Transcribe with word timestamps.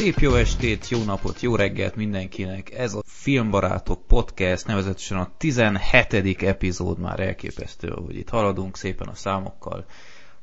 Szép 0.00 0.18
jó 0.18 0.34
estét, 0.34 0.88
jó 0.88 1.04
napot, 1.04 1.40
jó 1.40 1.56
reggelt 1.56 1.96
mindenkinek. 1.96 2.70
Ez 2.70 2.94
a 2.94 3.02
Filmbarátok 3.06 4.06
Podcast, 4.06 4.66
nevezetesen 4.66 5.18
a 5.18 5.30
17. 5.36 6.42
epizód 6.42 6.98
már 6.98 7.20
elképesztő, 7.20 7.88
hogy 7.88 8.16
itt 8.16 8.28
haladunk 8.28 8.76
szépen 8.76 9.08
a 9.08 9.14
számokkal. 9.14 9.84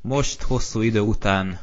Most 0.02 0.42
hosszú 0.42 0.82
idő 0.82 1.00
után 1.00 1.60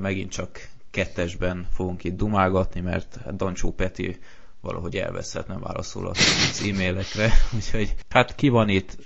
megint 0.00 0.30
csak 0.30 0.68
kettesben 0.90 1.68
fogunk 1.72 2.04
itt 2.04 2.16
dumálgatni, 2.16 2.80
mert 2.80 3.36
Dancsó 3.36 3.72
Peti 3.72 4.18
valahogy 4.60 4.96
elveszett, 4.96 5.46
nem 5.46 5.60
válaszol 5.60 6.06
az 6.06 6.18
e-mailekre, 6.68 7.32
úgyhogy 7.56 7.94
hát 8.08 8.34
ki 8.34 8.48
van 8.48 8.68
itt? 8.68 8.96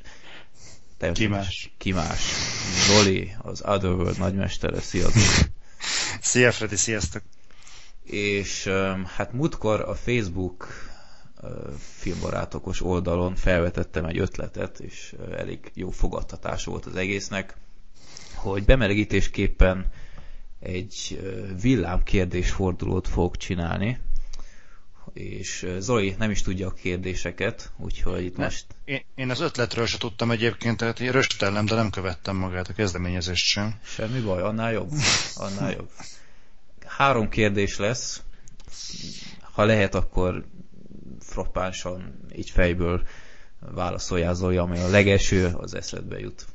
Te 0.99 1.13
ki 1.13 1.27
más? 1.27 1.75
Ki 1.79 1.93
más? 1.93 2.21
Zoli, 2.87 3.35
az 3.43 3.63
Otherworld 3.67 4.19
nagymestere, 4.19 4.81
sziasztok! 4.81 5.49
Szia 6.21 6.53
Freddy, 6.53 6.77
sziasztok! 6.77 7.23
És 8.05 8.67
hát 9.17 9.33
múltkor 9.33 9.81
a 9.81 9.95
Facebook 9.95 10.67
filmbarátokos 11.79 12.83
oldalon 12.83 13.35
felvetettem 13.37 14.05
egy 14.05 14.19
ötletet, 14.19 14.81
és 14.81 15.15
elég 15.37 15.71
jó 15.75 15.91
fogadtatás 15.91 16.65
volt 16.65 16.87
az 16.87 16.97
egésznek, 16.97 17.57
hogy 18.35 18.65
bemelegítésképpen 18.65 19.93
egy 20.61 21.21
villámkérdés 21.61 22.51
fordulót 22.51 23.09
fogok 23.09 23.37
csinálni, 23.37 23.99
és 25.13 25.67
Zoli 25.79 26.15
nem 26.19 26.31
is 26.31 26.43
tudja 26.43 26.67
a 26.67 26.73
kérdéseket, 26.73 27.73
úgyhogy 27.77 28.25
itt 28.25 28.37
most... 28.37 28.67
Én, 28.85 29.05
én 29.15 29.31
az 29.31 29.41
ötletről 29.41 29.87
se 29.87 29.99
tudtam 29.99 30.31
egyébként, 30.31 30.77
tehát 30.77 31.01
én 31.01 31.13
röstellem, 31.13 31.67
de 31.67 31.75
nem 31.75 31.91
követtem 31.91 32.37
magát 32.37 32.69
a 32.69 32.73
kezdeményezést 32.73 33.45
sem. 33.45 33.79
Semmi 33.85 34.21
baj, 34.21 34.43
annál 34.43 34.73
jobb. 34.73 34.91
Annál 35.37 35.73
jobb. 35.73 35.91
Három 36.97 37.29
kérdés 37.29 37.79
lesz. 37.79 38.23
Ha 39.41 39.65
lehet, 39.65 39.95
akkor 39.95 40.45
frappánsan, 41.21 42.21
így 42.37 42.51
fejből 42.51 43.07
válaszoljál 43.61 44.35
Zoli, 44.35 44.57
ami 44.57 44.79
a 44.79 44.89
legelső 44.89 45.47
az 45.47 45.75
eszedbe 45.75 46.19
jut. 46.19 46.47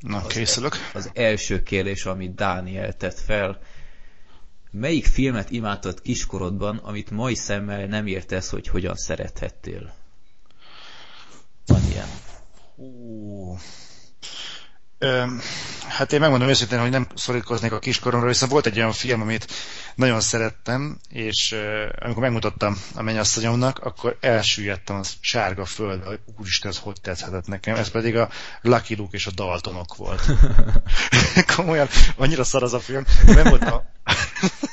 Na, 0.00 0.16
az, 0.16 0.26
készülök. 0.26 0.76
Az 0.94 1.10
első 1.14 1.62
kérdés, 1.62 2.04
amit 2.04 2.34
Dániel 2.34 2.96
tett 2.96 3.18
fel, 3.18 3.60
Melyik 4.70 5.06
filmet 5.06 5.50
imádtad 5.50 6.00
kiskorodban, 6.02 6.76
amit 6.76 7.10
mai 7.10 7.34
szemmel 7.34 7.86
nem 7.86 8.06
értesz, 8.06 8.50
hogy 8.50 8.66
hogyan 8.68 8.94
szerethettél? 8.94 9.94
Van 11.66 11.82
ilyen. 11.90 12.08
Uh. 12.76 13.58
Hát 15.88 16.12
én 16.12 16.20
megmondom 16.20 16.48
őszintén, 16.48 16.80
hogy 16.80 16.90
nem 16.90 17.06
szorítkoznék 17.14 17.72
a 17.72 17.78
kiskoromra, 17.78 18.26
viszont 18.26 18.52
volt 18.52 18.66
egy 18.66 18.78
olyan 18.78 18.92
film, 18.92 19.20
amit 19.20 19.52
nagyon 19.94 20.20
szerettem, 20.20 20.98
és 21.08 21.56
amikor 21.98 22.22
megmutattam 22.22 22.76
a 22.94 23.02
mennyasszonyomnak, 23.02 23.78
akkor 23.78 24.16
elsüllyedtem 24.20 24.96
a 24.96 25.02
sárga 25.20 25.64
föld, 25.64 26.04
hogy 26.04 26.20
úristen, 26.38 26.70
ez 26.70 26.78
hogy 26.78 27.00
tetszhetett 27.00 27.46
nekem. 27.46 27.76
Ez 27.76 27.90
pedig 27.90 28.16
a 28.16 28.28
Lucky 28.60 28.96
Luke 28.96 29.16
és 29.16 29.26
a 29.26 29.30
Daltonok 29.30 29.96
volt. 29.96 30.22
Komolyan, 31.56 31.88
annyira 32.16 32.44
szar 32.44 32.62
az 32.62 32.72
a 32.72 32.80
film. 32.80 33.04
Nem 33.26 33.48
voltam, 33.48 33.80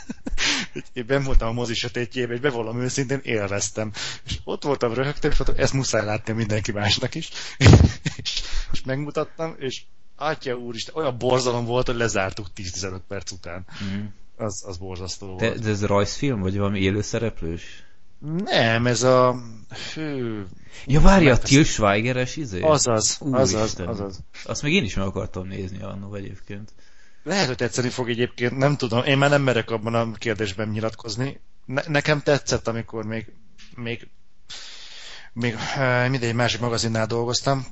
én 0.93 1.05
ben 1.05 1.23
voltam 1.23 1.47
a 1.47 1.51
mozi 1.51 1.73
sötétjében, 1.73 2.35
és 2.35 2.41
bevallom 2.41 2.81
őszintén 2.81 3.19
élveztem. 3.23 3.91
És 4.25 4.37
ott 4.43 4.63
voltam, 4.63 4.93
röhögtem, 4.93 5.31
és 5.31 5.39
ezt 5.55 5.73
muszáj 5.73 6.05
látni 6.05 6.33
mindenki 6.33 6.71
másnak 6.71 7.15
is. 7.15 7.29
és, 8.23 8.41
és 8.71 8.81
megmutattam, 8.85 9.55
és 9.59 9.81
Átya 10.15 10.55
úristen, 10.55 10.95
olyan 10.95 11.17
borzalom 11.17 11.65
volt, 11.65 11.85
hogy 11.85 11.95
lezártuk 11.95 12.47
10-15 12.55 12.99
perc 13.07 13.31
után. 13.31 13.65
Mm. 13.83 14.05
Az, 14.37 14.63
az 14.67 14.77
borzasztó 14.77 15.35
de, 15.35 15.47
volt. 15.47 15.59
De 15.59 15.69
ez 15.69 15.85
rajzfilm, 15.85 16.41
vagy 16.41 16.57
valami 16.57 16.79
élőszereplős? 16.79 17.83
Nem, 18.43 18.87
ez 18.87 19.03
a... 19.03 19.35
Hű... 19.93 20.43
Ja, 20.85 21.01
várja, 21.01 21.33
a 21.33 21.37
Til 21.37 21.63
Schweigeres 21.63 22.35
izé? 22.35 22.61
Azaz, 22.61 23.17
azaz, 23.31 23.79
azaz. 23.79 24.19
Azt 24.45 24.61
még 24.61 24.73
én 24.73 24.83
is 24.83 24.95
meg 24.95 25.05
akartam 25.05 25.47
nézni 25.47 25.81
annó 25.81 26.13
egyébként. 26.13 26.73
Lehet, 27.23 27.47
hogy 27.47 27.55
tetszeni 27.55 27.89
fog 27.89 28.09
egyébként, 28.09 28.57
nem 28.57 28.77
tudom. 28.77 29.03
Én 29.03 29.17
már 29.17 29.29
nem 29.29 29.41
merek 29.41 29.69
abban 29.69 29.93
a 29.93 30.11
kérdésben 30.11 30.67
nyilatkozni. 30.67 31.39
Ne, 31.65 31.81
nekem 31.87 32.21
tetszett, 32.21 32.67
amikor 32.67 33.05
még, 33.05 33.33
még, 33.75 34.07
még 35.33 35.55
eh, 35.75 36.09
mindegy 36.09 36.33
másik 36.33 36.59
magazinnál 36.59 37.05
dolgoztam, 37.05 37.65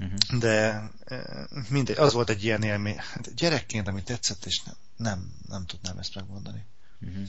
uh-huh. 0.00 0.40
de 0.40 0.90
eh, 1.04 1.20
mindegy, 1.68 1.96
az 1.98 2.12
volt 2.12 2.30
egy 2.30 2.44
ilyen 2.44 2.62
élmény. 2.62 2.96
Hát 2.96 3.34
gyerekként, 3.34 3.88
ami 3.88 4.02
tetszett, 4.02 4.44
és 4.44 4.62
nem, 4.62 4.74
nem, 4.96 5.32
nem 5.48 5.66
tudnám 5.66 5.98
ezt 5.98 6.14
megmondani. 6.14 6.64
Uh-huh. 7.00 7.22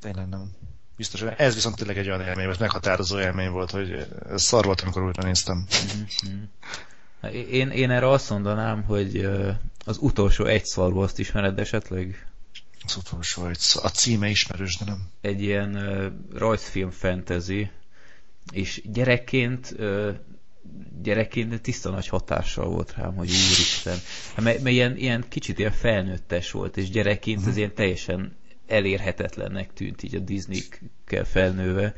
Tényleg 0.00 0.28
nem. 0.28 0.50
Biztos, 0.96 1.22
ez 1.22 1.54
viszont 1.54 1.76
tényleg 1.76 1.98
egy 1.98 2.08
olyan 2.08 2.20
élmény, 2.20 2.46
vagy 2.46 2.60
meghatározó 2.60 3.20
élmény 3.20 3.50
volt, 3.50 3.70
hogy 3.70 4.06
szar 4.34 4.64
volt, 4.64 4.80
amikor 4.80 5.02
újra 5.02 5.22
néztem. 5.22 5.66
Uh-huh. 5.70 7.46
Én, 7.50 7.70
én 7.70 7.90
erre 7.90 8.08
azt 8.08 8.30
mondanám, 8.30 8.82
hogy 8.82 9.28
az 9.84 9.96
utolsó 10.00 10.44
egy 10.44 10.64
szarvaszt 10.64 11.18
ismered 11.18 11.58
esetleg? 11.58 12.26
Az 12.84 12.96
utolsó 12.96 13.46
egy 13.46 13.58
A 13.74 13.88
címe 13.88 14.28
ismerős, 14.28 14.76
de 14.76 14.84
nem. 14.84 15.08
Egy 15.20 15.42
ilyen 15.42 15.76
uh, 15.76 16.38
rajzfilm 16.38 16.90
fantasy, 16.90 17.70
és 18.52 18.82
gyerekként 18.84 19.74
uh, 19.78 20.14
gyerekként 21.02 21.60
tiszta 21.60 21.90
nagy 21.90 22.08
hatással 22.08 22.68
volt 22.68 22.94
rám, 22.96 23.14
hogy 23.14 23.28
úristen. 23.28 23.98
Hát, 24.34 24.44
mert, 24.44 24.62
mert 24.62 24.74
ilyen, 24.74 24.96
ilyen 24.96 25.24
kicsit 25.28 25.58
ilyen 25.58 25.72
felnőttes 25.72 26.50
volt, 26.50 26.76
és 26.76 26.90
gyerekként 26.90 27.36
uh-huh. 27.36 27.52
ez 27.52 27.58
ilyen 27.58 27.74
teljesen 27.74 28.36
elérhetetlennek 28.66 29.72
tűnt 29.72 30.02
így 30.02 30.14
a 30.14 30.18
Disney-kel 30.18 31.24
felnőve. 31.24 31.94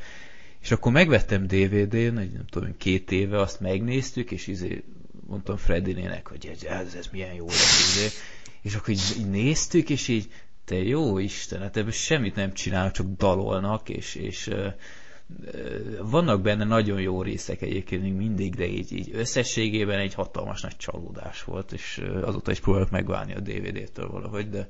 És 0.61 0.71
akkor 0.71 0.91
megvettem 0.91 1.47
DVD-n, 1.47 2.13
nem 2.13 2.45
tudom, 2.49 2.77
két 2.77 3.11
éve, 3.11 3.39
azt 3.39 3.59
megnéztük, 3.59 4.31
és 4.31 4.47
izé 4.47 4.83
mondtam 5.27 5.57
Freddy-nének, 5.57 6.27
hogy 6.27 6.57
ez, 6.63 6.93
ez, 6.95 7.07
milyen 7.11 7.33
jó 7.33 7.45
lesz. 7.45 7.95
Izé. 7.95 8.07
És 8.61 8.75
akkor 8.75 8.89
így, 8.89 9.15
így 9.17 9.29
néztük, 9.29 9.89
és 9.89 10.07
így, 10.07 10.31
te 10.65 10.75
jó 10.75 11.17
Isten, 11.17 11.61
hát 11.61 11.77
ebből 11.77 11.91
semmit 11.91 12.35
nem 12.35 12.53
csinálnak, 12.53 12.93
csak 12.93 13.07
dalolnak, 13.17 13.89
és, 13.89 14.15
és 14.15 14.49
vannak 16.01 16.41
benne 16.41 16.63
nagyon 16.63 17.01
jó 17.01 17.21
részek 17.21 17.61
egyébként 17.61 18.01
még 18.01 18.13
mindig, 18.13 18.55
de 18.55 18.65
így, 18.65 18.91
így 18.93 19.09
összességében 19.13 19.99
egy 19.99 20.13
hatalmas 20.13 20.61
nagy 20.61 20.77
csalódás 20.77 21.43
volt, 21.43 21.71
és 21.71 22.01
azóta 22.21 22.51
is 22.51 22.59
próbálok 22.59 22.89
megválni 22.89 23.33
a 23.33 23.39
DVD-től 23.39 24.09
valahogy, 24.09 24.49
de 24.49 24.67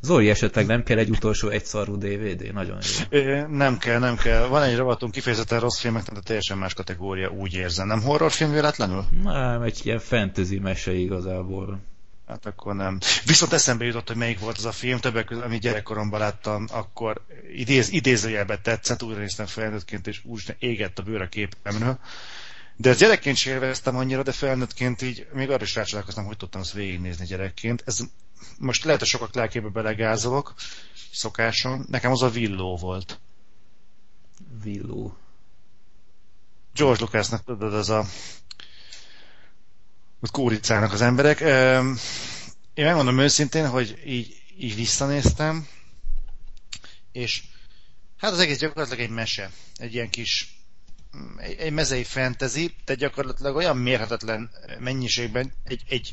Zoli 0.00 0.30
esetleg 0.30 0.66
nem 0.66 0.82
kell 0.82 0.98
egy 0.98 1.10
utolsó 1.10 1.48
egyszarú 1.48 1.96
DVD? 1.98 2.52
Nagyon 2.52 2.78
jó. 3.10 3.46
Nem 3.46 3.78
kell, 3.78 3.98
nem 3.98 4.16
kell. 4.16 4.46
Van 4.46 4.62
egy 4.62 4.76
rovatunk 4.76 5.12
kifejezetten 5.12 5.60
rossz 5.60 5.80
filmek, 5.80 6.02
de 6.02 6.20
teljesen 6.20 6.58
más 6.58 6.74
kategória, 6.74 7.30
úgy 7.30 7.54
érzem. 7.54 7.86
Nem 7.86 8.02
horrorfilm 8.02 8.50
véletlenül? 8.52 9.04
Nem, 9.22 9.62
egy 9.62 9.80
ilyen 9.84 9.98
fantasy 9.98 10.58
mese 10.58 10.92
igazából. 10.94 11.78
Hát 12.26 12.46
akkor 12.46 12.74
nem. 12.74 12.98
Viszont 13.24 13.52
eszembe 13.52 13.84
jutott, 13.84 14.06
hogy 14.06 14.16
melyik 14.16 14.38
volt 14.38 14.58
az 14.58 14.64
a 14.64 14.72
film, 14.72 14.98
többek 14.98 15.24
között, 15.24 15.44
amit 15.44 15.60
gyerekkoromban 15.60 16.20
láttam, 16.20 16.66
akkor 16.70 17.26
idéz, 17.54 17.88
idézőjelbe 17.88 18.58
tetszett, 18.58 19.02
újra 19.02 19.18
néztem 19.18 19.46
felnőttként, 19.46 20.06
és 20.06 20.20
úgy 20.24 20.56
égett 20.58 20.98
a 20.98 21.02
bőr 21.02 21.20
a 21.20 21.28
képemről. 21.28 21.98
De 22.76 22.90
ezt 22.90 22.98
gyerekként 22.98 23.36
sem 23.36 23.52
élveztem 23.52 23.96
annyira, 23.96 24.22
de 24.22 24.32
felnőttként 24.32 25.02
így 25.02 25.26
még 25.32 25.50
arra 25.50 25.62
is 25.62 25.74
rácsodálkoztam, 25.74 26.24
hogy 26.24 26.36
tudtam 26.36 26.60
azt 26.60 26.72
végignézni 26.72 27.26
gyerekként. 27.26 27.82
Ez 27.86 27.98
most 28.58 28.84
lehet, 28.84 29.00
hogy 29.00 29.08
sokak 29.08 29.34
lelkébe 29.34 29.68
belegázolok, 29.68 30.54
szokáson. 31.12 31.86
Nekem 31.88 32.10
az 32.10 32.22
a 32.22 32.28
villó 32.30 32.76
volt. 32.76 33.20
Villó. 34.62 35.16
George 36.74 37.00
Lucasnak 37.00 37.44
tudod, 37.44 37.74
az 37.74 37.90
a 37.90 38.04
ott 40.26 40.32
kóricának 40.32 40.92
az 40.92 41.00
emberek. 41.00 41.40
Én 42.74 42.84
megmondom 42.84 43.18
őszintén, 43.18 43.68
hogy 43.68 44.02
így, 44.06 44.42
így 44.58 44.74
visszanéztem, 44.74 45.66
és 47.12 47.42
hát 48.16 48.30
az 48.32 48.38
egész 48.38 48.58
gyakorlatilag 48.58 49.00
egy 49.00 49.10
mese. 49.10 49.50
Egy 49.76 49.94
ilyen 49.94 50.10
kis 50.10 50.54
egy, 51.36 51.56
egy 51.58 51.72
mezei 51.72 52.04
fantasy, 52.04 52.74
de 52.84 52.94
gyakorlatilag 52.94 53.56
olyan 53.56 53.76
mérhetetlen 53.76 54.50
mennyiségben 54.78 55.52
egy, 55.64 55.82
egy, 55.88 56.12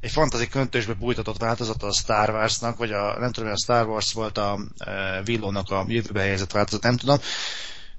egy 0.00 0.10
fantasy 0.10 0.48
köntösbe 0.48 0.92
bújtatott 0.94 1.38
változata 1.38 1.86
a 1.86 1.92
Star 1.92 2.30
Warsnak, 2.30 2.76
vagy 2.76 2.92
a, 2.92 3.18
nem 3.18 3.32
tudom, 3.32 3.50
a 3.50 3.56
Star 3.56 3.86
Wars 3.86 4.12
volt 4.12 4.38
a 4.38 4.58
e, 4.78 5.22
Villónak 5.22 5.70
a 5.70 5.84
jövőbe 5.88 6.20
helyezett 6.20 6.52
változat, 6.52 6.82
nem 6.82 6.96
tudom, 6.96 7.18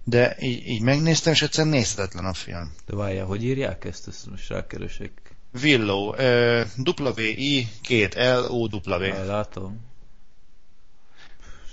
de 0.04 0.36
így, 0.40 0.68
így 0.68 0.82
megnéztem, 0.82 1.34
és 1.34 1.42
egyszerűen 1.42 1.74
nézhetetlen 1.74 2.26
a 2.26 2.34
film. 2.34 2.74
De 2.86 2.96
várjál, 2.96 3.26
hogy 3.26 3.44
írják 3.44 3.86
ezt? 3.86 4.08
Ezt 4.08 4.30
most 4.30 4.50
rákeresek. 4.50 5.27
Willow, 5.54 6.10
uh, 6.10 6.66
W-I, 7.00 7.68
két 7.82 8.14
L, 8.14 8.46
O, 8.50 8.66
W. 8.66 9.26
Látom. 9.26 9.86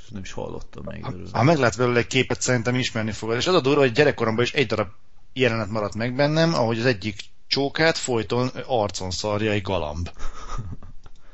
Nem 0.09 0.23
is 0.23 0.33
hallottam 0.33 0.85
még. 0.87 1.05
Ha, 1.05 1.13
ha 1.33 1.43
meglát 1.43 1.77
belőle 1.77 1.99
egy 1.99 2.07
képet, 2.07 2.41
szerintem 2.41 2.75
ismerni 2.75 3.13
fogod. 3.13 3.37
És 3.37 3.47
az 3.47 3.55
a 3.55 3.61
durva, 3.61 3.81
hogy 3.81 3.93
gyerekkoromban 3.93 4.45
is 4.45 4.53
egy 4.53 4.67
darab 4.67 4.89
jelenet 5.33 5.69
maradt 5.69 5.95
meg 5.95 6.15
bennem, 6.15 6.55
ahogy 6.55 6.79
az 6.79 6.87
egyik 6.87 7.21
csókát 7.47 7.99
folyton 7.99 8.49
arcon 8.67 9.11
szarja 9.11 9.51
egy 9.51 9.63
galamb. 9.63 10.11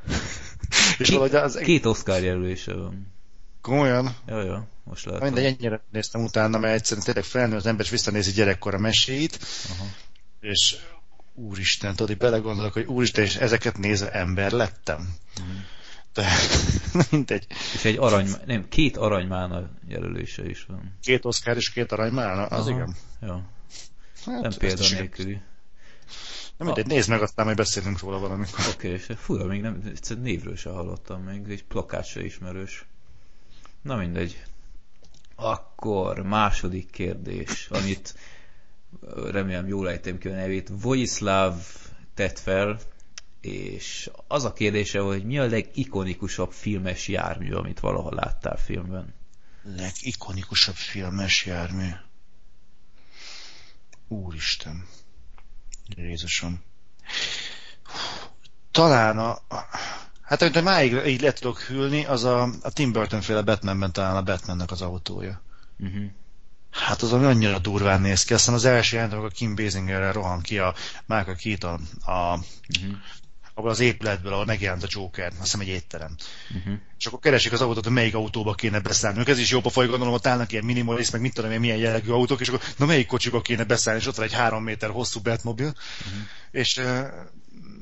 és 0.98 1.08
Két, 1.08 1.18
az 1.18 1.56
egész... 1.56 1.66
két 1.66 1.86
Oscar 1.86 2.22
jelölése 2.22 2.74
van. 2.74 3.12
Komolyan? 3.60 4.16
Jó, 4.26 4.40
jó, 4.40 4.56
most 4.84 5.04
lehet. 5.04 5.22
Mindegy, 5.22 5.44
ennyire 5.44 5.82
néztem 5.90 6.22
utána, 6.22 6.58
mert 6.58 6.74
egyszerűen 6.74 7.06
tényleg 7.06 7.24
felnő 7.24 7.56
az 7.56 7.66
ember, 7.66 7.84
és 7.84 7.90
visszanézi 7.90 8.32
gyerekkora 8.32 8.78
meséit, 8.78 9.38
Aha. 9.70 9.84
és 10.40 10.76
úristen, 11.40 11.94
tudod, 11.94 12.10
így 12.10 12.16
belegondolok, 12.16 12.72
hogy 12.72 12.86
úristen, 12.86 13.24
és 13.24 13.36
ezeket 13.36 13.78
nézve 13.78 14.10
ember 14.12 14.52
lettem. 14.52 15.14
Mhm. 15.40 15.48
De 16.12 16.28
mindegy. 17.10 17.46
És 17.74 17.84
egy 17.84 17.96
arany, 17.96 18.28
nem, 18.46 18.68
két 18.68 18.96
aranymána 18.96 19.70
jelölése 19.88 20.48
is 20.48 20.64
van. 20.64 20.96
Két 21.02 21.24
Oscar 21.24 21.56
és 21.56 21.70
két 21.70 21.92
aranymálna, 21.92 22.46
az 22.46 22.66
Aha. 22.66 22.70
igen. 22.70 22.96
Jó, 23.20 23.42
Hát, 24.24 24.40
nem 24.40 24.52
példa 24.58 24.88
nélküli. 24.90 25.40
Na 26.56 26.64
mindegy, 26.64 26.86
nézd 26.86 27.08
meg, 27.08 27.22
aztán 27.22 27.44
majd 27.44 27.56
beszélünk 27.56 28.00
róla 28.00 28.18
valamikor. 28.18 28.64
Oké, 28.74 28.86
okay, 28.86 28.90
és 28.90 29.06
fura, 29.16 29.44
még 29.44 29.60
nem, 29.60 29.82
névről 30.20 30.56
se 30.56 30.70
hallottam 30.70 31.22
még, 31.22 31.48
egy 31.48 31.64
plakát 31.64 32.06
se 32.06 32.24
ismerős. 32.24 32.86
Na 33.82 33.96
mindegy. 33.96 34.42
Akkor 35.34 36.22
második 36.22 36.90
kérdés, 36.90 37.68
amit 37.70 38.14
remélem 39.30 39.66
jól 39.66 39.90
ejtem 39.90 40.18
ki 40.18 40.28
a 40.28 40.34
nevét, 40.34 40.70
Vojislav 40.80 41.56
tett 42.14 42.38
fel, 42.38 42.78
és 43.40 44.10
az 44.28 44.44
a 44.44 44.52
kérdése, 44.52 45.00
hogy 45.00 45.24
mi 45.24 45.38
a 45.38 45.46
legikonikusabb 45.46 46.52
filmes 46.52 47.08
jármű, 47.08 47.52
amit 47.52 47.80
valaha 47.80 48.14
láttál 48.14 48.56
filmben? 48.56 49.14
Legikonikusabb 49.62 50.74
filmes 50.74 51.46
jármű. 51.46 51.88
Úristen. 54.08 54.86
Jézusom. 55.96 56.62
Talán 58.70 59.18
a... 59.18 59.38
Hát 60.22 60.42
amit 60.42 60.62
máig 60.62 60.92
így 61.06 61.20
le 61.20 61.32
tudok 61.32 61.60
hűlni, 61.60 62.04
az 62.04 62.24
a, 62.24 62.42
a 62.62 62.70
Tim 62.72 62.92
Burton 62.92 63.20
féle 63.20 63.42
Batmanben 63.42 63.92
talán 63.92 64.16
a 64.16 64.22
Batmannek 64.22 64.70
az 64.70 64.82
autója. 64.82 65.42
Uh-huh. 65.78 66.10
Hát 66.70 67.02
az, 67.02 67.12
ami 67.12 67.24
annyira 67.24 67.58
durván 67.58 68.00
néz 68.00 68.22
ki. 68.22 68.34
Aztán 68.34 68.54
az 68.54 68.64
első 68.64 68.96
jelent, 68.96 69.12
amikor 69.12 69.32
Kim 69.32 69.54
Basingerrel 69.54 70.12
rohan 70.12 70.40
ki 70.40 70.58
a 70.58 70.74
Michael 71.06 71.36
Keaton 71.36 71.88
a, 72.04 72.38
Uh-huh. 72.78 72.96
Abban 73.54 73.70
az 73.70 73.80
épületből, 73.80 74.32
ahol 74.32 74.44
megjelent 74.44 74.82
a 74.82 74.88
Joker, 74.90 75.26
azt 75.26 75.40
hiszem 75.40 75.60
egy 75.60 75.68
étterem. 75.68 76.16
Uh-huh. 76.56 76.74
És 76.98 77.06
akkor 77.06 77.18
keresik 77.18 77.52
az 77.52 77.60
autót, 77.60 77.84
hogy 77.84 77.92
melyik 77.92 78.14
autóba 78.14 78.54
kéne 78.54 78.80
beszállni. 78.80 79.22
Ez 79.26 79.38
is 79.38 79.50
jó 79.50 79.60
pofa, 79.60 79.80
hogy 79.80 79.88
gondolom, 79.88 80.14
ott 80.14 80.26
állnak 80.26 80.52
ilyen 80.52 80.64
minimalist, 80.64 81.12
meg 81.12 81.20
mit 81.20 81.34
tudom 81.34 81.50
én, 81.50 81.60
milyen 81.60 81.76
jellegű 81.76 82.10
autók, 82.10 82.40
és 82.40 82.48
akkor 82.48 82.62
na 82.76 82.86
melyik 82.86 83.06
kocsiba 83.06 83.40
kéne 83.40 83.64
beszállni, 83.64 84.00
és 84.00 84.06
ott 84.06 84.16
van 84.16 84.24
egy 84.24 84.32
három 84.32 84.62
méter 84.62 84.90
hosszú 84.90 85.20
Batmobil, 85.20 85.66
uh-huh. 85.66 86.22
és 86.50 86.76
uh, 86.76 87.06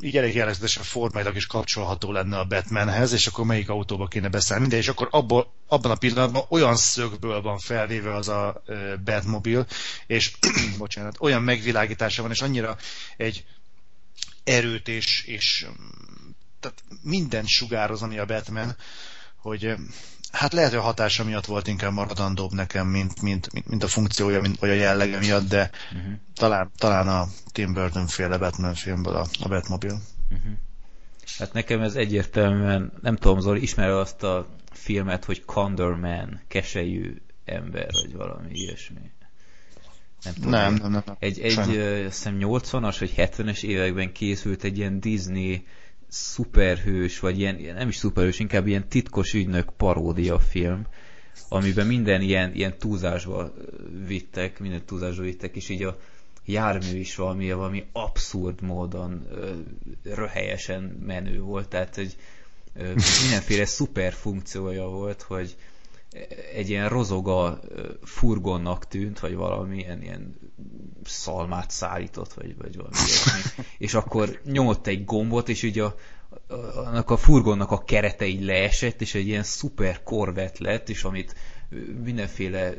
így 0.00 0.16
elég 0.16 0.34
jellegzetesen 0.34 0.82
formailag 0.82 1.36
is 1.36 1.46
kapcsolható 1.46 2.12
lenne 2.12 2.38
a 2.38 2.44
Batmanhez, 2.44 3.12
és 3.12 3.26
akkor 3.26 3.44
melyik 3.44 3.68
autóba 3.68 4.06
kéne 4.06 4.28
beszállni, 4.28 4.66
de 4.66 4.76
és 4.76 4.88
akkor 4.88 5.08
abból, 5.10 5.52
abban 5.66 5.90
a 5.90 5.94
pillanatban 5.96 6.42
olyan 6.48 6.76
szögből 6.76 7.40
van 7.42 7.58
felvéve 7.58 8.14
az 8.14 8.28
a 8.28 8.62
uh, 8.66 8.76
Batmobil, 9.04 9.66
és 10.06 10.32
bocsánat, 10.78 11.16
olyan 11.20 11.42
megvilágítása 11.42 12.22
van, 12.22 12.30
és 12.30 12.40
annyira 12.40 12.76
egy 13.16 13.44
erőt 14.48 14.88
és, 14.88 15.24
és 15.26 15.66
mm, 15.68 16.30
tehát 16.60 16.84
minden 17.02 17.46
sugároz, 17.46 18.02
ami 18.02 18.18
a 18.18 18.26
Batman, 18.26 18.76
hogy 19.36 19.64
eh, 19.64 19.76
hát 20.32 20.52
lehet, 20.52 20.70
hogy 20.70 20.78
a 20.78 20.82
hatása 20.82 21.24
miatt 21.24 21.46
volt 21.46 21.66
inkább 21.66 21.92
maradandóbb 21.92 22.52
nekem, 22.52 22.86
mint, 22.86 23.22
mint, 23.22 23.52
mint, 23.52 23.68
mint 23.68 23.82
a 23.82 23.88
funkciója, 23.88 24.40
mint, 24.40 24.58
vagy 24.58 24.70
a 24.70 24.74
jellege 24.74 25.18
miatt, 25.18 25.48
de 25.48 25.70
Uh-huh. 25.92 26.12
talán, 26.34 26.70
talán 26.76 27.08
a 27.08 27.28
Tim 27.52 27.72
Burton 27.72 28.06
féle 28.06 28.38
Batman 28.38 28.74
filmből 28.74 29.16
a, 29.16 29.26
a 29.40 29.48
Batmobile. 29.48 29.98
Uh-huh. 30.30 30.52
Hát 31.38 31.52
nekem 31.52 31.80
ez 31.80 31.94
egyértelműen, 31.94 32.92
nem 33.02 33.16
tudom, 33.16 33.40
Zoli, 33.40 33.62
ismer 33.62 33.88
azt 33.88 34.22
a 34.22 34.46
filmet, 34.72 35.24
hogy 35.24 35.44
Condor 35.44 35.96
Man, 35.96 36.40
keselyű 36.48 37.16
ember, 37.44 37.88
vagy 37.92 38.12
valami 38.12 38.48
ilyesmi. 38.50 39.10
Nem 40.24 40.34
tudom. 40.34 40.50
Nem, 40.50 40.74
nem, 40.74 40.90
nem. 40.90 41.02
nem. 41.06 41.16
Egy, 41.18 41.40
egy 41.40 41.52
Sajnos. 41.52 41.76
ö, 41.76 42.04
azt 42.04 42.16
hiszem 42.16 42.36
80-as 42.40 42.96
vagy 42.98 43.12
70-es 43.16 43.62
években 43.62 44.12
készült 44.12 44.64
egy 44.64 44.78
ilyen 44.78 45.00
Disney 45.00 45.66
szuperhős, 46.08 47.18
vagy 47.18 47.38
ilyen, 47.38 47.74
nem 47.74 47.88
is 47.88 47.96
szuperhős, 47.96 48.38
inkább 48.38 48.66
ilyen 48.66 48.88
titkos 48.88 49.32
ügynök 49.34 49.70
paródia 49.76 50.38
film, 50.38 50.86
amiben 51.48 51.86
minden 51.86 52.20
ilyen, 52.20 52.54
ilyen 52.54 52.78
túlzásba 52.78 53.54
vittek, 54.06 54.58
minden 54.58 54.84
túlzásba 54.84 55.22
vittek, 55.22 55.56
és 55.56 55.68
így 55.68 55.82
a 55.82 55.98
jármű 56.44 56.98
is 56.98 57.14
valami, 57.14 57.52
valami 57.52 57.86
abszurd 57.92 58.62
módon 58.62 59.26
ö, 59.30 59.50
röhelyesen 60.14 60.82
menő 61.06 61.40
volt, 61.40 61.68
tehát 61.68 61.98
egy 61.98 62.16
mindenféle 63.22 63.64
szuper 63.64 64.12
funkciója 64.12 64.88
volt, 64.88 65.22
hogy 65.22 65.56
egy 66.54 66.68
ilyen 66.68 66.88
rozoga 66.88 67.60
furgonnak 68.02 68.86
tűnt, 68.86 69.20
vagy 69.20 69.34
valami 69.34 69.78
ilyen, 69.78 70.36
szalmát 71.04 71.70
szállított, 71.70 72.32
vagy, 72.32 72.56
vagy 72.56 72.76
valami 72.76 72.94
ilyesmi. 73.06 73.64
És 73.78 73.94
akkor 73.94 74.40
nyomott 74.44 74.86
egy 74.86 75.04
gombot, 75.04 75.48
és 75.48 75.62
így 75.62 75.78
a, 75.78 75.94
a, 76.46 76.54
annak 76.76 77.10
a 77.10 77.16
furgonnak 77.16 77.70
a 77.70 77.84
kerete 77.84 78.26
így 78.26 78.44
leesett, 78.44 79.00
és 79.00 79.14
egy 79.14 79.26
ilyen 79.26 79.42
szuper 79.42 80.02
korvett 80.02 80.58
lett, 80.58 80.88
és 80.88 81.04
amit 81.04 81.34
mindenféle 82.04 82.74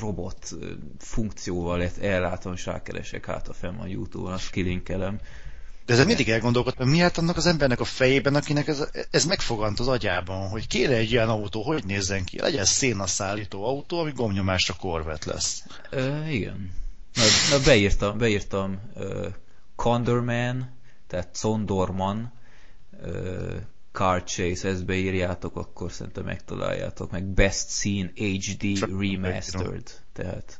robot 0.00 0.56
funkcióval 0.98 1.78
lett 1.78 1.96
ellátom, 1.96 2.52
és 2.52 2.66
rákeresek 2.66 3.26
hát 3.26 3.48
a 3.48 3.52
fenn 3.52 3.76
van 3.76 3.88
Youtube-on, 3.88 4.32
azt 4.32 4.50
kilinkelem. 4.50 5.20
De 5.88 5.94
ezzel 5.94 6.06
mindig 6.06 6.28
elgondolkodtam, 6.28 6.88
miért 6.88 7.18
annak 7.18 7.36
az 7.36 7.46
embernek 7.46 7.80
a 7.80 7.84
fejében, 7.84 8.34
akinek 8.34 8.68
ez, 8.68 8.88
ez 9.10 9.24
megfogant 9.24 9.80
az 9.80 9.88
agyában, 9.88 10.48
hogy 10.48 10.66
kéne 10.66 10.94
egy 10.94 11.10
ilyen 11.10 11.28
autó, 11.28 11.62
hogy 11.62 11.84
nézzen 11.84 12.24
ki? 12.24 12.40
Legyen 12.40 12.64
szénaszállító 12.64 13.64
autó, 13.64 14.00
ami 14.00 14.12
gomnyomásra 14.12 14.74
korvet 14.74 15.24
lesz. 15.24 15.64
Ö, 15.90 16.26
igen. 16.26 16.72
Na, 17.14 17.22
na 17.50 17.64
beírtam, 17.64 18.18
beírtam 18.18 18.80
uh, 18.94 19.26
Condorman, 19.76 20.70
tehát 21.06 21.38
Condorman 21.40 22.32
uh, 23.02 23.54
Car 23.92 24.24
Chase, 24.24 24.68
ezt 24.68 24.84
beírjátok, 24.84 25.56
akkor 25.56 25.92
szerintem 25.92 26.24
megtaláljátok, 26.24 27.10
meg 27.10 27.24
Best 27.24 27.68
Scene 27.68 28.10
HD 28.14 28.78
Csak 28.78 28.90
Remastered, 29.00 29.90
tehát 30.12 30.58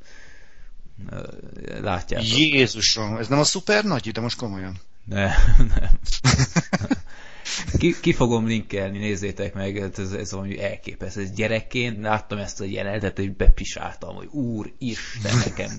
látjátok. 1.81 2.29
Jézusom, 2.39 3.17
ez 3.17 3.29
nem 3.29 3.39
a 3.39 3.45
szuper 3.45 3.85
nagy, 3.85 4.11
de 4.11 4.21
most 4.21 4.39
komolyan. 4.39 4.81
Ne, 5.09 5.27
nem. 5.75 5.99
Ki, 7.79 8.01
ki 8.01 8.13
fogom 8.13 8.47
linkelni, 8.47 8.99
nézzétek 8.99 9.55
meg, 9.55 9.77
hát 9.77 9.99
ez, 9.99 10.13
ez 10.13 10.33
valami 10.33 10.63
elképesztő. 10.63 11.23
Ez 11.23 11.31
gyerekként 11.31 12.01
láttam 12.01 12.39
ezt 12.39 12.61
a 12.61 12.65
jelenetet, 12.65 13.17
hogy 13.17 13.37
bepisáltam, 13.37 14.15
hogy 14.15 14.27
úr, 14.27 14.73
Isten 14.79 15.37
nekem. 15.37 15.71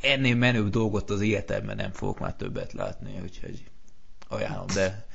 Ennél 0.00 0.34
menőbb 0.34 0.70
dolgot 0.70 1.10
az 1.10 1.20
életemben 1.20 1.76
nem 1.76 1.92
fogok 1.92 2.18
már 2.18 2.34
többet 2.34 2.72
látni, 2.72 3.20
úgyhogy 3.22 3.62
ajánlom, 4.28 4.66
de... 4.74 5.06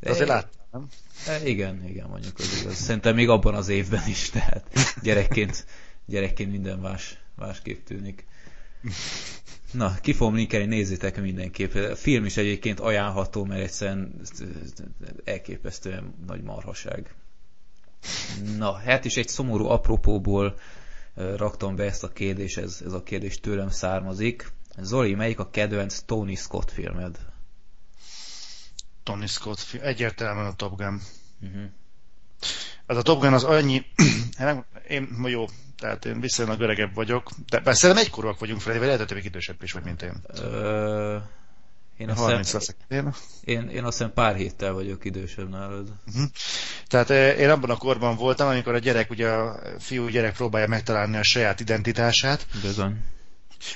De 0.00 0.10
azért 0.10 0.28
láttam, 0.28 0.60
nem? 0.70 0.88
E, 1.26 1.48
Igen, 1.48 1.84
igen, 1.88 2.08
mondjuk 2.08 2.38
az 2.38 2.60
igaz. 2.60 2.74
Szerintem 2.74 3.14
még 3.14 3.28
abban 3.28 3.54
az 3.54 3.68
évben 3.68 4.02
is, 4.06 4.30
tehát 4.30 4.70
gyerekként, 5.02 5.66
gyerekként 6.06 6.50
minden 6.50 6.78
más, 6.78 7.18
másképp 7.34 7.84
tűnik. 7.86 8.26
Na, 9.72 9.94
ki 10.00 10.12
fogom 10.12 10.34
linkelni, 10.34 10.66
nézzétek 10.66 11.20
mindenképp. 11.20 11.74
A 11.74 11.96
film 11.96 12.24
is 12.24 12.36
egyébként 12.36 12.80
ajánlható, 12.80 13.44
mert 13.44 13.62
egyszerűen 13.62 14.20
elképesztően 15.24 16.14
nagy 16.26 16.42
marhaság. 16.42 17.14
Na, 18.56 18.72
hát 18.72 19.04
is 19.04 19.16
egy 19.16 19.28
szomorú 19.28 19.66
apropóból 19.66 20.58
raktam 21.14 21.76
be 21.76 21.84
ezt 21.84 22.04
a 22.04 22.12
kérdést, 22.12 22.58
ez, 22.58 22.82
ez 22.84 22.92
a 22.92 23.02
kérdés 23.02 23.40
tőlem 23.40 23.70
származik. 23.70 24.52
Zoli, 24.80 25.14
melyik 25.14 25.38
a 25.38 25.50
kedvenc 25.50 26.00
Tony 26.00 26.36
Scott 26.36 26.70
filmed? 26.70 27.18
Tony 29.02 29.26
Scott 29.26 29.58
film. 29.58 29.82
Egyértelműen 29.84 30.46
a 30.46 30.54
Top 30.54 30.76
Gun. 30.76 31.00
Uh-huh. 31.42 31.62
Az 32.86 32.96
a 32.96 33.02
Top 33.02 33.20
Gun 33.20 33.32
az 33.32 33.44
annyi... 33.44 33.86
Hát 34.36 34.66
én 34.88 35.24
jó, 35.24 35.46
tehát 35.78 36.04
én 36.04 36.20
viszonylag 36.20 36.60
öregebb 36.60 36.94
vagyok, 36.94 37.30
de 37.48 37.60
bár 37.60 37.76
szerintem 37.76 38.04
egykorúak 38.04 38.38
vagyunk 38.38 38.60
fel, 38.60 38.78
vagy 38.78 38.86
lehet, 38.86 39.06
hogy 39.06 39.14
még 39.16 39.24
idősebb 39.24 39.62
is 39.62 39.72
vagy, 39.72 39.84
mint 39.84 40.02
én. 40.02 40.14
Ö, 40.42 41.16
én, 41.98 42.10
azt 42.10 42.18
30 42.18 42.52
hiszem, 42.52 42.60
leszek. 42.60 42.76
Én, 42.88 43.14
én, 43.56 43.68
én 43.68 43.84
azt 43.84 43.96
hiszem 43.96 44.12
pár 44.12 44.36
héttel 44.36 44.72
vagyok 44.72 45.04
idősebb 45.04 45.48
nálad. 45.48 45.88
uh-huh. 46.06 46.24
Tehát 46.86 47.10
eh, 47.10 47.38
én 47.38 47.50
abban 47.50 47.70
a 47.70 47.76
korban 47.76 48.16
voltam, 48.16 48.48
amikor 48.48 48.74
a 48.74 48.78
gyerek, 48.78 49.10
ugye 49.10 49.28
a 49.28 49.60
fiú 49.78 50.08
gyerek 50.08 50.34
próbálja 50.34 50.68
megtalálni 50.68 51.16
a 51.16 51.22
saját 51.22 51.60
identitását, 51.60 52.46
Bizony. 52.62 52.96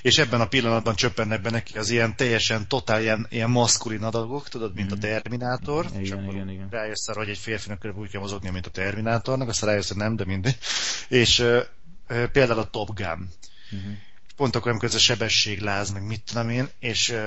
és 0.03 0.19
ebben 0.19 0.41
a 0.41 0.47
pillanatban 0.47 0.95
csöppennek 0.95 1.41
be 1.41 1.51
neki 1.51 1.79
az 1.79 1.91
ilyen 1.91 2.17
teljesen 2.17 2.69
totál 2.69 3.01
ilyen, 3.01 3.27
ilyen 3.31 3.51
maszkulin 3.51 4.03
adagok, 4.03 4.49
tudod, 4.49 4.75
mint 4.75 4.93
a 4.93 4.99
Terminátor. 4.99 5.87
Igen, 5.91 6.01
és 6.01 6.11
akkor 6.11 6.35
igen, 6.35 6.51
igen. 6.51 6.69
Rájössz 6.71 7.09
arra, 7.09 7.19
hogy 7.19 7.29
egy 7.29 7.39
férfinak 7.39 7.79
körülbelül 7.79 8.07
úgy 8.07 8.13
kell 8.13 8.23
mozognia, 8.23 8.53
mint 8.53 8.67
a 8.67 8.71
Terminátornak, 8.71 9.49
aztán 9.49 9.69
rájössz, 9.69 9.89
hogy 9.89 9.97
nem, 9.97 10.17
de 10.17 10.25
mindegy. 10.25 10.59
És 11.09 11.39
ö, 11.39 11.61
például 12.07 12.59
a 12.59 12.71
Top 12.71 12.95
Gun. 12.95 13.29
Uh-huh. 13.73 13.93
pont 14.37 14.57
akkor, 14.57 14.71
amikor 14.71 14.89
ez 14.89 14.95
a 14.95 14.99
sebességláz, 14.99 15.91
meg 15.91 16.07
mit 16.07 16.23
tudom 16.25 16.51
én, 16.51 16.69
és 16.79 17.09
uh, 17.09 17.19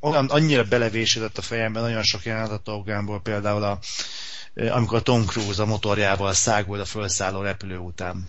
olyan, 0.00 0.26
annyira 0.26 0.64
belevésedett 0.64 1.38
a 1.38 1.42
fejemben 1.42 1.82
nagyon 1.82 2.02
sok 2.02 2.24
jelenet 2.24 2.50
a 2.50 2.58
Top 2.58 2.86
Gunból, 2.86 3.20
például 3.20 3.62
a, 3.62 3.78
uh, 4.54 4.76
amikor 4.76 4.98
a 4.98 5.02
Tom 5.02 5.24
Cruise 5.24 5.62
a 5.62 5.66
motorjával 5.66 6.32
szágul 6.32 6.80
a 6.80 6.84
felszálló 6.84 7.40
repülő 7.40 7.76
után. 7.76 8.28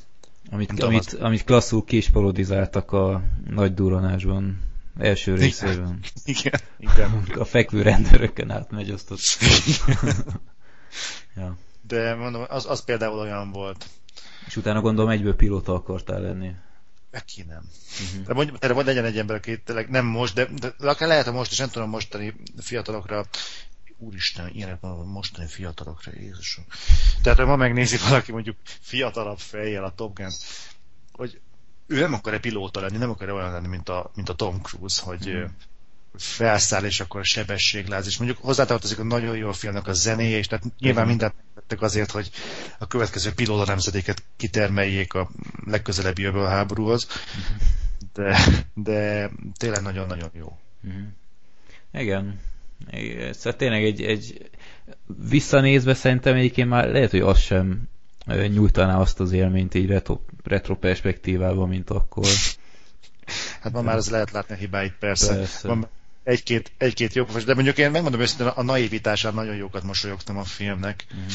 Amit, 0.52 0.84
amit, 0.84 1.14
amit 1.14 1.44
klasszul 1.44 1.84
ki 1.84 1.98
is 1.98 2.10
parodizáltak 2.10 2.92
a 2.92 3.22
nagy 3.46 3.74
duranásban 3.74 4.62
első 4.98 5.36
részében. 5.36 6.00
Igen, 6.24 6.60
igen. 6.78 7.24
A 7.38 7.46
fekvő 7.46 7.82
rendőrökön 7.82 8.52
átmegy, 8.52 8.90
azt 8.90 9.12
ott. 9.12 9.20
ja. 11.36 11.58
De 11.88 12.16
mondom, 12.16 12.46
az, 12.48 12.66
az 12.66 12.84
például 12.84 13.20
olyan 13.20 13.52
volt. 13.52 13.86
És 14.46 14.56
utána 14.56 14.82
gondolom 14.82 15.12
egyből 15.12 15.36
pilóta 15.36 15.74
akartál 15.74 16.22
lenni. 16.22 16.52
Neki 17.12 17.44
nem. 17.48 17.70
Uh-huh. 18.02 18.26
De 18.26 18.34
mondjuk, 18.34 18.74
vagy 18.74 18.86
legyen 18.86 19.06
egy 19.06 19.18
ember, 19.18 19.36
aki 19.36 19.62
tényleg 19.62 19.90
nem 19.90 20.06
most, 20.06 20.34
de, 20.34 20.46
de 20.80 20.90
akár 20.90 21.08
lehet 21.08 21.28
a 21.28 21.32
most, 21.32 21.52
és 21.52 21.58
nem 21.58 21.70
tudom 21.70 21.90
mostani 21.90 22.36
fiatalokra 22.58 23.26
úristen, 23.98 24.50
ilyenek 24.54 24.80
van 24.80 24.92
a 24.92 25.04
mostani 25.04 25.48
fiatalokra, 25.48 26.12
Jézusom. 26.16 26.66
Tehát, 27.22 27.40
ha 27.40 27.46
ma 27.46 27.56
megnézi 27.56 27.98
valaki 27.98 28.32
mondjuk 28.32 28.58
fiatalabb 28.64 29.40
fejjel 29.40 29.84
a 29.84 29.94
Top 29.96 30.16
Gun, 30.16 30.32
hogy 31.12 31.42
ő 31.88 32.00
nem 32.00 32.14
akar-e 32.14 32.40
pilóta 32.40 32.80
lenni, 32.80 32.98
nem 32.98 33.10
akar-e 33.10 33.34
olyan 33.34 33.52
lenni, 33.52 33.68
mint 33.68 33.90
a, 33.90 34.12
mint 34.16 34.30
a 34.30 34.34
Tom 34.34 34.62
Cruise, 34.62 35.02
hogy 35.04 35.30
mm. 35.30 35.44
felszáll, 36.16 36.84
és 36.84 37.00
akkor 37.00 37.20
a 37.20 37.24
sebességláz, 37.24 38.08
és 38.08 38.18
mondjuk 38.18 38.40
hozzátartozik 38.42 39.00
a 39.00 39.04
nagyon 39.04 39.38
jó 39.38 39.52
filmnek 39.52 39.88
a 39.88 39.94
zenéje, 39.94 40.38
és 40.38 40.48
tehát 40.48 40.66
nyilván 40.80 41.08
mindent 41.08 41.34
tettek 41.68 41.82
azért, 41.82 42.12
hogy 42.12 42.30
a 42.80 42.88
következő 42.88 43.32
pilóta 43.34 43.66
nemzedéket 43.66 44.24
kitermeljék 44.38 45.14
a 45.14 45.30
legközelebbi 45.66 46.22
jövő 46.22 46.44
háborúhoz, 46.46 47.08
de, 48.14 48.38
de 48.74 49.30
tényleg 49.58 49.82
nagyon-nagyon 49.82 50.30
jó. 50.34 50.58
Mm. 50.88 51.08
Igen. 51.94 52.40
Szóval 53.32 53.56
tényleg 53.56 53.84
egy, 53.84 54.02
egy 54.02 54.50
visszanézve 55.30 55.94
szerintem 55.94 56.36
egyébként 56.36 56.70
már 56.70 56.88
lehet, 56.88 57.12
hogy 57.12 57.20
az 57.20 57.40
sem 57.40 57.88
nyújtaná 58.26 59.00
azt 59.00 59.20
az 59.20 59.32
élményt 59.32 59.74
így 59.74 59.88
retro, 59.88 60.20
retro 60.44 60.76
perspektívában, 60.76 61.70
mint 61.70 61.90
akkor. 61.90 62.26
Hát 63.62 63.74
ma 63.74 63.82
már 63.82 63.96
az 63.96 64.10
lehet 64.10 64.32
látni 64.32 64.54
a 64.56 64.58
hibáit, 64.58 64.94
persze. 65.00 65.36
persze. 65.36 65.68
Van 65.68 65.88
egy-két, 66.24 66.72
egy-két 66.78 67.14
jó, 67.14 67.24
de 67.46 67.54
mondjuk 67.54 67.78
én 67.78 67.92
megmondom 67.92 68.22
őszintén, 68.22 68.48
a 68.48 68.64
naivitásán 68.64 69.34
nagyon 69.34 69.56
jókat 69.56 69.84
mosolyogtam 69.84 70.38
a 70.38 70.44
filmnek. 70.44 71.06
Mm 71.16 71.28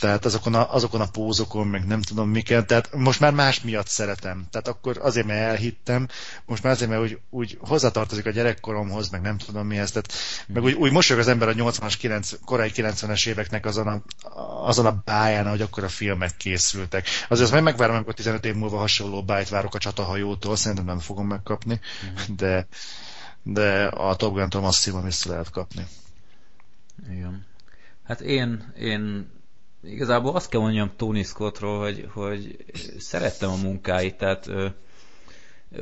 tehát 0.00 0.24
azokon 0.24 0.54
a, 0.54 0.74
azokon 0.74 1.00
a 1.00 1.06
pózokon, 1.06 1.66
meg 1.66 1.86
nem 1.86 2.02
tudom 2.02 2.28
miket, 2.30 2.66
tehát 2.66 2.94
most 2.94 3.20
már 3.20 3.32
más 3.32 3.60
miatt 3.60 3.86
szeretem. 3.86 4.46
Tehát 4.50 4.68
akkor 4.68 4.98
azért, 5.02 5.26
mert 5.26 5.40
elhittem, 5.40 6.08
most 6.46 6.62
már 6.62 6.72
azért, 6.72 6.90
mert 6.90 7.02
úgy, 7.02 7.18
úgy 7.30 7.58
hozzatartozik 7.60 8.26
a 8.26 8.30
gyerekkoromhoz, 8.30 9.08
meg 9.08 9.20
nem 9.20 9.38
tudom 9.38 9.66
mihez, 9.66 9.90
tehát 9.90 10.12
meg 10.46 10.62
úgy, 10.62 10.72
úgy 10.72 10.92
mosolyog 10.92 11.22
az 11.22 11.28
ember 11.28 11.48
a 11.48 11.52
80-as, 11.52 11.94
90, 11.98 12.40
korai 12.44 12.70
90-es 12.74 13.26
éveknek 13.26 13.66
azon 13.66 13.86
a, 13.86 14.02
azon 14.64 14.86
a 14.86 15.02
báján, 15.04 15.48
hogy 15.48 15.60
akkor 15.60 15.84
a 15.84 15.88
filmek 15.88 16.36
készültek. 16.36 17.06
Azért 17.06 17.44
azt 17.44 17.52
majd 17.52 17.64
megvárom, 17.64 17.94
amikor 17.94 18.14
15 18.14 18.44
év 18.44 18.54
múlva 18.54 18.78
hasonló 18.78 19.22
bájt 19.22 19.48
várok 19.48 19.74
a 19.74 19.78
csatahajótól, 19.78 20.56
szerintem 20.56 20.86
nem 20.86 20.98
fogom 20.98 21.26
megkapni, 21.26 21.80
mm. 22.04 22.34
de, 22.36 22.66
de 23.52 23.84
a 23.86 24.16
Top 24.16 24.34
Gun-tól 24.34 24.60
masszívan 24.60 25.04
vissza 25.04 25.30
lehet 25.30 25.50
kapni. 25.50 25.86
Igen. 27.10 27.46
Hát 28.04 28.20
én, 28.20 28.72
én 28.78 29.30
igazából 29.82 30.34
azt 30.34 30.48
kell 30.50 30.60
mondjam 30.60 30.92
Tony 30.96 31.22
Scottról, 31.24 31.78
hogy, 31.78 32.08
hogy 32.12 32.64
szerettem 32.98 33.50
a 33.50 33.56
munkáit, 33.56 34.16
tehát 34.16 34.50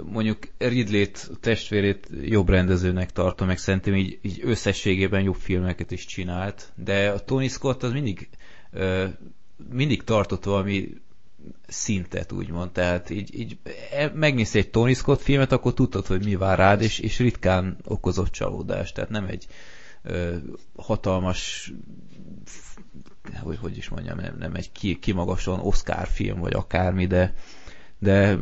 mondjuk 0.02 0.38
Ridley-t, 0.58 1.30
testvérét 1.40 2.08
jobb 2.22 2.48
rendezőnek 2.48 3.12
tartom, 3.12 3.46
meg 3.46 3.58
szerintem 3.58 3.94
így, 3.94 4.18
így 4.22 4.40
összességében 4.44 5.22
jobb 5.22 5.34
filmeket 5.38 5.90
is 5.90 6.04
csinált, 6.04 6.72
de 6.74 7.10
a 7.10 7.24
Tony 7.24 7.48
Scott 7.48 7.82
az 7.82 7.92
mindig 7.92 8.28
mindig 9.70 10.02
tartott 10.04 10.44
valami 10.44 10.88
szintet, 11.66 12.32
úgymond. 12.32 12.70
Tehát 12.70 13.10
így, 13.10 13.40
így 13.40 13.58
e, 13.92 14.10
megnézsz 14.14 14.54
egy 14.54 14.70
Tony 14.70 14.94
Scott 14.94 15.20
filmet, 15.20 15.52
akkor 15.52 15.74
tudtad, 15.74 16.06
hogy 16.06 16.24
mi 16.24 16.36
vár 16.36 16.58
rád, 16.58 16.82
és, 16.82 16.98
és 16.98 17.18
ritkán 17.18 17.76
okozott 17.84 18.30
csalódást. 18.30 18.94
Tehát 18.94 19.10
nem 19.10 19.26
egy 19.26 19.46
ö, 20.02 20.36
hatalmas 20.76 21.72
hogy, 23.42 23.58
hogy 23.60 23.76
is 23.76 23.88
mondjam, 23.88 24.18
nem, 24.18 24.36
nem 24.38 24.54
egy 24.54 24.98
kimagaslóan 25.00 25.60
Oscar 25.60 26.06
film, 26.08 26.40
vagy 26.40 26.52
akármi, 26.52 27.06
de, 27.06 27.34
de 27.98 28.38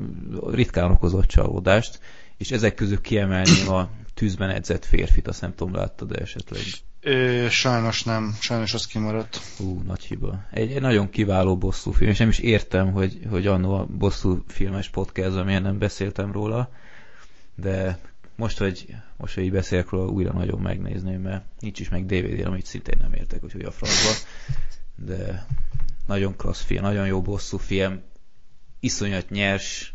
ritkán 0.51 0.91
okozott 0.91 1.27
csalódást, 1.27 2.01
és 2.37 2.51
ezek 2.51 2.75
közül 2.75 3.01
kiemelném 3.01 3.69
a 3.69 3.91
tűzben 4.15 4.51
edzett 4.51 4.85
férfit, 4.85 5.29
azt 5.29 5.41
nem 5.41 5.55
tudom, 5.55 5.75
láttad 5.75 6.17
esetleg. 6.17 6.63
Ö, 7.07 7.47
sajnos 7.49 8.03
nem, 8.03 8.37
sajnos 8.41 8.75
az 8.75 8.87
kimaradt. 8.87 9.41
Hú, 9.57 9.83
nagy 9.87 10.05
hiba. 10.05 10.45
Egy, 10.51 10.73
egy 10.73 10.81
nagyon 10.81 11.11
kiváló 11.11 11.57
bosszú 11.57 11.91
film, 11.91 12.11
és 12.11 12.19
nem 12.19 12.29
is 12.29 12.39
értem, 12.39 12.93
hogy, 12.93 13.21
hogy 13.31 13.47
annó 13.47 13.75
a 13.75 13.87
bosszú 13.87 14.45
filmes 14.47 14.89
podcast, 14.89 15.37
amilyen 15.37 15.63
nem 15.63 15.79
beszéltem 15.79 16.33
róla, 16.33 16.71
de 17.55 17.99
most, 18.37 18.59
hogy, 18.59 18.95
most, 19.17 19.35
hogy 19.35 19.45
így 19.45 19.53
beszélek 19.53 19.89
róla, 19.89 20.11
újra 20.11 20.33
nagyon 20.33 20.61
megnézném, 20.61 21.21
mert 21.21 21.45
nincs 21.59 21.81
is 21.81 21.89
meg 21.89 22.07
DVD, 22.07 22.47
amit 22.47 22.67
szintén 22.67 22.99
nem 23.01 23.13
értek, 23.13 23.45
úgyhogy 23.45 23.65
a 23.65 23.71
francba. 23.71 24.29
De 24.95 25.47
nagyon 26.07 26.37
klassz 26.37 26.63
film, 26.63 26.83
nagyon 26.83 27.07
jó 27.07 27.23
bosszú 27.23 27.57
film, 27.57 28.01
iszonyat 28.81 29.31
nyers, 29.31 29.95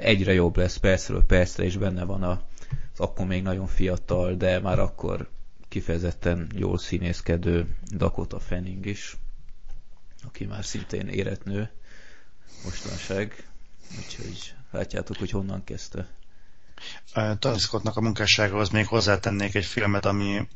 egyre 0.00 0.32
jobb 0.32 0.56
lesz 0.56 0.76
percről 0.76 1.24
percre, 1.24 1.64
és 1.64 1.76
benne 1.76 2.04
van 2.04 2.22
az 2.22 2.38
akkor 2.96 3.26
még 3.26 3.42
nagyon 3.42 3.66
fiatal, 3.66 4.34
de 4.34 4.60
már 4.60 4.78
akkor 4.78 5.28
kifejezetten 5.76 6.50
jól 6.54 6.78
színészkedő 6.78 7.76
Dakota 7.90 8.40
Fanning 8.40 8.86
is, 8.86 9.16
aki 10.26 10.44
már 10.44 10.64
szintén 10.64 11.08
éretnő 11.08 11.70
mostanság. 12.64 13.48
Úgyhogy 13.98 14.54
látjátok, 14.70 15.16
hogy 15.16 15.30
honnan 15.30 15.64
kezdte. 15.64 16.08
Tony 17.38 17.58
Scottnak 17.58 17.96
a 17.96 18.00
munkásságához 18.00 18.68
még 18.68 18.86
hozzátennék 18.86 19.54
egy 19.54 19.64
filmet, 19.64 20.04
ami 20.04 20.48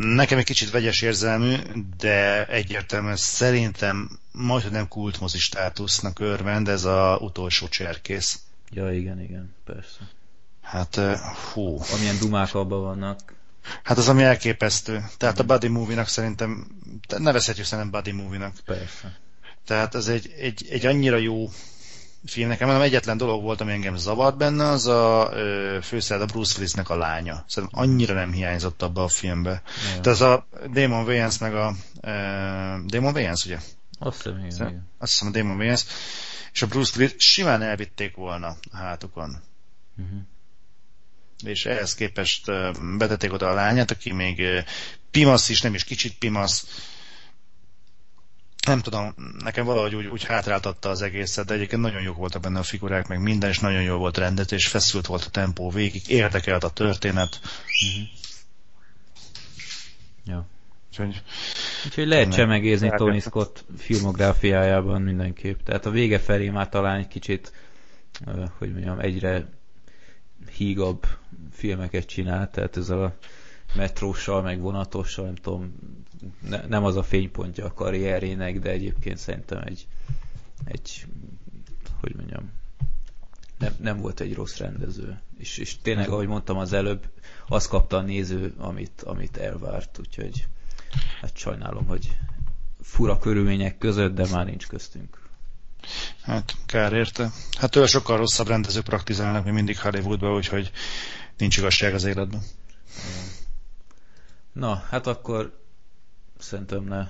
nekem 0.00 0.38
egy 0.38 0.44
kicsit 0.44 0.70
vegyes 0.70 1.00
érzelmű, 1.00 1.56
de 1.96 2.46
egyértelműen 2.46 3.16
szerintem 3.16 4.18
majd, 4.32 4.62
hogy 4.62 4.72
nem 4.72 4.88
kultmozi 4.88 5.38
státusznak 5.38 6.18
örvend, 6.18 6.68
ez 6.68 6.84
a 6.84 7.18
utolsó 7.20 7.68
cserkész. 7.68 8.40
Ja, 8.70 8.92
igen, 8.92 9.20
igen, 9.20 9.54
persze. 9.64 10.08
Hát, 10.62 10.96
hú. 11.52 11.78
Amilyen 11.92 12.18
dumák 12.18 12.54
abban 12.54 12.80
vannak. 12.80 13.40
Hát 13.82 13.98
az, 13.98 14.08
ami 14.08 14.22
elképesztő. 14.22 15.04
Tehát 15.16 15.38
a 15.38 15.44
Buddy 15.44 15.68
Movie-nak 15.68 16.08
szerintem, 16.08 16.66
nevezhetjük 17.18 17.66
szerintem 17.66 18.02
Buddy 18.02 18.22
Movie-nak. 18.22 18.54
Persze. 18.64 19.18
Tehát 19.66 19.94
ez 19.94 20.08
egy, 20.08 20.34
egy, 20.38 20.66
egy 20.70 20.86
annyira 20.86 21.16
jó 21.16 21.50
film. 22.24 22.48
Nekem 22.48 22.68
nem 22.68 22.80
egyetlen 22.80 23.16
dolog 23.16 23.42
volt, 23.42 23.60
ami 23.60 23.72
engem 23.72 23.96
zavart 23.96 24.36
benne, 24.36 24.68
az 24.68 24.86
a 24.86 25.32
főszered 25.82 26.22
a 26.22 26.26
Bruce 26.26 26.54
Willisnek 26.56 26.90
a 26.90 26.96
lánya. 26.96 27.44
Szerintem 27.48 27.80
annyira 27.80 28.14
nem 28.14 28.32
hiányzott 28.32 28.82
abba 28.82 29.02
a 29.02 29.08
filmbe. 29.08 29.50
Ja. 29.50 30.00
Tehát 30.00 30.06
az 30.06 30.20
a 30.20 30.46
Damon 30.72 31.04
Wayans 31.04 31.38
meg 31.38 31.54
a 31.54 31.68
uh, 31.68 32.84
Damon 32.86 33.14
Wayans, 33.14 33.44
ugye? 33.44 33.58
Azt 33.98 34.22
hiszem, 34.22 34.38
igen. 34.38 34.88
Azt 34.98 35.10
hiszem 35.10 35.28
a 35.28 35.30
Damon 35.30 35.56
Wayans. 35.56 35.84
És 36.52 36.62
a 36.62 36.66
Bruce 36.66 36.92
Willis 36.96 37.14
simán 37.18 37.62
elvitték 37.62 38.16
volna 38.16 38.56
a 38.72 38.76
hátukon. 38.76 39.42
Uh-huh. 39.98 40.18
És 41.44 41.66
ehhez 41.66 41.94
képest 41.94 42.50
betették 42.96 43.32
oda 43.32 43.48
a 43.48 43.54
lányát, 43.54 43.90
aki 43.90 44.12
még 44.12 44.42
pimasz 45.10 45.48
is, 45.48 45.60
nem 45.60 45.74
is 45.74 45.84
kicsit 45.84 46.18
pimasz, 46.18 46.66
nem 48.66 48.80
tudom, 48.80 49.14
nekem 49.38 49.64
valahogy 49.64 49.94
úgy, 49.94 50.06
úgy 50.06 50.24
hátráltatta 50.24 50.88
az 50.88 51.02
egészet, 51.02 51.46
de 51.46 51.54
egyébként 51.54 51.82
nagyon 51.82 52.02
jók 52.02 52.16
voltak 52.16 52.42
benne 52.42 52.58
a 52.58 52.62
figurák, 52.62 53.08
meg 53.08 53.20
minden, 53.20 53.50
és 53.50 53.58
nagyon 53.58 53.82
jó 53.82 53.96
volt 53.96 54.16
rendet, 54.16 54.52
és 54.52 54.66
feszült 54.66 55.06
volt 55.06 55.24
a 55.24 55.30
tempó 55.30 55.70
végig, 55.70 56.08
érdekelt 56.08 56.64
a 56.64 56.70
történet. 56.70 57.40
Uh-huh. 57.42 58.08
Ja. 60.24 60.46
Úgyhogy, 60.88 61.22
Úgyhogy 61.84 62.06
lehet 62.06 62.32
csemegézni 62.32 62.92
Tony 62.96 63.20
Scott 63.20 63.64
filmográfiájában 63.78 65.02
mindenképp. 65.02 65.60
Tehát 65.64 65.86
a 65.86 65.90
vége 65.90 66.18
felé 66.18 66.48
már 66.48 66.68
talán 66.68 66.98
egy 66.98 67.08
kicsit, 67.08 67.52
hogy 68.58 68.72
mondjam, 68.72 68.98
egyre 68.98 69.48
hígabb 70.56 71.06
filmeket 71.52 72.06
csinál, 72.06 72.50
tehát 72.50 72.76
ez 72.76 72.90
a 72.90 73.16
metróssal, 73.74 74.42
meg 74.42 74.60
vonatossal, 74.60 75.24
nem 75.24 75.34
tudom, 75.34 75.74
ne, 76.48 76.66
nem 76.66 76.84
az 76.84 76.96
a 76.96 77.02
fénypontja 77.02 77.64
a 77.64 77.72
karrierének, 77.72 78.58
de 78.58 78.70
egyébként 78.70 79.18
szerintem 79.18 79.62
egy, 79.64 79.86
egy 80.64 81.06
hogy 82.00 82.14
mondjam, 82.16 82.50
nem, 83.58 83.74
nem 83.80 84.00
volt 84.00 84.20
egy 84.20 84.34
rossz 84.34 84.56
rendező. 84.56 85.20
És, 85.38 85.58
és 85.58 85.76
tényleg, 85.82 86.08
ahogy 86.08 86.26
mondtam 86.26 86.56
az 86.56 86.72
előbb, 86.72 87.08
azt 87.48 87.68
kapta 87.68 87.96
a 87.96 88.00
néző, 88.00 88.54
amit, 88.58 89.02
amit 89.02 89.36
elvárt, 89.36 89.98
úgyhogy 89.98 90.46
hát 91.20 91.36
sajnálom, 91.36 91.86
hogy 91.86 92.18
fura 92.80 93.18
körülmények 93.18 93.78
között, 93.78 94.14
de 94.14 94.26
már 94.30 94.46
nincs 94.46 94.66
köztünk. 94.66 95.20
Hát 96.22 96.56
kár 96.66 96.92
érte. 96.92 97.30
Hát 97.58 97.70
tőle 97.70 97.86
sokkal 97.86 98.16
rosszabb 98.16 98.48
rendezők 98.48 98.84
praktizálnak, 98.84 99.44
mint 99.44 99.56
mindig 99.56 99.78
Hollywoodban, 99.78 100.34
úgyhogy 100.34 100.70
nincs 101.42 101.56
igazság 101.56 101.94
az 101.94 102.04
életben. 102.04 102.42
Na, 104.52 104.74
hát 104.74 105.06
akkor 105.06 105.58
szerintem 106.38 106.84
ne, 106.84 107.08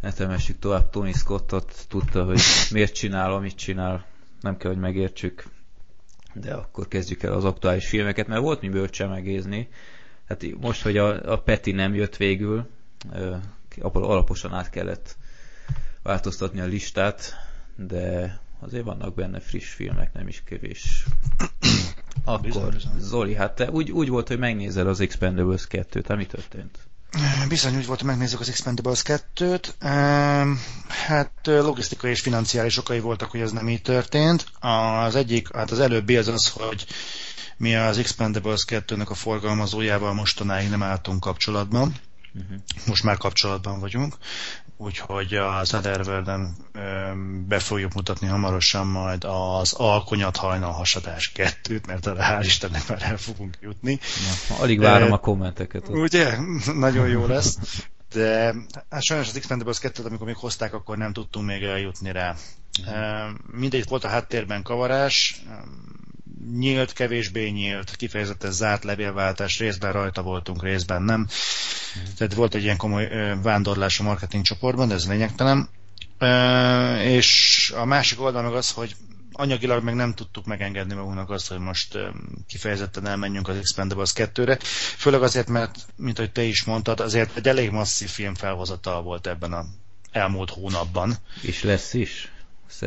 ne 0.00 0.12
temessük 0.12 0.58
tovább 0.58 0.90
Tony 0.90 1.12
Scottot, 1.12 1.86
tudta, 1.88 2.24
hogy 2.24 2.40
miért 2.70 2.94
csinál, 2.94 3.32
amit 3.32 3.56
csinál, 3.56 4.06
nem 4.40 4.56
kell, 4.56 4.70
hogy 4.70 4.80
megértsük, 4.80 5.44
de 6.34 6.54
akkor 6.54 6.88
kezdjük 6.88 7.22
el 7.22 7.32
az 7.32 7.44
aktuális 7.44 7.88
filmeket, 7.88 8.26
mert 8.26 8.40
volt 8.40 8.60
miből 8.60 8.90
csemegézni. 8.90 9.68
Hát 10.28 10.44
most, 10.60 10.82
hogy 10.82 10.96
a, 10.96 11.32
a 11.32 11.42
Peti 11.42 11.72
nem 11.72 11.94
jött 11.94 12.16
végül, 12.16 12.68
alaposan 13.80 14.54
át 14.54 14.70
kellett 14.70 15.16
változtatni 16.02 16.60
a 16.60 16.66
listát, 16.66 17.34
de 17.76 18.38
azért 18.58 18.84
vannak 18.84 19.14
benne 19.14 19.40
friss 19.40 19.72
filmek, 19.72 20.12
nem 20.12 20.28
is 20.28 20.42
kevés. 20.44 21.04
Akkor, 22.24 22.40
bizony, 22.40 22.70
bizony. 22.70 22.92
Zoli, 22.98 23.34
hát 23.34 23.54
te 23.54 23.70
úgy, 23.70 23.90
úgy 23.90 24.08
volt, 24.08 24.28
hogy 24.28 24.38
megnézel 24.38 24.86
az 24.86 25.00
Expendables 25.00 25.66
2-t, 25.70 26.04
hát 26.08 26.16
mi 26.16 26.26
történt? 26.26 26.78
Bizony 27.48 27.76
úgy 27.76 27.86
volt, 27.86 27.98
hogy 27.98 28.08
megnézzük 28.08 28.40
az 28.40 28.48
Expendables 28.48 29.02
2-t. 29.04 29.68
Hát 30.88 31.32
logisztikai 31.44 32.10
és 32.10 32.20
financiális 32.20 32.76
okai 32.76 33.00
voltak, 33.00 33.30
hogy 33.30 33.40
ez 33.40 33.52
nem 33.52 33.68
így 33.68 33.82
történt. 33.82 34.46
Az 34.60 35.14
egyik, 35.14 35.54
hát 35.54 35.70
az 35.70 35.80
előbbi 35.80 36.16
az 36.16 36.28
az, 36.28 36.48
hogy 36.48 36.86
mi 37.56 37.74
az 37.74 37.98
Expendables 37.98 38.64
2-nek 38.68 39.08
a 39.08 39.14
forgalmazójával 39.14 40.14
mostanáig 40.14 40.68
nem 40.70 40.82
álltunk 40.82 41.20
kapcsolatban. 41.20 41.94
Uh-huh. 42.34 42.58
Most 42.86 43.02
már 43.02 43.16
kapcsolatban 43.16 43.80
vagyunk, 43.80 44.16
úgyhogy 44.80 45.34
az 45.34 45.74
Otherworld-en 45.74 46.56
be 47.48 47.58
fogjuk 47.58 47.94
mutatni 47.94 48.26
hamarosan 48.26 48.86
majd 48.86 49.24
az 49.24 49.72
Alkonyat 49.72 50.36
hajnal 50.36 50.72
hasadás 50.72 51.32
kettőt, 51.32 51.86
mert 51.86 52.06
arra 52.06 52.22
hál' 52.22 52.44
Istennek 52.44 52.88
már 52.88 53.02
el 53.02 53.16
fogunk 53.16 53.58
jutni. 53.60 53.98
Na, 54.48 54.56
alig 54.56 54.80
várom 54.80 55.10
e, 55.10 55.12
a 55.12 55.18
kommenteket. 55.18 55.88
Ott. 55.88 55.94
Ugye? 55.94 56.36
Nagyon 56.86 57.08
jó 57.08 57.26
lesz. 57.26 57.58
De 58.12 58.54
hát 58.90 59.02
sajnos 59.02 59.28
az 59.28 59.36
Expendables 59.36 59.78
2 59.78 60.04
amikor 60.04 60.26
még 60.26 60.36
hozták, 60.36 60.74
akkor 60.74 60.96
nem 60.96 61.12
tudtunk 61.12 61.46
még 61.46 61.62
eljutni 61.62 62.12
rá. 62.12 62.34
Uh-huh. 62.80 63.30
Mindegy, 63.52 63.88
volt 63.88 64.04
a 64.04 64.08
háttérben 64.08 64.62
kavarás, 64.62 65.42
nyílt, 66.58 66.92
kevésbé 66.92 67.48
nyílt, 67.48 67.96
kifejezetten 67.96 68.52
zárt 68.52 68.84
levélváltás, 68.84 69.58
részben 69.58 69.92
rajta 69.92 70.22
voltunk, 70.22 70.62
részben 70.62 71.02
nem. 71.02 71.28
Tehát 72.16 72.34
volt 72.34 72.54
egy 72.54 72.62
ilyen 72.62 72.76
komoly 72.76 73.08
vándorlás 73.42 74.00
a 74.00 74.02
marketing 74.02 74.44
csoportban, 74.44 74.88
de 74.88 74.94
ez 74.94 75.08
lényegtelen. 75.08 75.68
És 77.02 77.72
a 77.76 77.84
másik 77.84 78.20
oldal 78.20 78.42
meg 78.42 78.54
az, 78.54 78.70
hogy 78.70 78.96
anyagilag 79.32 79.82
meg 79.84 79.94
nem 79.94 80.14
tudtuk 80.14 80.46
megengedni 80.46 80.94
magunknak 80.94 81.30
azt, 81.30 81.48
hogy 81.48 81.58
most 81.58 81.98
kifejezetten 82.46 83.06
elmenjünk 83.06 83.48
az 83.48 83.56
Expendables 83.56 84.12
2-re. 84.14 84.58
Főleg 84.96 85.22
azért, 85.22 85.48
mert, 85.48 85.86
mint 85.96 86.18
ahogy 86.18 86.32
te 86.32 86.42
is 86.42 86.64
mondtad, 86.64 87.00
azért 87.00 87.36
egy 87.36 87.48
elég 87.48 87.70
masszív 87.70 88.08
film 88.08 88.34
felhozatal 88.34 89.02
volt 89.02 89.26
ebben 89.26 89.52
a 89.52 89.64
elmúlt 90.10 90.50
hónapban. 90.50 91.16
És 91.42 91.62
lesz 91.62 91.94
is. 91.94 92.32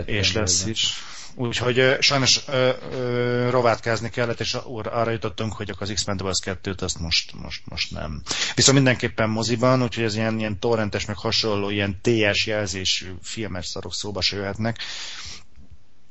És 0.05 0.33
lesz 0.33 0.65
is. 0.65 0.93
Úgyhogy 1.35 1.97
sajnos 1.99 2.41
ö, 2.47 2.71
ö, 2.91 3.49
rovátkázni 3.49 4.09
kellett, 4.09 4.39
és 4.39 4.53
arra 4.83 5.11
jutottunk, 5.11 5.53
hogy 5.53 5.73
az 5.79 5.89
Expendables 5.89 6.39
2-t 6.45 6.81
azt 6.81 6.99
most, 6.99 7.33
most, 7.33 7.61
most 7.65 7.91
nem. 7.91 8.21
Viszont 8.55 8.75
mindenképpen 8.75 9.29
moziban, 9.29 9.83
úgyhogy 9.83 10.03
ez 10.03 10.15
ilyen, 10.15 10.39
ilyen 10.39 10.59
torrentes, 10.59 11.05
meg 11.05 11.17
hasonló, 11.17 11.69
ilyen 11.69 11.99
TS 12.01 12.45
jelzésű 12.45 13.13
filmes 13.21 13.65
szarok 13.65 13.93
szóba 13.93 14.21
se 14.21 14.35
jöhetnek. 14.35 14.77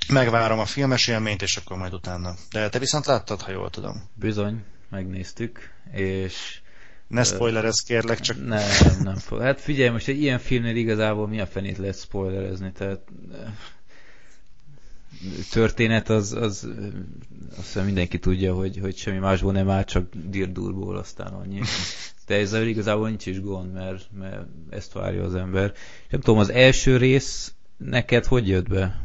Megvárom 0.08 0.58
a 0.58 0.66
filmes 0.66 1.06
élményt, 1.06 1.42
és 1.42 1.56
akkor 1.56 1.76
majd 1.76 1.94
utána. 1.94 2.34
De 2.50 2.68
te 2.68 2.78
viszont 2.78 3.06
láttad, 3.06 3.42
ha 3.42 3.50
jól 3.50 3.70
tudom. 3.70 4.08
Bizony, 4.14 4.64
megnéztük, 4.90 5.70
és 5.92 6.60
ne 7.12 7.24
spoilerez 7.24 7.80
kérlek, 7.80 8.20
csak... 8.20 8.46
Nem, 8.46 8.68
nem 9.02 9.14
fog. 9.14 9.40
Hát 9.40 9.60
figyelj, 9.60 9.90
most 9.90 10.08
egy 10.08 10.20
ilyen 10.20 10.38
filmnél 10.38 10.76
igazából 10.76 11.28
mi 11.28 11.40
a 11.40 11.46
fenét 11.46 11.78
lehet 11.78 12.00
spoilerezni, 12.00 12.72
tehát 12.72 13.00
történet, 15.50 16.08
az, 16.08 16.32
az 16.32 16.68
azt 17.50 17.66
hiszem 17.66 17.84
mindenki 17.84 18.18
tudja, 18.18 18.54
hogy, 18.54 18.78
hogy 18.80 18.96
semmi 18.96 19.18
másból 19.18 19.52
nem 19.52 19.70
áll, 19.70 19.84
csak 19.84 20.06
dirdurból 20.14 20.96
aztán 20.96 21.32
annyi. 21.32 21.60
De 22.26 22.34
ezzel 22.34 22.66
igazából 22.66 23.08
nincs 23.08 23.26
is 23.26 23.40
gond, 23.40 23.72
mert, 23.72 24.04
mert 24.18 24.46
ezt 24.70 24.92
várja 24.92 25.24
az 25.24 25.34
ember. 25.34 25.72
Nem 26.10 26.20
tudom, 26.20 26.40
az 26.40 26.50
első 26.50 26.96
rész 26.96 27.54
neked 27.76 28.24
hogy 28.24 28.48
jött 28.48 28.68
be? 28.68 29.00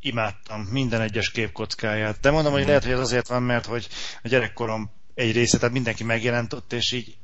Imádtam 0.00 0.60
minden 0.60 1.00
egyes 1.00 1.30
képkockáját. 1.30 2.20
De 2.20 2.30
mondom, 2.30 2.52
hogy 2.52 2.66
lehet, 2.66 2.84
hogy 2.84 2.92
ez 2.92 3.00
azért 3.00 3.28
van, 3.28 3.42
mert 3.42 3.66
hogy 3.66 3.88
a 4.22 4.28
gyerekkorom 4.28 4.90
egy 5.14 5.32
része, 5.32 5.58
tehát 5.58 5.74
mindenki 5.74 6.04
megjelent 6.04 6.52
ott, 6.52 6.72
és 6.72 6.92
így 6.92 7.16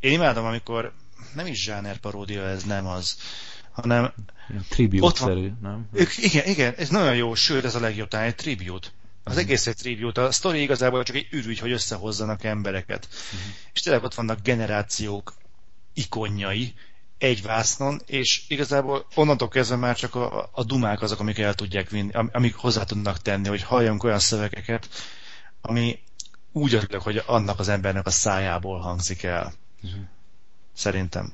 én 0.00 0.12
imádom, 0.12 0.44
amikor 0.44 0.92
nem 1.34 1.46
is 1.46 1.62
zsáner 1.62 1.98
paródia, 1.98 2.42
ez 2.42 2.62
nem 2.62 2.86
az, 2.86 3.16
hanem 3.70 4.12
Tribute-szerű, 4.68 5.52
nem? 5.62 5.88
Ők, 5.92 6.16
igen, 6.16 6.46
igen, 6.46 6.74
ez 6.76 6.88
nagyon 6.88 7.14
jó, 7.14 7.34
sőt, 7.34 7.64
ez 7.64 7.74
a 7.74 7.80
legjobb 7.80 8.08
talán 8.08 8.26
egy 8.26 8.34
tribute. 8.34 8.88
Az 9.24 9.32
uh-huh. 9.32 9.38
egész 9.38 9.66
egy 9.66 9.76
tribute. 9.76 10.22
A 10.22 10.32
sztori 10.32 10.62
igazából 10.62 11.02
csak 11.02 11.16
egy 11.16 11.28
ürügy, 11.30 11.58
hogy 11.58 11.72
összehozzanak 11.72 12.44
embereket. 12.44 13.08
Uh-huh. 13.10 13.54
És 13.72 13.80
tényleg 13.80 14.02
ott 14.02 14.14
vannak 14.14 14.42
generációk 14.42 15.34
ikonjai 15.94 16.74
egy 17.18 17.42
vásznon, 17.42 18.00
és 18.06 18.42
igazából 18.48 19.06
onnantól 19.14 19.48
kezdve 19.48 19.76
már 19.76 19.96
csak 19.96 20.14
a, 20.14 20.50
a 20.52 20.64
dumák 20.64 21.02
azok, 21.02 21.20
amik 21.20 21.38
el 21.38 21.54
tudják 21.54 21.90
vinni, 21.90 22.10
amik 22.12 22.54
hozzá 22.54 22.84
tudnak 22.84 23.22
tenni, 23.22 23.48
hogy 23.48 23.62
halljunk 23.62 24.04
olyan 24.04 24.18
szövegeket, 24.18 24.88
ami 25.60 25.98
úgy 26.52 26.74
örülök, 26.74 27.02
hogy 27.02 27.22
annak 27.26 27.58
az 27.58 27.68
embernek 27.68 28.06
a 28.06 28.10
szájából 28.10 28.78
hangzik 28.78 29.22
el. 29.22 29.52
Uh-huh. 29.82 30.00
Szerintem. 30.72 31.32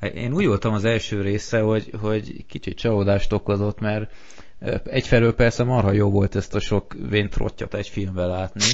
Hát 0.00 0.14
én 0.14 0.32
úgy 0.32 0.46
voltam 0.46 0.72
az 0.72 0.84
első 0.84 1.20
része, 1.20 1.60
hogy, 1.60 1.90
hogy 2.00 2.46
kicsit 2.46 2.76
csalódást 2.76 3.32
okozott, 3.32 3.80
mert 3.80 4.12
egyfelől 4.84 5.34
persze 5.34 5.64
marha 5.64 5.92
jó 5.92 6.10
volt 6.10 6.34
ezt 6.34 6.54
a 6.54 6.60
sok 6.60 6.96
véntrottyat 7.08 7.74
egy 7.74 7.88
filmben 7.88 8.28
látni, 8.28 8.64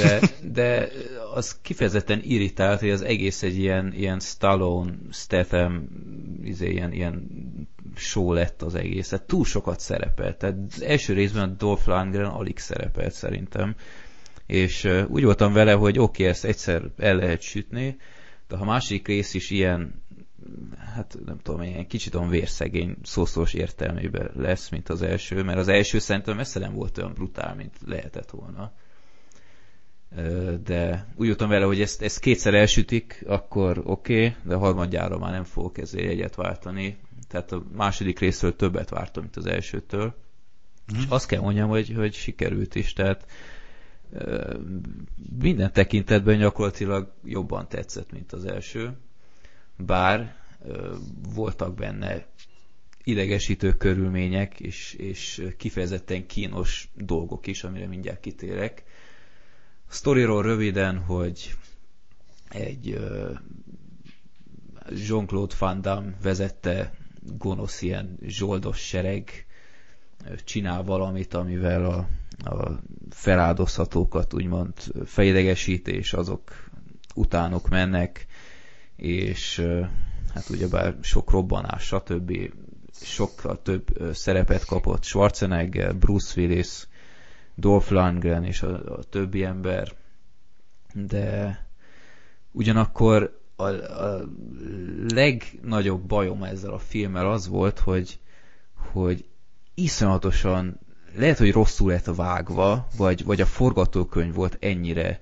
de, 0.00 0.20
de 0.52 0.88
az 1.34 1.58
kifejezetten 1.62 2.20
irritált, 2.24 2.80
hogy 2.80 2.90
az 2.90 3.02
egész 3.02 3.42
egy 3.42 3.58
ilyen, 3.58 3.92
ilyen 3.94 4.20
Stallone, 4.20 4.92
Statham, 5.10 5.88
izé, 6.44 6.70
ilyen, 6.70 6.92
ilyen 6.92 7.30
show 7.96 8.32
lett 8.32 8.62
az 8.62 8.74
egész. 8.74 9.08
Tehát 9.08 9.26
túl 9.26 9.44
sokat 9.44 9.80
szerepelt. 9.80 10.36
Tehát 10.36 10.56
az 10.74 10.82
első 10.82 11.12
részben 11.12 11.42
a 11.42 11.54
Dolph 11.58 11.86
Lundgren 11.86 12.30
alig 12.30 12.58
szerepelt 12.58 13.12
szerintem. 13.12 13.74
És 14.46 14.88
úgy 15.08 15.24
voltam 15.24 15.52
vele, 15.52 15.72
hogy 15.72 15.98
oké, 15.98 16.22
okay, 16.22 16.26
ezt 16.26 16.44
egyszer 16.44 16.82
el 16.98 17.16
lehet 17.16 17.40
sütni, 17.40 17.96
a 18.60 18.64
másik 18.64 19.06
rész 19.06 19.34
is 19.34 19.50
ilyen 19.50 20.02
hát 20.94 21.18
nem 21.24 21.38
tudom, 21.42 21.62
ilyen 21.62 21.86
kicsit 21.86 22.14
olyan 22.14 22.28
vérszegény 22.28 22.96
szószós 23.02 23.54
értelmében 23.54 24.30
lesz, 24.34 24.68
mint 24.68 24.88
az 24.88 25.02
első, 25.02 25.42
mert 25.42 25.58
az 25.58 25.68
első 25.68 25.98
szerintem 25.98 26.36
messze 26.36 26.58
nem 26.58 26.74
volt 26.74 26.98
olyan 26.98 27.12
brutál, 27.12 27.54
mint 27.54 27.76
lehetett 27.86 28.30
volna. 28.30 28.72
De 30.64 31.06
úgy 31.16 31.26
jutom 31.26 31.48
vele, 31.48 31.64
hogy 31.64 31.80
ezt, 31.80 32.02
ezt 32.02 32.20
kétszer 32.20 32.54
elsütik, 32.54 33.24
akkor 33.26 33.82
oké, 33.84 34.26
okay, 34.26 34.34
de 34.42 34.54
harmadjára 34.54 35.18
már 35.18 35.32
nem 35.32 35.44
fogok 35.44 35.78
ezért 35.78 36.10
egyet 36.10 36.34
váltani. 36.34 36.98
Tehát 37.28 37.52
a 37.52 37.62
második 37.76 38.18
részről 38.18 38.56
többet 38.56 38.88
vártam, 38.88 39.22
mint 39.22 39.36
az 39.36 39.46
elsőtől. 39.46 40.14
Mm. 40.94 40.98
És 40.98 41.04
azt 41.08 41.26
kell 41.26 41.40
mondjam, 41.40 41.68
hogy, 41.68 41.92
hogy 41.96 42.14
sikerült 42.14 42.74
is, 42.74 42.92
tehát 42.92 43.26
minden 45.40 45.72
tekintetben 45.72 46.38
gyakorlatilag 46.38 47.12
jobban 47.24 47.68
tetszett, 47.68 48.12
mint 48.12 48.32
az 48.32 48.44
első 48.44 48.96
bár 49.76 50.36
voltak 51.34 51.74
benne 51.74 52.26
idegesítő 53.04 53.72
körülmények, 53.72 54.60
és, 54.60 54.92
és 54.92 55.46
kifejezetten 55.56 56.26
kínos 56.26 56.88
dolgok 56.94 57.46
is, 57.46 57.64
amire 57.64 57.86
mindjárt 57.86 58.20
kitérek. 58.20 58.82
A 59.88 59.92
sztoriról 59.92 60.42
röviden, 60.42 60.98
hogy 60.98 61.54
egy 62.48 62.98
Jean-Claude 65.06 65.54
Van 65.58 65.80
Damme 65.80 66.16
vezette 66.22 66.94
gonosz 67.38 67.82
ilyen 67.82 68.18
zsoldos 68.26 68.78
sereg 68.86 69.46
csinál 70.44 70.82
valamit, 70.82 71.34
amivel 71.34 71.84
a, 71.84 72.08
a 72.44 72.80
feláldozhatókat 73.10 74.34
úgymond 74.34 74.72
fejlegesít, 75.04 75.88
és 75.88 76.12
azok 76.12 76.70
utánok 77.14 77.68
mennek, 77.68 78.26
és 78.96 79.66
hát 80.34 80.48
ugyebár 80.48 80.96
sok 81.00 81.30
robbanás, 81.30 81.82
stb. 81.82 82.52
sokkal 82.92 83.62
több 83.62 84.12
szerepet 84.12 84.64
kapott 84.64 85.04
Schwarzenegger, 85.04 85.96
Bruce 85.96 86.40
Willis, 86.40 86.86
Dolph 87.54 87.90
Lundgren 87.90 88.44
és 88.44 88.62
a, 88.62 88.96
a 88.96 89.02
többi 89.02 89.44
ember, 89.44 89.92
de 90.94 91.58
ugyanakkor 92.52 93.40
a, 93.56 93.64
a 94.04 94.28
legnagyobb 95.08 96.06
bajom 96.06 96.42
ezzel 96.42 96.72
a 96.72 96.78
filmmel 96.78 97.30
az 97.30 97.48
volt, 97.48 97.78
hogy, 97.78 98.18
hogy 98.92 99.24
iszonyatosan, 99.74 100.80
lehet, 101.14 101.38
hogy 101.38 101.52
rosszul 101.52 101.90
lett 101.90 102.04
vágva, 102.04 102.88
vagy, 102.96 103.24
vagy 103.24 103.40
a 103.40 103.46
forgatókönyv 103.46 104.34
volt 104.34 104.56
ennyire 104.60 105.20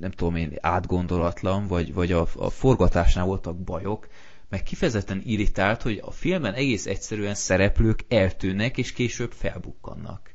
nem 0.00 0.10
tudom 0.10 0.36
én, 0.36 0.56
átgondolatlan, 0.60 1.66
vagy, 1.66 1.94
vagy 1.94 2.12
a, 2.12 2.26
a 2.36 2.50
forgatásnál 2.50 3.24
voltak 3.24 3.56
bajok, 3.58 4.08
meg 4.48 4.62
kifejezetten 4.62 5.22
irritált, 5.24 5.82
hogy 5.82 6.00
a 6.04 6.10
filmben 6.10 6.54
egész 6.54 6.86
egyszerűen 6.86 7.34
szereplők 7.34 8.04
eltűnnek, 8.08 8.78
és 8.78 8.92
később 8.92 9.32
felbukkannak. 9.32 10.34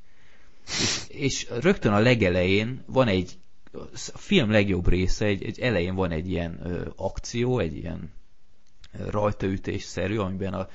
És, 0.66 1.04
és 1.08 1.48
rögtön 1.62 1.94
a 1.94 2.00
legelején 2.00 2.84
van 2.86 3.08
egy, 3.08 3.38
a 4.14 4.18
film 4.18 4.52
legjobb 4.52 4.88
része, 4.88 5.26
egy, 5.26 5.44
egy 5.44 5.60
elején 5.60 5.96
van 5.96 6.12
egy 6.12 6.30
ilyen 6.30 6.60
ö, 6.64 6.88
akció, 6.96 7.60
egy 7.60 7.76
ilyen 7.76 8.12
rajtaütésszerű, 8.92 10.18
amiben 10.18 10.54
a 10.54 10.68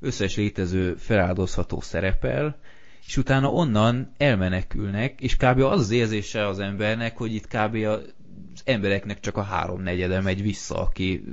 összes 0.00 0.36
létező 0.36 0.94
feláldozható 0.94 1.80
szerepel, 1.80 2.58
és 3.06 3.16
utána 3.16 3.50
onnan 3.50 4.14
elmenekülnek, 4.16 5.20
és 5.20 5.36
kb. 5.36 5.60
az 5.60 5.80
az 5.80 5.90
érzése 5.90 6.46
az 6.46 6.58
embernek, 6.58 7.16
hogy 7.16 7.34
itt 7.34 7.46
kb. 7.46 7.74
az 7.74 8.62
embereknek 8.64 9.20
csak 9.20 9.36
a 9.36 9.42
háromnegyede 9.42 10.20
megy 10.20 10.42
vissza, 10.42 10.80
aki 10.80 11.24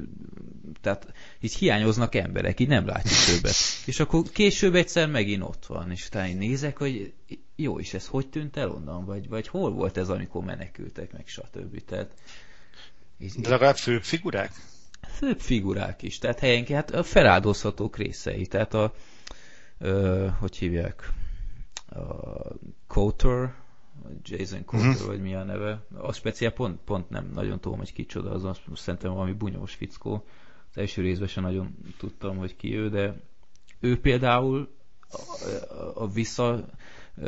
tehát 0.82 1.14
így 1.40 1.54
hiányoznak 1.54 2.16
emberek, 2.16 2.60
így 2.60 2.68
nem 2.68 2.86
látjuk 2.86 3.36
többet. 3.36 3.56
És 3.86 4.00
akkor 4.00 4.24
később 4.34 4.76
egyszer 4.76 5.10
megint 5.10 5.44
ott 5.44 5.66
van, 5.66 5.92
és 5.92 6.08
utána 6.08 6.28
én 6.28 6.38
nézek, 6.38 6.78
hogy 6.78 7.14
jó, 7.56 7.80
és 7.80 7.94
ez 7.94 8.08
hogy 8.08 8.28
tűnt 8.28 8.58
el 8.58 8.70
onnan, 8.70 9.06
vagy, 9.06 9.28
vagy 9.30 9.48
hol 9.48 9.72
volt 9.72 9.98
ez, 9.98 10.10
amikor 10.10 10.44
menekültek, 10.44 11.12
meg 11.12 11.28
stb. 11.28 11.84
Tehát, 11.86 12.12
így, 13.20 13.32
De 13.42 13.50
legalább 13.50 13.76
főbb 13.76 14.04
figurák? 14.04 14.52
Főbb 15.18 15.40
figurák 15.40 16.02
is, 16.02 16.18
tehát 16.18 16.40
helyenként 16.40 16.80
hát 16.80 16.92
a 16.92 17.04
feláldozhatók 17.04 17.98
részei, 17.98 18.46
tehát 18.46 18.74
a, 18.74 18.94
ö, 19.78 20.28
hogy 20.40 20.58
hívják, 20.58 21.12
a 21.90 22.00
Coulter, 22.88 23.54
Jason 24.24 24.66
Coulter, 24.66 24.90
uh-huh. 24.90 25.08
vagy 25.08 25.22
mi 25.22 25.36
a 25.36 25.44
neve. 25.44 25.86
A 25.98 26.14
speciál 26.14 26.52
pont, 26.52 26.80
pont 26.86 27.10
nem 27.10 27.32
nagyon 27.34 27.60
tudom, 27.60 27.78
hogy 27.78 27.94
kicsoda, 27.94 28.32
az 28.32 28.44
azt 28.44 28.62
szerintem 28.74 29.14
valami 29.14 29.32
bunyós 29.32 29.74
fickó. 29.74 30.26
Az 30.70 30.78
első 30.78 31.02
részben 31.02 31.28
sem 31.28 31.44
nagyon 31.44 31.78
tudtam, 31.98 32.38
hogy 32.38 32.56
ki 32.56 32.76
ő, 32.76 32.90
de 32.90 33.16
ő 33.80 34.00
például 34.00 34.76
a, 35.10 35.20
a, 35.74 36.04
a 36.04 36.08
vissza 36.08 36.66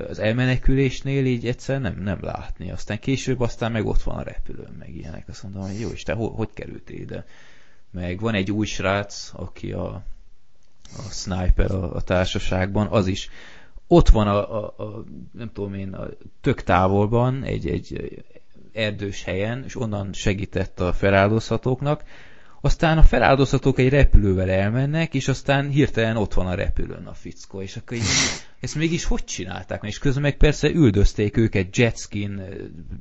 az 0.07 0.19
elmenekülésnél 0.19 1.25
így 1.25 1.47
egyszer 1.47 1.81
nem, 1.81 1.99
nem 1.99 2.17
látni. 2.21 2.71
Aztán 2.71 2.99
később 2.99 3.39
aztán 3.39 3.71
meg 3.71 3.85
ott 3.85 4.01
van 4.01 4.17
a 4.17 4.23
repülőn, 4.23 4.75
meg 4.79 4.95
ilyenek. 4.95 5.27
Azt 5.27 5.43
mondom, 5.43 5.61
hogy 5.61 5.79
jó, 5.79 5.89
és 5.89 6.03
te 6.03 6.13
hogy, 6.13 6.31
hogy 6.33 6.49
kerültél 6.53 6.99
ide? 6.99 7.25
Meg 7.91 8.19
van 8.19 8.33
egy 8.33 8.51
új 8.51 8.65
srác, 8.65 9.31
aki 9.33 9.71
a, 9.71 10.03
a 10.97 11.11
sniper 11.11 11.71
a, 11.71 11.95
a 11.95 12.01
társaságban, 12.01 12.87
az 12.87 13.07
is 13.07 13.29
ott 13.87 14.09
van 14.09 14.27
a, 14.27 14.63
a, 14.63 14.73
a 14.77 15.03
nem 15.31 15.51
tudom 15.53 15.73
én, 15.73 15.93
a 15.93 16.07
tök 16.41 16.63
távolban, 16.63 17.43
egy, 17.43 17.67
egy 17.67 18.23
erdős 18.73 19.23
helyen, 19.23 19.63
és 19.63 19.75
onnan 19.75 20.13
segített 20.13 20.79
a 20.79 20.93
feláldozhatóknak, 20.93 22.03
aztán 22.61 22.97
a 22.97 23.03
feláldozhatók 23.03 23.79
egy 23.79 23.89
repülővel 23.89 24.49
elmennek, 24.49 25.13
és 25.13 25.27
aztán 25.27 25.69
hirtelen 25.69 26.17
ott 26.17 26.33
van 26.33 26.47
a 26.47 26.53
repülőn 26.53 27.05
a 27.07 27.13
fickó, 27.13 27.61
és 27.61 27.75
akkor 27.75 27.97
így, 27.97 28.03
ezt 28.59 28.75
mégis 28.75 29.03
hogy 29.03 29.23
csinálták? 29.23 29.83
És 29.83 29.97
közben 29.97 30.21
meg 30.21 30.37
persze 30.37 30.69
üldözték 30.69 31.37
őket 31.37 31.77
jetskin, 31.77 32.41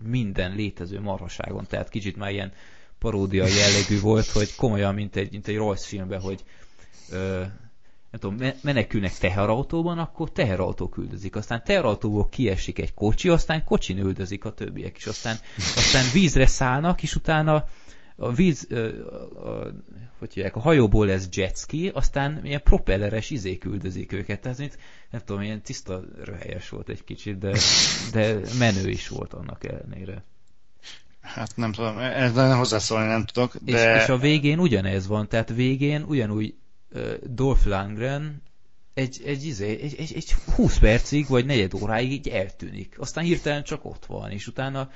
minden 0.04 0.54
létező 0.54 1.00
marhaságon, 1.00 1.66
tehát 1.68 1.88
kicsit 1.88 2.16
már 2.16 2.30
ilyen 2.30 2.52
paródia 2.98 3.46
jellegű 3.46 4.00
volt, 4.00 4.26
hogy 4.26 4.54
komolyan, 4.54 4.94
mint 4.94 5.16
egy, 5.16 5.30
mint 5.30 5.48
egy 5.48 5.56
rajzfilmben, 5.56 6.20
hogy 6.20 6.44
ö, 7.10 7.42
nem 8.10 8.20
tudom, 8.20 8.52
menekülnek 8.62 9.12
teherautóban, 9.12 9.98
akkor 9.98 10.32
teherautó 10.32 10.88
küldözik. 10.88 11.36
Aztán 11.36 11.62
teherautóból 11.64 12.28
kiesik 12.28 12.78
egy 12.78 12.94
kocsi, 12.94 13.28
aztán 13.28 13.64
kocsin 13.64 13.98
üldözik 13.98 14.44
a 14.44 14.52
többiek, 14.52 14.96
és 14.96 15.06
aztán, 15.06 15.36
aztán 15.56 16.04
vízre 16.12 16.46
szállnak, 16.46 17.02
és 17.02 17.14
utána 17.14 17.64
a 18.16 18.32
víz, 18.32 18.66
a, 18.70 18.76
a, 19.48 19.72
hogy 20.18 20.32
hívják, 20.32 20.56
a 20.56 20.60
hajóból 20.60 21.06
lesz 21.06 21.28
jetski, 21.32 21.90
aztán 21.94 22.40
ilyen 22.44 22.62
propelleres 22.62 23.30
izék 23.30 23.64
üldözik 23.64 24.12
őket. 24.12 24.40
Tehát, 24.40 24.58
mint, 24.58 24.78
nem 25.10 25.20
tudom, 25.24 25.42
ilyen 25.42 25.62
tiszta 25.62 26.04
röhelyes 26.24 26.68
volt 26.68 26.88
egy 26.88 27.04
kicsit, 27.04 27.38
de, 27.38 27.58
de 28.12 28.40
menő 28.58 28.88
is 28.88 29.08
volt 29.08 29.32
annak 29.32 29.64
ellenére. 29.64 30.24
Hát 31.34 31.56
nem 31.56 31.72
tudom, 31.72 31.98
ez 31.98 32.32
nem 32.32 32.56
hozzászólni 32.56 33.06
nem 33.06 33.24
tudok, 33.24 33.56
de... 33.56 33.96
És, 33.96 34.02
és 34.02 34.08
a 34.08 34.18
végén 34.18 34.58
ugyanez 34.58 35.06
van, 35.06 35.28
tehát 35.28 35.48
végén 35.48 36.02
ugyanúgy 36.02 36.54
Dolph 37.22 37.66
Lundgren 37.66 38.42
egy, 38.94 39.20
egy, 39.24 39.44
izé, 39.44 39.80
egy, 39.80 39.94
egy, 39.98 40.12
egy 40.14 40.32
20 40.54 40.78
percig, 40.78 41.26
vagy 41.28 41.46
negyed 41.46 41.74
óráig 41.74 42.12
így 42.12 42.28
eltűnik. 42.28 42.98
Aztán 42.98 43.24
hirtelen 43.24 43.62
csak 43.62 43.84
ott 43.84 44.06
van, 44.06 44.30
és 44.30 44.46
utána 44.46 44.90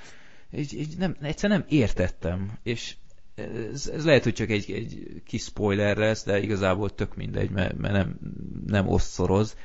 egy, 0.51 0.77
egy 0.79 0.95
nem, 0.99 1.16
egyszer 1.21 1.51
nem 1.51 1.64
értettem, 1.68 2.59
és 2.62 2.95
ez, 3.35 3.90
ez 3.95 4.05
lehet, 4.05 4.23
hogy 4.23 4.35
csak 4.35 4.51
egy, 4.51 4.71
egy 4.71 5.23
kis 5.27 5.42
spoiler 5.42 5.97
lesz, 5.97 6.25
de 6.25 6.40
igazából 6.40 6.95
tök 6.95 7.16
mindegy, 7.16 7.51
mert, 7.51 7.77
mert 7.77 7.95
nem, 7.95 8.18
nem 8.66 8.88
osztoroz. 8.88 9.57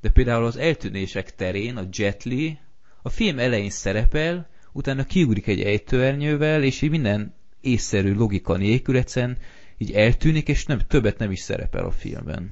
De 0.00 0.10
például 0.10 0.44
az 0.44 0.56
eltűnések 0.56 1.34
terén 1.34 1.76
a 1.76 1.88
Jet 1.90 2.24
Li 2.24 2.58
a 3.02 3.08
film 3.08 3.38
elején 3.38 3.70
szerepel, 3.70 4.48
utána 4.72 5.04
kiugrik 5.04 5.46
egy 5.46 5.60
ejtőernyővel, 5.60 6.62
és 6.62 6.82
így 6.82 6.90
minden 6.90 7.34
észszerű 7.60 8.14
logika 8.14 8.56
nélkül 8.56 8.96
egyszerűen 8.96 9.38
így 9.78 9.92
eltűnik, 9.92 10.48
és 10.48 10.66
nem, 10.66 10.78
többet 10.78 11.18
nem 11.18 11.30
is 11.30 11.40
szerepel 11.40 11.84
a 11.84 11.90
filmben. 11.90 12.50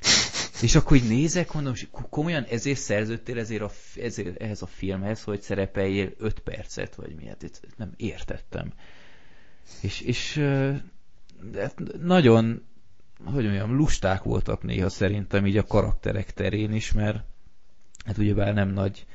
És 0.62 0.74
akkor 0.74 0.96
így 0.96 1.08
nézek, 1.08 1.52
mondom, 1.52 1.72
és 1.72 1.86
komolyan 1.90 2.44
ezért 2.44 2.78
szerződtél 2.78 3.38
ezért 3.38 3.62
a, 3.62 3.70
ezért, 4.00 4.40
ehhez 4.40 4.62
a 4.62 4.66
filmhez, 4.66 5.22
hogy 5.22 5.42
szerepeljél 5.42 6.12
5 6.18 6.38
percet, 6.38 6.94
vagy 6.94 7.14
miért, 7.14 7.60
nem 7.76 7.92
értettem. 7.96 8.72
És, 9.80 10.00
és 10.00 10.34
de 11.52 11.72
nagyon, 12.00 12.66
hogy 13.24 13.44
mondjam, 13.44 13.76
lusták 13.76 14.22
voltak 14.22 14.62
néha 14.62 14.88
szerintem 14.88 15.46
így 15.46 15.56
a 15.56 15.66
karakterek 15.66 16.32
terén 16.32 16.72
is, 16.72 16.92
mert 16.92 17.24
hát 18.04 18.18
ugyebár 18.18 18.54
nem 18.54 18.68
nagy 18.68 19.06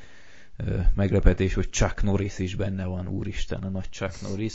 meglepetés, 0.96 1.54
hogy 1.54 1.70
Chuck 1.70 2.04
Norris 2.04 2.40
is 2.40 2.56
benne 2.56 2.86
van, 2.86 3.08
úristen, 3.08 3.64
a 3.64 3.70
nagy 3.70 3.90
Chuck 3.90 4.22
Norris. 4.22 4.54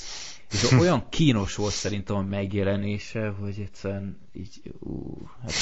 És 0.50 0.70
olyan 0.80 1.08
kínos 1.08 1.54
volt 1.54 1.72
szerintem 1.72 2.16
a 2.16 2.22
megjelenése, 2.22 3.28
hogy 3.28 3.60
egyszerűen 3.60 4.18
így, 4.32 4.62
ú, 4.78 5.28
hát... 5.42 5.52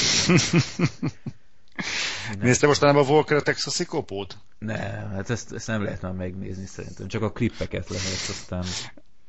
Nézte 2.40 2.66
mostanában 2.66 3.02
a 3.02 3.06
Volker 3.06 3.36
a 3.36 3.42
texasi 3.42 3.84
kopót? 3.84 4.38
Nem, 4.58 5.10
hát 5.10 5.30
ezt, 5.30 5.52
ezt 5.52 5.66
nem 5.66 5.82
lehet 5.82 6.02
már 6.02 6.12
megnézni 6.12 6.66
szerintem, 6.66 7.08
csak 7.08 7.22
a 7.22 7.32
klippeket 7.32 7.88
lehet 7.88 8.28
aztán... 8.28 8.64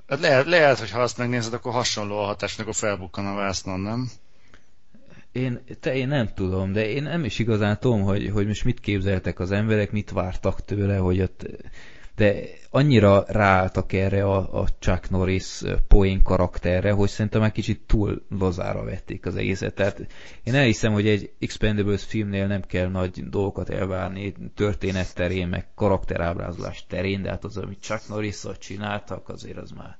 Hát 0.07 0.19
lehet, 0.19 0.45
lehet, 0.45 0.79
hogy 0.79 0.91
ha 0.91 1.01
azt 1.01 1.17
megnézed, 1.17 1.53
akkor 1.53 1.71
hasonló 1.73 2.17
a 2.17 2.25
hatás, 2.25 2.59
akkor 2.59 2.75
felbukkan 2.75 3.27
a 3.27 3.35
vásznon, 3.35 3.79
nem? 3.79 4.11
Én, 5.31 5.59
te, 5.79 5.95
én 5.95 6.07
nem 6.07 6.27
tudom, 6.33 6.71
de 6.73 6.89
én 6.89 7.03
nem 7.03 7.23
is 7.23 7.39
igazán 7.39 7.79
tudom, 7.79 8.01
hogy, 8.01 8.29
hogy 8.29 8.47
most 8.47 8.63
mit 8.63 8.79
képzeltek 8.79 9.39
az 9.39 9.51
emberek, 9.51 9.91
mit 9.91 10.11
vártak 10.11 10.65
tőle, 10.65 10.97
hogy 10.97 11.21
ott 11.21 11.45
de 12.17 12.43
annyira 12.69 13.23
ráálltak 13.27 13.93
erre 13.93 14.23
a, 14.23 14.61
a 14.61 14.67
Chuck 14.79 15.09
Norris 15.09 15.61
poén 15.87 16.21
karakterre, 16.21 16.91
hogy 16.91 17.09
szerintem 17.09 17.41
már 17.41 17.51
kicsit 17.51 17.81
túl 17.85 18.25
lozára 18.29 18.83
vették 18.83 19.25
az 19.25 19.35
egészet. 19.35 19.73
Tehát 19.73 20.07
én 20.43 20.55
elhiszem, 20.55 20.93
hogy 20.93 21.07
egy 21.07 21.31
Expendables 21.39 22.03
filmnél 22.03 22.47
nem 22.47 22.61
kell 22.61 22.87
nagy 22.87 23.29
dolgokat 23.29 23.69
elvárni 23.69 24.33
történet 24.55 25.15
terén, 25.15 25.47
meg 25.47 25.67
karakterábrázolás 25.75 26.85
terén, 26.87 27.21
de 27.21 27.29
hát 27.29 27.43
az, 27.43 27.57
amit 27.57 27.81
Chuck 27.81 28.07
norris 28.07 28.43
csináltak, 28.59 29.29
azért 29.29 29.57
az 29.57 29.71
már 29.71 29.97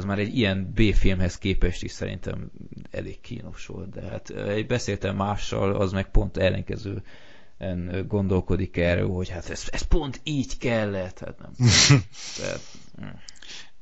az 0.00 0.06
már 0.06 0.18
egy 0.18 0.36
ilyen 0.36 0.72
B-filmhez 0.74 1.38
képest 1.38 1.82
is 1.82 1.90
szerintem 1.90 2.50
elég 2.90 3.20
kínos 3.20 3.66
volt, 3.66 3.90
de 3.90 4.00
hát 4.00 4.32
beszéltem 4.66 5.16
mással, 5.16 5.74
az 5.74 5.92
meg 5.92 6.10
pont 6.10 6.36
ellenkező 6.36 7.02
gondolkodik 8.08 8.76
erről, 8.76 9.08
hogy 9.08 9.28
hát 9.28 9.50
ez, 9.50 9.64
ez 9.70 9.82
pont 9.82 10.20
így 10.22 10.58
kellett. 10.58 11.18
Hát 11.18 11.38
nem. 11.38 11.52
Tehát, 12.38 12.60
hm. 12.98 13.04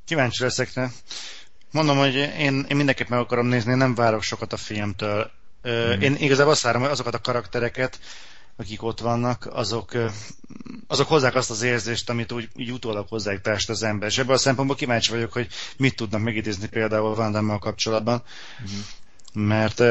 Kíváncsi 0.05 0.43
leszek 0.43 0.73
rá. 0.73 0.89
Mondom, 1.71 1.97
hogy 1.97 2.15
én, 2.15 2.65
én 2.69 2.75
mindenképp 2.75 3.07
meg 3.07 3.19
akarom 3.19 3.47
nézni, 3.47 3.73
nem 3.73 3.95
várok 3.95 4.21
sokat 4.21 4.53
a 4.53 4.57
filmtől. 4.57 5.31
Mm. 5.69 6.01
Én 6.01 6.15
igazából 6.15 6.51
azt 6.51 6.61
várom, 6.61 6.81
hogy 6.81 6.91
azokat 6.91 7.13
a 7.13 7.19
karaktereket, 7.19 7.99
akik 8.59 8.83
ott 8.83 8.99
vannak, 8.99 9.49
azok, 9.51 9.91
azok 10.87 11.07
hozzák 11.07 11.35
azt 11.35 11.49
az 11.49 11.61
érzést, 11.61 12.09
amit 12.09 12.31
úgy, 12.31 12.49
úgy 12.55 12.71
utólag 12.71 13.07
hozzák 13.07 13.41
társat 13.41 13.69
az 13.69 13.83
ember. 13.83 14.09
És 14.09 14.17
ebből 14.17 14.35
a 14.35 14.37
szempontból 14.37 14.77
kíváncsi 14.77 15.11
vagyok, 15.11 15.33
hogy 15.33 15.47
mit 15.77 15.95
tudnak 15.95 16.21
megidézni 16.21 16.67
például 16.67 17.15
Van 17.15 17.31
Damme 17.31 17.57
kapcsolatban. 17.57 18.23
Mm 18.61 18.79
mert 19.33 19.83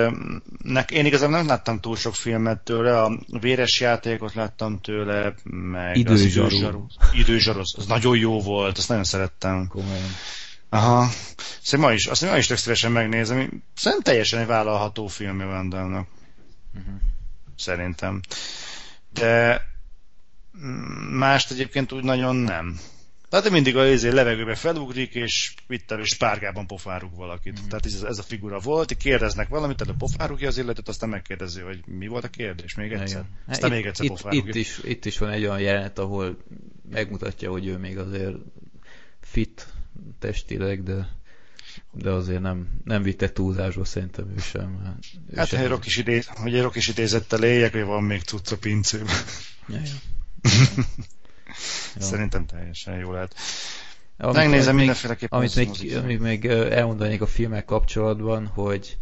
nek, 0.63 0.91
én 0.91 1.07
igazából 1.07 1.37
nem 1.37 1.47
láttam 1.47 1.81
túl 1.81 1.97
sok 1.97 2.15
filmet 2.15 2.61
tőle, 2.61 3.03
a 3.03 3.19
véres 3.41 3.81
játékot 3.81 4.35
láttam 4.35 4.81
tőle, 4.81 5.35
meg 5.45 6.09
az 6.09 6.21
időzsaru. 6.21 6.87
Időzsaru, 7.13 7.61
az, 7.61 7.87
nagyon 7.87 8.17
jó 8.17 8.41
volt, 8.41 8.79
azt 8.79 8.89
nagyon 8.89 9.05
szerettem. 9.05 9.67
Komolyan. 9.67 10.11
Aha. 10.69 11.09
Szóval 11.63 11.87
ma 11.87 11.95
is, 11.95 12.07
azt 12.07 12.23
ma 12.23 12.37
is 12.37 12.47
tök 12.47 12.57
szívesen 12.57 12.93
megnézem. 12.93 13.63
Szerintem 13.75 14.03
teljesen 14.03 14.41
egy 14.41 14.47
vállalható 14.47 15.07
filmje 15.07 15.47
van 15.47 15.69
Dámnak. 15.69 16.09
Uh-huh. 16.75 16.95
Szerintem. 17.59 18.21
De 19.13 19.63
mást 21.11 21.51
egyébként 21.51 21.93
úgy 21.93 22.05
nagyon 22.05 22.37
nem. 22.37 22.79
Tehát 23.29 23.51
mindig 23.51 23.77
a 23.77 23.87
izé 23.87 24.09
levegőbe 24.09 24.55
felugrik, 24.55 25.15
és 25.15 25.55
itt 25.69 25.91
és 25.91 26.15
párgában 26.15 26.67
pofáruk 26.67 27.17
valakit. 27.17 27.61
Mm. 27.61 27.69
Tehát 27.69 27.87
ez, 27.87 28.03
ez 28.03 28.19
a 28.19 28.23
figura 28.23 28.59
volt, 28.59 28.97
kérdeznek 28.97 29.49
valamit, 29.49 29.81
a 29.81 29.95
pofárugja 29.99 30.49
az 30.49 30.59
illetőt, 30.59 30.89
aztán 30.89 31.09
megkérdezi, 31.09 31.61
hogy 31.61 31.81
mi 31.87 32.07
volt 32.07 32.25
a 32.25 32.29
kérdés, 32.29 32.75
még 32.75 32.93
egyszer. 32.93 33.21
Igen. 33.21 33.39
Aztán 33.47 33.71
itt, 33.71 33.77
még 33.77 33.87
egyszer 33.87 34.05
itt, 34.07 34.47
itt, 34.47 34.55
is, 34.55 34.81
itt 34.85 35.05
is 35.05 35.19
van 35.19 35.31
egy 35.31 35.45
olyan 35.45 35.61
jelenet, 35.61 35.99
ahol 35.99 36.37
megmutatja, 36.91 37.51
hogy 37.51 37.67
ő 37.67 37.77
még 37.77 37.99
azért 37.99 38.37
fit 39.21 39.67
testileg, 40.19 40.83
de 40.83 41.09
de 41.93 42.11
azért 42.11 42.41
nem, 42.41 42.69
nem 42.85 43.03
vitte 43.03 43.33
túlzásba 43.33 43.85
szerintem 43.85 44.33
ő 44.37 44.41
sem. 44.41 44.99
Ő 45.31 45.37
hát, 45.37 45.47
sem. 45.47 45.61
Hogy, 45.61 45.69
rock 45.69 45.87
is 45.87 45.97
idéz, 45.97 46.27
hogy 46.27 46.55
egy 46.55 46.63
rock 46.63 46.77
is 46.77 46.89
idézettel 46.89 47.45
éljek, 47.45 47.73
hogy 47.73 47.85
van 47.85 48.03
még 48.03 48.23
cucc 48.23 48.53
a 48.53 48.57
pincőben. 48.57 49.15
Ja, 49.69 49.77
ja. 49.77 50.83
Szerintem 52.11 52.47
teljesen 52.47 52.99
jó 52.99 53.13
lehet. 53.13 53.35
Amit 54.19 54.37
Megnézem 54.37 54.75
még, 54.75 54.77
mindenféleképpen. 54.77 55.39
Amit 55.39 55.55
még, 55.55 55.97
amit 55.97 56.21
még 56.21 56.47
elmondanék 56.47 57.21
a 57.21 57.27
filmek 57.27 57.65
kapcsolatban, 57.65 58.47
hogy 58.47 58.97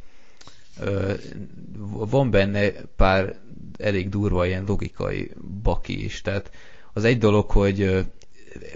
van 1.89 2.31
benne 2.31 2.71
pár 2.97 3.39
elég 3.79 4.09
durva 4.09 4.47
ilyen 4.47 4.65
logikai 4.67 5.31
baki 5.63 6.05
is. 6.05 6.21
Tehát 6.21 6.51
az 6.93 7.05
egy 7.05 7.19
dolog, 7.19 7.51
hogy 7.51 8.07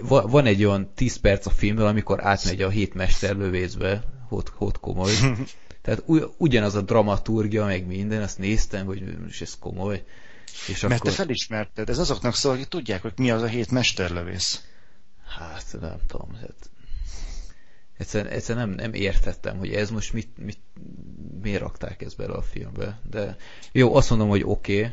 van 0.07 0.45
egy 0.45 0.65
olyan 0.65 0.91
10 0.95 1.15
perc 1.15 1.45
a 1.45 1.49
filmben, 1.49 1.85
amikor 1.85 2.25
átmegy 2.25 2.61
a 2.61 2.69
hét 2.69 2.93
mesterlövészbe, 2.93 4.03
hót, 4.27 4.51
hót 4.55 4.79
komoly. 4.79 5.11
Tehát 5.81 6.03
ugyanaz 6.37 6.75
a 6.75 6.81
dramaturgia, 6.81 7.65
meg 7.65 7.85
minden, 7.87 8.21
azt 8.21 8.37
néztem, 8.37 8.85
hogy 8.85 9.03
és 9.27 9.41
ez 9.41 9.57
komoly. 9.59 10.03
És 10.67 10.81
Mert 10.81 10.93
akkor... 10.93 11.09
te 11.11 11.15
felismerted, 11.17 11.89
ez 11.89 11.97
azoknak 11.97 12.35
szól, 12.35 12.53
akik 12.53 12.67
tudják, 12.67 13.01
hogy 13.01 13.13
mi 13.15 13.31
az 13.31 13.41
a 13.41 13.47
hét 13.47 13.71
mesterlövész. 13.71 14.63
Hát 15.37 15.77
nem 15.81 15.97
tudom. 16.07 16.33
Hát... 16.33 16.69
Egyszerűen, 17.97 18.33
egyszerűen 18.33 18.67
nem, 18.67 18.75
nem 18.75 18.93
értettem, 18.93 19.57
hogy 19.57 19.73
ez 19.73 19.89
most 19.89 20.13
mit, 20.13 20.37
mit, 20.37 20.59
miért 21.41 21.61
rakták 21.61 22.01
ezt 22.01 22.17
bele 22.17 22.33
a 22.33 22.41
filmbe. 22.41 22.99
De 23.09 23.37
jó, 23.71 23.95
azt 23.95 24.09
mondom, 24.09 24.29
hogy 24.29 24.43
oké, 24.45 24.79
okay, 24.79 24.91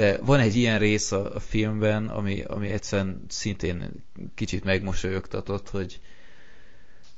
de 0.00 0.18
van 0.22 0.40
egy 0.40 0.56
ilyen 0.56 0.78
rész 0.78 1.12
a, 1.12 1.34
a 1.34 1.40
filmben, 1.40 2.08
ami, 2.08 2.42
ami 2.42 2.68
egyszerűen 2.68 3.24
szintén 3.28 4.04
kicsit 4.34 4.64
megmosolyogtatott, 4.64 5.70
hogy, 5.70 6.00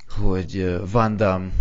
hogy 0.09 0.79
Van 0.91 1.15
Damme 1.15 1.51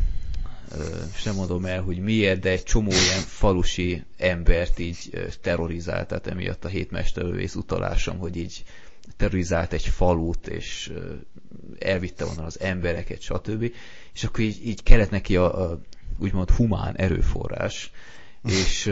és 1.15 1.23
nem 1.23 1.35
mondom 1.35 1.65
el, 1.65 1.83
hogy 1.83 1.99
miért, 1.99 2.41
de 2.41 2.51
egy 2.51 2.63
csomó 2.63 2.91
ilyen 2.91 3.21
falusi 3.21 4.05
embert 4.19 4.79
így 4.79 5.27
terrorizált, 5.41 6.09
tehát 6.09 6.27
emiatt 6.27 6.65
a 6.65 6.69
hétmesterlövész 6.69 7.55
utalásom, 7.55 8.19
hogy 8.19 8.37
így 8.37 8.65
terrorizált 9.17 9.73
egy 9.73 9.87
falut, 9.87 10.47
és 10.47 10.93
elvitte 11.79 12.25
onnan 12.25 12.45
az 12.45 12.61
embereket, 12.61 13.21
stb. 13.21 13.73
És 14.15 14.25
akkor 14.25 14.41
így, 14.41 14.67
így 14.67 14.83
kellett 14.83 15.11
neki 15.11 15.37
a, 15.37 15.71
a 15.71 15.81
úgymond 16.19 16.51
humán 16.51 16.97
erőforrás, 16.97 17.91
és 18.65 18.91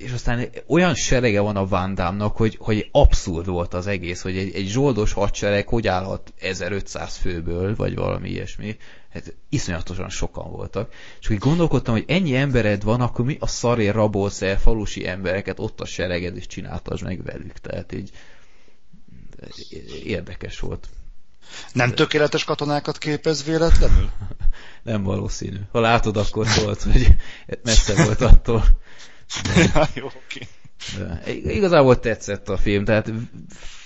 és 0.00 0.12
aztán 0.12 0.48
olyan 0.66 0.94
serege 0.94 1.40
van 1.40 1.56
a 1.56 1.66
Vandámnak, 1.66 2.36
hogy, 2.36 2.56
hogy 2.60 2.88
abszurd 2.92 3.46
volt 3.46 3.74
az 3.74 3.86
egész, 3.86 4.22
hogy 4.22 4.36
egy, 4.36 4.54
egy 4.54 4.66
zsoldos 4.66 5.12
hadsereg 5.12 5.68
hogy 5.68 5.86
állhat 5.86 6.32
1500 6.38 7.16
főből, 7.16 7.76
vagy 7.76 7.94
valami 7.94 8.28
ilyesmi. 8.28 8.76
Hát 9.12 9.34
iszonyatosan 9.48 10.08
sokan 10.08 10.50
voltak. 10.50 10.92
És 11.20 11.26
hogy 11.26 11.38
gondolkodtam, 11.38 11.94
hogy 11.94 12.04
ennyi 12.06 12.36
embered 12.36 12.82
van, 12.82 13.00
akkor 13.00 13.24
mi 13.24 13.36
a 13.40 13.46
szaré 13.46 13.88
rabolsz 13.88 14.42
el 14.42 14.58
falusi 14.58 15.06
embereket 15.06 15.58
ott 15.58 15.80
a 15.80 15.84
sereged, 15.84 16.36
és 16.36 16.46
csináltasd 16.46 17.04
meg 17.04 17.22
velük. 17.22 17.58
Tehát 17.58 17.92
így 17.92 18.10
érdekes 20.04 20.60
volt. 20.60 20.88
Nem 21.72 21.94
tökéletes 21.94 22.44
katonákat 22.44 22.98
képez 22.98 23.44
véletlenül? 23.44 24.10
Nem 24.82 25.02
valószínű. 25.02 25.58
Ha 25.72 25.80
látod, 25.80 26.16
akkor 26.16 26.46
szólt, 26.46 26.82
hogy 26.82 27.14
messze 27.62 28.04
volt 28.04 28.20
attól. 28.20 28.64
Jó, 29.94 30.06
oké. 30.06 30.46
De, 30.98 31.32
igazából 31.32 31.98
tetszett 31.98 32.48
a 32.48 32.56
film, 32.56 32.84
tehát 32.84 33.12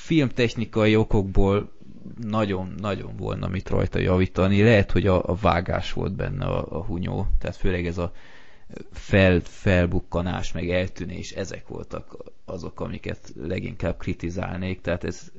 filmtechnikai 0.05 0.97
okokból 0.97 1.73
nagyon-nagyon 2.21 3.17
volna 3.17 3.49
mit 3.49 3.69
rajta 3.69 3.99
javítani. 3.99 4.63
Lehet, 4.63 4.91
hogy 4.91 5.07
a, 5.07 5.29
a 5.29 5.35
vágás 5.35 5.93
volt 5.93 6.15
benne 6.15 6.45
a, 6.45 6.79
a 6.79 6.85
hunyó, 6.85 7.27
tehát 7.39 7.57
főleg 7.57 7.87
ez 7.87 7.99
a 7.99 8.13
fel, 8.93 9.41
felbukkanás, 9.41 10.53
meg 10.53 10.71
eltűnés, 10.71 11.31
ezek 11.31 11.69
voltak 11.69 12.17
azok, 12.45 12.81
amiket 12.81 13.33
leginkább 13.37 13.99
kritizálnék, 13.99 14.81
tehát 14.81 15.05
ez 15.05 15.33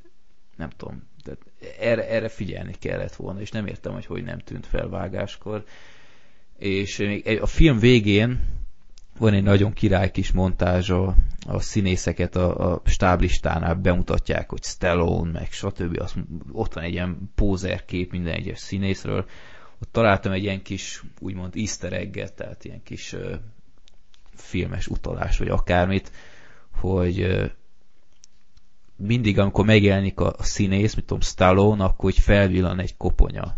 nem 0.55 0.69
tudom, 0.77 1.03
tehát 1.23 1.39
erre, 1.79 2.09
erre 2.09 2.29
figyelni 2.29 2.73
kellett 2.79 3.15
volna, 3.15 3.41
és 3.41 3.51
nem 3.51 3.67
értem, 3.67 3.93
hogy 3.93 4.05
hogy 4.05 4.23
nem 4.23 4.39
tűnt 4.39 4.65
fel 4.65 4.89
vágáskor. 4.89 5.63
És 6.57 6.97
még 6.97 7.39
a 7.41 7.45
film 7.45 7.79
végén 7.79 8.41
van 9.19 9.33
egy 9.33 9.43
nagyon 9.43 9.73
király 9.73 10.11
kis 10.11 10.31
montázs 10.31 10.89
a, 10.89 11.15
a 11.47 11.59
színészeket 11.59 12.35
a, 12.35 12.71
a 12.71 12.81
stáblistánál 12.85 13.75
bemutatják, 13.75 14.49
hogy 14.49 14.63
Stallone, 14.63 15.31
meg 15.31 15.51
stb. 15.51 15.99
Az, 15.99 16.13
ott 16.51 16.73
van 16.73 16.83
egy 16.83 16.93
ilyen 16.93 17.31
pózer 17.35 17.85
kép 17.85 18.11
minden 18.11 18.33
egyes 18.33 18.59
színészről. 18.59 19.25
Ott 19.81 19.91
találtam 19.91 20.31
egy 20.31 20.43
ilyen 20.43 20.61
kis, 20.61 21.03
úgymond 21.19 21.55
easter 21.55 21.93
egget, 21.93 22.33
tehát 22.33 22.65
ilyen 22.65 22.83
kis 22.83 23.13
uh, 23.13 23.31
filmes 24.33 24.87
utalás, 24.87 25.37
vagy 25.37 25.47
akármit, 25.49 26.11
hogy 26.71 27.21
uh, 27.21 27.49
mindig, 28.95 29.39
amikor 29.39 29.65
megjelenik 29.65 30.19
a, 30.19 30.33
a 30.37 30.43
színész, 30.43 30.93
mit 30.95 31.05
tudom, 31.05 31.21
Stallone, 31.21 31.83
akkor 31.83 32.11
hogy 32.11 32.19
felvillan 32.19 32.79
egy 32.79 32.97
koponya 32.97 33.57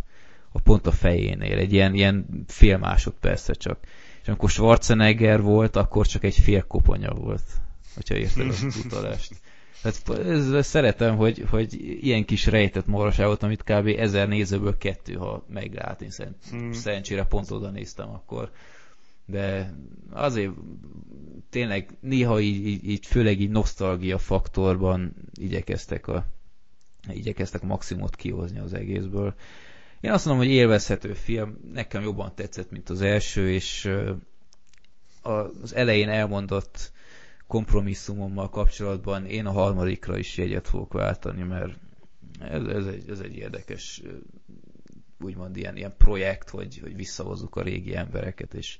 a 0.52 0.60
pont 0.60 0.88
a 0.88 0.91
fejénél, 0.91 1.58
egy 1.58 1.74
ilyen, 1.74 1.93
ilyen 1.93 2.43
fél 2.48 2.78
másodperce 2.78 3.54
csak 3.54 3.80
és 4.28 4.34
amikor 4.34 4.50
Schwarzenegger 4.50 5.42
volt, 5.42 5.76
akkor 5.76 6.08
csak 6.08 6.24
egy 6.24 6.36
fél 6.36 6.63
koponya 6.63 7.13
volt, 7.13 7.44
hogyha 7.96 8.16
érted 8.16 8.48
az 8.48 8.63
utalást. 8.86 9.34
Tehát 9.82 10.28
ez, 10.28 10.66
szeretem, 10.66 11.16
hogy, 11.16 11.46
hogy 11.50 11.74
ilyen 12.02 12.26
kis 12.26 12.46
rejtett 12.46 12.86
maraságot, 12.86 13.44
amit 13.44 13.63
kb. 13.63 13.88
ezer 13.88 14.28
nézőből 14.28 14.78
kettő, 14.78 15.13
ha 15.13 15.46
meglát, 15.50 16.02
én 16.02 16.10
szerint, 16.10 16.36
hmm. 16.50 16.72
szerencsére 16.72 17.24
pont 17.24 17.52
oda 17.52 17.70
néztem 17.70 18.10
akkor. 18.10 18.52
De 19.26 19.74
azért 20.10 20.52
tényleg 21.50 21.98
néha 22.00 22.40
így, 22.40 22.90
így, 22.90 23.06
főleg 23.06 23.42
így 23.42 23.50
nosztalgia 23.50 24.18
faktorban 24.18 25.16
igyekeztek 25.34 26.08
a, 26.08 26.26
igyekeztek 27.10 27.62
maximumot 27.62 28.16
kihozni 28.16 28.60
az 28.60 28.74
egészből. 28.74 29.36
Én 30.02 30.12
azt 30.12 30.26
mondom, 30.26 30.46
hogy 30.46 30.54
élvezhető 30.54 31.14
film, 31.14 31.58
nekem 31.74 32.02
jobban 32.02 32.36
tetszett, 32.36 32.72
mint 32.72 32.90
az 32.90 33.02
első, 33.02 33.52
és 33.52 33.92
az 35.22 35.76
elején 35.76 36.10
elmondott 36.10 36.92
kompromisszumommal 37.48 38.50
kapcsolatban 38.50 39.26
én 39.26 39.46
a 39.46 39.52
harmadikra 39.52 40.18
is 40.18 40.38
jegyet 40.38 40.68
fogok 40.68 40.94
váltani, 40.94 41.44
mert 41.44 41.78
ez, 42.40 42.64
ez, 42.64 42.86
egy, 42.86 43.10
ez 43.10 43.20
egy 43.20 43.36
érdekes 43.36 44.02
úgymond 45.20 45.58
ilyen, 45.58 45.78
ilyen 45.78 45.94
projekt, 45.98 46.50
hogy, 46.50 46.78
hogy 46.80 46.96
visszahozzuk 46.96 47.56
a 47.56 47.62
régi 47.62 47.96
embereket, 47.96 48.54
és 48.54 48.80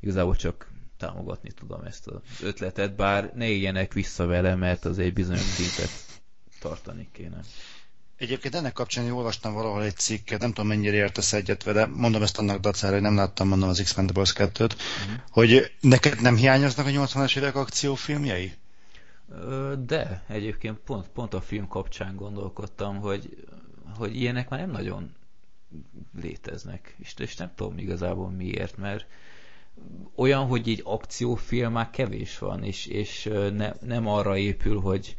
igazából 0.00 0.36
csak 0.36 0.70
támogatni 0.96 1.50
tudom 1.52 1.82
ezt 1.82 2.06
az 2.06 2.20
ötletet, 2.42 2.96
bár 2.96 3.32
ne 3.34 3.48
éljenek 3.48 3.92
vissza 3.92 4.26
vele, 4.26 4.54
mert 4.54 4.84
az 4.84 4.98
egy 4.98 5.12
bizonyos 5.12 5.40
szintet 5.40 5.90
tartani 6.60 7.08
kéne. 7.12 7.40
Egyébként 8.24 8.54
ennek 8.54 8.72
kapcsán 8.72 9.10
olvastam 9.10 9.52
valahol 9.52 9.82
egy 9.82 9.96
cikket, 9.96 10.40
nem 10.40 10.52
tudom 10.52 10.66
mennyire 10.66 10.96
értesz 10.96 11.32
egyet 11.32 11.72
de 11.72 11.86
mondom 11.86 12.22
ezt 12.22 12.38
annak 12.38 12.60
dacára, 12.60 12.92
hogy 12.92 13.02
nem 13.02 13.16
láttam 13.16 13.48
mondom 13.48 13.68
az 13.68 13.80
X-Mendables 13.82 14.32
2-t, 14.36 14.60
uh-huh. 14.60 14.68
Mhm. 15.06 15.14
hogy 15.30 15.72
neked 15.80 16.20
nem 16.20 16.36
hiányoznak 16.36 16.86
a 16.86 16.90
80-as 16.90 17.36
évek 17.36 17.56
akciófilmjei? 17.56 18.52
De, 19.86 20.24
egyébként 20.28 20.78
pont, 20.78 21.08
pont 21.08 21.34
a 21.34 21.40
film 21.40 21.68
kapcsán 21.68 22.16
gondolkodtam, 22.16 22.98
hogy, 23.00 23.46
hogy 23.96 24.16
ilyenek 24.16 24.48
már 24.48 24.60
nem 24.60 24.70
nagyon 24.70 25.14
léteznek, 26.20 26.94
és, 26.98 27.14
és 27.18 27.36
nem 27.36 27.52
tudom 27.54 27.78
igazából 27.78 28.30
miért, 28.30 28.76
mert 28.76 29.06
olyan, 30.16 30.46
hogy 30.46 30.68
egy 30.68 30.82
akciófilm 30.84 31.72
már 31.72 31.90
kevés 31.90 32.38
van, 32.38 32.64
és, 32.64 32.86
és 32.86 33.30
ne, 33.52 33.72
nem 33.80 34.06
arra 34.06 34.36
épül, 34.36 34.80
hogy 34.80 35.16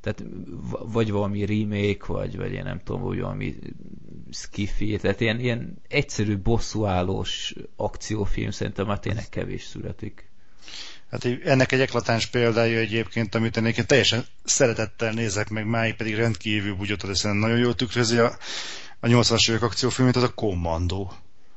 tehát 0.00 0.24
vagy 0.68 1.10
valami 1.10 1.44
remake, 1.44 2.06
vagy, 2.06 2.36
vagy 2.36 2.52
én 2.52 2.62
nem 2.62 2.80
tudom, 2.84 3.02
vagy 3.02 3.20
valami 3.20 3.54
skifi, 4.30 4.96
tehát 4.96 5.20
ilyen, 5.20 5.40
ilyen 5.40 5.82
egyszerű 5.88 6.38
bosszúállós 6.38 7.54
akciófilm 7.76 8.50
szerintem 8.50 8.86
már 8.86 8.98
tényleg 8.98 9.28
kevés 9.28 9.62
születik. 9.62 10.28
Hát 11.10 11.24
ennek 11.44 11.72
egy 11.72 11.80
eklatáns 11.80 12.26
példája 12.26 12.78
egyébként, 12.78 13.34
amit 13.34 13.56
én 13.56 13.86
teljesen 13.86 14.24
szeretettel 14.44 15.12
nézek 15.12 15.48
meg, 15.48 15.66
máig 15.66 15.94
pedig 15.94 16.14
rendkívül 16.14 16.74
bugyott, 16.74 17.06
de 17.06 17.14
szerintem 17.14 17.48
nagyon 17.48 17.64
jól 17.64 17.74
tükrözi 17.74 18.18
a, 18.18 18.36
a 19.00 19.06
80-as 19.06 19.50
évek 19.50 19.62
akciófilmét, 19.62 20.16
az 20.16 20.22
a 20.22 20.34
Commando. 20.34 21.10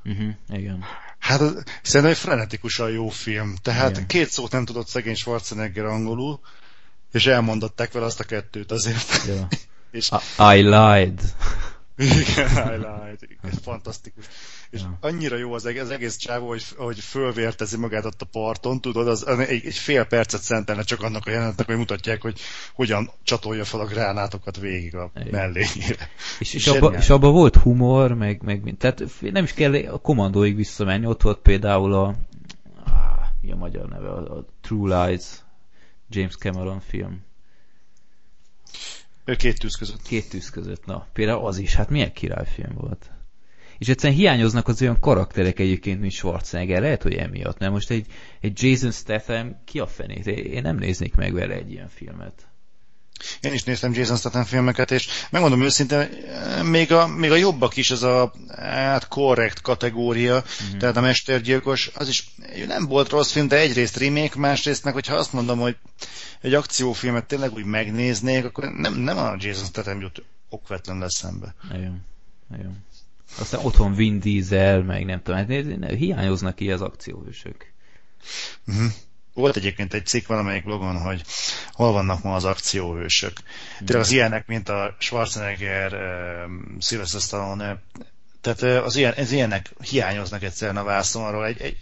Uh-huh, 0.06 0.29
igen. 0.49 0.84
Hát 1.19 1.39
szerintem 1.82 2.12
egy 2.12 2.17
frenetikusan 2.17 2.91
jó 2.91 3.10
film. 3.10 3.56
Tehát 3.62 3.91
Igen. 3.91 4.08
két 4.08 4.29
szót 4.29 4.51
nem 4.51 4.65
tudott 4.65 4.88
szegény 4.88 5.15
Schwarzenegger 5.15 5.86
angolul, 5.86 6.39
és 7.13 7.26
elmondották 7.26 7.91
vele 7.91 8.06
azt 8.06 8.19
a 8.19 8.23
kettőt 8.23 8.71
azért. 8.71 9.26
Ja. 9.28 9.47
és... 9.97 10.10
I, 10.38 10.58
I 10.58 10.62
lied. 10.62 11.21
Igen, 11.97 12.49
highlight. 12.49 13.28
Ez 13.41 13.60
fantasztikus. 13.62 14.26
És 14.69 14.82
ja. 14.82 14.97
annyira 15.02 15.38
jó 15.38 15.54
az, 15.54 15.65
az 15.65 15.89
egész 15.89 16.15
csávó, 16.15 16.47
hogy, 16.47 16.63
hogy 16.78 16.99
fölvértezi 16.99 17.78
magát 17.78 18.06
ott 18.06 18.21
a 18.21 18.26
parton, 18.32 18.82
tudod, 18.82 19.08
az, 19.08 19.28
egy, 19.28 19.65
egy 19.65 19.76
fél 19.76 20.04
percet 20.04 20.41
szentelne 20.41 20.84
csak 20.84 21.02
annak 21.02 21.26
a 21.26 21.30
jelenetnek, 21.30 21.67
hogy 21.67 21.78
mutatják, 21.78 22.21
hogy 22.21 22.39
hogyan 22.73 23.12
csatolja 23.23 23.65
fel 23.65 23.80
a 23.80 23.86
gránátokat 23.86 24.58
végig 24.58 24.95
a 24.95 25.12
mellényére. 25.32 26.10
És, 26.39 26.54
és, 26.54 26.67
abba, 26.67 26.93
és 26.97 27.10
abba 27.10 27.30
volt 27.30 27.56
humor, 27.56 28.13
meg, 28.13 28.41
meg 28.41 28.76
tehát 28.78 29.04
nem 29.19 29.43
is 29.43 29.54
kell 29.54 29.73
a 29.73 29.97
kommandóig 29.97 30.56
visszamenni, 30.56 31.06
ott 31.06 31.21
volt 31.21 31.39
például 31.39 31.93
a, 31.93 32.15
mi 33.41 33.52
a 33.52 33.56
magyar 33.56 33.89
neve, 33.89 34.10
a, 34.10 34.38
a 34.38 34.45
True 34.62 35.08
Lies, 35.08 35.23
James 36.15 36.36
Cameron 36.36 36.80
film 36.80 37.21
Két 39.26 39.60
tűz 39.60 39.76
között. 39.76 40.02
Két 40.02 40.30
tűz 40.30 40.49
között, 40.49 40.86
na. 40.86 41.08
Például 41.13 41.45
az 41.45 41.58
is, 41.58 41.76
hát 41.76 41.89
milyen 41.89 42.13
királyfilm 42.13 42.73
volt. 42.76 43.12
És 43.78 43.89
egyszerűen 43.89 44.19
hiányoznak 44.19 44.67
az 44.67 44.82
olyan 44.82 44.99
karakterek 44.99 45.60
egyébként, 45.60 45.99
mint 45.99 46.12
Schwarzenegger. 46.12 46.82
Lehet, 46.82 47.04
hogy 47.04 47.13
emiatt. 47.13 47.60
Mert 47.60 47.71
most 47.71 47.89
egy, 47.89 48.06
egy 48.39 48.63
Jason 48.63 48.91
Statham 48.91 49.62
ki 49.65 49.80
a 49.80 49.88
fenét? 49.88 50.28
Én 50.28 50.62
nem 50.62 50.76
néznék 50.76 51.15
meg 51.15 51.34
vele 51.34 51.54
egy 51.54 51.71
ilyen 51.71 51.89
filmet. 51.89 52.47
Én 53.41 53.54
is 53.54 53.63
néztem 53.63 53.93
Jason 53.93 54.17
Statham 54.17 54.43
filmeket, 54.43 54.91
és 54.91 55.08
megmondom 55.30 55.62
őszintén, 55.62 56.10
még 56.63 56.91
a, 56.91 57.08
még 57.08 57.32
a 57.32 57.36
jobbak 57.36 57.78
is 57.78 57.91
az 57.91 58.04
a 58.04 58.34
hát 58.56 59.08
korrekt 59.08 59.62
kategória, 59.62 60.43
mm-hmm. 60.63 60.78
tehát 60.78 60.97
a 60.97 61.02
Mestergyilkos, 61.02 61.91
az 61.93 62.08
is 62.08 62.28
nem 62.67 62.86
volt 62.88 63.10
rossz 63.10 63.32
film, 63.32 63.47
de 63.47 63.58
egyrészt 63.58 63.97
remake, 63.97 64.39
másrészt 64.39 64.84
meg, 64.84 64.93
hogyha 64.93 65.15
azt 65.15 65.34
mondom, 65.34 65.60
hogy 65.60 65.78
egy 66.41 66.54
akciófilmet 66.54 67.26
tényleg 67.26 67.54
úgy 67.54 67.65
megnéznék, 67.65 68.45
akkor 68.45 68.71
nem, 68.71 68.93
nem 68.93 69.17
a 69.17 69.36
Jason 69.39 69.65
Statham 69.65 70.02
jut 70.02 70.23
okvetlen 70.49 70.97
lesz 70.97 71.15
szembe. 71.15 71.56
Igen. 71.73 72.06
Igen. 72.54 72.86
Aztán 73.39 73.65
otthon 73.65 73.93
Vin 73.93 74.19
Diesel, 74.19 74.82
meg 74.82 75.06
nem 75.06 75.21
tudom, 75.21 75.39
hát 75.39 75.95
hiányoznak 75.95 76.56
ki 76.56 76.71
az 76.71 76.82
akcióhősök. 76.82 77.73
Uh-huh. 78.67 78.91
Volt 79.34 79.56
egyébként 79.56 79.93
egy 79.93 80.06
cikk 80.06 80.28
valamelyik 80.28 80.63
blogon, 80.63 81.02
hogy 81.02 81.22
hol 81.72 81.91
vannak 81.91 82.24
ma 82.24 82.36
az 82.36 82.43
akcióhősök. 82.43 83.38
Tényleg 83.78 84.06
az 84.06 84.12
ilyenek, 84.12 84.48
mint 84.48 84.69
a 84.69 84.96
Schwarzenegger, 85.00 85.96
Sylvester 86.80 87.22
Stallone, 87.22 87.82
tehát 88.41 88.62
az, 88.62 88.96
ilyen, 88.96 89.13
az 89.17 89.32
ilyenek 89.32 89.74
hiányoznak 89.89 90.43
egyszerűen 90.43 90.78
a 90.78 90.84
vászonról. 90.84 91.46
Egy, 91.46 91.62
egy, 91.62 91.78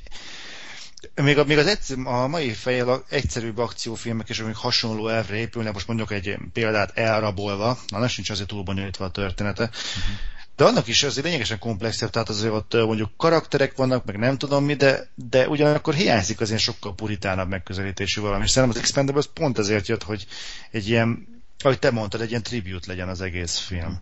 még, 1.16 1.38
a, 1.38 1.44
még 1.44 1.58
az 1.58 1.68
egyszer, 1.68 1.98
a 2.04 2.28
mai 2.28 2.52
fejjel 2.54 3.04
egyszerűbb 3.10 3.58
akciófilmek 3.58 4.30
és 4.30 4.40
amik 4.40 4.56
hasonló 4.56 5.08
elvre 5.08 5.36
épülnek, 5.36 5.74
most 5.74 5.88
mondjuk 5.88 6.12
egy 6.12 6.38
példát 6.54 6.98
elrabolva, 6.98 7.78
na 7.88 8.00
ne 8.00 8.08
sincs 8.08 8.30
azért 8.30 8.48
túl 8.48 8.64
bonyolítva 8.64 9.06
a 9.06 9.12
története, 9.12 9.64
uh-huh 9.64 10.30
de 10.62 10.68
annak 10.68 10.88
is 10.88 11.04
azért 11.04 11.26
lényegesen 11.26 11.60
komplexebb, 11.60 12.10
tehát 12.10 12.30
azért 12.30 12.54
ott 12.54 12.74
mondjuk 12.74 13.10
karakterek 13.18 13.76
vannak, 13.76 14.06
meg 14.06 14.18
nem 14.18 14.38
tudom 14.38 14.66
mi, 14.66 14.74
de, 14.74 15.10
de 15.16 15.48
ugyanakkor 15.48 15.94
hiányzik 15.94 16.42
az 16.42 16.48
ilyen 16.48 16.60
sokkal 16.60 16.96
puritánabb 16.96 17.50
megközelítésű 17.50 18.22
valami. 18.22 18.44
És 18.44 18.50
szerintem 18.50 18.78
az 18.78 18.84
Expendables 18.84 19.28
pont 19.34 19.58
ezért 19.58 19.88
jött, 19.88 20.04
hogy 20.04 20.26
egy 20.72 20.88
ilyen, 20.88 21.28
ahogy 21.60 21.80
te 21.80 21.92
mondtad, 21.92 22.22
egy 22.22 22.30
ilyen 22.30 22.44
tribute 22.44 22.86
legyen 22.88 23.10
az 23.10 23.22
egész 23.22 23.58
film. 23.58 24.00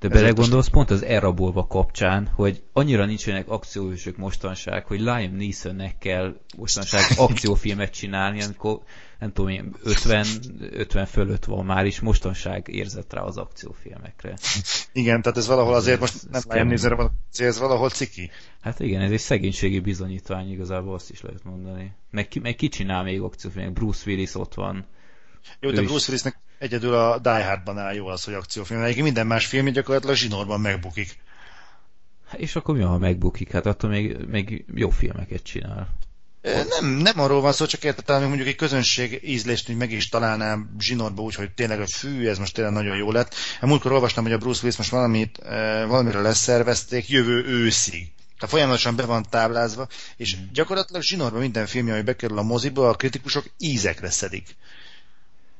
De 0.00 0.08
belegondolsz 0.08 0.68
pont 0.68 0.90
az 0.90 1.04
elrabolva 1.04 1.66
kapcsán, 1.66 2.26
hogy 2.34 2.62
annyira 2.72 3.04
nincsenek 3.04 3.48
akcióhősök 3.48 4.16
mostanság, 4.16 4.86
hogy 4.86 5.00
Liam 5.00 5.36
Neesonnek 5.36 5.98
kell 5.98 6.36
mostanság 6.56 7.02
akciófilmet 7.26 7.92
csinálni, 7.92 8.42
amikor 8.42 8.80
nem 9.20 9.32
tudom 9.32 9.50
én, 9.50 9.74
50, 9.82 10.26
50 10.70 11.06
fölött 11.06 11.44
van 11.44 11.64
már 11.64 11.86
is 11.86 12.00
mostanság 12.00 12.68
érzett 12.68 13.12
rá 13.12 13.20
az 13.20 13.36
akciófilmekre. 13.36 14.36
Igen, 14.92 15.22
tehát 15.22 15.38
ez 15.38 15.46
valahol 15.46 15.74
azért 15.74 16.00
most 16.00 16.14
ez, 16.14 16.22
nem 16.30 16.42
Liam 16.48 16.68
Neeson 16.68 16.96
van, 16.96 17.10
ez 17.36 17.58
valahol 17.58 17.90
ciki. 17.90 18.30
Hát 18.60 18.80
igen, 18.80 19.00
ez 19.00 19.10
egy 19.10 19.18
szegénységi 19.18 19.80
bizonyítvány 19.80 20.50
igazából 20.52 20.94
azt 20.94 21.10
is 21.10 21.20
lehet 21.20 21.44
mondani. 21.44 21.92
Meg, 22.10 22.28
meg 22.42 22.54
ki 22.54 22.68
csinál 22.68 23.02
még 23.02 23.20
akciófilmek? 23.20 23.72
Bruce 23.72 24.02
Willis 24.06 24.34
ott 24.34 24.54
van. 24.54 24.86
Jó, 25.60 25.70
de 25.70 25.82
Bruce 25.82 26.04
Willisnek 26.06 26.38
egyedül 26.58 26.94
a 26.94 27.18
Die 27.18 27.44
Hardban 27.44 27.78
áll 27.78 27.94
jó 27.94 28.06
az, 28.06 28.24
hogy 28.24 28.34
akciófilm. 28.34 28.80
Egyébként 28.80 29.04
minden 29.04 29.26
más 29.26 29.46
film 29.46 29.66
gyakorlatilag 29.66 30.16
zsinórban 30.16 30.60
megbukik. 30.60 31.18
És 32.36 32.56
akkor 32.56 32.76
mi, 32.76 32.82
ha 32.82 32.98
megbukik? 32.98 33.52
Hát 33.52 33.66
attól 33.66 33.90
még, 33.90 34.16
még 34.26 34.64
jó 34.74 34.90
filmeket 34.90 35.42
csinál. 35.42 35.88
Nem, 36.42 36.86
nem 36.90 37.20
arról 37.20 37.40
van 37.40 37.52
szó, 37.52 37.66
csak 37.66 37.84
értettem, 37.84 38.18
hogy 38.18 38.26
mondjuk 38.26 38.48
egy 38.48 38.56
közönség 38.56 39.20
ízlést 39.24 39.66
hogy 39.66 39.76
meg 39.76 39.92
is 39.92 40.08
találnám 40.08 40.76
zsinórba 40.78 41.22
úgy, 41.22 41.34
hogy 41.34 41.50
tényleg, 41.50 41.78
hogy 41.78 41.92
fű, 41.92 42.28
ez 42.28 42.38
most 42.38 42.54
tényleg 42.54 42.72
nagyon 42.72 42.96
jó 42.96 43.12
lett. 43.12 43.34
A 43.60 43.66
múltkor 43.66 43.92
olvastam, 43.92 44.24
hogy 44.24 44.32
a 44.32 44.38
Bruce 44.38 44.60
Willis 44.60 44.76
most 44.76 44.90
valamit, 44.90 45.38
valamire 45.86 46.20
leszervezték 46.20 47.08
jövő 47.08 47.44
őszig. 47.44 48.12
Tehát 48.40 48.54
folyamatosan 48.54 48.96
be 48.96 49.04
van 49.04 49.26
táblázva, 49.30 49.88
és 50.16 50.36
mm. 50.36 50.40
gyakorlatilag 50.52 51.02
zsinórban 51.02 51.40
minden 51.40 51.66
filmje, 51.66 51.92
ami 51.92 52.02
bekerül 52.02 52.38
a 52.38 52.42
moziba, 52.42 52.88
a 52.88 52.94
kritikusok 52.94 53.44
ízekre 53.58 54.10
szedik. 54.10 54.56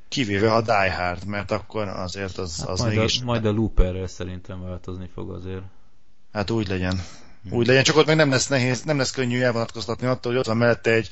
Kivéve 0.09 0.53
a 0.53 0.61
Die 0.61 0.93
Hard, 0.93 1.25
mert 1.25 1.51
akkor 1.51 1.89
azért 1.89 2.39
az, 2.39 2.59
hát 2.59 2.69
az 2.69 2.81
majd 2.81 2.97
mégis... 2.97 3.21
A, 3.21 3.25
majd 3.25 3.45
a 3.45 3.51
Looperrel 3.51 4.07
szerintem 4.07 4.63
változni 4.63 5.11
fog 5.15 5.31
azért. 5.31 5.63
Hát 6.33 6.51
úgy 6.51 6.69
legyen. 6.69 7.05
Úgy 7.51 7.67
legyen, 7.67 7.83
csak 7.83 7.97
ott 7.97 8.07
meg 8.07 8.17
nem 8.17 8.31
lesz 8.31 8.47
nehéz, 8.47 8.83
nem 8.83 8.99
lesz 8.99 9.11
könnyű 9.11 9.41
elvonatkoztatni 9.41 10.07
attól, 10.07 10.33
hogy 10.33 10.41
ott 10.41 10.47
van 10.47 10.57
mellette 10.57 10.91
egy 10.91 11.09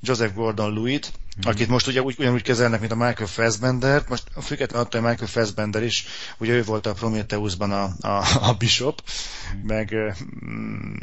Joseph 0.00 0.34
Gordon-Lewitt, 0.34 1.12
mm. 1.12 1.48
akit 1.50 1.68
most 1.68 1.86
ugye 1.86 2.02
úgy, 2.02 2.14
ugyanúgy 2.18 2.42
kezelnek, 2.42 2.80
mint 2.80 2.92
a 2.92 2.96
Michael 2.96 3.28
Fassbender, 3.28 4.04
most 4.08 4.24
függetlenül 4.42 4.86
attól, 4.86 5.00
hogy 5.00 5.10
Michael 5.10 5.30
Fassbender 5.30 5.82
is, 5.82 6.06
ugye 6.38 6.52
ő 6.52 6.64
volt 6.64 6.86
a 6.86 6.92
Prometheusban 6.92 7.72
a, 7.72 7.94
a, 8.00 8.48
a 8.48 8.54
Bishop, 8.58 9.02
mm. 9.54 9.66
meg 9.66 9.94
mm, 10.44 10.94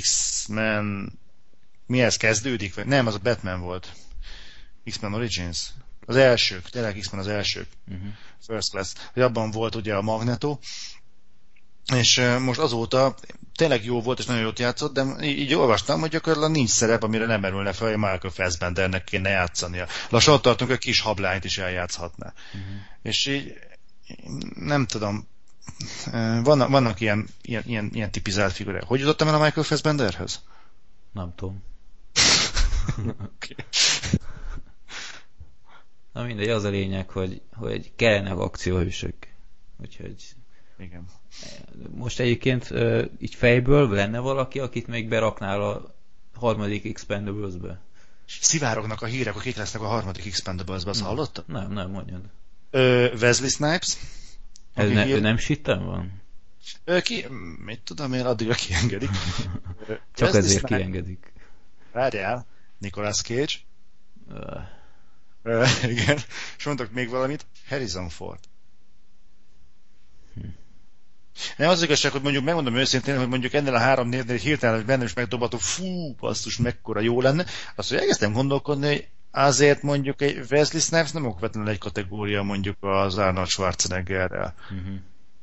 X-Men 0.00 1.12
mihez 1.86 2.16
kezdődik? 2.16 2.84
Nem, 2.84 3.06
az 3.06 3.14
a 3.14 3.18
Batman 3.22 3.60
volt. 3.60 3.92
X-Men 4.84 5.14
Origins. 5.14 5.68
Az 6.06 6.16
elsők, 6.16 6.70
tényleg 6.70 6.96
X-Men 6.98 7.20
az 7.20 7.28
elsők. 7.28 7.66
Uh-huh. 7.88 8.08
First 8.46 8.70
Class. 8.70 8.92
Hogy 9.12 9.22
abban 9.22 9.50
volt 9.50 9.74
ugye 9.74 9.94
a 9.94 10.02
Magneto, 10.02 10.58
és 11.94 12.22
most 12.38 12.58
azóta 12.58 13.14
tényleg 13.54 13.84
jó 13.84 14.02
volt, 14.02 14.18
és 14.18 14.24
nagyon 14.24 14.42
jót 14.42 14.58
játszott, 14.58 14.92
de 14.92 15.04
így, 15.22 15.38
így 15.38 15.54
olvastam, 15.54 16.00
hogy 16.00 16.10
gyakorlatilag 16.10 16.56
nincs 16.56 16.70
szerep, 16.70 17.02
amire 17.02 17.26
nem 17.26 17.40
merülne 17.40 17.72
fel, 17.72 17.88
hogy 17.88 17.96
Michael 17.96 18.32
Fassbendernek 18.32 19.04
kéne 19.04 19.28
játszania. 19.28 19.86
Lassan 20.08 20.34
ott 20.34 20.42
tartunk, 20.42 20.70
hogy 20.70 20.78
kis 20.78 21.00
hablányt 21.00 21.44
is 21.44 21.58
eljátszhatná. 21.58 22.32
Uh-huh. 22.46 22.70
És 23.02 23.26
így 23.26 23.54
nem 24.54 24.86
tudom, 24.86 25.28
vannak, 26.42 26.68
vannak 26.68 27.00
ilyen, 27.00 27.28
ilyen, 27.42 27.62
ilyen, 27.66 27.90
ilyen 27.92 28.10
tipizált 28.10 28.52
figurák. 28.52 28.84
Hogy 28.84 29.00
jutottam 29.00 29.28
el 29.28 29.34
a 29.34 29.42
Michael 29.42 29.66
Fassbenderhez? 29.66 30.42
Nem 31.12 31.32
tudom. 31.36 31.62
Na 36.12 36.22
mindegy, 36.22 36.48
az 36.48 36.64
a 36.64 36.68
lényeg, 36.68 37.10
hogy, 37.10 37.42
hogy 37.52 37.92
kellenek 37.96 38.38
akcióhősök. 38.38 39.14
Úgyhogy... 39.78 40.34
Igen. 40.80 41.04
Most 41.90 42.20
egyébként 42.20 42.72
így 43.18 43.34
fejből 43.34 43.88
lenne 43.88 44.18
valaki, 44.18 44.58
akit 44.58 44.86
még 44.86 45.08
beraknál 45.08 45.62
a 45.62 45.94
harmadik 46.34 46.84
Expendables-be? 46.84 47.80
Szivárognak 48.26 49.02
a 49.02 49.06
hírek, 49.06 49.36
akik 49.36 49.56
lesznek 49.56 49.82
a 49.82 49.86
harmadik 49.86 50.26
Expendables-be, 50.26 50.90
azt 50.90 51.02
hallottad? 51.02 51.44
Nem, 51.46 51.72
nem, 51.72 51.90
mondjad. 51.90 52.20
Ö, 52.70 53.12
Wesley 53.20 53.48
Snipes. 53.48 53.96
Ez 54.74 54.90
ne, 54.90 55.04
hír... 55.04 55.20
nem 55.20 55.36
sitten 55.36 55.84
van? 55.84 56.22
Ö, 56.84 57.00
ki, 57.00 57.26
mit 57.64 57.80
tudom 57.80 58.12
én, 58.12 58.26
addigra 58.26 58.54
kiengedik. 58.54 59.10
Csak 59.88 59.98
Wesley 60.20 60.42
ezért 60.42 60.58
Snipes. 60.58 60.76
kiengedik. 60.78 61.32
Várjál, 61.92 62.46
Nicolas 62.78 63.20
Cage. 63.20 63.52
Uh. 64.28 64.60
Ö, 65.42 65.66
igen. 65.82 66.18
És 66.58 66.64
mondok 66.64 66.92
még 66.92 67.08
valamit, 67.08 67.46
Harrison 67.68 68.08
Ford. 68.08 68.40
Nem 71.56 71.68
az 71.68 71.82
igazság, 71.82 72.12
hogy 72.12 72.22
mondjuk 72.22 72.44
megmondom 72.44 72.76
őszintén, 72.76 73.18
hogy 73.18 73.28
mondjuk 73.28 73.52
ennél 73.52 73.74
a 73.74 73.78
három 73.78 74.08
névnél 74.08 74.36
hirtelen, 74.36 74.76
hogy 74.76 74.84
bennem 74.84 75.06
is 75.06 75.14
megdobható, 75.14 75.58
fú, 75.58 76.14
basszus, 76.14 76.56
mekkora 76.56 77.00
jó 77.00 77.20
lenne. 77.20 77.44
Azt, 77.74 77.88
hogy 77.88 77.98
elkezdtem 77.98 78.32
gondolkodni, 78.32 78.86
hogy 78.86 79.08
azért 79.30 79.82
mondjuk 79.82 80.22
egy 80.22 80.46
Wesley 80.50 80.80
Snipes 80.80 81.10
nem 81.10 81.26
okvetlenül 81.26 81.70
egy 81.70 81.78
kategória 81.78 82.42
mondjuk 82.42 82.76
az 82.80 83.18
Arnold 83.18 83.48
Schwarzeneggerrel. 83.48 84.54
Uh-huh. 84.70 84.94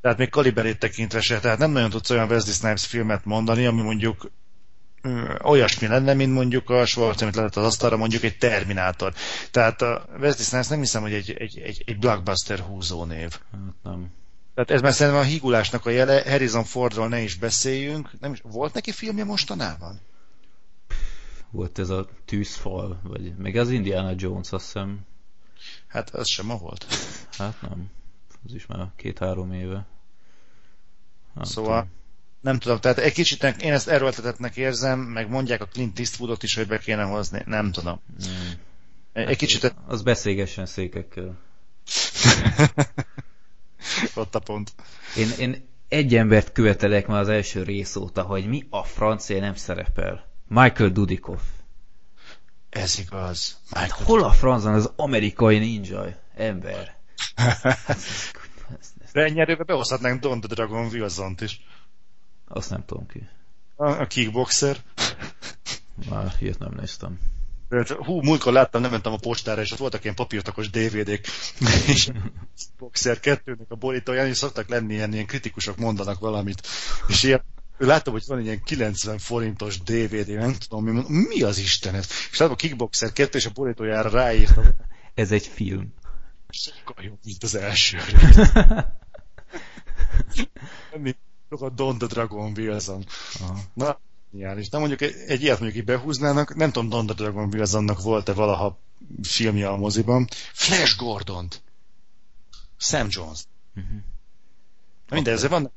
Tehát 0.01 0.17
még 0.17 0.29
kaliberét 0.29 0.79
tekintve 0.79 1.21
se, 1.21 1.39
tehát 1.39 1.57
nem 1.57 1.71
nagyon 1.71 1.89
tudsz 1.89 2.09
olyan 2.09 2.29
Wesley 2.29 2.53
Snipes 2.53 2.85
filmet 2.85 3.25
mondani, 3.25 3.65
ami 3.65 3.81
mondjuk 3.81 4.31
olyasmi 5.43 5.87
lenne, 5.87 6.13
mint 6.13 6.33
mondjuk 6.33 6.69
a 6.69 6.85
Schwarz, 6.85 7.21
amit 7.21 7.35
lehet 7.35 7.55
az 7.55 7.65
asztalra, 7.65 7.97
mondjuk 7.97 8.23
egy 8.23 8.37
Terminátor. 8.37 9.13
Tehát 9.51 9.81
a 9.81 10.05
Wesley 10.19 10.43
Snipes 10.43 10.67
nem 10.67 10.79
hiszem, 10.79 11.01
hogy 11.01 11.13
egy, 11.13 11.31
egy, 11.31 11.59
egy, 11.59 11.83
egy 11.85 11.97
blockbuster 11.97 12.59
húzó 12.59 13.03
név. 13.03 13.39
Hát 13.51 13.61
nem. 13.83 14.11
Tehát 14.57 14.71
ez 14.71 14.81
már 14.81 14.93
szerintem 14.93 15.21
a 15.21 15.25
hígulásnak 15.25 15.85
a 15.85 15.89
jele, 15.89 16.23
Harrison 16.29 16.63
Fordról 16.63 17.07
ne 17.07 17.19
is 17.19 17.35
beszéljünk. 17.35 18.11
Nem 18.19 18.31
is, 18.31 18.41
volt 18.43 18.73
neki 18.73 18.91
filmje 18.91 19.23
mostanában? 19.23 19.99
volt 21.51 21.79
ez 21.79 21.89
a 21.89 22.07
tűzfal, 22.25 22.99
vagy 23.03 23.35
meg 23.35 23.55
az 23.55 23.69
Indiana 23.69 24.13
Jones, 24.17 24.51
azt 24.51 24.65
hiszem. 24.65 24.99
Hát 25.87 26.09
az 26.09 26.27
sem 26.27 26.45
ma 26.45 26.57
volt. 26.57 26.85
Hát 27.37 27.61
nem. 27.61 27.91
Az 28.45 28.53
is 28.53 28.65
már 28.65 28.87
két-három 28.95 29.51
éve. 29.51 29.85
Nem 31.33 31.43
szóval 31.43 31.79
tudom. 31.79 31.95
nem 32.41 32.59
tudom, 32.59 32.79
tehát 32.79 32.97
egy 32.97 33.13
kicsit 33.13 33.43
én 33.43 33.73
ezt 33.73 33.87
erőltetetnek 33.87 34.55
érzem, 34.55 34.99
meg 34.99 35.29
mondják 35.29 35.61
a 35.61 35.67
Clint 35.67 35.99
Eastwoodot 35.99 36.43
is, 36.43 36.55
hogy 36.55 36.67
be 36.67 36.77
kéne 36.77 37.03
hozni, 37.03 37.41
nem 37.45 37.71
tudom. 37.71 37.99
Hmm. 38.19 38.51
Egy 39.13 39.25
hát 39.25 39.35
kicsit... 39.35 39.75
Az 39.85 40.01
beszélgessen 40.01 40.65
székekkel. 40.65 41.37
Ott 44.15 44.35
a 44.35 44.39
pont. 44.39 44.73
Én, 45.17 45.29
én 45.39 45.69
egy 45.87 46.15
embert 46.15 46.51
követelek 46.51 47.07
már 47.07 47.19
az 47.19 47.29
első 47.29 47.63
rész 47.63 47.95
óta, 47.95 48.21
hogy 48.21 48.47
mi 48.47 48.67
a 48.69 48.83
francia 48.83 49.39
nem 49.39 49.55
szerepel. 49.55 50.25
Michael 50.47 50.89
Dudikoff. 50.89 51.41
Ez 52.69 52.99
igaz. 52.99 53.59
Michael 53.63 53.87
hát 53.87 54.05
hol 54.05 54.23
a 54.23 54.31
francban 54.31 54.73
az 54.73 54.91
amerikai 54.95 55.59
ninja 55.59 56.21
ember? 56.35 56.97
Renyerőbe 59.11 59.63
behozhatnánk 59.63 60.21
Don 60.21 60.39
the 60.39 60.53
Dragon 60.53 60.85
Wilson-t 60.85 61.41
is. 61.41 61.61
Azt 62.47 62.69
nem 62.69 62.85
tudom 62.85 63.07
ki. 63.07 63.29
A, 63.75 63.87
a 63.87 64.07
kickboxer. 64.07 64.77
Már 66.09 66.35
ilyet 66.39 66.59
nem 66.59 66.73
néztem. 66.75 67.19
Hú, 67.97 68.21
múltkor 68.21 68.53
láttam, 68.53 68.81
nem 68.81 68.91
mentem 68.91 69.13
a 69.13 69.17
postára, 69.17 69.61
és 69.61 69.71
ott 69.71 69.77
voltak 69.77 70.03
ilyen 70.03 70.15
papírtakos 70.15 70.69
DVD-k, 70.69 71.27
és 71.93 72.09
Boxer 72.77 73.17
2-nek 73.21 73.67
a 73.67 73.75
borítóján, 73.75 74.27
és 74.27 74.37
szoktak 74.37 74.69
lenni 74.69 74.93
ilyen, 74.93 75.13
ilyen 75.13 75.25
kritikusok 75.25 75.77
mondanak 75.77 76.19
valamit, 76.19 76.67
és 77.07 77.23
ilyen 77.23 77.43
láttam, 77.77 78.13
hogy 78.13 78.23
van 78.27 78.37
egy 78.37 78.45
ilyen 78.45 78.63
90 78.63 79.17
forintos 79.17 79.81
DVD, 79.81 80.27
nem 80.27 80.53
tudom, 80.53 80.83
mi, 80.83 81.03
mi 81.07 81.41
az 81.41 81.57
Istenet? 81.57 82.05
És 82.31 82.37
látom 82.37 82.53
a 82.53 82.57
Kickboxer 82.57 83.13
2, 83.13 83.37
és 83.37 83.45
a 83.45 83.51
borítójára 83.53 84.09
ráírtam. 84.09 84.65
Ez 85.13 85.31
egy 85.31 85.47
film. 85.47 85.93
Sokkal 86.49 87.03
jobb, 87.03 87.19
mint 87.23 87.43
az 87.43 87.55
első. 87.55 87.97
Sokkal 91.49 91.69
Don 91.75 91.97
the 91.97 92.07
Dragon 92.07 92.53
Wilson. 92.57 93.05
Aha. 93.39 93.59
Na, 93.73 93.99
Geniális. 94.31 94.69
De 94.69 94.77
mondjuk 94.77 95.01
egy, 95.01 95.15
egy 95.27 95.41
ilyet 95.41 95.59
mondjuk 95.59 95.79
így 95.79 95.87
behúznának, 95.87 96.55
nem 96.55 96.71
tudom, 96.71 96.89
Don 96.89 97.15
Dragon 97.15 97.49
Wilsonnak 97.53 98.01
volt-e 98.01 98.33
valaha 98.33 98.79
filmje 99.23 99.69
a 99.69 99.77
moziban. 99.77 100.27
Flash 100.53 100.97
gordon. 100.97 101.47
Sam 102.77 103.07
Jones. 103.09 103.43
Uh-huh. 103.75 103.97
Minden, 105.09 105.33
ezzel 105.33 105.49
van 105.49 105.71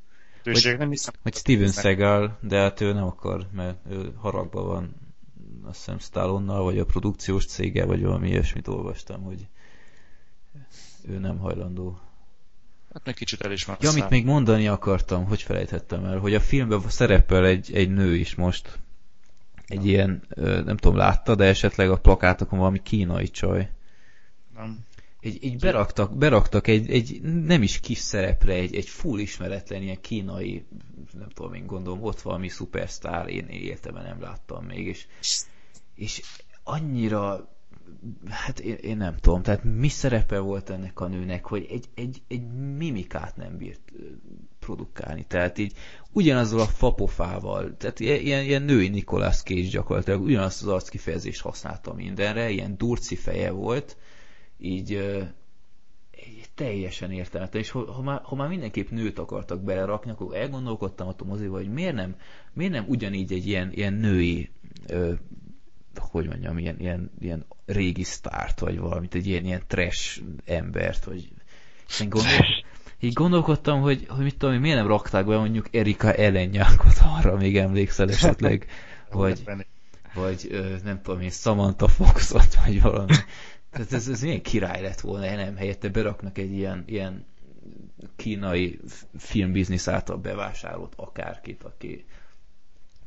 hogy, 0.44 0.74
nem 0.78 0.90
hiszem. 0.90 1.14
Hogy 1.22 1.34
Steven 1.34 1.70
Seagal, 1.70 2.38
de 2.40 2.58
hát 2.58 2.80
ő 2.80 2.92
nem 2.92 3.04
akar, 3.04 3.46
mert 3.52 3.78
ő 3.90 4.14
haragban 4.16 4.66
van 4.66 4.94
azt 5.62 5.78
hiszem 5.78 5.98
Stallonnal, 5.98 6.62
vagy 6.62 6.78
a 6.78 6.84
produkciós 6.84 7.46
cége, 7.46 7.84
vagy 7.84 8.02
valami 8.02 8.28
ilyesmit 8.28 8.68
olvastam, 8.68 9.22
hogy 9.22 9.46
ő 11.08 11.18
nem 11.18 11.38
hajlandó 11.38 12.00
Hát 12.92 13.04
meg 13.04 13.14
kicsit 13.14 13.40
el 13.40 13.52
is 13.52 13.64
van. 13.64 13.76
Ja, 13.80 13.90
amit 13.90 14.08
még 14.08 14.24
mondani 14.24 14.68
akartam, 14.68 15.24
hogy 15.24 15.42
felejthettem 15.42 16.04
el, 16.04 16.18
hogy 16.18 16.34
a 16.34 16.40
filmben 16.40 16.88
szerepel 16.88 17.46
egy, 17.46 17.70
egy 17.74 17.90
nő 17.90 18.16
is 18.16 18.34
most. 18.34 18.78
Egy 19.66 19.84
ja. 19.84 19.90
ilyen, 19.90 20.22
nem 20.64 20.76
tudom, 20.76 20.96
látta, 20.96 21.34
de 21.34 21.44
esetleg 21.44 21.90
a 21.90 21.98
plakátokon 21.98 22.58
valami 22.58 22.82
kínai 22.82 23.28
csaj. 23.28 23.70
Nem. 24.54 24.78
Egy, 25.20 25.38
egy 25.42 25.58
beraktak, 25.58 26.16
beraktak 26.16 26.66
egy, 26.66 26.90
egy 26.90 27.20
nem 27.22 27.62
is 27.62 27.80
kis 27.80 27.98
szerepre, 27.98 28.52
egy, 28.52 28.74
egy 28.74 28.88
full 28.88 29.18
ismeretlen 29.18 29.82
ilyen 29.82 30.00
kínai, 30.00 30.66
nem 31.12 31.28
tudom 31.28 31.54
én 31.54 31.66
gondolom, 31.66 32.02
ott 32.02 32.20
valami 32.20 32.48
szupersztár, 32.48 33.28
én 33.28 33.46
életemben 33.46 34.02
nem 34.02 34.20
láttam 34.20 34.64
még, 34.64 34.86
és, 34.86 35.06
és 35.94 36.22
annyira 36.62 37.48
hát 38.28 38.60
én, 38.60 38.74
én 38.74 38.96
nem 38.96 39.16
tudom, 39.16 39.42
tehát 39.42 39.64
mi 39.64 39.88
szerepe 39.88 40.38
volt 40.38 40.70
ennek 40.70 41.00
a 41.00 41.06
nőnek, 41.06 41.46
hogy 41.46 41.66
egy, 41.70 41.84
egy, 41.94 42.22
egy 42.28 42.42
mimikát 42.76 43.36
nem 43.36 43.56
bírt 43.56 43.92
produkálni, 44.58 45.24
tehát 45.28 45.58
így 45.58 45.72
ugyanazzal 46.12 46.60
a 46.60 46.64
fapofával, 46.64 47.76
tehát 47.76 48.00
ilyen, 48.00 48.44
ilyen 48.44 48.62
női 48.62 48.88
Nicolas 48.88 49.42
Cage 49.42 49.68
gyakorlatilag 49.68 50.22
ugyanazt 50.22 50.62
az 50.62 50.68
arckifejezést 50.68 51.40
használta 51.40 51.94
mindenre, 51.94 52.50
ilyen 52.50 52.76
durci 52.76 53.16
feje 53.16 53.50
volt, 53.50 53.96
így, 54.58 54.98
teljesen 56.54 57.10
értelmetlen, 57.10 57.62
és 57.62 57.70
ha, 57.70 57.92
ha, 57.92 58.02
már, 58.02 58.20
ha 58.22 58.34
már 58.34 58.48
mindenképp 58.48 58.88
nőt 58.88 59.18
akartak 59.18 59.62
belerakni, 59.62 60.10
akkor 60.10 60.36
elgondolkodtam 60.36 61.08
a 61.08 61.24
moziba, 61.24 61.56
hogy 61.56 61.72
miért 61.72 61.94
nem, 61.94 62.16
miért 62.52 62.72
nem 62.72 62.84
ugyanígy 62.88 63.32
egy 63.32 63.46
ilyen, 63.46 63.72
ilyen 63.72 63.92
női 63.92 64.50
hogy 65.98 66.26
mondjam, 66.26 66.58
ilyen, 66.58 66.76
ilyen, 66.78 67.10
ilyen 67.20 67.46
régi 67.66 68.02
sztárt, 68.02 68.60
vagy 68.60 68.78
valamit, 68.78 69.14
egy 69.14 69.26
ilyen, 69.26 69.44
ilyen 69.44 69.62
trash 69.66 70.22
embert, 70.44 71.04
vagy 71.04 71.28
én 72.00 72.08
gondol, 72.08 72.46
így 73.00 73.12
gondolkodtam, 73.12 73.80
hogy, 73.80 74.06
hogy 74.08 74.24
mit 74.24 74.36
tudom, 74.36 74.54
miért 74.54 74.76
nem 74.76 74.86
rakták 74.86 75.26
be 75.26 75.36
mondjuk 75.36 75.74
Erika 75.74 76.12
Ellennyákot 76.12 76.98
arra, 77.18 77.36
még 77.36 77.56
emlékszel 77.56 78.08
esetleg, 78.08 78.66
vagy, 79.10 79.44
vagy 80.14 80.48
nem 80.84 81.02
tudom 81.02 81.20
én, 81.20 81.30
Samantha 81.30 81.88
Foxot, 81.88 82.54
vagy 82.64 82.82
valami. 82.82 83.14
Tehát 83.70 83.92
ez, 83.92 84.08
ez 84.08 84.22
milyen 84.22 84.42
király 84.42 84.82
lett 84.82 85.00
volna, 85.00 85.34
nem 85.34 85.56
helyette 85.56 85.88
beraknak 85.88 86.38
egy 86.38 86.52
ilyen, 86.52 86.84
ilyen 86.86 87.26
kínai 88.16 88.80
filmbiznisz 89.18 89.88
által 89.88 90.16
bevásárolt 90.16 90.92
akárkit, 90.96 91.62
aki 91.62 92.04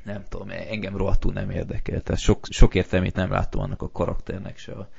nem 0.04 0.26
tudom, 0.30 0.50
engem 0.50 0.98
rohadtul 0.98 1.34
nem 1.34 1.50
érdekel. 1.50 2.02
Tehát 2.02 2.22
sok, 2.22 2.46
sok 2.50 2.76
értelmét 2.76 3.16
nem 3.16 3.32
láttam 3.32 3.62
annak 3.62 3.82
a 3.82 3.92
karakternek, 3.92 4.58
se 4.58 4.72
a 4.72 4.90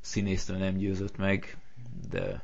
színésznő 0.00 0.56
nem 0.56 0.76
győzött 0.76 1.16
meg, 1.16 1.56
de 2.10 2.42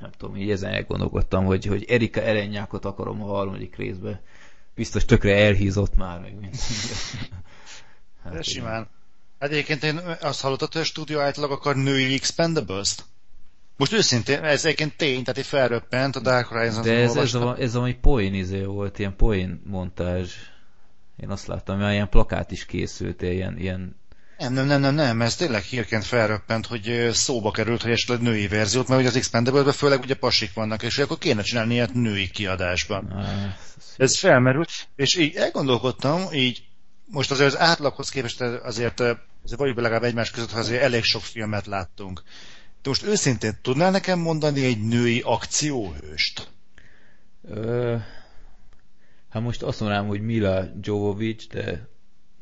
nem 0.00 0.10
tudom, 0.16 0.36
így 0.36 0.50
ezen 0.50 0.72
elgondolkodtam, 0.72 1.44
hogy, 1.44 1.64
hogy 1.64 1.84
Erika 1.84 2.22
Elennyákot 2.22 2.84
akarom 2.84 3.22
a 3.22 3.26
harmadik 3.26 3.76
részbe. 3.76 4.22
Biztos 4.74 5.04
tökre 5.04 5.36
elhízott 5.36 5.96
már, 5.96 6.20
meg 6.20 6.38
mint. 6.38 6.56
hát, 8.22 8.32
de 8.32 8.42
simán. 8.42 8.88
Hát 9.38 9.50
egyébként 9.50 9.84
én 9.84 10.00
azt 10.20 10.40
hallottad, 10.40 10.72
hogy 10.72 10.80
a 10.80 10.84
stúdió 10.84 11.18
általában 11.18 11.56
akar 11.56 11.76
női 11.76 12.14
Expendables-t? 12.14 13.04
Most 13.76 13.92
őszintén, 13.92 14.44
ez 14.44 14.64
egyébként 14.64 14.96
tény, 14.96 15.22
tehát 15.22 15.38
egy 15.38 15.46
felröppent 15.46 16.16
a 16.16 16.20
Dark 16.20 16.46
Horizon. 16.46 16.82
De 16.82 16.94
ez, 16.94 17.16
ez, 17.16 17.34
a, 17.34 17.56
ez 17.58 17.74
a 17.74 17.88
poén 18.00 18.34
izé 18.34 18.62
volt, 18.64 18.98
ilyen 18.98 19.16
poén 19.16 19.62
montázs. 19.64 20.32
Én 21.22 21.30
azt 21.30 21.46
láttam, 21.46 21.80
hogy 21.80 21.92
ilyen 21.92 22.08
plakát 22.08 22.50
is 22.50 22.66
készült, 22.66 23.22
ilyen, 23.22 23.58
ilyen 23.58 23.98
nem, 24.38 24.52
nem, 24.52 24.66
nem, 24.66 24.80
nem, 24.80 24.94
nem, 24.94 25.22
ez 25.22 25.36
tényleg 25.36 25.62
hírként 25.62 26.04
felröppent, 26.04 26.66
hogy 26.66 27.08
szóba 27.12 27.50
került, 27.50 27.82
hogy 27.82 27.90
esetleg 27.90 28.20
női 28.20 28.48
verziót, 28.48 28.88
mert 28.88 29.00
ugye 29.00 29.08
az 29.08 29.16
expendable 29.16 29.72
főleg 29.72 30.00
ugye 30.00 30.14
pasik 30.14 30.52
vannak, 30.54 30.82
és 30.82 30.98
akkor 30.98 31.18
kéne 31.18 31.42
csinálni 31.42 31.74
ilyet 31.74 31.94
női 31.94 32.30
kiadásban. 32.30 33.04
Ah, 33.10 33.54
ez 33.96 34.18
felmerült, 34.18 34.70
és 34.96 35.16
így 35.16 35.34
elgondolkodtam, 35.36 36.32
így 36.32 36.62
most 37.06 37.30
azért 37.30 37.48
az 37.52 37.58
átlaghoz 37.58 38.08
képest 38.08 38.40
azért, 38.40 39.00
azért 39.00 39.58
vagyunk 39.58 39.80
legalább 39.80 40.02
egymás 40.02 40.30
között, 40.30 40.52
azért 40.52 40.82
elég 40.82 41.02
sok 41.02 41.22
filmet 41.22 41.66
láttunk. 41.66 42.22
De 42.82 42.88
most 42.88 43.02
őszintén 43.02 43.58
tudnál 43.62 43.90
nekem 43.90 44.18
mondani 44.18 44.64
egy 44.64 44.80
női 44.80 45.20
akcióhőst? 45.24 46.48
Ö, 47.48 47.96
Hát 49.30 49.42
most 49.42 49.62
azt 49.62 49.80
mondanám, 49.80 50.06
hogy 50.06 50.20
Mila 50.20 50.64
Jovovic, 50.80 51.46
de 51.46 51.88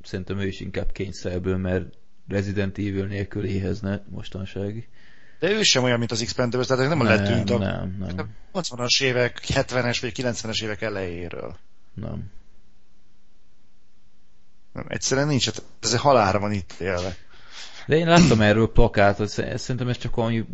szerintem 0.03 0.39
ő 0.39 0.47
is 0.47 0.61
inkább 0.61 0.93
kényszerből, 0.93 1.57
mert 1.57 1.85
Resident 2.29 2.79
Evil 2.79 3.07
nélkül 3.07 3.45
éhezne 3.45 4.05
mostanság. 4.09 4.89
De 5.39 5.51
ő 5.51 5.63
sem 5.63 5.83
olyan, 5.83 5.99
mint 5.99 6.11
az 6.11 6.21
Expendables, 6.21 6.67
tehát 6.67 6.89
nem, 6.89 6.99
nem 6.99 7.07
letűnt 7.07 7.51
a 7.51 7.59
nem, 7.59 7.97
nem. 7.99 8.31
80-as 8.55 9.03
évek, 9.03 9.41
70-es 9.47 9.99
vagy 10.01 10.13
90-es 10.17 10.63
évek 10.63 10.83
elejéről. 10.83 11.57
Nem. 11.95 12.31
nem 14.73 14.85
egyszerűen 14.89 15.27
nincs, 15.27 15.45
hát 15.45 15.63
ez 15.81 15.97
halára 15.97 16.39
van 16.39 16.53
itt 16.53 16.73
élve. 16.81 17.17
De 17.87 17.97
én 17.97 18.07
láttam 18.07 18.41
erről 18.41 18.73
plakátot, 18.73 19.29
szerintem 19.29 19.89
ez 19.89 19.99
csak 19.99 20.15
valami, 20.15 20.45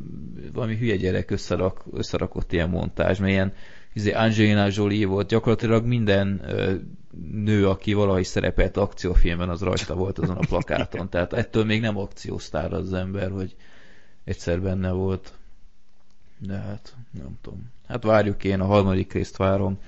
valami 0.53 0.77
hülye 0.77 0.97
gyerek 0.97 1.31
összerak, 1.31 1.85
összerakott 1.93 2.53
ilyen 2.53 2.69
montázs, 2.69 3.19
mert 3.19 3.33
ilyen 3.33 3.53
izé 3.95 4.13
Angelina 4.13 4.69
Jolie 4.71 5.07
volt, 5.07 5.29
gyakorlatilag 5.29 5.85
minden 5.85 6.41
ö, 6.47 6.75
nő, 7.33 7.69
aki 7.69 7.93
valahogy 7.93 8.25
szerepelt 8.25 8.77
akciófilmben, 8.77 9.49
az 9.49 9.61
rajta 9.61 9.95
volt 9.95 10.19
azon 10.19 10.37
a 10.37 10.47
plakáton. 10.47 11.09
Tehát 11.09 11.33
ettől 11.33 11.65
még 11.65 11.81
nem 11.81 11.99
akciósztár 11.99 12.73
az 12.73 12.93
ember, 12.93 13.31
hogy 13.31 13.57
egyszer 14.25 14.61
benne 14.61 14.91
volt. 14.91 15.33
De 16.39 16.55
hát, 16.55 16.95
nem 17.11 17.39
tudom. 17.43 17.73
Hát 17.87 18.03
várjuk 18.03 18.45
én, 18.45 18.61
a 18.61 18.67
harmadik 18.67 19.13
részt 19.13 19.37
várom. 19.37 19.79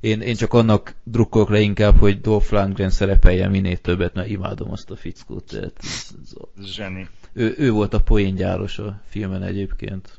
Én, 0.00 0.20
én 0.20 0.34
csak 0.34 0.52
annak 0.52 0.94
drukkolok 1.02 1.48
le 1.48 1.60
inkább, 1.60 1.96
hogy 1.96 2.20
Dolph 2.20 2.52
Lundgren 2.52 2.90
szerepeljen 2.90 3.50
minél 3.50 3.76
többet, 3.76 4.14
mert 4.14 4.28
imádom 4.28 4.70
azt 4.70 4.90
a 4.90 4.96
fickót. 4.96 5.44
Tehát 5.44 5.72
ez, 5.80 6.14
ez, 6.22 6.64
Zseni. 6.64 7.08
Ő, 7.32 7.54
ő 7.58 7.70
volt 7.70 7.94
a 7.94 8.00
poéngyáros 8.00 8.78
a 8.78 9.00
filmen 9.06 9.42
egyébként. 9.42 10.18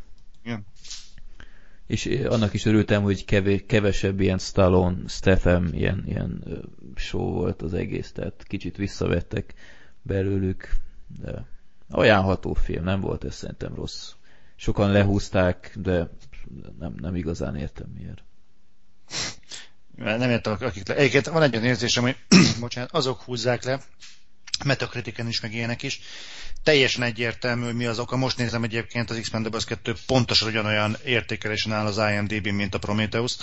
És 1.88 2.05
annak 2.29 2.53
is 2.53 2.65
örültem, 2.65 3.01
hogy 3.01 3.25
kevesebb 3.65 4.19
ilyen 4.19 4.38
Stallone, 4.38 5.07
Statham, 5.07 5.67
ilyen, 5.71 6.03
ilyen 6.05 6.43
show 6.95 7.31
volt 7.31 7.61
az 7.61 7.73
egész, 7.73 8.11
tehát 8.11 8.43
kicsit 8.47 8.77
visszavettek 8.77 9.53
belőlük, 10.01 10.69
de 11.21 11.45
ajánlható 11.89 12.53
film, 12.53 12.83
nem 12.83 12.99
volt 12.99 13.23
ez 13.23 13.36
szerintem 13.36 13.75
rossz. 13.75 14.11
Sokan 14.55 14.91
lehúzták, 14.91 15.75
de 15.79 16.09
nem, 16.79 16.95
nem 16.97 17.15
igazán 17.15 17.55
értem 17.55 17.88
miért. 17.97 18.23
Nem 19.95 20.29
értem, 20.29 20.57
akik 20.59 20.88
le. 20.88 20.95
Egyébként 20.95 21.25
van 21.25 21.41
egy 21.41 21.53
olyan 21.55 21.65
érzésem, 21.67 22.03
hogy 22.03 22.15
bocsánat, 22.59 22.91
azok 22.91 23.21
húzzák 23.21 23.63
le, 23.63 23.81
metakritiken 24.64 25.28
is, 25.28 25.39
meg 25.41 25.53
ilyenek 25.53 25.84
is. 25.84 25.99
Teljesen 26.64 27.03
egyértelmű, 27.03 27.66
hogy 27.66 27.76
mi 27.76 27.86
az 27.86 27.99
oka. 27.99 28.16
Most 28.18 28.38
nézem 28.38 28.64
egyébként 28.64 29.10
az 29.10 29.20
X-Men 29.22 29.51
2 29.68 29.95
pontosan 30.06 30.47
ugyanolyan 30.47 30.97
értékelésen 31.06 31.74
áll 31.74 31.86
az 31.86 31.97
IMDb, 31.97 32.47
mint 32.47 32.74
a 32.76 32.80
Prometheus. 32.80 33.36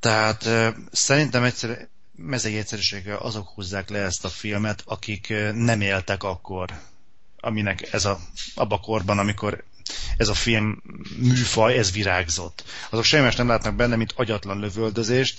Tehát 0.00 0.48
szerintem 0.92 1.42
egyszer 1.42 1.88
mezei 2.16 2.56
egyszerűséggel 2.58 3.16
azok 3.16 3.48
húzzák 3.48 3.90
le 3.90 3.98
ezt 3.98 4.24
a 4.24 4.28
filmet, 4.28 4.82
akik 4.86 5.32
nem 5.52 5.80
éltek 5.80 6.22
akkor, 6.22 6.70
aminek 7.40 7.92
ez 7.92 8.04
a, 8.04 8.20
abba 8.54 8.78
korban, 8.78 9.18
amikor 9.18 9.64
ez 10.16 10.28
a 10.28 10.34
film 10.34 10.82
műfaj, 11.16 11.78
ez 11.78 11.92
virágzott. 11.92 12.64
Azok 12.90 13.04
semmi 13.04 13.28
nem 13.36 13.48
látnak 13.48 13.74
benne, 13.74 13.96
mint 13.96 14.12
agyatlan 14.16 14.60
lövöldözést, 14.60 15.38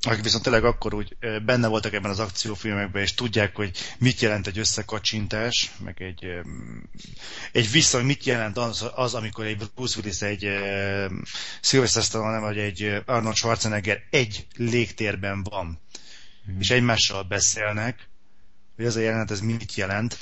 akik 0.00 0.22
viszont 0.22 0.42
tényleg 0.42 0.64
akkor 0.64 0.94
úgy 0.94 1.16
benne 1.44 1.66
voltak 1.66 1.92
ebben 1.92 2.10
az 2.10 2.18
akciófilmekben, 2.18 3.02
és 3.02 3.14
tudják, 3.14 3.56
hogy 3.56 3.70
mit 3.98 4.20
jelent 4.20 4.46
egy 4.46 4.58
összekacsintás, 4.58 5.70
meg 5.84 6.02
egy, 6.02 6.26
egy 7.52 7.70
vissza, 7.70 8.02
mit 8.02 8.24
jelent 8.24 8.56
az, 8.56 8.90
az 8.94 9.14
amikor 9.14 9.44
egy 9.44 9.56
Bruce 9.74 9.98
Willis, 9.98 10.20
egy 10.20 10.48
Sylvester 11.60 12.02
Stallone, 12.02 12.38
vagy 12.38 12.58
egy 12.58 13.02
Arnold 13.06 13.36
Schwarzenegger 13.36 14.02
egy 14.10 14.46
légtérben 14.56 15.42
van, 15.42 15.80
mm. 16.50 16.60
és 16.60 16.70
egymással 16.70 17.22
beszélnek, 17.22 18.08
hogy 18.76 18.84
ez 18.84 18.96
a 18.96 19.00
jelenet, 19.00 19.30
ez 19.30 19.40
mit 19.40 19.74
jelent, 19.74 20.18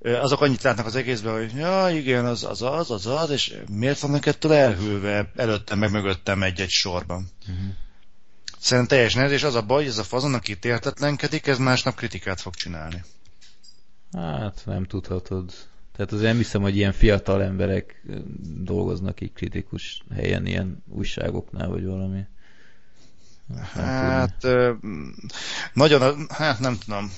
azok 0.00 0.40
annyit 0.40 0.62
látnak 0.62 0.86
az 0.86 0.96
egészben, 0.96 1.32
hogy 1.32 1.52
ja, 1.54 1.88
igen, 1.90 2.24
az 2.24 2.44
az, 2.44 2.62
az, 2.62 2.90
az, 2.90 3.06
az 3.06 3.30
és 3.30 3.54
miért 3.70 4.00
vannak 4.00 4.26
ettől 4.26 4.52
elhűlve 4.52 5.30
előttem, 5.36 5.78
meg 5.78 5.90
mögöttem 5.90 6.42
egy-egy 6.42 6.70
sorban. 6.70 7.30
Uh-huh. 7.48 7.74
Szerintem 8.64 8.96
teljesen 8.96 9.22
ez, 9.22 9.30
és 9.30 9.42
az 9.42 9.54
a 9.54 9.62
baj, 9.62 9.82
hogy 9.82 9.90
ez 9.90 9.98
a 9.98 10.02
fazon, 10.02 10.34
aki 10.34 10.56
értetlenkedik, 10.62 11.46
ez 11.46 11.58
másnap 11.58 11.94
kritikát 11.94 12.40
fog 12.40 12.54
csinálni. 12.54 13.04
Hát, 14.12 14.62
nem 14.64 14.84
tudhatod. 14.84 15.52
Tehát 15.96 16.12
azért 16.12 16.28
nem 16.28 16.36
hiszem, 16.36 16.62
hogy 16.62 16.76
ilyen 16.76 16.92
fiatal 16.92 17.42
emberek 17.42 18.02
dolgoznak 18.64 19.20
így 19.20 19.32
kritikus 19.32 20.02
helyen, 20.14 20.46
ilyen 20.46 20.82
újságoknál, 20.88 21.68
vagy 21.68 21.84
valami. 21.84 22.26
Hát, 23.56 23.72
hát 23.72 24.46
nagyon, 25.72 26.26
hát 26.28 26.58
nem 26.58 26.78
tudom. 26.78 27.12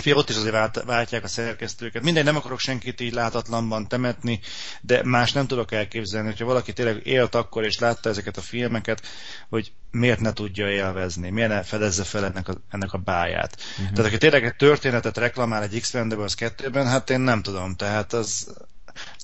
Fia, 0.00 0.14
ott 0.14 0.30
is 0.30 0.36
azért 0.36 0.52
vált, 0.52 0.82
váltják 0.84 1.24
a 1.24 1.28
szerkesztőket. 1.28 2.02
Mindegy, 2.02 2.24
nem 2.24 2.36
akarok 2.36 2.58
senkit 2.58 3.00
így 3.00 3.12
látatlanban 3.12 3.88
temetni, 3.88 4.40
de 4.80 5.00
más 5.04 5.32
nem 5.32 5.46
tudok 5.46 5.72
elképzelni, 5.72 6.28
hogyha 6.28 6.44
valaki 6.44 6.72
tényleg 6.72 7.06
élt 7.06 7.34
akkor 7.34 7.64
és 7.64 7.78
látta 7.78 8.08
ezeket 8.08 8.36
a 8.36 8.40
filmeket, 8.40 9.06
hogy 9.48 9.72
miért 9.90 10.20
ne 10.20 10.32
tudja 10.32 10.70
élvezni, 10.70 11.30
miért 11.30 11.50
ne 11.50 11.62
fedezze 11.62 12.04
fel 12.04 12.24
ennek 12.24 12.48
a, 12.48 12.54
ennek 12.70 12.92
a 12.92 12.98
báját. 12.98 13.56
Uh-huh. 13.70 13.94
Tehát 13.94 14.10
aki 14.10 14.18
tényleg 14.18 14.44
egy 14.44 14.56
történetet 14.56 15.16
reklamál 15.16 15.62
egy 15.62 15.80
X-Mendables 15.80 16.34
2-ben, 16.38 16.86
hát 16.86 17.10
én 17.10 17.20
nem 17.20 17.42
tudom, 17.42 17.74
tehát 17.74 18.12
az, 18.12 18.54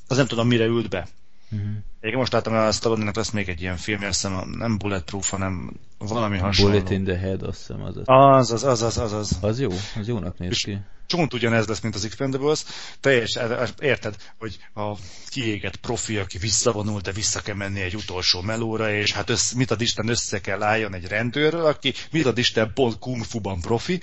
az 0.08 0.16
nem 0.16 0.26
tudom, 0.26 0.46
mire 0.46 0.64
ült 0.64 0.88
be. 0.88 1.08
Uh-huh. 1.50 1.70
Egyébként 2.02 2.30
most 2.30 2.32
láttam, 2.32 2.52
hogy 2.52 2.68
a 2.68 2.72
Stallone-nek 2.72 3.16
lesz 3.16 3.30
még 3.30 3.48
egy 3.48 3.60
ilyen 3.60 3.76
film, 3.76 4.02
azt 4.02 4.22
hiszem, 4.22 4.48
nem 4.58 4.78
Bulletproof, 4.78 5.30
hanem 5.30 5.72
valami 5.98 6.38
hasonló. 6.38 6.70
Bullet 6.70 6.90
in 6.90 7.04
the 7.04 7.18
Head, 7.18 7.42
azt 7.42 7.58
hiszem 7.58 7.82
az. 7.82 7.96
Az, 8.04 8.52
az, 8.52 8.64
az, 8.64 8.82
az, 8.82 8.98
az. 8.98 9.12
Az, 9.12 9.38
az 9.40 9.60
jó, 9.60 9.70
az 9.96 10.08
jónak 10.08 10.38
néz 10.38 10.60
ki 10.62 10.78
csont 11.12 11.34
ugyanez 11.34 11.66
lesz, 11.66 11.80
mint 11.80 11.94
az 11.94 12.04
Expendables, 12.04 12.64
teljes, 13.00 13.38
érted, 13.80 14.16
hogy 14.38 14.58
a 14.74 14.96
kiégett 15.28 15.76
profi, 15.76 16.16
aki 16.16 16.38
visszavonul, 16.38 17.00
de 17.00 17.12
vissza 17.12 17.40
kell 17.40 17.54
menni 17.54 17.80
egy 17.80 17.94
utolsó 17.94 18.40
melóra, 18.40 18.92
és 18.92 19.12
hát 19.12 19.30
össze, 19.30 19.56
mit 19.56 19.70
ad 19.70 19.80
Isten 19.80 20.08
össze 20.08 20.40
kell 20.40 20.62
álljon 20.62 20.94
egy 20.94 21.06
rendőrről, 21.06 21.64
aki 21.64 21.92
mit 22.10 22.26
ad 22.26 22.38
Isten 22.38 22.72
pont 22.74 22.98
kung 22.98 23.24
fu-ban 23.24 23.60
profi, 23.60 24.00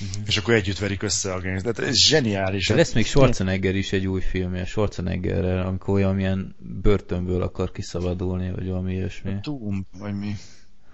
uh-huh. 0.00 0.26
és 0.26 0.36
akkor 0.36 0.54
együtt 0.54 0.78
verik 0.78 1.02
össze 1.02 1.32
a 1.32 1.40
gangst. 1.40 1.62
Tehát 1.62 1.90
ez 1.90 1.96
zseniális. 1.96 2.66
De 2.66 2.74
lesz 2.74 2.92
még 2.92 3.06
Schwarzenegger 3.06 3.74
is 3.74 3.92
egy 3.92 4.06
új 4.06 4.20
filmje, 4.20 4.64
Schwarzeneggerrel, 4.64 5.66
amikor 5.66 5.94
olyan 5.94 6.14
milyen 6.14 6.56
börtönből 6.58 7.41
akar 7.42 7.70
kiszabadulni, 7.70 8.50
vagy 8.50 8.68
valami 8.68 8.92
ilyesmi. 8.92 9.38
Doom, 9.42 9.86
vagy 9.98 10.18
mi? 10.18 10.34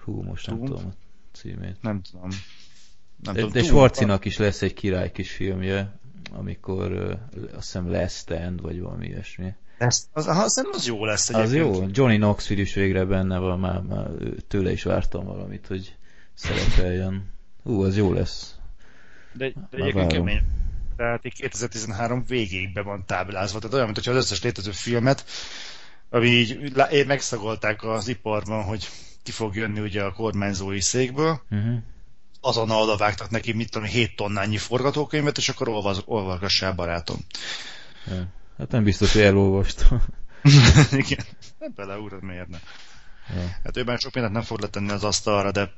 Hú, 0.05 0.23
most 0.23 0.47
Doom? 0.47 0.59
nem 0.59 0.69
tudom 0.69 0.87
a 0.87 1.37
címét. 1.37 1.77
Nem 1.81 2.03
tudom. 2.03 2.29
Nem 3.23 3.35
de, 3.35 3.41
tudom, 3.41 3.53
de 3.53 3.63
Schwarzinak 3.63 4.25
is 4.25 4.37
lesz 4.37 4.63
egy 4.63 4.75
király 4.75 5.13
kis 5.13 5.31
filmje, 5.31 5.99
amikor 6.33 6.93
uh, 6.93 7.13
azt 7.57 7.65
hiszem 7.65 7.91
Last 7.91 8.17
Stand, 8.17 8.61
vagy 8.61 8.81
valami 8.81 9.07
ilyesmi. 9.07 9.55
Ezt, 9.79 10.07
az, 10.13 10.27
az, 10.27 10.67
az 10.73 10.87
jó 10.87 11.05
lesz 11.05 11.29
egyébként. 11.29 11.65
Az 11.65 11.79
jó. 11.79 11.87
Johnny 11.91 12.17
Knoxville 12.17 12.61
is 12.61 12.75
végre 12.75 13.05
benne 13.05 13.39
van, 13.39 13.59
már, 13.59 13.81
már 13.81 14.09
tőle 14.49 14.73
is 14.73 14.83
vártam 14.83 15.25
valamit, 15.25 15.67
hogy 15.67 15.97
szerepeljen. 16.35 17.31
Ú, 17.63 17.83
az 17.83 17.97
jó 17.97 18.13
lesz. 18.13 18.57
De, 19.33 19.53
de 19.71 19.77
egyébként 19.77 20.13
kemény. 20.13 20.43
Tehát 20.97 21.21
2013 21.23 22.25
végéig 22.27 22.73
be 22.73 22.83
van 22.83 23.05
táblázva. 23.07 23.59
Tehát 23.59 23.75
olyan, 23.75 23.87
mintha 23.87 24.11
az 24.11 24.17
összes 24.17 24.43
létező 24.43 24.71
filmet, 24.71 25.25
ami 26.11 26.27
így 26.27 27.07
megszagolták 27.07 27.83
az 27.83 28.09
iparban, 28.09 28.65
hogy 28.65 28.89
ki 29.23 29.31
fog 29.31 29.57
jönni 29.57 29.81
ugye 29.81 30.03
a 30.03 30.13
kormányzói 30.13 30.81
székből, 30.81 31.41
uh-huh 31.51 31.79
azonnal 32.41 32.83
odavágtak 32.83 33.31
neki, 33.31 33.53
mit 33.53 33.71
tudom, 33.71 33.89
7 33.89 34.17
tonnányi 34.17 34.57
forgatókönyvet, 34.57 35.37
és 35.37 35.49
akkor 35.49 35.69
olvaz, 35.69 36.03
olvasgassál, 36.05 36.73
barátom. 36.73 37.17
Ja. 38.07 38.27
Hát 38.59 38.71
nem 38.71 38.85
biztos, 38.85 39.13
hogy 39.13 39.23
elolvastam. 39.23 40.03
Igen. 40.93 41.25
Nem 41.59 41.73
bele, 41.75 41.99
úr, 41.99 42.21
miért 42.21 42.49
ne? 42.49 42.59
Ja. 43.35 43.57
Hát 43.65 43.77
ő 43.77 43.85
már 43.85 43.99
sok 43.99 44.15
mindent 44.15 44.35
nem 44.35 44.45
fog 44.45 44.61
letenni 44.61 44.91
az 44.91 45.05
asztalra, 45.05 45.51
de 45.51 45.73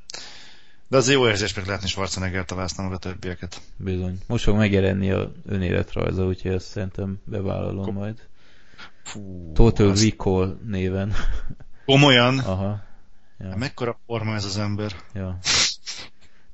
de 0.87 0.97
az 0.97 1.09
jó 1.09 1.27
érzés 1.27 1.53
meg 1.53 1.65
látni 1.65 1.87
Schwarzenegger-t 1.87 2.51
a 2.51 2.55
meg 2.55 2.91
a 2.91 2.97
többieket. 2.97 3.61
Bizony. 3.77 4.17
Most 4.27 4.43
fog 4.43 4.55
megjelenni 4.55 5.11
a 5.11 5.31
önéletrajza, 5.45 6.25
úgyhogy 6.25 6.51
ezt 6.51 6.67
szerintem 6.67 7.21
bevállalom 7.23 7.83
Kom- 7.83 7.97
majd. 7.97 8.27
Fú, 9.03 9.51
Total 9.53 9.89
az... 9.89 10.03
Recall 10.03 10.59
néven. 10.65 11.13
Komolyan? 11.85 12.39
Aha. 12.39 12.83
Ja. 13.39 13.47
Hát 13.47 13.57
mekkora 13.57 13.99
forma 14.05 14.35
ez 14.35 14.45
az 14.45 14.57
ember? 14.57 14.91
Ja. 15.13 15.37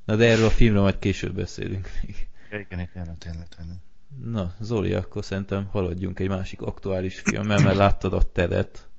Na 0.06 0.16
de 0.16 0.26
erről 0.26 0.46
a 0.46 0.50
filmről 0.50 0.82
majd 0.82 1.00
később 1.00 1.36
beszélünk 1.36 1.90
még. 2.02 2.28
Igen, 2.52 2.90
tényleg, 2.94 3.18
tényleg, 3.18 3.48
tényleg. 3.58 3.78
Na, 4.24 4.54
Zoli, 4.60 4.94
akkor 4.94 5.26
szerintem 5.26 5.68
haladjunk 5.72 6.20
egy 6.20 6.28
másik 6.30 6.62
aktuális 6.62 7.20
filmmel, 7.20 7.60
mert 7.60 7.76
láttad 7.76 8.14
a 8.14 8.22
Tedet. 8.32 8.90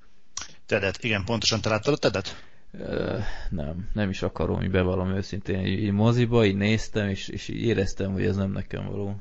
Tedet, 0.67 1.05
igen, 1.05 1.25
pontosan 1.25 1.61
te 1.61 1.69
láttad 1.69 1.95
a 1.95 1.97
Tedet? 1.97 2.43
Uh, 2.73 3.23
nem, 3.51 3.89
nem 3.93 4.11
is 4.11 4.23
akarom, 4.23 4.57
hogy 4.57 4.71
bevallom 4.71 5.11
őszintén. 5.11 5.67
Így, 5.67 5.83
így 5.83 5.93
moziba, 5.93 6.45
így 6.45 6.57
néztem, 6.57 7.09
és, 7.09 7.29
és 7.29 7.49
így 7.49 7.63
éreztem, 7.63 8.13
hogy 8.13 8.25
ez 8.25 8.37
nem 8.37 8.51
nekem 8.51 8.87
való. 8.87 9.21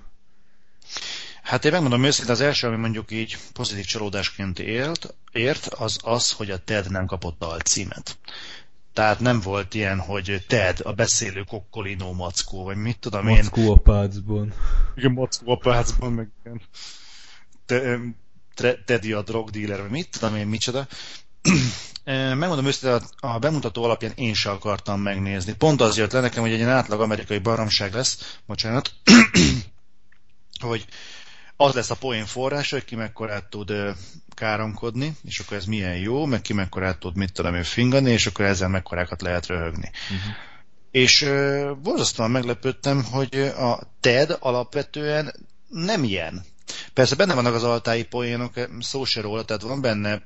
Hát 1.47 1.65
én 1.65 1.71
megmondom 1.71 2.03
őszintén, 2.03 2.33
az 2.33 2.41
első, 2.41 2.67
ami 2.67 2.75
mondjuk 2.75 3.11
így 3.11 3.37
pozitív 3.53 3.85
csalódásként 3.85 4.59
élt, 4.59 5.15
ért, 5.31 5.65
az 5.65 5.97
az, 6.03 6.31
hogy 6.31 6.51
a 6.51 6.57
TED 6.57 6.91
nem 6.91 7.05
kapott 7.05 7.43
alcímet. 7.43 8.17
Tehát 8.93 9.19
nem 9.19 9.39
volt 9.39 9.73
ilyen, 9.73 9.99
hogy 9.99 10.43
Ted, 10.47 10.79
a 10.83 10.93
beszélő 10.93 11.43
kokkolino 11.43 12.13
mackó, 12.13 12.63
vagy 12.63 12.75
mit 12.75 12.99
tudom 12.99 13.25
mackó 13.25 13.37
én. 13.37 13.43
Mackó 13.43 13.73
a 13.73 13.77
pácban. 13.77 14.53
Igen, 14.95 15.11
mackó 15.11 15.51
a 15.51 15.57
pácban, 15.57 16.11
meg 16.11 16.29
igen. 16.45 16.61
Te, 18.55 18.73
Teddy 18.85 19.13
a 19.13 19.21
drug 19.21 19.49
dealer, 19.49 19.81
vagy 19.81 19.89
mit 19.89 20.09
tudom 20.09 20.35
én, 20.35 20.47
micsoda. 20.47 20.87
Megmondom 22.03 22.65
őszintén, 22.65 23.07
a 23.19 23.39
bemutató 23.39 23.83
alapján 23.83 24.11
én 24.15 24.33
sem 24.33 24.51
akartam 24.51 25.01
megnézni. 25.01 25.53
Pont 25.53 25.81
az 25.81 25.97
jött 25.97 26.11
le 26.11 26.19
nekem, 26.19 26.41
hogy 26.41 26.51
egy 26.51 26.57
ilyen 26.57 26.69
átlag 26.69 27.01
amerikai 27.01 27.39
baromság 27.39 27.93
lesz, 27.93 28.39
bocsánat, 28.45 28.91
hogy 30.59 30.85
az 31.57 31.73
lesz 31.73 31.89
a 31.89 31.95
poén 31.95 32.25
forrás, 32.25 32.71
hogy 32.71 32.85
ki 32.85 32.95
mekkorát 32.95 33.49
tud 33.49 33.73
káromkodni, 34.35 35.15
és 35.23 35.39
akkor 35.39 35.57
ez 35.57 35.65
milyen 35.65 35.95
jó, 35.95 36.25
meg 36.25 36.41
ki 36.41 36.53
mekkorát 36.53 36.99
tud, 36.99 37.15
mit 37.15 37.33
tudom 37.33 37.55
én, 37.55 37.63
fingani, 37.63 38.11
és 38.11 38.25
akkor 38.25 38.45
ezzel 38.45 38.67
mekkorákat 38.67 39.21
lehet 39.21 39.45
röhögni. 39.45 39.91
Uh-huh. 40.03 40.35
És 40.91 41.21
uh, 41.21 41.77
borzasztóan 41.77 42.31
meglepődtem, 42.31 43.03
hogy 43.03 43.35
a 43.57 43.79
TED 43.99 44.37
alapvetően 44.39 45.33
nem 45.69 46.03
ilyen. 46.03 46.45
Persze 46.93 47.15
benne 47.15 47.33
vannak 47.33 47.53
az 47.53 47.63
altái 47.63 48.03
poénok, 48.03 48.53
szó 48.79 49.05
se 49.05 49.21
róla, 49.21 49.45
tehát 49.45 49.61
van 49.61 49.81
benne 49.81 50.21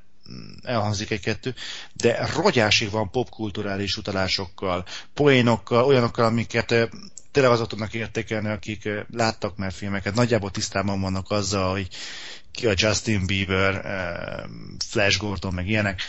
elhangzik 0.63 1.11
egy-kettő, 1.11 1.55
de 1.93 2.29
rogyásig 2.35 2.89
van 2.89 3.09
popkulturális 3.09 3.97
utalásokkal, 3.97 4.85
poénokkal, 5.13 5.85
olyanokkal, 5.85 6.25
amiket 6.25 6.89
tényleg 7.31 7.51
azok 7.51 7.67
tudnak 7.67 7.93
értékelni, 7.93 8.49
akik 8.49 8.89
láttak 9.11 9.57
már 9.57 9.71
filmeket, 9.71 10.15
nagyjából 10.15 10.51
tisztában 10.51 11.01
vannak 11.01 11.31
azzal, 11.31 11.71
hogy 11.71 11.87
ki 12.51 12.67
a 12.67 12.73
Justin 12.75 13.25
Bieber, 13.25 13.85
Flash 14.89 15.19
Gordon, 15.19 15.53
meg 15.53 15.67
ilyenek. 15.67 16.01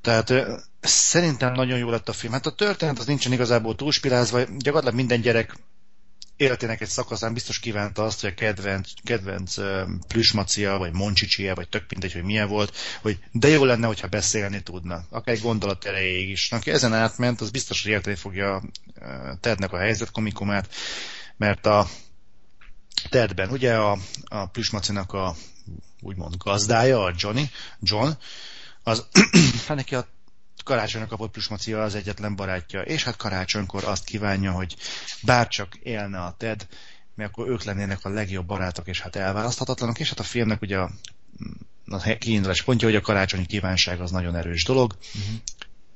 Tehát 0.00 0.32
szerintem 0.80 1.52
nagyon 1.52 1.78
jó 1.78 1.90
lett 1.90 2.08
a 2.08 2.12
film. 2.12 2.32
Hát 2.32 2.46
a 2.46 2.54
történet 2.54 2.98
az 2.98 3.06
nincsen 3.06 3.32
igazából 3.32 3.74
túlspirázva, 3.74 4.38
gyakorlatilag 4.40 4.94
minden 4.94 5.20
gyerek 5.20 5.56
életének 6.36 6.80
egy 6.80 6.88
szakaszán 6.88 7.32
biztos 7.32 7.58
kívánta 7.58 8.04
azt, 8.04 8.20
hogy 8.20 8.30
a 8.30 8.34
kedvenc, 8.34 8.90
kedvenc 9.04 9.54
plüsmacia, 10.08 10.78
vagy 10.78 10.92
moncsicsia, 10.92 11.54
vagy 11.54 11.68
tök 11.68 11.84
mindegy, 11.88 12.12
hogy 12.12 12.22
milyen 12.22 12.48
volt, 12.48 12.76
hogy 13.02 13.18
de 13.32 13.48
jó 13.48 13.64
lenne, 13.64 13.86
hogyha 13.86 14.08
beszélni 14.08 14.62
tudna. 14.62 15.04
Akár 15.10 15.34
egy 15.34 15.40
gondolat 15.40 15.84
erejéig 15.84 16.28
is. 16.28 16.52
Aki 16.52 16.70
ezen 16.70 16.94
átment, 16.94 17.40
az 17.40 17.50
biztos, 17.50 17.82
hogy 17.82 17.92
érteni 17.92 18.16
fogja 18.16 18.62
Tednek 19.40 19.72
a 19.72 19.78
helyzet 19.78 20.10
komikumát, 20.10 20.74
mert 21.36 21.66
a 21.66 21.88
Tedben, 23.08 23.50
ugye 23.50 23.74
a, 23.74 23.98
a 24.24 24.46
plüsmacinak 24.46 25.12
a 25.12 25.34
úgymond 26.00 26.36
gazdája, 26.36 27.02
a 27.02 27.14
Johnny, 27.16 27.50
John, 27.80 28.10
az 28.82 29.06
neki 29.68 29.94
a 29.94 30.06
karácsonyra 30.64 31.06
kapott 31.06 31.30
plüsmacia 31.30 31.82
az 31.82 31.94
egyetlen 31.94 32.36
barátja, 32.36 32.80
és 32.80 33.04
hát 33.04 33.16
karácsonykor 33.16 33.84
azt 33.84 34.04
kívánja, 34.04 34.52
hogy 34.52 34.76
bárcsak 35.22 35.74
élne 35.82 36.20
a 36.20 36.34
Ted, 36.38 36.66
mert 37.14 37.30
akkor 37.30 37.48
ők 37.48 37.62
lennének 37.62 38.04
a 38.04 38.08
legjobb 38.08 38.46
barátok, 38.46 38.86
és 38.86 39.00
hát 39.00 39.16
elválaszthatatlanok, 39.16 39.98
és 39.98 40.08
hát 40.08 40.18
a 40.18 40.22
filmnek 40.22 40.62
ugye 40.62 40.78
a, 40.78 40.90
a 41.88 42.16
kiindulás 42.18 42.62
pontja, 42.62 42.88
hogy 42.88 42.96
a 42.96 43.00
karácsonyi 43.00 43.46
kívánság 43.46 44.00
az 44.00 44.10
nagyon 44.10 44.36
erős 44.36 44.64
dolog, 44.64 44.96
uh-huh. 45.14 45.34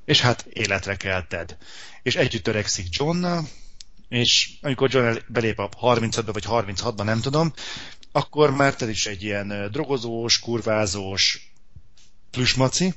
és 0.04 0.20
hát 0.20 0.46
életre 0.52 0.96
kell 0.96 1.26
Ted. 1.26 1.56
És 2.02 2.16
együtt 2.16 2.42
törekszik 2.42 2.86
Johnnal, 2.90 3.48
és 4.08 4.50
amikor 4.60 4.90
John 4.92 5.16
belép 5.28 5.58
a 5.58 5.68
35-be 5.68 6.32
vagy 6.32 6.44
36-ba, 6.48 7.04
nem 7.04 7.20
tudom, 7.20 7.52
akkor 8.12 8.50
már 8.50 8.74
Ted 8.74 8.88
is 8.88 9.06
egy 9.06 9.22
ilyen 9.22 9.68
drogozós, 9.70 10.38
kurvázós 10.38 11.52
plüsmaci, 12.30 12.94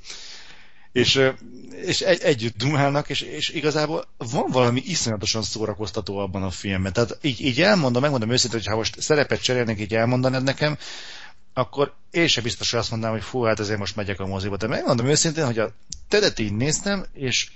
és, 0.91 1.29
és 1.85 2.01
egy, 2.01 2.21
együtt 2.21 2.57
dumálnak, 2.57 3.09
és, 3.09 3.21
és 3.21 3.49
igazából 3.49 4.07
van 4.17 4.45
valami 4.51 4.81
iszonyatosan 4.85 5.43
szórakoztató 5.43 6.17
abban 6.17 6.43
a 6.43 6.49
filmben. 6.49 6.93
Tehát 6.93 7.17
így, 7.21 7.41
így 7.41 7.61
elmondom, 7.61 8.01
megmondom 8.01 8.31
őszintén, 8.31 8.59
hogy 8.59 8.69
ha 8.69 8.75
most 8.75 9.01
szerepet 9.01 9.41
cserélnék, 9.41 9.79
így 9.79 9.95
elmondanád 9.95 10.43
nekem, 10.43 10.77
akkor 11.53 11.93
én 12.11 12.27
sem 12.27 12.43
biztos, 12.43 12.71
hogy 12.71 12.79
azt 12.79 12.91
mondanám, 12.91 13.15
hogy 13.15 13.25
fú, 13.25 13.41
hát 13.41 13.59
ezért 13.59 13.79
most 13.79 13.95
megyek 13.95 14.19
a 14.19 14.25
moziba. 14.25 14.57
De 14.57 14.67
megmondom 14.67 15.05
őszintén, 15.05 15.45
hogy 15.45 15.59
a 15.59 15.73
tedet 16.07 16.39
így 16.39 16.53
néztem, 16.53 17.05
és 17.13 17.51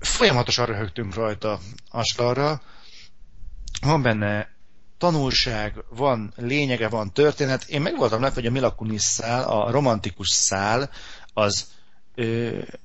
folyamatosan 0.00 0.66
röhögtünk 0.66 1.14
rajta 1.14 1.60
Aslarra. 1.90 2.62
Van 3.80 4.02
benne 4.02 4.48
tanulság, 4.98 5.74
van 5.88 6.32
lényege, 6.36 6.88
van 6.88 7.12
történet. 7.12 7.64
Én 7.64 7.80
meg 7.80 7.96
voltam 7.96 8.20
lepve, 8.20 8.40
hogy 8.40 8.46
a 8.46 8.50
Mila 8.50 8.74
Kunis 8.74 9.02
szál, 9.02 9.48
a 9.48 9.70
romantikus 9.70 10.28
szál, 10.28 10.90
az 11.32 11.66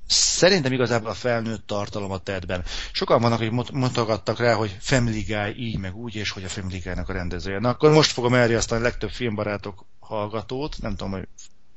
szerintem 0.08 0.72
igazából 0.72 1.10
a 1.10 1.14
felnőtt 1.14 1.68
tartalom 1.68 2.12
a 2.12 2.18
tedben. 2.18 2.64
Sokan 2.92 3.22
vannak, 3.22 3.38
hogy 3.38 3.52
mutogattak 3.74 4.40
rá, 4.40 4.54
hogy 4.54 4.78
Family 4.80 5.22
Guy 5.22 5.56
így 5.58 5.78
meg 5.78 5.96
úgy, 5.96 6.16
és 6.16 6.30
hogy 6.30 6.44
a 6.44 6.50
Family 6.50 6.78
Guy-nak 6.78 7.10
a 7.10 7.14
rendezője. 7.14 7.60
Na 7.60 7.70
akkor 7.70 7.92
most 7.92 8.12
fogom 8.12 8.34
elriasztani 8.34 8.82
a 8.82 8.84
legtöbb 8.84 9.10
filmbarátok 9.10 9.86
hallgatót, 10.00 10.82
nem 10.82 10.96
tudom, 10.96 11.12
hogy 11.12 11.28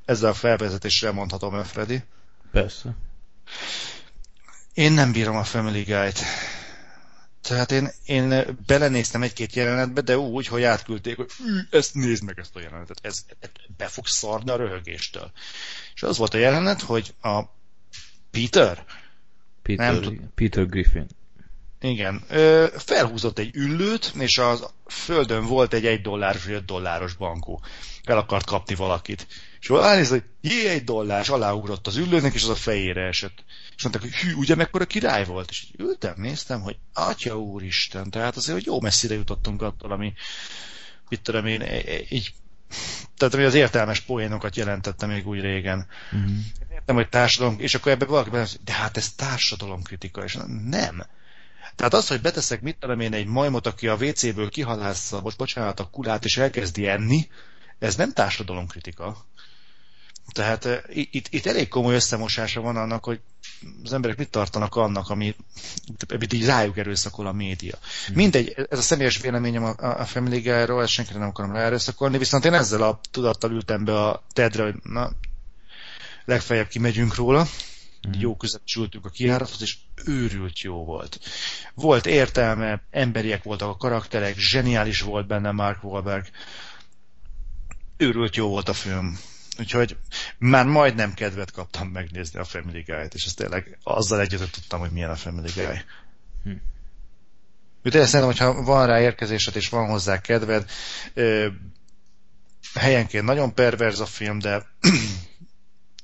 ezzel 0.05 0.29
a 0.29 0.33
felvezetéssel 0.33 1.11
mondhatom-e, 1.11 1.63
Freddy? 1.63 2.03
Persze. 2.51 2.95
Én 4.73 4.91
nem 4.91 5.11
bírom 5.11 5.35
a 5.35 5.43
Family 5.43 5.83
Guy-t. 5.83 6.19
Tehát 7.47 7.71
én, 7.71 7.89
én 8.05 8.57
belenéztem 8.65 9.21
egy-két 9.21 9.55
jelenetbe, 9.55 10.01
de 10.01 10.17
úgy, 10.17 10.47
hogy 10.47 10.63
átküldték, 10.63 11.15
hogy 11.15 11.29
ezt 11.69 11.93
nézd 11.93 12.23
meg 12.23 12.39
ezt 12.39 12.55
a 12.55 12.59
jelenetet, 12.59 12.99
ez, 13.01 13.25
ez 13.39 13.49
be 13.77 13.87
fog 13.87 14.07
szarni 14.07 14.51
a 14.51 14.55
röhögéstől. 14.55 15.31
És 15.95 16.03
az 16.03 16.17
volt 16.17 16.33
a 16.33 16.37
jelenet, 16.37 16.81
hogy 16.81 17.13
a 17.21 17.41
Peter, 18.31 18.85
Peter, 19.61 19.91
nem 19.91 20.01
tud, 20.01 20.19
Peter 20.35 20.65
Griffin. 20.65 21.07
Igen, 21.81 22.23
ö, 22.29 22.67
felhúzott 22.77 23.39
egy 23.39 23.55
üllőt, 23.55 24.13
és 24.19 24.37
a 24.37 24.57
földön 24.85 25.45
volt 25.45 25.73
egy 25.73 25.85
egy 25.85 26.01
dolláros 26.01 26.45
vagy 26.45 26.53
öt 26.53 26.65
dolláros 26.65 27.15
bankó. 27.15 27.61
El 28.03 28.17
akart 28.17 28.45
kapni 28.45 28.75
valakit. 28.75 29.27
És 29.59 29.69
elnéz, 29.69 30.09
hogy 30.09 30.23
jé, 30.41 30.69
egy 30.69 30.83
dollár, 30.83 31.21
és 31.21 31.29
aláugrott 31.29 31.87
az 31.87 31.95
üllőnek, 31.95 32.33
és 32.33 32.43
az 32.43 32.49
a 32.49 32.55
fejére 32.55 33.07
esett. 33.07 33.43
És 33.75 33.83
mondták, 33.83 34.03
hogy 34.03 34.15
hű, 34.15 34.33
ugye 34.33 34.55
mekkora 34.55 34.85
király 34.85 35.25
volt? 35.25 35.49
És 35.49 35.65
ültem, 35.77 36.13
néztem, 36.17 36.61
hogy 36.61 36.77
atya 36.93 37.39
úristen, 37.39 38.09
tehát 38.09 38.35
azért, 38.35 38.57
hogy 38.57 38.65
jó 38.65 38.81
messzire 38.81 39.13
jutottunk 39.13 39.61
attól, 39.61 39.91
ami, 39.91 40.13
mit 41.09 41.21
tudom 41.21 41.45
én, 41.45 41.61
e, 41.61 41.75
e, 41.75 41.99
így, 42.09 42.33
tehát 43.17 43.33
ami 43.33 43.43
az 43.43 43.53
értelmes 43.53 43.99
poénokat 43.99 44.55
jelentette 44.55 45.05
még 45.05 45.27
úgy 45.27 45.41
régen. 45.41 45.87
Uh-huh. 46.11 46.31
Értem, 46.71 46.95
hogy 46.95 47.09
társadalom, 47.09 47.59
és 47.59 47.75
akkor 47.75 47.91
ebben 47.91 48.07
valaki 48.07 48.29
benne, 48.29 48.47
de 48.63 48.71
hát 48.71 48.97
ez 48.97 49.11
társadalomkritika, 49.11 50.23
és 50.23 50.37
nem. 50.69 51.05
Tehát 51.75 51.93
az, 51.93 52.07
hogy 52.07 52.21
beteszek, 52.21 52.61
mit 52.61 52.77
tudom 52.79 52.99
én, 52.99 53.13
egy 53.13 53.25
majmot, 53.25 53.67
aki 53.67 53.87
a 53.87 53.95
WC-ből 53.95 54.49
kihalásza, 54.49 55.21
most 55.21 55.37
bocsánat, 55.37 55.79
a 55.79 55.89
kulát, 55.89 56.25
és 56.25 56.37
elkezdi 56.37 56.87
enni, 56.87 57.27
ez 57.79 57.95
nem 57.95 58.13
társadalomkritika. 58.13 59.25
Tehát 60.31 60.65
uh, 60.65 60.77
itt, 60.89 61.27
itt 61.29 61.45
elég 61.45 61.67
komoly 61.67 61.95
összemosása 61.95 62.61
van 62.61 62.75
annak, 62.75 63.03
hogy 63.03 63.19
az 63.83 63.93
emberek 63.93 64.17
mit 64.17 64.29
tartanak 64.29 64.75
annak, 64.75 65.09
ami, 65.09 65.35
amit 66.07 66.33
így 66.33 66.45
rájuk 66.45 66.77
erőszakol 66.77 67.27
a 67.27 67.31
média. 67.31 67.77
Hmm. 68.05 68.15
Mindegy, 68.15 68.67
ez 68.69 68.79
a 68.79 68.81
személyes 68.81 69.21
véleményem 69.21 69.63
a, 69.63 69.99
a 69.99 70.05
Family 70.05 70.39
Guy-ról, 70.39 70.81
ezt 70.81 70.91
senkire 70.91 71.19
nem 71.19 71.27
akarom 71.27 71.51
ráerőszakolni, 71.51 72.17
viszont 72.17 72.45
én 72.45 72.53
ezzel 72.53 72.81
a 72.81 72.99
tudattal 73.11 73.51
ültem 73.51 73.85
be 73.85 74.03
a 74.03 74.23
TED-re, 74.33 74.63
hogy 74.63 74.75
na, 74.83 75.11
legfeljebb 76.25 76.67
kimegyünk 76.67 77.15
róla, 77.15 77.47
hmm. 78.01 78.19
jó 78.19 78.35
között 78.35 78.73
ültünk 78.77 79.05
a 79.05 79.09
kiárathoz, 79.09 79.61
és 79.61 79.77
őrült 80.05 80.59
jó 80.59 80.85
volt. 80.85 81.19
Volt 81.73 82.05
értelme, 82.05 82.81
emberiek 82.91 83.43
voltak 83.43 83.69
a 83.69 83.77
karakterek, 83.77 84.37
zseniális 84.37 85.01
volt 85.01 85.27
benne 85.27 85.51
Mark 85.51 85.83
Wahlberg, 85.83 86.25
őrült 87.97 88.35
jó 88.35 88.47
volt 88.47 88.69
a 88.69 88.73
film. 88.73 89.19
Úgyhogy 89.59 89.97
már 90.37 90.65
majdnem 90.65 91.13
kedvet 91.13 91.51
kaptam 91.51 91.87
megnézni 91.87 92.39
a 92.39 92.43
Family 92.43 92.81
Guy-t, 92.81 93.13
és 93.13 93.25
ezt 93.25 93.37
tényleg 93.37 93.77
azzal 93.83 94.19
együtt 94.19 94.51
tudtam, 94.51 94.79
hogy 94.79 94.91
milyen 94.91 95.09
a 95.09 95.15
Family 95.15 95.51
Guy. 95.55 95.81
Hm. 96.43 96.51
Úgyhogy 97.83 98.05
szerintem, 98.05 98.23
hogyha 98.23 98.63
van 98.63 98.87
rá 98.87 98.99
érkezésed 98.99 99.55
és 99.55 99.69
van 99.69 99.89
hozzá 99.89 100.21
kedved, 100.21 100.69
ö, 101.13 101.47
helyenként 102.73 103.25
nagyon 103.25 103.53
perverz 103.53 103.99
a 103.99 104.05
film, 104.05 104.39
de 104.39 104.65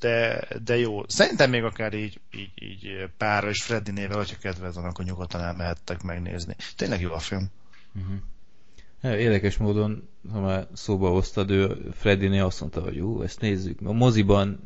de, 0.04 0.48
de 0.64 0.78
jó. 0.78 1.08
Szerintem 1.08 1.50
még 1.50 1.64
akár 1.64 1.94
így, 1.94 2.20
így, 2.32 2.52
így 2.56 3.10
pára 3.18 3.50
és 3.50 3.64
Freddy 3.64 3.92
nével, 3.92 4.18
hogyha 4.18 4.38
kedved 4.38 4.74
van, 4.74 4.86
akkor 4.86 5.06
nyugodtan 5.06 5.42
elmehettek 5.42 6.02
megnézni. 6.02 6.56
Tényleg 6.76 7.02
jó 7.02 7.14
a 7.14 7.20
film. 7.20 7.52
Uh-huh. 7.94 9.20
Érdekes 9.20 9.58
módon, 9.58 10.10
ha 10.32 10.42
már 10.42 10.68
szóba 10.74 11.10
hoztad, 11.10 11.50
ő 11.50 11.90
Freddy 11.94 12.38
azt 12.38 12.60
mondta, 12.60 12.82
hogy 12.82 12.96
jó, 12.96 13.22
ezt 13.22 13.42
nézzük. 13.42 13.80
A 13.84 13.92
moziban 13.92 14.60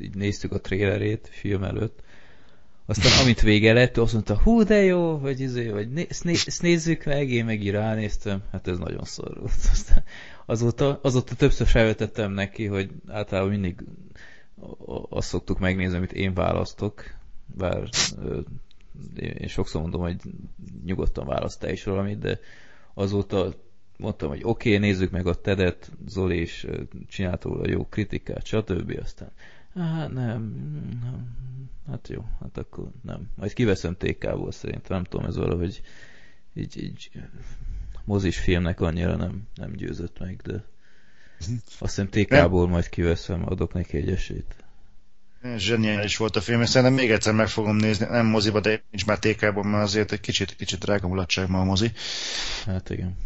így 0.00 0.14
néztük 0.14 0.52
a 0.52 0.60
trélerét 0.60 1.28
film 1.32 1.62
előtt, 1.62 2.02
aztán 2.86 3.22
amit 3.22 3.40
vége 3.40 3.72
lett, 3.72 3.96
azt 3.96 4.12
mondta, 4.12 4.38
hú, 4.38 4.62
de 4.62 4.82
jó, 4.82 5.18
vagy, 5.18 5.40
izé, 5.40 5.68
vagy 5.68 5.90
né, 5.90 6.06
ezt, 6.08 6.24
né, 6.24 6.32
ezt 6.32 6.62
nézzük 6.62 7.04
meg, 7.04 7.30
én 7.30 7.44
meg 7.44 7.62
így 7.62 7.70
ránéztem, 7.70 8.42
hát 8.50 8.68
ez 8.68 8.78
nagyon 8.78 9.04
szar 9.04 9.38
volt. 9.38 9.52
Aztán 9.72 10.04
azóta, 10.46 10.98
azóta 11.02 11.34
többször 11.34 11.66
felvetettem 11.66 12.32
neki, 12.32 12.66
hogy 12.66 12.90
általában 13.08 13.50
mindig 13.50 13.84
azt 15.08 15.28
szoktuk 15.28 15.58
megnézni, 15.58 15.96
amit 15.96 16.12
én 16.12 16.34
választok, 16.34 17.04
bár 17.56 17.88
én 19.16 19.48
sokszor 19.48 19.80
mondom, 19.80 20.00
hogy 20.00 20.16
nyugodtan 20.84 21.26
választ 21.26 21.64
is 21.64 21.84
valamit, 21.84 22.18
de 22.18 22.38
azóta 22.94 23.54
mondtam, 23.96 24.28
hogy 24.28 24.40
oké, 24.42 24.76
okay, 24.76 24.88
nézzük 24.88 25.10
meg 25.10 25.26
a 25.26 25.34
Tedet, 25.34 25.90
Zoli 26.06 26.40
is 26.40 26.66
csinált 27.08 27.42
róla 27.42 27.68
jó 27.68 27.86
kritikát, 27.86 28.46
stb. 28.46 28.98
Aztán, 29.02 29.30
hát 29.74 30.12
nem, 30.12 30.42
nem, 31.02 31.36
hát 31.88 32.08
jó, 32.08 32.24
hát 32.40 32.58
akkor 32.58 32.90
nem. 33.02 33.28
Majd 33.34 33.52
kiveszem 33.52 33.96
TK-ból 33.96 34.52
szerintem, 34.52 34.96
nem 34.96 35.04
tudom, 35.04 35.26
ez 35.26 35.36
valahogy 35.36 35.82
így, 36.54 36.82
így 36.82 37.10
mozis 38.04 38.38
filmnek 38.38 38.80
annyira 38.80 39.16
nem, 39.16 39.42
nem 39.54 39.72
győzött 39.72 40.18
meg, 40.18 40.40
de 40.44 40.64
azt 41.78 41.78
hiszem 41.78 42.08
TK-ból 42.08 42.68
majd 42.68 42.88
kiveszem, 42.88 43.48
adok 43.48 43.72
neki 43.72 43.96
egy 43.96 44.10
esélyt. 44.10 44.54
Zseniális 45.56 46.16
volt 46.16 46.36
a 46.36 46.40
film, 46.40 46.60
és 46.60 46.68
szerintem 46.68 46.96
még 46.96 47.10
egyszer 47.10 47.34
meg 47.34 47.48
fogom 47.48 47.76
nézni, 47.76 48.06
nem 48.06 48.26
moziba, 48.26 48.60
de 48.60 48.82
nincs 48.90 49.06
már 49.06 49.18
TK-ban, 49.18 49.66
mert 49.66 49.82
azért 49.82 50.12
egy 50.12 50.20
kicsit, 50.20 50.56
kicsit 50.56 50.78
drága 50.78 51.08
mulatság 51.08 51.48
ma 51.48 51.60
a 51.60 51.64
mozi. 51.64 51.92
Hát 52.66 52.90
igen. 52.90 53.16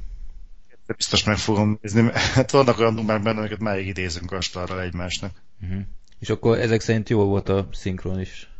De 0.86 0.94
biztos 0.94 1.24
meg 1.24 1.36
fogom 1.36 1.78
nézni, 1.82 2.10
hát 2.12 2.50
vannak 2.50 2.78
olyan 2.78 2.94
dumák 2.94 3.22
benne, 3.22 3.38
amiket 3.38 3.58
máig 3.58 3.86
idézünk 3.86 4.32
astalra 4.32 4.82
egymásnak. 4.82 5.42
Uh-huh. 5.62 5.80
És 6.18 6.30
akkor 6.30 6.58
ezek 6.58 6.80
szerint 6.80 7.08
jó 7.08 7.24
volt 7.24 7.48
a 7.48 7.68
szinkron 7.72 8.20
is? 8.20 8.50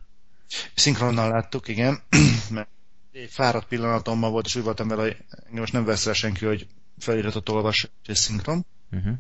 Szinkronnal 0.75 1.29
láttuk, 1.29 1.69
igen, 1.69 1.99
mert 2.51 2.69
egy 3.13 3.31
fáradt 3.31 3.69
pillanatommal 3.69 4.31
volt, 4.31 4.47
és 4.47 4.57
úgy 4.57 4.63
voltam 4.63 4.89
vele, 4.89 5.03
hogy 5.03 5.17
most 5.51 5.73
nem 5.73 5.85
vesz 5.85 6.15
senki, 6.15 6.45
hogy 6.45 6.67
feliratot 6.99 7.49
olvas 7.49 7.91
és 8.07 8.19
szinkron. 8.19 8.67
Uh-huh. 8.93 9.15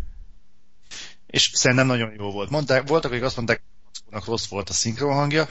És 1.26 1.50
szerintem 1.54 1.86
nagyon 1.86 2.12
jó 2.16 2.30
volt. 2.30 2.50
Mondták, 2.50 2.88
voltak, 2.88 3.11
akik 3.11 3.22
azt 3.22 3.36
mondták, 3.36 3.62
Mackónak 4.07 4.26
rossz 4.26 4.46
volt 4.46 4.68
a 4.68 4.72
szinkron 4.72 5.14
hangja. 5.14 5.46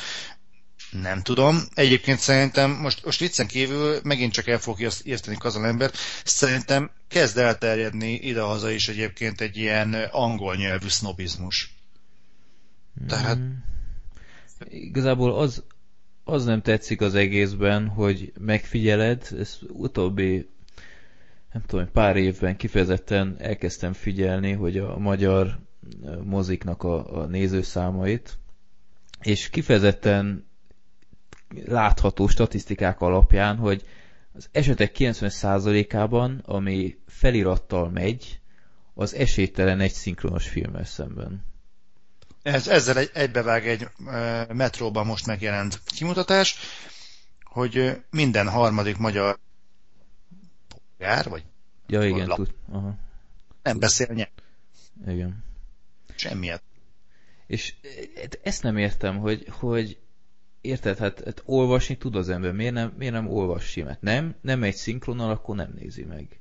Nem 1.01 1.21
tudom. 1.21 1.59
Egyébként 1.73 2.19
szerintem, 2.19 2.71
most, 2.71 3.05
most 3.05 3.19
viccen 3.19 3.47
kívül 3.47 3.99
megint 4.03 4.31
csak 4.31 4.47
el 4.47 4.59
fog 4.59 4.79
érteni 5.03 5.37
az 5.39 5.55
ember, 5.55 5.91
szerintem 6.23 6.91
kezd 7.07 7.37
elterjedni 7.37 8.13
idehaza 8.13 8.69
is 8.69 8.87
egyébként 8.87 9.41
egy 9.41 9.57
ilyen 9.57 9.93
angol 10.11 10.55
nyelvű 10.55 10.87
sznobizmus. 10.87 11.73
Tehát... 13.07 13.35
Hmm. 13.35 13.63
Igazából 14.69 15.39
az, 15.39 15.63
az 16.23 16.45
nem 16.45 16.61
tetszik 16.61 17.01
az 17.01 17.15
egészben, 17.15 17.87
hogy 17.87 18.33
megfigyeled, 18.39 19.27
ez 19.39 19.57
utóbbi 19.67 20.49
nem 21.53 21.63
tudom, 21.65 21.91
pár 21.91 22.15
évben 22.15 22.57
kifejezetten 22.57 23.35
elkezdtem 23.39 23.93
figyelni, 23.93 24.51
hogy 24.51 24.77
a 24.77 24.97
magyar 24.97 25.59
moziknak 26.23 26.83
a, 26.83 27.21
a 27.21 27.25
nézőszámait, 27.25 28.37
és 29.21 29.49
kifejezetten 29.49 30.44
látható 31.65 32.27
statisztikák 32.27 33.01
alapján, 33.01 33.57
hogy 33.57 33.85
az 34.33 34.49
esetek 34.51 34.95
90%-ában, 34.97 36.41
ami 36.45 36.97
felirattal 37.07 37.89
megy, 37.89 38.39
az 38.93 39.13
esélytelen 39.13 39.79
egy 39.79 39.93
szinkronos 39.93 40.47
filmmel 40.47 40.85
szemben. 40.85 41.45
Ez, 42.41 42.67
ezzel 42.67 42.97
egy, 42.97 43.09
egybevág 43.13 43.67
egy 43.67 43.87
e, 44.05 44.45
metróban 44.53 45.05
most 45.05 45.25
megjelent 45.25 45.81
kimutatás, 45.85 46.57
hogy 47.43 48.01
minden 48.09 48.49
harmadik 48.49 48.97
magyar 48.97 49.39
polgár, 50.67 51.29
vagy 51.29 51.43
ja, 51.87 52.03
igen, 52.03 52.27
tud. 52.27 52.53
Aha. 52.71 52.95
nem 53.63 53.79
beszél 53.79 54.13
nyelv. 54.13 54.29
Igen. 55.07 55.43
Semmiet. 56.15 56.63
És 57.47 57.73
ezt 58.43 58.63
nem 58.63 58.77
értem, 58.77 59.17
hogy, 59.17 59.47
hogy 59.49 59.99
érted, 60.65 60.97
hát, 60.97 61.21
hát 61.25 61.41
olvasni 61.45 61.97
tud 61.97 62.15
az 62.15 62.29
ember, 62.29 62.53
miért 62.53 62.73
nem, 62.73 62.93
miért 62.97 63.13
nem 63.13 63.29
olvas 63.29 63.63
simet? 63.63 64.01
Nem, 64.01 64.35
nem 64.41 64.63
egy 64.63 64.75
szinkronnal, 64.75 65.31
akkor 65.31 65.55
nem 65.55 65.73
nézi 65.79 66.03
meg. 66.03 66.39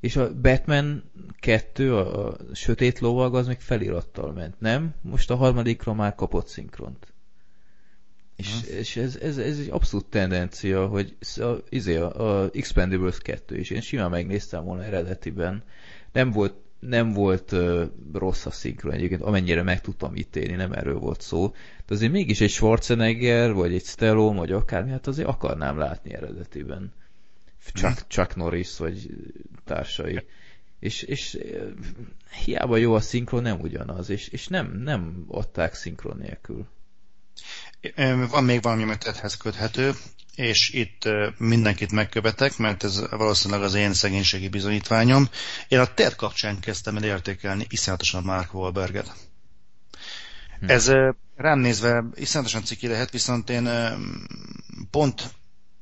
És 0.00 0.16
a 0.16 0.34
Batman 0.40 1.10
2, 1.40 1.94
a, 1.94 2.28
a 2.28 2.36
Sötét 2.52 2.98
Lovag, 2.98 3.34
az 3.34 3.46
még 3.46 3.60
felirattal 3.60 4.32
ment, 4.32 4.60
nem? 4.60 4.94
Most 5.00 5.30
a 5.30 5.36
harmadikra 5.36 5.94
már 5.94 6.14
kapott 6.14 6.46
szinkront. 6.46 7.12
És, 8.36 8.62
és 8.78 8.96
ez, 8.96 9.16
ez, 9.16 9.38
ez 9.38 9.58
egy 9.58 9.70
abszolút 9.70 10.06
tendencia, 10.06 10.86
hogy 10.86 11.16
a, 11.36 11.54
izé, 11.68 11.96
a, 11.96 12.42
a 12.42 12.50
Expendables 12.52 13.18
2 13.18 13.58
is, 13.58 13.70
én 13.70 13.80
simán 13.80 14.10
megnéztem 14.10 14.64
volna 14.64 14.84
eredetiben. 14.84 15.62
Nem 16.12 16.30
volt 16.30 16.54
nem 16.80 17.12
volt 17.12 17.52
uh, 17.52 17.82
rossz 18.12 18.46
a 18.46 18.50
szinkron 18.50 18.92
egyébként, 18.92 19.22
amennyire 19.22 19.62
meg 19.62 19.80
tudtam 19.80 20.16
ítélni, 20.16 20.54
nem 20.54 20.72
erről 20.72 20.98
volt 20.98 21.20
szó. 21.20 21.54
De 21.90 21.96
azért 21.96 22.12
mégis 22.12 22.40
egy 22.40 22.50
Schwarzenegger, 22.50 23.52
vagy 23.52 23.74
egy 23.74 23.84
Stallone, 23.84 24.38
vagy 24.38 24.52
akármi, 24.52 24.90
hát 24.90 25.06
azért 25.06 25.28
akarnám 25.28 25.78
látni 25.78 26.14
eredetiben. 26.14 26.92
Chuck, 27.74 28.06
Chuck 28.08 28.36
Norris, 28.36 28.76
vagy 28.76 29.10
társai. 29.64 30.24
És, 30.78 31.02
és 31.02 31.38
hiába 32.44 32.76
jó 32.76 32.94
a 32.94 33.00
szinkron, 33.00 33.42
nem 33.42 33.60
ugyanaz, 33.60 34.10
és, 34.10 34.28
és 34.28 34.46
nem, 34.46 34.80
nem 34.84 35.24
adták 35.28 35.74
szinkron 35.74 36.16
nélkül. 36.16 36.66
Van 38.30 38.44
még 38.44 38.62
valami, 38.62 38.82
amit 38.82 39.04
edhez 39.04 39.36
köthető 39.36 39.92
és 40.34 40.70
itt 40.70 41.08
mindenkit 41.38 41.92
megkövetek, 41.92 42.56
mert 42.56 42.84
ez 42.84 43.10
valószínűleg 43.10 43.62
az 43.62 43.74
én 43.74 43.92
szegénységi 43.92 44.48
bizonyítványom. 44.48 45.28
Én 45.68 45.78
a 45.78 45.94
TED 45.94 46.14
kapcsán 46.14 46.60
kezdtem 46.60 46.96
el 46.96 47.04
értékelni 47.04 47.66
iszonyatosan 47.68 48.22
Mark 48.22 48.54
Wahlberget. 48.54 49.29
Hm. 50.60 50.70
Ez 50.70 50.92
rám 51.36 51.58
nézve 51.58 52.04
iszonyatosan 52.14 52.64
ciki 52.64 52.86
lehet, 52.86 53.10
viszont 53.10 53.50
én 53.50 53.68
pont 54.90 55.34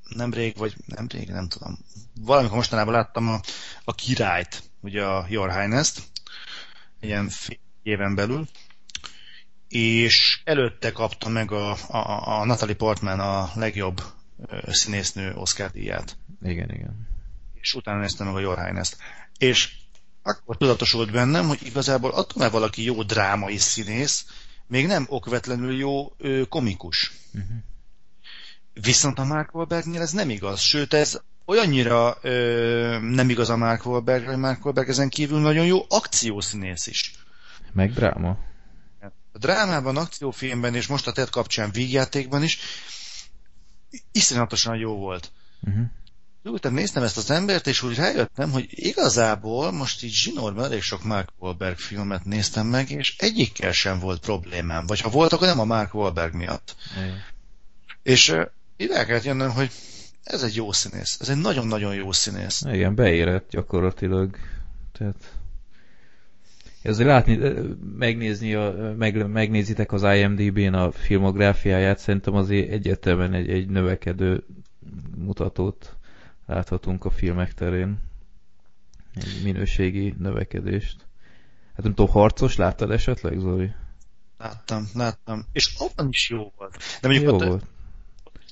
nemrég, 0.08 0.56
vagy 0.56 0.74
nemrég, 0.86 1.28
nem 1.28 1.48
tudom, 1.48 1.78
valamikor 2.20 2.56
mostanában 2.56 2.94
láttam 2.94 3.28
a, 3.28 3.40
a 3.84 3.94
királyt, 3.94 4.62
ugye 4.80 5.04
a 5.04 5.26
Your 5.28 5.52
Highness-t, 5.52 6.02
ilyen 7.00 7.30
éven 7.82 8.14
belül, 8.14 8.48
és 9.68 10.40
előtte 10.44 10.92
kapta 10.92 11.28
meg 11.28 11.52
a, 11.52 11.70
a, 11.88 12.38
a 12.40 12.44
Natalie 12.44 12.74
Portman 12.74 13.20
a 13.20 13.50
legjobb 13.54 14.02
színésznő 14.66 15.32
Oscar 15.34 15.70
díját. 15.70 16.16
Igen, 16.42 16.70
igen. 16.70 17.08
És 17.60 17.74
utána 17.74 18.00
néztem 18.00 18.26
meg 18.26 18.36
a 18.36 18.40
Your 18.40 18.58
Highness-t. 18.64 18.96
És 19.38 19.76
akkor 20.22 20.56
tudatosult 20.56 21.10
bennem, 21.12 21.46
hogy 21.46 21.66
igazából 21.66 22.10
attól, 22.10 22.42
mert 22.42 22.52
valaki 22.52 22.84
jó 22.84 23.02
drámai 23.02 23.56
színész, 23.56 24.26
még 24.68 24.86
nem 24.86 25.06
okvetlenül 25.08 25.76
jó 25.76 26.12
ö, 26.18 26.42
komikus. 26.48 27.12
Uh-huh. 27.34 27.56
Viszont 28.72 29.18
a 29.18 29.24
Mark 29.24 29.54
Wahlbergnél 29.54 30.00
ez 30.00 30.12
nem 30.12 30.30
igaz. 30.30 30.60
Sőt, 30.60 30.94
ez 30.94 31.20
olyannyira 31.44 32.18
ö, 32.22 32.98
nem 33.00 33.30
igaz 33.30 33.50
a 33.50 33.56
Mark 33.56 33.86
Wahlberg, 33.86 34.26
hogy 34.26 34.36
Mark 34.36 34.64
Wahlberg 34.64 34.88
ezen 34.88 35.08
kívül 35.08 35.40
nagyon 35.40 35.66
jó 35.66 35.84
akciószínész 35.88 36.86
is. 36.86 37.12
Meg 37.72 37.92
dráma. 37.92 38.38
A 39.32 39.38
drámában, 39.38 39.96
akciófilmben 39.96 40.74
és 40.74 40.86
most 40.86 41.06
a 41.06 41.12
TED 41.12 41.30
kapcsán 41.30 41.70
vígjátékban 41.70 42.42
is 42.42 42.58
iszonyatosan 44.12 44.76
jó 44.76 44.96
volt. 44.96 45.32
Uh-huh. 45.60 45.84
Ültem, 46.42 46.74
néztem 46.74 47.02
ezt 47.02 47.16
az 47.16 47.30
embert, 47.30 47.66
és 47.66 47.82
úgy 47.82 47.96
rájöttem, 47.96 48.50
hogy 48.50 48.66
igazából 48.70 49.72
most 49.72 50.02
így 50.02 50.12
zsinórban 50.12 50.64
elég 50.64 50.82
sok 50.82 51.04
Mark 51.04 51.28
Wahlberg 51.38 51.76
filmet 51.76 52.24
néztem 52.24 52.66
meg, 52.66 52.90
és 52.90 53.16
egyikkel 53.18 53.72
sem 53.72 53.98
volt 53.98 54.20
problémám. 54.20 54.86
Vagy 54.86 55.00
ha 55.00 55.08
volt, 55.08 55.32
akkor 55.32 55.46
nem 55.46 55.60
a 55.60 55.64
Mark 55.64 55.94
Wahlberg 55.94 56.34
miatt. 56.34 56.76
Uh-huh. 56.96 57.12
És 58.02 58.28
uh, 58.28 58.46
ide 58.76 59.04
kellett 59.04 59.24
jönnöm, 59.24 59.50
hogy 59.50 59.70
ez 60.24 60.42
egy 60.42 60.54
jó 60.54 60.72
színész. 60.72 61.16
Ez 61.20 61.28
egy 61.28 61.36
nagyon-nagyon 61.36 61.94
jó 61.94 62.12
színész. 62.12 62.62
Igen, 62.66 62.94
beérett 62.94 63.50
gyakorlatilag. 63.50 64.36
Tehát 64.92 65.32
azért 66.84 67.08
látni, 67.08 67.38
megnézni 67.98 68.54
a, 68.54 68.94
meg, 68.98 69.26
megnézitek 69.26 69.92
az 69.92 70.02
IMDb-n 70.02 70.74
a 70.74 70.92
filmográfiáját, 70.92 71.98
szerintem 71.98 72.34
azért 72.34 72.70
egyértelműen 72.70 73.34
egy, 73.34 73.50
egy 73.50 73.68
növekedő 73.68 74.44
mutatót 75.16 75.97
láthatunk 76.48 77.04
a 77.04 77.10
filmek 77.10 77.54
terén. 77.54 77.98
Egy 79.14 79.40
minőségi 79.44 80.14
növekedést. 80.18 81.06
Hát 81.74 81.82
nem 81.82 81.94
tudom, 81.94 82.10
harcos 82.10 82.56
láttad 82.56 82.90
esetleg, 82.90 83.38
Zoli? 83.38 83.70
Láttam, 84.38 84.88
láttam. 84.94 85.44
És 85.52 85.74
abban 85.78 86.08
is 86.08 86.30
jó 86.30 86.52
volt. 86.56 86.76
De 87.00 87.08
mondjuk 87.08 87.30
jó 87.30 87.36
ott, 87.36 87.44
volt. 87.44 87.64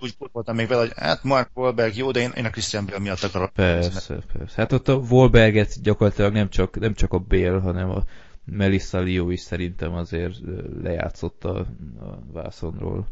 úgy 0.01 0.17
voltam 0.33 0.57
még 0.57 0.69
vele, 0.69 0.81
hogy 0.81 0.93
hát 0.97 1.23
Mark 1.23 1.51
Wahlberg 1.55 1.97
jó, 1.97 2.11
de 2.11 2.21
én, 2.21 2.31
én 2.31 2.45
a 2.45 2.51
Christian 2.51 2.87
Bale 2.87 2.99
miatt 2.99 3.23
akarok. 3.23 3.53
Persze, 3.53 4.19
persze. 4.33 4.55
Hát 4.57 4.73
ott 4.73 4.89
a 4.89 4.95
Wahlberget 4.95 5.83
gyakorlatilag 5.83 6.33
nem 6.33 6.49
csak, 6.51 6.79
nem 6.79 6.95
csak 6.95 7.13
a 7.13 7.19
Bale, 7.19 7.61
hanem 7.61 7.91
a 7.91 8.05
Melissa 8.45 9.01
Leo 9.01 9.31
is 9.31 9.41
szerintem 9.41 9.95
azért 9.95 10.35
lejátszott 10.83 11.45
a, 11.45 11.59
a 12.01 12.19
vászonról. 12.33 13.09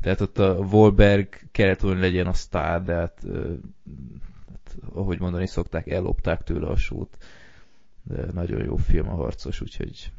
Tehát 0.00 0.20
ott 0.20 0.38
a 0.38 0.54
Wolberg 0.54 1.28
kellett 1.50 1.80
volna 1.80 2.00
legyen 2.00 2.26
a 2.26 2.32
sztár, 2.32 2.82
de 2.82 2.94
hát, 2.94 3.22
hát 4.50 4.76
ahogy 4.92 5.18
mondani 5.18 5.46
szokták, 5.46 5.86
ellopták 5.86 6.42
tőle 6.42 6.66
a 6.66 6.76
sót. 6.76 7.16
De 8.02 8.32
nagyon 8.32 8.64
jó 8.64 8.76
film 8.76 9.08
a 9.08 9.14
harcos, 9.14 9.60
úgyhogy 9.60 10.12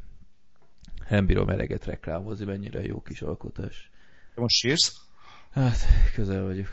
nem 1.08 1.26
bírom 1.26 1.48
eleget 1.48 1.84
reklámozni, 1.84 2.44
mennyire 2.44 2.82
jó 2.82 3.02
kis 3.02 3.22
alkotás. 3.22 3.90
Most 4.34 4.56
sírsz? 4.56 5.00
Hát, 5.50 5.76
közel 6.14 6.42
vagyok. 6.42 6.68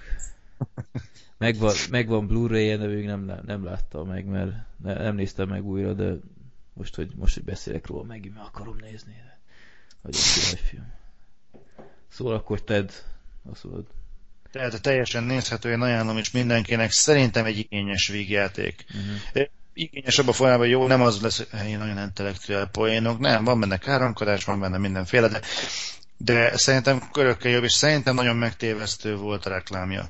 Megvan, 1.37 1.73
megvan 1.89 2.27
Blu-ray-en, 2.27 2.79
de 2.79 2.87
még 2.87 3.05
nem, 3.05 3.41
nem, 3.45 3.63
láttam 3.63 4.07
meg, 4.07 4.25
mert 4.25 4.53
nem 4.77 5.15
néztem 5.15 5.47
meg 5.47 5.65
újra, 5.65 5.93
de 5.93 6.15
most, 6.73 6.95
hogy, 6.95 7.11
most, 7.15 7.33
hogy 7.33 7.43
beszélek 7.43 7.87
róla, 7.87 8.03
megint 8.03 8.35
meg 8.35 8.43
akarom 8.43 8.75
nézni. 8.75 9.15
Nagyon 10.01 10.21
király 10.33 10.61
film. 10.65 10.93
Szóval 12.09 12.33
akkor 12.35 12.61
Ted, 12.61 13.03
azt 13.51 13.63
mondod. 13.63 13.85
Tehát 14.51 14.81
teljesen 14.81 15.23
nézhető, 15.23 15.71
én 15.71 15.81
ajánlom 15.81 16.17
is 16.17 16.31
mindenkinek. 16.31 16.91
Szerintem 16.91 17.45
egy 17.45 17.57
igényes 17.57 18.07
vígjáték. 18.07 18.85
Uh-huh. 18.89 19.47
Igényesebb 19.73 20.27
a 20.27 20.33
folyamában 20.33 20.67
jó, 20.67 20.87
nem 20.87 21.01
az 21.01 21.21
lesz, 21.21 21.47
hogy 21.51 21.69
én 21.69 21.77
nagyon 21.77 21.97
intellektuál 21.97 22.67
poénok, 22.67 23.19
nem, 23.19 23.43
van 23.43 23.59
benne 23.59 23.77
káromkodás, 23.77 24.43
van 24.43 24.59
benne 24.59 24.77
mindenféle, 24.77 25.27
de, 25.27 25.41
de 26.17 26.57
szerintem 26.57 27.09
körökkel 27.11 27.51
jobb, 27.51 27.63
és 27.63 27.73
szerintem 27.73 28.15
nagyon 28.15 28.35
megtévesztő 28.35 29.15
volt 29.15 29.45
a 29.45 29.49
reklámja. 29.49 30.09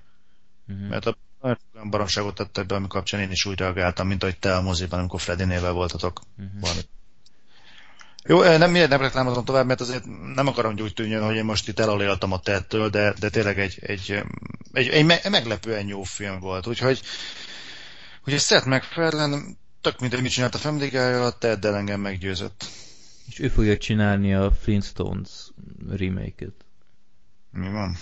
Uh-huh. 0.67 0.87
Mert 0.87 1.05
a 1.05 1.17
olyan 1.45 1.89
baromságot 1.89 2.35
tettek 2.35 2.65
be, 2.65 2.75
ami 2.75 2.87
kapcsán 2.87 3.19
én 3.19 3.31
is 3.31 3.45
úgy 3.45 3.59
reagáltam, 3.59 4.07
mint 4.07 4.23
ahogy 4.23 4.37
te 4.39 4.55
a 4.55 4.61
moziban, 4.61 4.99
amikor 4.99 5.21
Freddy-nével 5.21 5.71
voltatok. 5.71 6.21
Uh-huh. 6.37 6.69
Jó, 8.27 8.43
nem, 8.57 8.71
miért 8.71 8.89
nem 8.89 9.01
reklámozom 9.01 9.45
tovább, 9.45 9.65
mert 9.65 9.81
azért 9.81 10.05
nem 10.35 10.47
akarom 10.47 10.75
úgy 10.79 10.93
tűnjön, 10.93 11.25
hogy 11.25 11.35
én 11.35 11.45
most 11.45 11.67
itt 11.67 11.79
elaléltam 11.79 12.31
a 12.31 12.39
tettől, 12.39 12.89
de, 12.89 13.13
de 13.19 13.29
tényleg 13.29 13.59
egy, 13.59 13.77
egy, 13.81 14.23
egy, 14.73 14.87
egy, 14.87 15.05
egy 15.23 15.31
meglepően 15.31 15.87
jó 15.87 16.03
film 16.03 16.39
volt. 16.39 16.67
Úgyhogy, 16.67 17.01
úgyhogy 18.25 18.41
Seth 18.41 18.67
MacFarlane, 18.67 19.37
tök 19.81 19.99
mindegy, 19.99 20.21
mit 20.21 20.31
csinált 20.31 20.55
a 20.55 20.57
Family 20.57 20.97
a 20.97 21.29
Teddel 21.29 21.75
engem 21.75 21.99
meggyőzött. 21.99 22.65
És 23.27 23.39
ő 23.39 23.47
fogja 23.47 23.77
csinálni 23.77 24.33
a 24.33 24.51
Flintstones 24.51 25.29
remake-et. 25.89 26.65
Mi 27.51 27.69
van? 27.69 27.97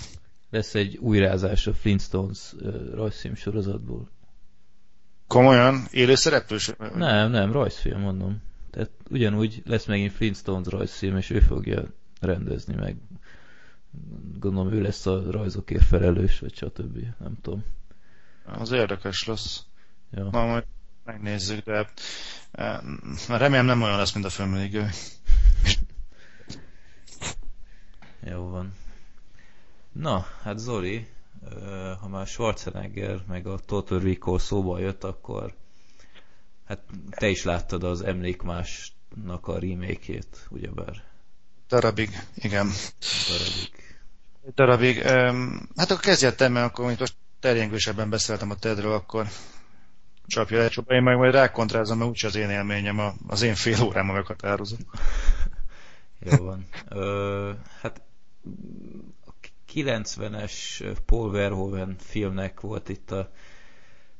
lesz 0.53 0.75
egy 0.75 0.97
újrázás 0.97 1.67
a 1.67 1.73
Flintstones 1.73 2.53
rajzfilm 2.93 3.35
sorozatból. 3.35 4.09
Komolyan? 5.27 5.87
Élő 5.91 6.15
szereplős? 6.15 6.71
Nem, 6.95 7.31
nem, 7.31 7.51
rajzfilm, 7.51 7.99
mondom. 7.99 8.41
Tehát 8.73 8.89
ugyanúgy 9.09 9.61
lesz 9.65 9.85
megint 9.85 10.11
Flintstones 10.11 10.67
rajzfilm, 10.67 11.17
és 11.17 11.29
ő 11.29 11.39
fogja 11.39 11.83
rendezni 12.19 12.75
meg. 12.75 12.97
Gondolom 14.39 14.73
ő 14.73 14.81
lesz 14.81 15.05
a 15.05 15.31
rajzokért 15.31 15.83
felelős, 15.83 16.39
vagy 16.39 16.55
stb. 16.55 16.97
Nem 17.19 17.37
tudom. 17.41 17.63
Az 18.45 18.71
érdekes 18.71 19.25
lesz. 19.25 19.65
Ja. 20.11 20.23
Na, 20.23 20.45
majd 20.45 20.65
megnézzük, 21.03 21.65
de 21.65 21.89
eh, 22.51 22.79
remélem 23.27 23.65
nem 23.65 23.81
olyan 23.81 23.97
lesz, 23.97 24.13
mint 24.13 24.25
a 24.25 24.29
filmlégő. 24.29 24.89
Jó 28.31 28.49
van. 28.49 28.73
Na, 29.91 30.25
hát 30.41 30.57
Zoli, 30.57 31.07
ha 31.99 32.07
már 32.07 32.27
Schwarzenegger 32.27 33.23
meg 33.27 33.47
a 33.47 33.57
Total 33.57 33.99
Recall 33.99 34.39
szóba 34.39 34.79
jött, 34.79 35.03
akkor 35.03 35.53
hát 36.73 36.83
te 37.09 37.27
is 37.29 37.43
láttad 37.43 37.83
az 37.83 38.01
Emlékmásnak 38.01 39.47
a 39.47 39.59
remake-ét, 39.59 40.47
ugyebár? 40.49 41.03
Darabig, 41.67 42.09
igen. 42.35 42.69
Darabig. 43.27 43.71
Darabig. 44.55 45.01
Hát 45.75 45.91
akkor 45.91 45.99
kezdjettem, 45.99 46.51
mert 46.51 46.65
akkor 46.65 46.85
most 46.85 47.15
terjengősebben 47.39 48.09
beszéltem 48.09 48.49
a 48.49 48.55
Tedről, 48.55 48.93
akkor 48.93 49.27
csapja 50.27 50.57
le, 50.57 50.67
csapja. 50.67 50.95
Én 50.95 51.03
meg 51.03 51.17
majd 51.17 51.33
rákontrázom, 51.33 51.97
mert 51.97 52.09
úgyse 52.09 52.27
az 52.27 52.35
én 52.35 52.49
élményem, 52.49 53.01
az 53.27 53.41
én 53.41 53.55
fél 53.55 53.83
órám 53.83 54.09
a 54.09 54.13
meghatározó. 54.13 54.75
Jó 56.29 56.43
van. 56.43 56.67
Ö, 56.89 57.51
hát 57.81 58.01
90-es 59.73 60.87
Paul 61.05 61.31
Verhoeven 61.31 61.95
filmnek 61.99 62.59
volt 62.59 62.89
itt 62.89 63.11
a 63.11 63.31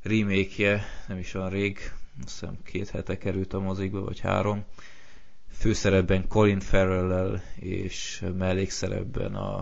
remake-je, 0.01 0.85
nem 1.07 1.17
is 1.17 1.33
olyan 1.33 1.49
rég, 1.49 1.91
azt 2.19 2.39
hiszem 2.39 2.57
két 2.63 2.89
hete 2.89 3.17
került 3.17 3.53
a 3.53 3.59
mozikba, 3.59 4.01
vagy 4.03 4.19
három. 4.19 4.63
Főszerepben 5.51 6.27
Colin 6.27 6.59
farrell 6.59 7.39
és 7.55 8.23
mellékszerepben 8.37 9.35
a, 9.35 9.57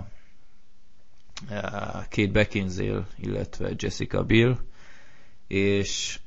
a 1.50 2.06
Kate 2.10 2.32
Beckinsale, 2.32 3.08
illetve 3.18 3.72
Jessica 3.78 4.24
Biel, 4.24 4.60
és 5.48 6.20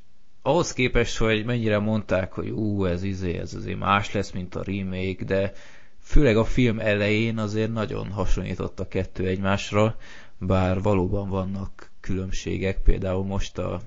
ahhoz 0.43 0.73
képest, 0.73 1.17
hogy 1.17 1.45
mennyire 1.45 1.79
mondták, 1.79 2.33
hogy 2.33 2.49
ú, 2.51 2.85
ez 2.85 3.03
izé, 3.03 3.37
ez 3.39 3.55
azért 3.55 3.79
más 3.79 4.13
lesz, 4.13 4.31
mint 4.31 4.55
a 4.55 4.63
remake, 4.63 5.25
de 5.25 5.53
főleg 6.01 6.37
a 6.37 6.45
film 6.45 6.79
elején 6.79 7.39
azért 7.39 7.73
nagyon 7.73 8.11
hasonlított 8.11 8.81
a 8.81 8.89
kettő 8.89 9.27
egymásra, 9.27 9.97
bár 10.39 10.83
valóban 10.83 11.29
vannak 11.29 11.91
különbségek, 12.01 12.83
például 12.83 13.25
most 13.25 13.59
a, 13.59 13.81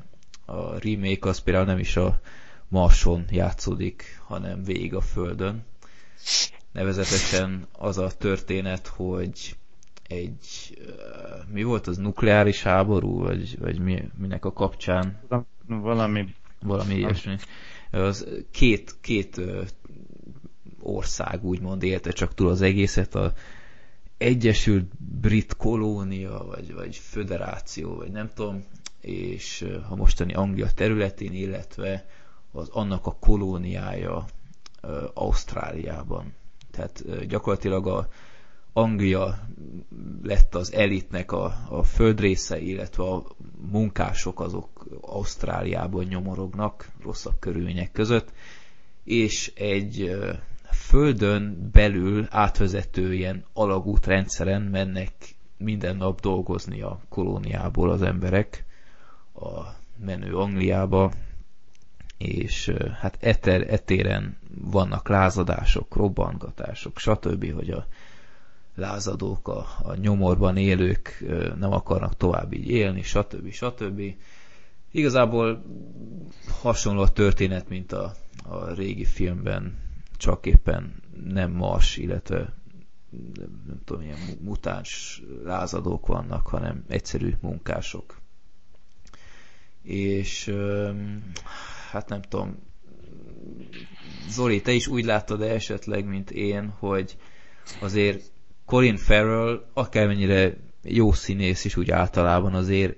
a 0.47 0.79
remake 0.79 1.29
az 1.29 1.39
például 1.39 1.65
nem 1.65 1.79
is 1.79 1.95
a 1.95 2.19
Marson 2.67 3.25
játszódik, 3.29 4.21
hanem 4.25 4.63
végig 4.63 4.93
a 4.95 5.01
Földön. 5.01 5.65
Nevezetesen 6.71 7.67
az 7.71 7.97
a 7.97 8.11
történet, 8.11 8.87
hogy 8.87 9.55
egy, 10.07 10.77
mi 11.51 11.63
volt 11.63 11.87
az, 11.87 11.97
nukleáris 11.97 12.63
háború, 12.63 13.19
vagy, 13.19 13.59
vagy 13.59 13.79
mi, 13.79 14.09
minek 14.17 14.45
a 14.45 14.53
kapcsán? 14.53 15.19
Valami. 15.67 16.35
Valami 16.61 16.95
ilyesmi. 16.95 17.35
Az 17.91 18.27
két, 18.51 18.95
két 19.01 19.41
ország 20.79 21.43
úgymond 21.43 21.83
élte 21.83 22.11
csak 22.11 22.33
túl 22.33 22.49
az 22.49 22.61
egészet, 22.61 23.15
a 23.15 23.33
Egyesült 24.17 24.85
Brit 24.97 25.55
Kolónia, 25.55 26.45
vagy, 26.47 26.73
vagy 26.73 26.95
Föderáció, 26.95 27.95
vagy 27.95 28.11
nem 28.11 28.29
tudom, 28.33 28.63
és 29.07 29.65
a 29.89 29.95
mostani 29.95 30.33
Anglia 30.33 30.71
területén, 30.75 31.33
illetve 31.33 32.05
az 32.51 32.69
annak 32.69 33.05
a 33.05 33.15
kolóniája 33.19 34.25
Ausztráliában. 35.13 36.33
Tehát 36.71 37.25
gyakorlatilag 37.27 37.87
a 37.87 38.07
Anglia 38.73 39.39
lett 40.23 40.55
az 40.55 40.73
elitnek 40.73 41.31
a, 41.31 41.55
a 41.69 41.83
földrésze, 41.83 42.59
illetve 42.59 43.03
a 43.03 43.23
munkások 43.71 44.39
azok 44.39 44.85
Ausztráliában 45.01 46.03
nyomorognak 46.05 46.89
rosszabb 47.03 47.35
körülmények 47.39 47.91
között, 47.91 48.31
és 49.03 49.51
egy 49.55 50.17
földön 50.71 51.69
belül 51.71 52.27
átvezető 52.29 53.13
ilyen 53.13 53.43
alagútrendszeren 53.53 54.61
mennek 54.61 55.11
minden 55.57 55.95
nap 55.95 56.19
dolgozni 56.21 56.81
a 56.81 56.99
kolóniából 57.09 57.89
az 57.89 58.01
emberek 58.01 58.65
a 59.39 59.75
menő 60.05 60.35
Angliába, 60.35 61.11
és 62.17 62.73
hát 62.99 63.17
eter, 63.19 63.73
etéren 63.73 64.37
vannak 64.61 65.07
lázadások, 65.07 65.95
robbangatások, 65.95 66.99
stb., 66.99 67.53
hogy 67.53 67.69
a 67.69 67.87
lázadók, 68.75 69.47
a, 69.47 69.65
a 69.83 69.95
nyomorban 69.95 70.57
élők 70.57 71.23
nem 71.59 71.71
akarnak 71.73 72.17
tovább 72.17 72.53
így 72.53 72.69
élni, 72.69 73.01
stb. 73.01 73.51
stb. 73.51 74.01
Igazából 74.91 75.63
hasonló 76.61 77.01
a 77.01 77.11
történet, 77.11 77.69
mint 77.69 77.91
a, 77.91 78.13
a 78.43 78.73
régi 78.73 79.05
filmben 79.05 79.77
csak 80.17 80.45
éppen 80.45 80.95
nem 81.23 81.51
mars, 81.51 81.97
illetve 81.97 82.53
nem, 83.67 83.81
tudom, 83.85 84.01
ilyen 84.01 84.17
mutáns 84.41 85.21
lázadók 85.43 86.07
vannak, 86.07 86.47
hanem 86.47 86.83
egyszerű 86.87 87.33
munkások. 87.41 88.21
És 89.87 90.53
hát 91.91 92.09
nem 92.09 92.21
tudom, 92.21 92.57
Zoli, 94.29 94.61
te 94.61 94.71
is 94.71 94.87
úgy 94.87 95.05
láttad 95.05 95.41
-e 95.41 95.53
esetleg, 95.53 96.05
mint 96.05 96.31
én, 96.31 96.73
hogy 96.79 97.17
azért 97.79 98.23
Colin 98.65 98.97
Farrell, 98.97 99.65
akármennyire 99.73 100.53
jó 100.83 101.11
színész 101.11 101.65
is 101.65 101.75
úgy 101.75 101.91
általában 101.91 102.53
azért 102.53 102.95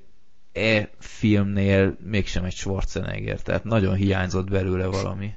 e 0.54 0.90
filmnél 1.00 1.98
mégsem 2.04 2.44
egy 2.44 2.56
Schwarzenegger, 2.56 3.42
tehát 3.42 3.64
nagyon 3.64 3.96
hiányzott 3.96 4.50
belőle 4.50 4.86
valami. 4.86 5.34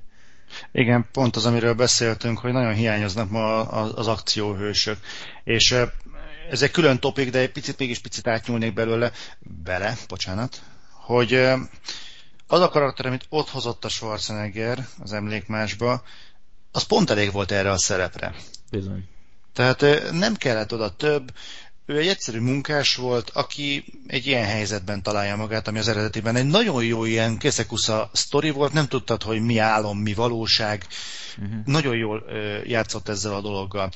Igen, 0.72 1.08
pont 1.12 1.36
az, 1.36 1.46
amiről 1.46 1.74
beszéltünk, 1.74 2.38
hogy 2.38 2.52
nagyon 2.52 2.74
hiányoznak 2.74 3.30
ma 3.30 3.62
az 3.62 4.06
akcióhősök. 4.06 4.96
És 5.44 5.74
ez 6.50 6.62
egy 6.62 6.70
külön 6.70 6.98
topik, 6.98 7.30
de 7.30 7.38
egy 7.38 7.52
picit 7.52 7.78
mégis 7.78 7.98
picit 7.98 8.26
átnyúlnék 8.26 8.74
belőle, 8.74 9.12
bele, 9.40 9.96
bocsánat, 10.08 10.62
hogy 11.04 11.34
az 12.46 12.60
a 12.60 12.68
karakter, 12.68 13.06
amit 13.06 13.26
ott 13.28 13.48
hozott 13.48 13.84
a 13.84 13.88
Schwarzenegger 13.88 14.86
az 14.98 15.12
emlékmásba, 15.12 16.02
az 16.70 16.82
pont 16.82 17.10
elég 17.10 17.32
volt 17.32 17.50
erre 17.50 17.70
a 17.70 17.78
szerepre. 17.78 18.34
Bizony. 18.70 19.04
Tehát 19.52 20.10
nem 20.12 20.34
kellett 20.34 20.72
oda 20.72 20.96
több, 20.96 21.32
ő 21.86 21.98
egy 21.98 22.06
egyszerű 22.06 22.40
munkás 22.40 22.94
volt, 22.94 23.30
aki 23.30 23.84
egy 24.06 24.26
ilyen 24.26 24.44
helyzetben 24.44 25.02
találja 25.02 25.36
magát, 25.36 25.68
ami 25.68 25.78
az 25.78 25.88
eredetiben 25.88 26.36
egy 26.36 26.46
nagyon 26.46 26.84
jó 26.84 27.04
ilyen 27.04 27.38
keszekusza 27.38 28.10
sztori 28.12 28.50
volt, 28.50 28.72
nem 28.72 28.88
tudtad, 28.88 29.22
hogy 29.22 29.40
mi 29.40 29.58
álom, 29.58 29.98
mi 29.98 30.14
valóság. 30.14 30.86
Uh-huh. 31.38 31.64
Nagyon 31.64 31.96
jól 31.96 32.24
ö, 32.28 32.58
játszott 32.64 33.08
ezzel 33.08 33.34
a 33.34 33.40
dologgal. 33.40 33.90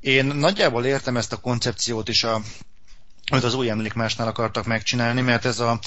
Én 0.00 0.24
nagyjából 0.24 0.84
értem 0.84 1.16
ezt 1.16 1.32
a 1.32 1.36
koncepciót 1.36 2.08
is, 2.08 2.24
a, 2.24 2.40
amit 3.30 3.44
az 3.44 3.54
új 3.54 3.70
emlékmásnál 3.70 4.28
akartak 4.28 4.66
megcsinálni, 4.66 5.20
mert 5.20 5.44
ez 5.44 5.60
a 5.60 5.78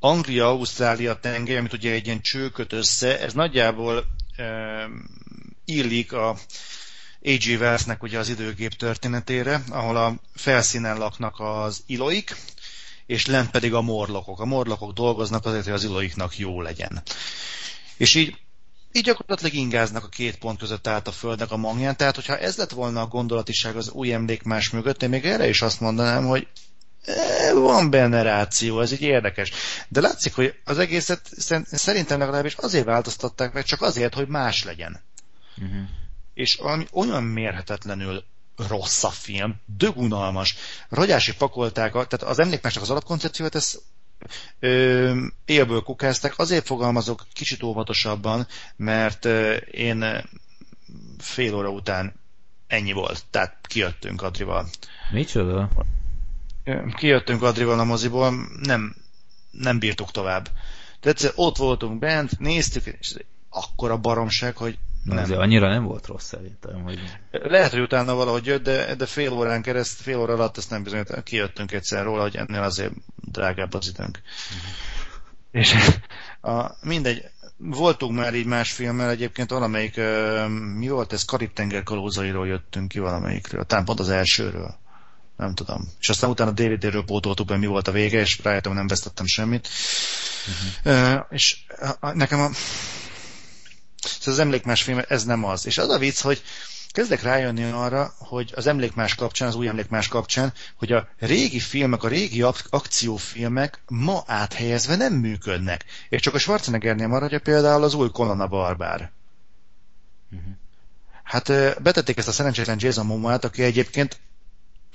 Anglia-Ausztrália 0.00 1.18
tengely, 1.20 1.56
amit 1.56 1.72
ugye 1.72 1.92
egy 1.92 2.06
ilyen 2.06 2.20
csőköt 2.20 2.72
össze, 2.72 3.20
ez 3.20 3.32
nagyjából 3.32 4.04
illik 5.64 6.12
a 6.12 6.36
A.G. 7.22 7.60
Wellsnek 7.60 8.02
ugye 8.02 8.18
az 8.18 8.28
időgép 8.28 8.72
történetére, 8.72 9.62
ahol 9.68 9.96
a 9.96 10.14
felszínen 10.34 10.98
laknak 10.98 11.40
az 11.40 11.82
iloik, 11.86 12.36
és 13.06 13.26
lent 13.26 13.50
pedig 13.50 13.74
a 13.74 13.80
morlokok. 13.80 14.40
A 14.40 14.44
morlokok 14.44 14.92
dolgoznak 14.92 15.46
azért, 15.46 15.64
hogy 15.64 15.72
az 15.72 15.84
iloiknak 15.84 16.38
jó 16.38 16.60
legyen. 16.60 17.02
És 17.96 18.14
így 18.14 18.36
így 18.92 19.04
gyakorlatilag 19.04 19.54
ingáznak 19.54 20.04
a 20.04 20.08
két 20.08 20.36
pont 20.36 20.58
között 20.58 20.86
át 20.86 21.06
a 21.06 21.12
Földnek 21.12 21.50
a 21.50 21.56
mangján, 21.56 21.96
tehát 21.96 22.14
hogyha 22.14 22.38
ez 22.38 22.56
lett 22.56 22.70
volna 22.70 23.00
a 23.00 23.06
gondolatiság 23.06 23.76
az 23.76 23.90
új 23.90 24.12
emlékmás 24.12 24.70
mögött, 24.70 25.02
én 25.02 25.08
még 25.08 25.24
erre 25.24 25.48
is 25.48 25.62
azt 25.62 25.80
mondanám, 25.80 26.26
hogy 26.26 26.46
van 27.54 27.90
benne 27.90 28.22
ráció, 28.22 28.80
ez 28.80 28.92
így 28.92 29.02
érdekes. 29.02 29.52
De 29.88 30.00
látszik, 30.00 30.34
hogy 30.34 30.54
az 30.64 30.78
egészet 30.78 31.30
szerintem 31.64 32.18
legalábbis 32.18 32.54
azért 32.54 32.84
változtatták 32.84 33.52
meg, 33.52 33.64
csak 33.64 33.82
azért, 33.82 34.14
hogy 34.14 34.28
más 34.28 34.64
legyen. 34.64 35.02
Uh-huh 35.56 35.88
és 36.36 36.54
valami 36.54 36.86
olyan 36.92 37.22
mérhetetlenül 37.22 38.24
rossz 38.68 39.04
a 39.04 39.10
film, 39.10 39.54
dögunalmas. 39.64 40.56
Ragyási 40.88 41.34
pakolták, 41.34 41.94
a, 41.94 42.06
tehát 42.06 42.26
az 42.34 42.38
emlékmásnak 42.38 42.82
az 42.82 42.90
alapkoncepciót, 42.90 43.54
ezt 43.54 43.82
ö, 44.58 45.20
élből 45.44 45.82
kukázták, 45.82 46.38
azért 46.38 46.66
fogalmazok 46.66 47.26
kicsit 47.32 47.62
óvatosabban, 47.62 48.46
mert 48.76 49.24
ö, 49.24 49.54
én 49.56 50.28
fél 51.18 51.54
óra 51.54 51.68
után 51.68 52.14
ennyi 52.66 52.92
volt, 52.92 53.24
tehát 53.30 53.58
kijöttünk 53.62 54.22
Adrival. 54.22 54.68
Micsoda? 55.10 55.70
Kijöttünk 56.94 57.42
Adrival 57.42 57.78
a 57.78 57.84
moziból, 57.84 58.34
nem, 58.62 58.94
nem 59.50 59.78
bírtuk 59.78 60.10
tovább. 60.10 60.48
De 61.00 61.10
egyszer 61.10 61.32
ott 61.34 61.56
voltunk 61.56 61.98
bent, 61.98 62.38
néztük, 62.38 62.84
és 63.00 63.14
akkora 63.48 63.96
baromság, 63.96 64.56
hogy 64.56 64.78
nem. 65.04 65.18
Azért 65.18 65.38
annyira 65.38 65.68
nem 65.68 65.84
volt 65.84 66.06
rossz 66.06 66.26
szerintem, 66.26 66.82
hogy... 66.82 66.98
Lehet, 67.30 67.70
hogy 67.70 67.80
utána 67.80 68.14
valahogy 68.14 68.46
jött, 68.46 68.62
de, 68.62 68.94
de 68.94 69.06
fél 69.06 69.32
órán 69.32 69.62
kereszt, 69.62 70.00
fél 70.00 70.18
óra 70.18 70.32
alatt 70.32 70.56
ezt 70.56 70.70
nem 70.70 70.82
bizonyít, 70.82 71.22
kijöttünk 71.22 71.72
egyszer 71.72 72.04
róla, 72.04 72.22
hogy 72.22 72.36
ennél 72.36 72.62
azért 72.62 72.92
drágább 73.16 73.74
az 73.74 73.88
időnk. 73.88 74.20
Uh-huh. 74.50 74.70
És 75.50 75.74
a, 76.40 76.76
mindegy, 76.82 77.24
voltunk 77.56 78.18
már 78.18 78.34
így 78.34 78.46
más 78.46 78.72
filmmel, 78.72 79.10
egyébként 79.10 79.50
valamelyik, 79.50 80.00
mi 80.76 80.88
volt 80.88 81.12
ez, 81.12 81.24
Karib-tenger 81.24 81.82
kalózairól 81.82 82.46
jöttünk 82.46 82.88
ki 82.88 82.98
valamelyikről, 82.98 83.64
talán 83.64 83.84
pont 83.84 84.00
az 84.00 84.08
elsőről. 84.08 84.74
Nem 85.36 85.54
tudom. 85.54 85.92
És 86.00 86.08
aztán 86.08 86.30
utána 86.30 86.50
DVD-ről 86.50 87.04
pótoltuk 87.04 87.46
be, 87.46 87.56
mi 87.56 87.66
volt 87.66 87.88
a 87.88 87.92
vége, 87.92 88.20
és 88.20 88.40
rájöttem, 88.42 88.72
nem 88.72 88.86
vesztettem 88.86 89.26
semmit. 89.26 89.68
Uh-huh. 90.82 91.14
Uh, 91.14 91.24
és 91.30 91.56
a, 92.00 92.12
nekem 92.12 92.40
a, 92.40 92.50
szóval 94.02 94.34
az 94.34 94.38
emlékmás 94.38 94.82
film, 94.82 95.00
ez 95.08 95.24
nem 95.24 95.44
az. 95.44 95.66
És 95.66 95.78
az 95.78 95.88
a 95.88 95.98
vicc, 95.98 96.20
hogy 96.20 96.42
kezdek 96.96 97.22
rájönni 97.22 97.62
arra, 97.64 98.14
hogy 98.18 98.52
az 98.54 98.66
emlékmás 98.66 99.14
kapcsán, 99.14 99.48
az 99.48 99.54
új 99.54 99.68
emlékmás 99.68 100.08
kapcsán, 100.08 100.52
hogy 100.76 100.92
a 100.92 101.08
régi 101.18 101.60
filmek, 101.60 102.02
a 102.02 102.08
régi 102.08 102.42
akciófilmek 102.70 103.82
ma 103.86 104.22
áthelyezve 104.26 104.96
nem 104.96 105.12
működnek. 105.12 105.84
És 106.08 106.20
csak 106.20 106.34
a 106.34 106.38
Schwarzeneggernél 106.38 107.06
maradja 107.06 107.40
például 107.40 107.82
az 107.82 107.94
új 107.94 108.10
Conan 108.10 108.40
a 108.40 108.46
Barbár. 108.46 109.10
Uh-huh. 110.32 110.52
Hát 111.22 111.82
betették 111.82 112.16
ezt 112.16 112.28
a 112.28 112.32
szerencsétlen 112.32 112.76
Jason 112.80 113.06
Momoa-t, 113.06 113.44
aki 113.44 113.62
egyébként 113.62 114.20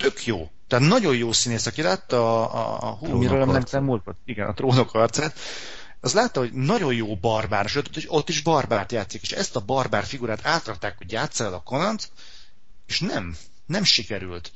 tök 0.02 0.26
jó. 0.26 0.50
Tehát 0.68 0.88
nagyon 0.88 1.16
jó 1.16 1.32
színész, 1.32 1.66
aki 1.66 1.82
látta 1.82 2.16
a, 2.16 2.54
a, 2.54 2.88
a 2.88 2.90
hú, 2.90 3.16
miről 3.16 3.38
nem 3.38 3.64
nem. 3.70 4.16
Igen, 4.24 4.48
a 4.48 4.54
trónok 4.54 4.94
arcát 4.94 5.38
az 6.04 6.12
látta, 6.12 6.40
hogy 6.40 6.52
nagyon 6.52 6.94
jó 6.94 7.16
barbár, 7.16 7.64
és 7.64 7.76
ott, 7.76 7.96
is 8.28 8.42
barbárt 8.42 8.92
játszik, 8.92 9.22
és 9.22 9.32
ezt 9.32 9.56
a 9.56 9.60
barbár 9.60 10.04
figurát 10.04 10.46
átrakták, 10.46 10.98
hogy 10.98 11.12
játssza 11.12 11.44
el 11.44 11.54
a 11.54 11.62
Konant, 11.62 12.10
és 12.86 13.00
nem, 13.00 13.36
nem 13.66 13.84
sikerült. 13.84 14.52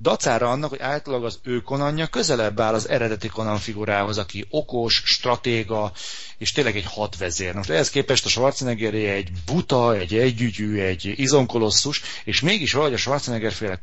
Dacára 0.00 0.50
annak, 0.50 0.70
hogy 0.70 0.80
általában 0.80 1.26
az 1.26 1.38
ő 1.42 1.60
konanja 1.60 2.06
közelebb 2.06 2.60
áll 2.60 2.74
az 2.74 2.88
eredeti 2.88 3.28
konan 3.28 3.58
figurához, 3.58 4.18
aki 4.18 4.46
okos, 4.50 5.02
stratéga, 5.04 5.92
és 6.38 6.52
tényleg 6.52 6.76
egy 6.76 6.84
hadvezér. 6.84 7.54
Most 7.54 7.70
ehhez 7.70 7.90
képest 7.90 8.24
a 8.24 8.28
Schwarzenegger 8.28 8.94
egy 8.94 9.30
buta, 9.46 9.96
egy 9.96 10.14
együgyű, 10.14 10.80
egy 10.80 11.12
izonkolosszus, 11.16 12.02
és 12.24 12.40
mégis 12.40 12.72
valahogy 12.72 12.94
a 12.94 12.98
Schwarzenegger 12.98 13.52
féle 13.52 13.80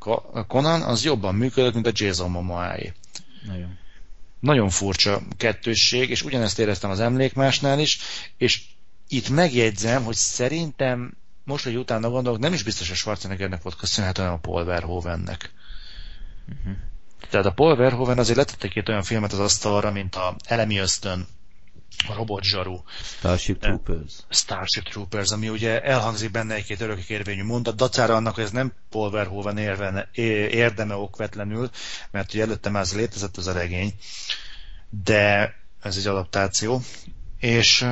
konan 0.48 0.82
az 0.82 1.04
jobban 1.04 1.36
működött, 1.36 1.74
mint 1.74 1.88
a 1.88 1.92
Jason 1.94 2.32
Momoa-é. 2.32 2.94
Nagyon 3.48 3.78
nagyon 4.40 4.70
furcsa 4.70 5.22
kettősség, 5.38 6.10
és 6.10 6.24
ugyanezt 6.24 6.60
éreztem 6.60 6.90
az 6.90 7.00
emlékmásnál 7.00 7.80
is, 7.80 8.00
és 8.38 8.62
itt 9.08 9.30
megjegyzem, 9.30 10.04
hogy 10.04 10.16
szerintem 10.16 11.18
most, 11.44 11.64
hogy 11.64 11.76
utána 11.76 12.10
gondolok, 12.10 12.40
nem 12.40 12.54
is 12.54 12.64
biztos, 12.64 12.88
hogy 12.88 12.98
Schwarzeneggernek 12.98 13.62
volt 13.62 13.76
köszönhető, 13.76 14.22
hanem 14.22 14.38
a 14.38 14.40
Paul 14.40 14.64
Verhoevennek. 14.64 15.52
Uh-huh. 16.50 16.76
Tehát 17.30 17.46
a 17.46 17.52
Paul 17.52 17.76
Verhoeven 17.76 18.18
azért 18.18 18.38
letette 18.38 18.68
két 18.68 18.90
olyan 18.90 19.04
filmet 19.04 19.34
az 19.34 19.40
asztalra, 19.40 19.92
mint 19.92 20.16
a 20.16 20.36
Elemi 20.46 20.78
Ösztön, 20.78 21.28
a 22.08 22.14
Robot 22.14 22.44
Zsaru. 22.44 22.82
Starship 23.02 23.60
Troopers. 23.60 24.14
Starship 24.30 24.84
Troopers, 24.84 25.32
ami 25.32 25.50
ugye 25.50 25.82
elhangzik 25.82 26.32
benne 26.32 26.54
egy-két 26.54 26.82
örökikérvényű 26.82 27.44
mondat, 27.44 27.76
dacára 27.76 28.16
annak, 28.16 28.36
hogy 28.36 28.44
ez 28.44 28.52
nem 28.52 28.74
Paul 28.90 29.12
Verhoeven 29.12 29.58
érvene, 29.58 30.10
érdeme 30.52 30.96
okvetlenül, 30.96 31.70
mert 32.12 32.34
ugye 32.34 32.44
előtte 32.44 32.70
már 32.70 32.82
ez 32.82 32.96
létezett 32.96 33.38
az 33.38 33.48
a 33.48 33.52
regény, 33.54 33.94
de 35.04 35.56
ez 35.82 35.98
egy 35.98 36.08
adaptáció, 36.08 36.82
és 37.40 37.86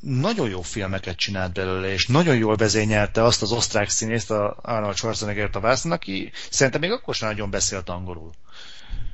nagyon 0.00 0.48
jó 0.48 0.62
filmeket 0.62 1.16
csinált 1.16 1.52
belőle, 1.52 1.92
és 1.92 2.06
nagyon 2.06 2.36
jól 2.36 2.56
vezényelte 2.56 3.24
azt 3.24 3.42
az 3.42 3.52
osztrák 3.52 3.88
színészt, 3.88 4.30
a 4.30 4.56
Arnold 4.62 4.96
Schwarzenegger-t 4.96 5.56
a 5.56 5.60
vászon, 5.60 5.92
aki 5.92 6.30
szerintem 6.50 6.80
még 6.80 6.90
akkor 6.90 7.14
sem 7.14 7.28
nagyon 7.28 7.50
beszélt 7.50 7.88
angolul. 7.88 8.30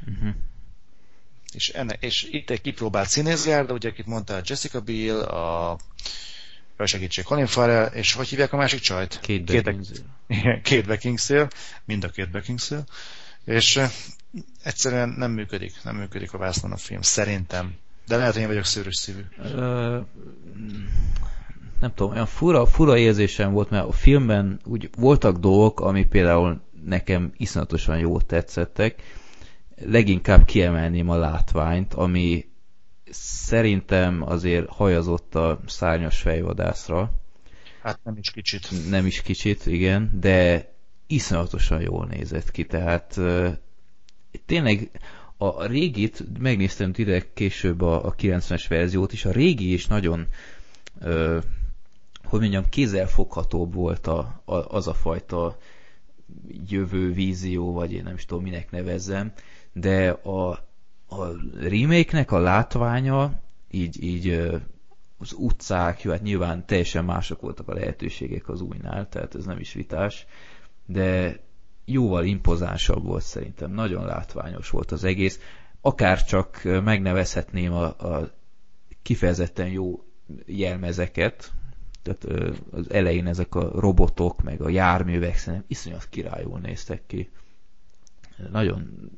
Uh-huh. 0.07 0.35
És, 1.53 1.69
enne, 1.69 1.95
és 2.01 2.27
itt 2.31 2.51
egy 2.51 2.61
kipróbált 2.61 3.09
színészgárda, 3.09 3.73
ugye 3.73 3.89
akit 3.89 4.07
mondta 4.07 4.41
Jessica 4.45 4.81
Biel, 4.81 5.21
a 5.21 5.79
a 6.81 6.87
segítség 6.87 7.25
Colin 7.25 7.47
Farrell, 7.47 7.87
és 7.87 8.13
hogy 8.13 8.29
hívják 8.29 8.53
a 8.53 8.57
másik 8.57 8.81
csajt? 8.81 9.21
Kate 9.23 9.63
Beckinsale. 9.63 10.01
Kate 10.63 10.83
Beckinsale, 10.83 11.49
mind 11.85 12.05
a 12.05 12.09
Kate 12.09 12.31
Beckinsale, 12.31 12.85
és 13.45 13.81
egyszerűen 14.63 15.09
nem 15.09 15.31
működik, 15.31 15.73
nem 15.83 15.97
működik 15.97 16.33
a 16.33 16.39
vászlón 16.39 16.73
a 16.73 16.77
film, 16.77 17.03
szerintem. 17.03 17.75
De 18.09 18.17
lehet, 18.17 18.33
hogy 18.33 18.43
én 18.43 18.49
vagyok 18.49 18.65
szőrös 18.65 18.97
szívű. 18.97 19.21
Nem 21.81 21.95
tudom, 21.95 22.13
olyan 22.13 22.27
fura, 22.27 22.67
fura 22.67 22.97
érzésem 22.97 23.53
volt, 23.53 23.71
mert 23.71 23.89
a 23.89 23.93
filmben 23.93 24.61
úgy 24.65 24.91
voltak 24.97 25.37
dolgok, 25.37 25.81
ami 25.81 26.07
például 26.07 26.61
nekem 26.85 27.33
iszonyatosan 27.37 27.99
jót 27.99 28.27
tetszettek, 28.27 29.03
leginkább 29.77 30.45
kiemelném 30.45 31.09
a 31.09 31.17
látványt, 31.17 31.95
ami 31.95 32.49
szerintem 33.11 34.23
azért 34.23 34.69
hajazott 34.69 35.35
a 35.35 35.61
szárnyas 35.67 36.21
fejvadászra. 36.21 37.13
Hát 37.83 38.01
nem 38.05 38.17
is 38.17 38.31
kicsit. 38.31 38.91
Nem 38.91 39.07
is 39.07 39.23
kicsit, 39.23 39.67
igen, 39.67 40.11
de 40.21 40.73
iszonyatosan 41.07 41.81
jól 41.81 42.07
nézett 42.07 42.51
ki, 42.51 42.67
tehát 42.67 43.21
tényleg 44.47 44.91
a 45.39 45.67
régit, 45.67 46.25
megnéztem 46.39 46.93
direkt 46.93 47.29
később 47.35 47.81
a, 47.81 48.07
a 48.07 48.15
90-es 48.15 48.65
verziót 48.69 49.13
is, 49.13 49.25
a 49.25 49.31
régi 49.31 49.73
is 49.73 49.87
nagyon 49.87 50.27
uh, 51.01 51.43
hogy 52.29 52.41
mondjam, 52.41 52.69
kézzelfoghatóbb 52.69 53.75
volt 53.75 54.07
a, 54.07 54.43
a, 54.45 54.55
az 54.55 54.89
a 54.89 54.95
fajta 54.95 55.59
jövő 56.69 57.13
vízió, 57.13 57.73
vagy 57.73 57.93
én 57.93 58.03
nem 58.03 58.15
is 58.15 58.25
tudom, 58.25 58.43
minek 58.43 58.71
nevezzem, 58.71 59.33
de 59.73 60.11
a, 60.11 60.51
a 61.09 61.27
remake-nek 61.61 62.33
a 62.33 62.39
látványa, 62.39 63.41
így, 63.71 64.03
így 64.03 64.29
az 65.19 65.33
utcák, 65.37 66.03
jó, 66.03 66.11
hát 66.11 66.23
nyilván 66.23 66.67
teljesen 66.67 67.05
mások 67.05 67.41
voltak 67.41 67.69
a 67.69 67.75
lehetőségek 67.75 68.49
az 68.49 68.61
újnál, 68.61 69.09
tehát 69.09 69.35
ez 69.35 69.45
nem 69.45 69.59
is 69.59 69.73
vitás, 69.73 70.27
de 70.87 71.39
jóval 71.91 72.25
impozánsabb 72.25 73.05
volt 73.05 73.23
szerintem, 73.23 73.71
nagyon 73.71 74.05
látványos 74.05 74.71
volt 74.71 74.93
az 74.93 75.05
egész, 75.05 75.41
akár 75.81 76.25
csak 76.25 76.61
megnevezhetném 76.85 77.73
a, 77.73 77.85
a 77.85 78.31
kifejezetten 79.03 79.69
jó 79.69 80.05
jelmezeket, 80.47 81.53
tehát 82.03 82.51
az 82.71 82.91
elején 82.91 83.27
ezek 83.27 83.55
a 83.55 83.81
robotok, 83.81 84.43
meg 84.43 84.61
a 84.61 84.69
járművek 84.69 85.37
szerintem 85.37 85.69
iszonyat 85.69 86.07
királyul 86.11 86.59
néztek 86.59 87.03
ki. 87.07 87.31
Nagyon, 88.51 89.11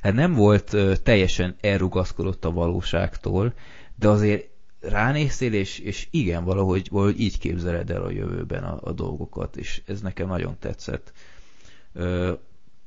hát 0.00 0.12
nem 0.12 0.34
volt 0.34 0.76
teljesen 1.02 1.56
elrugaszkodott 1.60 2.44
a 2.44 2.50
valóságtól, 2.50 3.54
de 3.94 4.08
azért 4.08 4.48
ránéztél, 4.80 5.52
és, 5.52 5.78
és 5.78 6.08
igen, 6.10 6.44
valahogy, 6.44 6.88
valahogy 6.90 7.20
így 7.20 7.38
képzeled 7.38 7.90
el 7.90 8.02
a 8.02 8.10
jövőben 8.10 8.64
a, 8.64 8.78
a 8.82 8.92
dolgokat, 8.92 9.56
és 9.56 9.82
ez 9.86 10.00
nekem 10.00 10.28
nagyon 10.28 10.56
tetszett. 10.58 11.12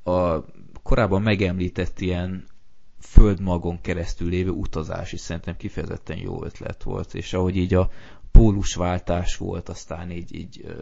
A 0.04 0.46
korábban 0.84 1.22
megemlített 1.22 2.00
ilyen 2.00 2.46
földmagon 3.00 3.82
keresztül 3.82 4.30
lévő 4.30 4.50
utazás 4.50 5.12
is 5.12 5.20
szerintem 5.20 5.58
kifejezetten 5.58 6.18
jó 6.18 6.44
ötlet 6.44 6.84
volt, 6.84 7.14
és 7.14 7.34
ahogy 7.34 7.56
így 7.56 7.74
a 7.74 7.90
pólusváltás 8.32 9.38
volt, 9.38 9.70
aztán 9.70 10.12
így, 10.12 10.36
így 10.36 10.76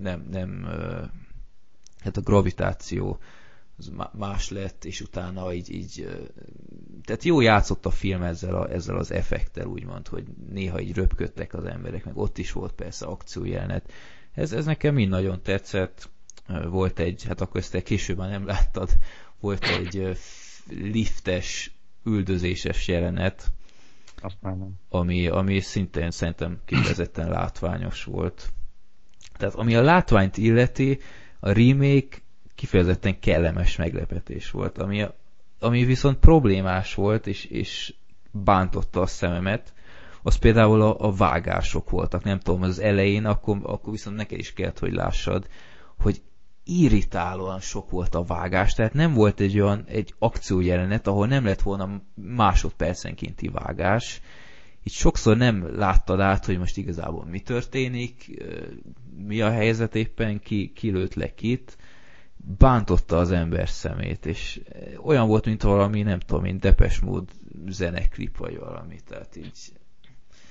nem, 0.00 0.26
nem 0.30 0.68
hát 1.98 2.16
a 2.16 2.20
gravitáció 2.20 3.18
az 3.78 3.92
más 4.12 4.50
lett, 4.50 4.84
és 4.84 5.00
utána 5.00 5.52
így, 5.52 5.70
így 5.70 6.08
tehát 7.04 7.24
jó 7.24 7.40
játszott 7.40 7.86
a 7.86 7.90
film 7.90 8.22
ezzel, 8.22 8.54
a, 8.54 8.70
ezzel 8.70 8.96
az 8.96 9.10
effektel, 9.10 9.66
úgymond, 9.66 10.08
hogy 10.08 10.24
néha 10.50 10.80
így 10.80 10.94
röpködtek 10.94 11.54
az 11.54 11.64
emberek, 11.64 12.04
meg 12.04 12.16
ott 12.16 12.38
is 12.38 12.52
volt 12.52 12.72
persze 12.72 13.06
akciójelenet. 13.06 13.92
Ez, 14.32 14.52
ez 14.52 14.64
nekem 14.64 14.94
mind 14.94 15.10
nagyon 15.10 15.42
tetszett. 15.42 16.10
Volt 16.68 16.98
egy, 16.98 17.24
hát 17.24 17.40
akkor 17.40 17.60
ezt 17.60 17.72
te 17.72 17.82
később 17.82 18.16
már 18.16 18.30
nem 18.30 18.46
láttad, 18.46 18.96
volt 19.40 19.64
egy 19.64 20.18
liftes, 20.68 21.70
üldözéses 22.04 22.88
jelenet, 22.88 23.50
ami, 24.88 25.28
ami 25.28 25.60
szintén 25.60 26.10
szerintem 26.10 26.60
kifejezetten 26.64 27.28
látványos 27.28 28.04
volt. 28.04 28.52
Tehát 29.36 29.54
ami 29.54 29.74
a 29.74 29.82
látványt 29.82 30.36
illeti, 30.36 31.00
a 31.40 31.50
remake 31.52 32.16
kifejezetten 32.54 33.18
kellemes 33.18 33.76
meglepetés 33.76 34.50
volt, 34.50 34.78
ami, 34.78 35.06
ami 35.58 35.84
viszont 35.84 36.18
problémás 36.18 36.94
volt, 36.94 37.26
és, 37.26 37.44
és 37.44 37.94
bántotta 38.30 39.00
a 39.00 39.06
szememet, 39.06 39.72
az 40.22 40.36
például 40.36 40.82
a, 40.82 41.06
a 41.06 41.12
vágások 41.12 41.90
voltak, 41.90 42.24
nem 42.24 42.38
tudom, 42.38 42.62
az 42.62 42.78
elején, 42.78 43.24
akkor, 43.24 43.58
akkor 43.62 43.92
viszont 43.92 44.16
neked 44.16 44.38
is 44.38 44.52
kellett, 44.52 44.78
hogy 44.78 44.92
lássad, 44.92 45.48
hogy 45.98 46.22
irritálóan 46.64 47.60
sok 47.60 47.90
volt 47.90 48.14
a 48.14 48.24
vágás, 48.24 48.74
tehát 48.74 48.92
nem 48.92 49.12
volt 49.14 49.40
egy 49.40 49.60
olyan 49.60 49.84
egy 49.86 50.14
akciójelenet, 50.18 51.06
ahol 51.06 51.26
nem 51.26 51.44
lett 51.44 51.60
volna 51.62 52.02
másodpercenkénti 52.14 53.48
vágás. 53.48 54.20
Itt 54.82 54.92
sokszor 54.92 55.36
nem 55.36 55.76
láttad 55.76 56.20
át, 56.20 56.44
hogy 56.44 56.58
most 56.58 56.76
igazából 56.76 57.24
mi 57.24 57.40
történik, 57.40 58.42
mi 59.16 59.40
a 59.40 59.50
helyzet 59.50 59.94
éppen, 59.94 60.40
ki, 60.40 60.72
ki 60.74 60.90
lőtt 60.90 61.14
le 61.14 61.34
kit. 61.34 61.76
Bántotta 62.58 63.18
az 63.18 63.30
ember 63.30 63.68
szemét, 63.68 64.26
és 64.26 64.60
olyan 65.04 65.28
volt, 65.28 65.46
mint 65.46 65.62
valami, 65.62 66.02
nem 66.02 66.18
tudom, 66.18 66.42
mint 66.42 66.60
Depes 66.60 67.00
Mód 67.00 67.28
zeneklip, 67.68 68.36
vagy 68.36 68.58
valami, 68.58 68.96
tehát 69.06 69.36
így 69.36 69.72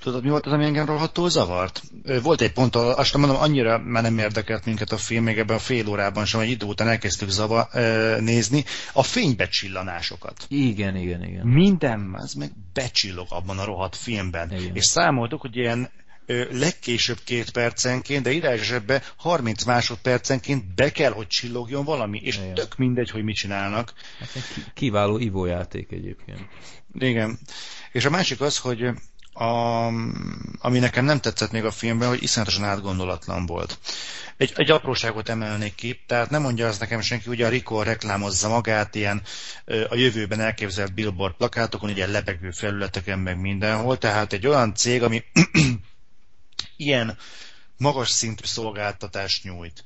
Tudod, 0.02 0.22
mi 0.22 0.28
volt 0.30 0.46
az, 0.46 0.52
ami 0.52 0.64
engem 0.64 0.86
rohadtul 0.86 1.30
zavart? 1.30 1.82
Volt 2.22 2.40
egy 2.40 2.52
pont, 2.52 2.76
azt 2.76 3.16
mondom, 3.16 3.36
annyira 3.36 3.78
már 3.78 4.02
nem 4.02 4.18
érdekelt 4.18 4.64
minket 4.64 4.92
a 4.92 4.96
film, 4.96 5.24
még 5.24 5.38
ebben 5.38 5.56
a 5.56 5.58
fél 5.58 5.88
órában 5.88 6.24
sem, 6.24 6.40
egy 6.40 6.50
idő 6.50 6.66
után 6.66 6.88
elkezdtük 6.88 7.28
zava, 7.28 7.68
nézni, 8.20 8.64
a 8.92 9.02
fénybecsillanásokat. 9.02 10.46
Igen, 10.48 10.96
igen, 10.96 11.24
igen. 11.24 11.46
Minden, 11.46 12.14
az 12.18 12.32
meg 12.32 12.50
becsillog 12.72 13.26
abban 13.28 13.58
a 13.58 13.64
rohadt 13.64 13.96
filmben. 13.96 14.52
Igen. 14.52 14.74
És 14.74 14.84
számoltuk, 14.84 15.40
hogy 15.40 15.56
ilyen 15.56 15.90
legkésőbb 16.50 17.18
két 17.24 17.50
percenként, 17.50 18.22
de 18.22 18.30
idegesebben 18.30 19.02
30 19.16 19.64
másodpercenként 19.64 20.74
be 20.74 20.92
kell, 20.92 21.12
hogy 21.12 21.26
csillogjon 21.26 21.84
valami, 21.84 22.20
és 22.24 22.36
Igen. 22.36 22.54
tök 22.54 22.76
mindegy, 22.76 23.10
hogy 23.10 23.22
mit 23.22 23.36
csinálnak. 23.36 23.92
Hát 24.18 24.28
kiváló 24.74 25.18
ivójáték 25.18 25.90
egyébként. 25.90 26.40
Igen. 26.94 27.38
És 27.92 28.04
a 28.04 28.10
másik 28.10 28.40
az, 28.40 28.58
hogy 28.58 28.90
a, 29.32 29.86
ami 30.58 30.78
nekem 30.78 31.04
nem 31.04 31.20
tetszett 31.20 31.50
még 31.50 31.64
a 31.64 31.70
filmben, 31.70 32.08
hogy 32.08 32.22
iszonyatosan 32.22 32.64
átgondolatlan 32.64 33.46
volt. 33.46 33.78
Egy, 34.36 34.52
egy 34.56 34.70
apróságot 34.70 35.28
emelnék 35.28 35.74
ki, 35.74 36.00
tehát 36.06 36.30
nem 36.30 36.42
mondja 36.42 36.66
az 36.66 36.78
nekem 36.78 37.00
senki, 37.00 37.28
ugye 37.28 37.46
a 37.46 37.48
Rico 37.48 37.82
reklámozza 37.82 38.48
magát 38.48 38.94
ilyen 38.94 39.22
a 39.88 39.94
jövőben 39.94 40.40
elképzelt 40.40 40.94
billboard 40.94 41.34
plakátokon, 41.34 41.90
ilyen 41.90 42.10
lebegő 42.10 42.50
felületeken, 42.50 43.18
meg 43.18 43.40
mindenhol, 43.40 43.98
tehát 43.98 44.32
egy 44.32 44.46
olyan 44.46 44.74
cég, 44.74 45.02
ami 45.02 45.24
ilyen 46.76 47.18
magas 47.76 48.10
szintű 48.10 48.44
szolgáltatást 48.44 49.44
nyújt, 49.44 49.84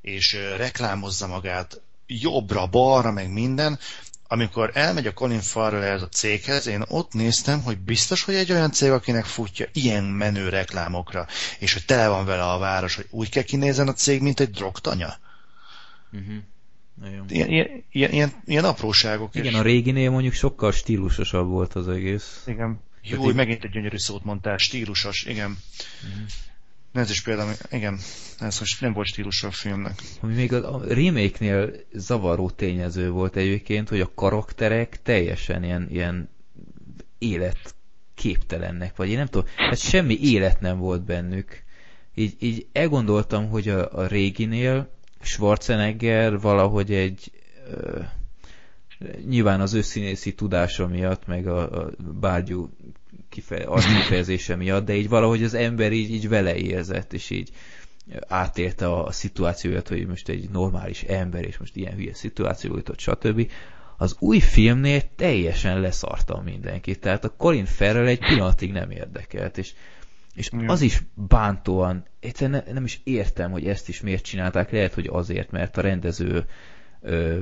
és 0.00 0.38
reklámozza 0.56 1.26
magát 1.26 1.80
jobbra, 2.06 2.66
balra, 2.66 3.10
meg 3.10 3.32
minden, 3.32 3.78
amikor 4.32 4.70
elmegy 4.74 5.06
a 5.06 5.12
Colin 5.12 5.40
Farrell 5.40 5.82
ez 5.82 6.02
a 6.02 6.08
céghez, 6.08 6.66
én 6.66 6.84
ott 6.88 7.12
néztem, 7.12 7.62
hogy 7.62 7.78
biztos, 7.78 8.22
hogy 8.22 8.34
egy 8.34 8.52
olyan 8.52 8.72
cég, 8.72 8.90
akinek 8.90 9.24
futja 9.24 9.66
ilyen 9.72 10.04
menő 10.04 10.48
reklámokra, 10.48 11.26
és 11.58 11.72
hogy 11.72 11.84
tele 11.84 12.08
van 12.08 12.24
vele 12.24 12.42
a 12.42 12.58
város, 12.58 12.94
hogy 12.94 13.06
úgy 13.10 13.28
kell 13.28 13.42
kinézen 13.42 13.88
a 13.88 13.92
cég, 13.92 14.22
mint 14.22 14.40
egy 14.40 14.50
drogtanya. 14.50 15.18
Uh-huh. 16.12 16.34
Ilyen, 17.28 17.48
ilyen, 17.90 18.10
ilyen, 18.12 18.32
ilyen 18.44 18.64
apróságok. 18.64 19.34
Igen, 19.34 19.52
és... 19.52 19.58
a 19.58 19.62
réginél 19.62 20.10
mondjuk 20.10 20.34
sokkal 20.34 20.72
stílusosabb 20.72 21.48
volt 21.48 21.74
az 21.74 21.88
egész. 21.88 22.42
Igen. 22.46 22.80
Jó, 23.02 23.22
hogy 23.22 23.34
megint 23.34 23.64
egy 23.64 23.70
gyönyörű 23.70 23.96
szót 23.96 24.24
mondtál, 24.24 24.56
stílusos, 24.56 25.24
igen. 25.24 25.58
Uh-huh. 26.02 26.28
Ez 26.92 27.10
is 27.10 27.22
például, 27.22 27.52
igen, 27.70 27.98
ez 28.38 28.58
most 28.58 28.80
nem 28.80 28.92
volt 28.92 29.06
stílusa 29.06 29.46
a 29.46 29.50
filmnek. 29.50 29.94
Ami 30.20 30.34
még 30.34 30.52
a 30.52 30.80
remake-nél 30.88 31.72
zavaró 31.92 32.50
tényező 32.50 33.10
volt 33.10 33.36
egyébként, 33.36 33.88
hogy 33.88 34.00
a 34.00 34.14
karakterek 34.14 35.02
teljesen 35.02 35.64
ilyen, 35.64 35.86
ilyen 35.90 36.28
élet 37.18 37.74
képtelennek, 38.14 38.96
vagy 38.96 39.08
én 39.08 39.16
nem 39.16 39.26
tudom, 39.26 39.48
hát 39.56 39.78
semmi 39.78 40.18
élet 40.20 40.60
nem 40.60 40.78
volt 40.78 41.04
bennük. 41.04 41.62
Így, 42.14 42.36
így 42.38 42.66
elgondoltam, 42.72 43.48
hogy 43.48 43.68
a, 43.68 43.98
a 43.98 44.06
réginél 44.06 44.90
Schwarzenegger 45.20 46.40
valahogy 46.40 46.92
egy 46.92 47.32
ö, 47.70 48.00
nyilván 49.28 49.60
az 49.60 49.74
ő 49.74 49.80
színészi 49.80 50.34
tudása 50.34 50.86
miatt, 50.86 51.26
meg 51.26 51.46
a, 51.46 51.82
a 51.82 51.90
bárgyú 52.20 52.70
kife, 53.28 53.68
kifejezése 53.74 54.56
miatt, 54.56 54.84
de 54.84 54.94
így 54.94 55.08
valahogy 55.08 55.42
az 55.42 55.54
ember 55.54 55.92
így, 55.92 56.10
így 56.10 56.28
vele 56.28 56.56
érzett, 56.56 57.12
és 57.12 57.30
így 57.30 57.50
átélte 58.28 58.92
a, 58.92 59.12
szituációját, 59.12 59.88
hogy 59.88 60.06
most 60.06 60.28
egy 60.28 60.50
normális 60.50 61.02
ember, 61.02 61.44
és 61.44 61.58
most 61.58 61.76
ilyen 61.76 61.94
hülye 61.94 62.14
szituáció 62.14 62.76
jutott, 62.76 62.98
stb. 62.98 63.50
Az 63.96 64.16
új 64.18 64.38
filmnél 64.38 65.02
teljesen 65.16 65.80
leszartam 65.80 66.44
mindenkit, 66.44 67.00
tehát 67.00 67.24
a 67.24 67.34
Colin 67.36 67.64
Farrell 67.64 68.06
egy 68.06 68.18
pillanatig 68.18 68.72
nem 68.72 68.90
érdekelt, 68.90 69.58
és, 69.58 69.72
és 70.34 70.50
az 70.66 70.80
is 70.80 71.02
bántóan, 71.14 72.04
egyszerűen 72.20 72.62
ne, 72.66 72.72
nem 72.72 72.84
is 72.84 73.00
értem, 73.04 73.50
hogy 73.50 73.66
ezt 73.66 73.88
is 73.88 74.00
miért 74.00 74.24
csinálták, 74.24 74.70
lehet, 74.70 74.94
hogy 74.94 75.08
azért, 75.12 75.50
mert 75.50 75.76
a 75.76 75.80
rendező 75.80 76.46
ö, 77.00 77.40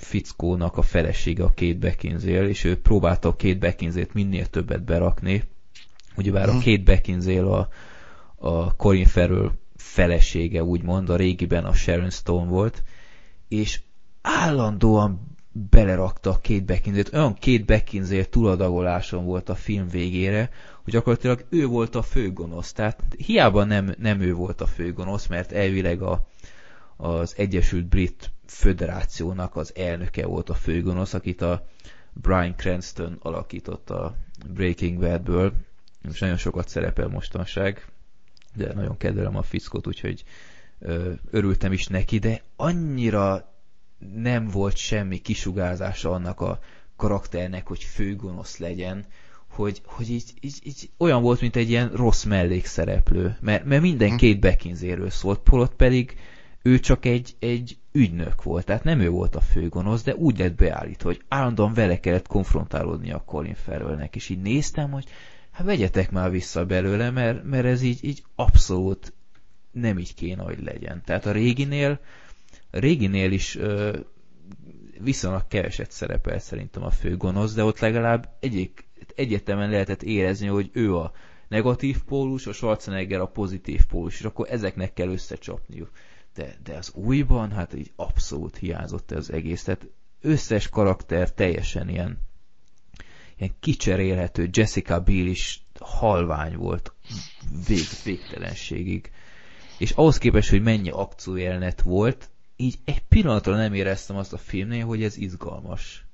fickónak 0.00 0.76
a 0.76 0.82
felesége 0.82 1.44
a 1.44 1.50
két 1.50 1.78
Beckinsale, 1.78 2.48
és 2.48 2.64
ő 2.64 2.80
próbálta 2.80 3.28
a 3.28 3.36
két 3.36 3.58
Beckinsale-t 3.58 4.14
minél 4.14 4.46
többet 4.46 4.84
berakni. 4.84 5.42
Ugyebár 6.16 6.48
a 6.48 6.52
mhm. 6.52 6.60
két 6.60 6.84
Beckinsale 6.84 7.50
a, 7.50 7.68
a 8.36 8.76
Colin 8.76 9.06
Farrell 9.06 9.50
felesége, 9.76 10.64
úgymond, 10.64 11.08
a 11.08 11.16
régiben 11.16 11.64
a 11.64 11.72
Sharon 11.72 12.10
Stone 12.10 12.48
volt, 12.48 12.82
és 13.48 13.80
állandóan 14.22 15.36
belerakta 15.52 16.30
a 16.30 16.38
két 16.38 16.64
Beckinsale-t. 16.64 17.14
Olyan 17.14 17.34
két 17.34 17.64
Beckinsale 17.64 18.24
túladagoláson 18.24 19.24
volt 19.24 19.48
a 19.48 19.54
film 19.54 19.88
végére, 19.88 20.50
hogy 20.82 20.92
gyakorlatilag 20.92 21.46
ő 21.48 21.66
volt 21.66 21.94
a 21.94 22.02
főgonosz. 22.02 22.72
Tehát 22.72 23.02
hiába 23.26 23.64
nem, 23.64 23.94
nem 23.98 24.20
ő 24.20 24.34
volt 24.34 24.60
a 24.60 24.66
főgonosz, 24.66 25.26
mert 25.26 25.52
elvileg 25.52 26.02
a, 26.02 26.26
az 26.96 27.34
Egyesült 27.36 27.86
Brit 27.86 28.30
Föderációnak 28.50 29.56
az 29.56 29.72
elnöke 29.76 30.26
volt 30.26 30.50
a 30.50 30.54
főgonosz, 30.54 31.14
akit 31.14 31.42
a 31.42 31.66
Brian 32.12 32.54
Cranston 32.56 33.16
alakított 33.20 33.90
a 33.90 34.16
Breaking 34.48 34.98
Badből. 34.98 35.52
És 36.08 36.18
nagyon 36.18 36.36
sokat 36.36 36.68
szerepel 36.68 37.08
mostanság, 37.08 37.86
de 38.54 38.72
nagyon 38.74 38.96
kedvelem 38.96 39.36
a 39.36 39.42
fiszkot, 39.42 39.86
úgyhogy 39.86 40.24
ö, 40.78 41.12
örültem 41.30 41.72
is 41.72 41.86
neki, 41.86 42.18
de 42.18 42.42
annyira 42.56 43.54
nem 44.14 44.48
volt 44.48 44.76
semmi 44.76 45.18
kisugárzása 45.18 46.10
annak 46.10 46.40
a 46.40 46.58
karakternek, 46.96 47.66
hogy 47.66 47.84
főgonosz 47.84 48.58
legyen, 48.58 49.04
hogy, 49.48 49.80
hogy 49.84 50.10
így, 50.10 50.34
így, 50.40 50.58
így 50.62 50.90
olyan 50.96 51.22
volt, 51.22 51.40
mint 51.40 51.56
egy 51.56 51.70
ilyen 51.70 51.90
rossz 51.90 52.24
mellékszereplő, 52.24 53.36
mert, 53.40 53.64
mert 53.64 53.82
minden 53.82 54.10
hm. 54.10 54.16
két 54.16 54.40
Beckinsale-ről 54.40 55.10
szólt, 55.10 55.38
Polott 55.38 55.74
pedig 55.74 56.18
ő 56.62 56.78
csak 56.78 57.04
egy, 57.04 57.36
egy 57.38 57.78
ügynök 57.92 58.42
volt, 58.42 58.64
tehát 58.64 58.84
nem 58.84 59.00
ő 59.00 59.08
volt 59.08 59.36
a 59.36 59.40
főgonosz, 59.40 60.02
de 60.02 60.14
úgy 60.14 60.38
lett 60.38 60.54
beállítva, 60.54 61.08
hogy 61.08 61.22
állandóan 61.28 61.74
vele 61.74 62.00
kellett 62.00 62.26
konfrontálódni 62.26 63.12
a 63.12 63.22
Colin 63.24 63.54
Farrellnek, 63.54 64.16
és 64.16 64.28
így 64.28 64.42
néztem, 64.42 64.90
hogy 64.90 65.04
hát 65.50 65.66
vegyetek 65.66 66.10
már 66.10 66.30
vissza 66.30 66.66
belőle, 66.66 67.10
mert, 67.10 67.44
mert 67.44 67.64
ez 67.64 67.82
így, 67.82 68.04
így 68.04 68.24
abszolút 68.34 69.12
nem 69.72 69.98
így 69.98 70.14
kéne, 70.14 70.42
hogy 70.42 70.62
legyen. 70.62 71.02
Tehát 71.04 71.26
a 71.26 71.32
réginél, 71.32 72.00
a 72.70 72.78
réginél 72.78 73.32
is 73.32 73.56
ö, 73.56 73.98
viszonylag 75.00 75.46
keveset 75.48 75.90
szerepel 75.90 76.38
szerintem 76.38 76.82
a 76.82 76.90
főgonosz, 76.90 77.54
de 77.54 77.64
ott 77.64 77.78
legalább 77.78 78.36
egyik, 78.40 78.88
egyetemen 79.14 79.70
lehetett 79.70 80.02
érezni, 80.02 80.46
hogy 80.46 80.70
ő 80.72 80.96
a 80.96 81.12
negatív 81.48 82.02
pólus, 82.02 82.46
a 82.46 82.52
Schwarzenegger 82.52 83.20
a 83.20 83.26
pozitív 83.26 83.84
pólus, 83.84 84.18
és 84.18 84.24
akkor 84.24 84.46
ezeknek 84.50 84.92
kell 84.92 85.08
összecsapniuk 85.08 85.90
de, 86.40 86.56
de 86.62 86.76
az 86.76 86.92
újban 86.94 87.52
hát 87.52 87.74
így 87.74 87.92
abszolút 87.96 88.56
hiányzott 88.56 89.10
az 89.10 89.32
egész, 89.32 89.62
tehát 89.62 89.86
összes 90.20 90.68
karakter 90.68 91.32
teljesen 91.32 91.88
ilyen, 91.88 92.18
ilyen 93.36 93.54
kicserélhető, 93.60 94.48
Jessica 94.52 95.00
Biel 95.00 95.26
is 95.26 95.62
halvány 95.80 96.56
volt 96.56 96.94
vég, 97.66 97.84
végtelenségig. 98.04 99.10
És 99.78 99.90
ahhoz 99.90 100.18
képest, 100.18 100.50
hogy 100.50 100.62
mennyi 100.62 100.90
akciójelenet 100.90 101.82
volt, 101.82 102.30
így 102.56 102.78
egy 102.84 103.02
pillanatra 103.08 103.56
nem 103.56 103.74
éreztem 103.74 104.16
azt 104.16 104.32
a 104.32 104.38
filmnél, 104.38 104.86
hogy 104.86 105.02
ez 105.02 105.16
izgalmas. 105.16 106.04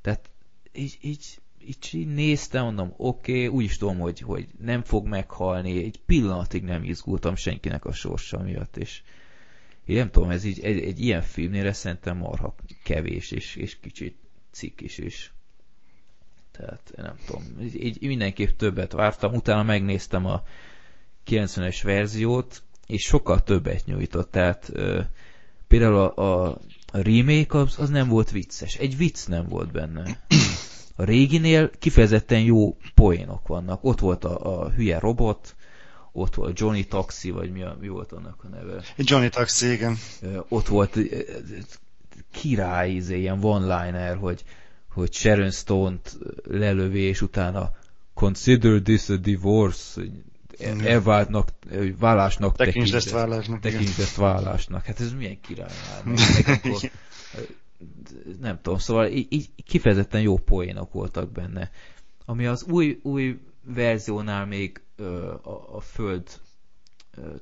Tehát 0.00 0.30
így, 0.72 0.98
így, 1.00 1.38
így, 1.66 1.88
így 1.92 2.14
néztem, 2.14 2.64
mondom, 2.64 2.94
oké, 2.96 3.32
okay, 3.32 3.56
úgy 3.56 3.64
is 3.64 3.76
tudom, 3.76 3.98
hogy, 3.98 4.20
hogy 4.20 4.48
nem 4.60 4.82
fog 4.82 5.06
meghalni, 5.06 5.84
egy 5.84 6.00
pillanatig 6.06 6.62
nem 6.62 6.84
izgultam 6.84 7.34
senkinek 7.34 7.84
a 7.84 7.92
sorsa 7.92 8.42
miatt, 8.42 8.76
és, 8.76 9.02
én 9.88 9.96
nem 9.96 10.10
tudom, 10.10 10.30
ez 10.30 10.44
így 10.44 10.60
egy, 10.60 10.80
egy 10.80 11.00
ilyen 11.00 11.22
filmnél 11.22 11.72
szerintem 11.72 12.16
marha 12.16 12.54
kevés, 12.82 13.30
és, 13.30 13.56
és 13.56 13.78
kicsit 13.80 14.16
cikk 14.50 14.80
is 14.80 14.98
is. 14.98 15.32
Tehát 16.52 16.92
nem 16.96 17.14
tudom, 17.26 17.42
így, 17.62 18.02
így 18.02 18.08
mindenképp 18.08 18.56
többet 18.56 18.92
vártam, 18.92 19.34
utána 19.34 19.62
megnéztem 19.62 20.26
a 20.26 20.42
90-es 21.26 21.80
verziót, 21.82 22.62
és 22.86 23.02
sokkal 23.02 23.42
többet 23.42 23.84
nyújtott, 23.84 24.30
tehát 24.30 24.70
ö, 24.72 25.00
például 25.66 25.96
a, 25.96 26.46
a 26.46 26.58
remake 26.92 27.58
az, 27.58 27.78
az 27.78 27.90
nem 27.90 28.08
volt 28.08 28.30
vicces, 28.30 28.76
egy 28.76 28.96
vicc 28.96 29.26
nem 29.26 29.46
volt 29.48 29.72
benne. 29.72 30.24
A 30.96 31.04
réginél 31.04 31.70
kifejezetten 31.70 32.40
jó 32.40 32.76
poénok 32.94 33.46
vannak, 33.46 33.84
ott 33.84 33.98
volt 33.98 34.24
a, 34.24 34.62
a 34.62 34.70
hülye 34.70 34.98
robot, 34.98 35.56
ott 36.20 36.34
volt 36.34 36.58
Johnny 36.58 36.86
Taxi, 36.86 37.30
vagy 37.30 37.52
mi, 37.52 37.62
a, 37.62 37.76
mi 37.80 37.88
volt 37.88 38.12
annak 38.12 38.44
a 38.44 38.48
neve? 38.48 38.82
Johnny 38.96 39.28
Taxi, 39.28 39.70
igen. 39.70 39.96
Ott 40.48 40.66
volt 40.66 40.98
király, 42.32 42.90
izé, 42.90 43.18
ilyen 43.18 43.44
one-liner, 43.44 44.16
hogy, 44.16 44.44
hogy 44.88 45.12
Sharon 45.12 45.50
Stone-t 45.50 46.18
lelövi, 46.44 47.00
és 47.00 47.22
utána 47.22 47.70
consider 48.14 48.80
this 48.80 49.08
a 49.08 49.16
divorce, 49.16 50.02
elváltnak, 50.84 51.48
vállásnak 51.98 52.56
tekintsd 52.56 52.94
ezt 52.94 53.10
vállásnak. 53.10 53.60
Tekintsd 53.60 54.00
ezt 54.00 54.16
vállásnak. 54.16 54.84
Hát 54.84 55.00
ez 55.00 55.12
milyen 55.12 55.40
király 55.40 55.70
már. 56.04 56.14
Akkor, 56.56 56.90
nem 58.40 58.58
tudom, 58.62 58.78
szóval 58.78 59.06
így, 59.06 59.26
így 59.28 59.48
kifejezetten 59.64 60.20
jó 60.20 60.36
poénok 60.36 60.92
voltak 60.92 61.32
benne. 61.32 61.70
Ami 62.24 62.46
az 62.46 62.62
új, 62.62 63.00
új 63.02 63.38
verziónál 63.64 64.46
még 64.46 64.80
a, 65.42 65.76
a 65.76 65.80
föld, 65.80 66.40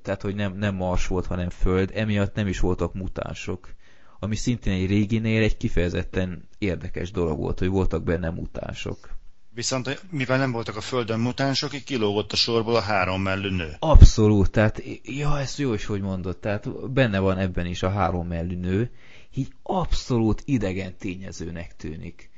tehát 0.02 0.22
hogy 0.22 0.34
nem, 0.34 0.56
nem 0.56 0.74
Mars 0.74 1.06
volt, 1.06 1.26
hanem 1.26 1.50
föld, 1.50 1.90
emiatt 1.94 2.34
nem 2.34 2.46
is 2.46 2.60
voltak 2.60 2.94
mutánsok. 2.94 3.74
Ami 4.18 4.36
szintén 4.36 4.72
egy 4.72 4.86
réginél 4.86 5.42
egy 5.42 5.56
kifejezetten 5.56 6.48
érdekes 6.58 7.10
dolog 7.10 7.38
volt, 7.38 7.58
hogy 7.58 7.68
voltak 7.68 8.02
benne 8.02 8.30
mutánsok. 8.30 9.14
Viszont 9.54 10.02
mivel 10.10 10.38
nem 10.38 10.52
voltak 10.52 10.76
a 10.76 10.80
Földön 10.80 11.20
mutánsok, 11.20 11.74
így 11.74 11.84
kilógott 11.84 12.32
a 12.32 12.36
sorból 12.36 12.76
a 12.76 12.80
három 12.80 13.22
mellű 13.22 13.50
nő. 13.50 13.76
Abszolút, 13.78 14.50
tehát, 14.50 14.82
ja, 15.02 15.38
ezt 15.38 15.58
jó 15.58 15.72
is, 15.74 15.84
hogy 15.84 16.00
mondod, 16.00 16.36
tehát 16.36 16.90
benne 16.92 17.18
van 17.18 17.38
ebben 17.38 17.66
is 17.66 17.82
a 17.82 17.90
három 17.90 18.26
mellű 18.26 18.56
nő, 18.56 18.90
így 19.34 19.48
abszolút 19.62 20.42
idegen 20.44 20.96
tényezőnek 20.96 21.76
tűnik. 21.76 22.30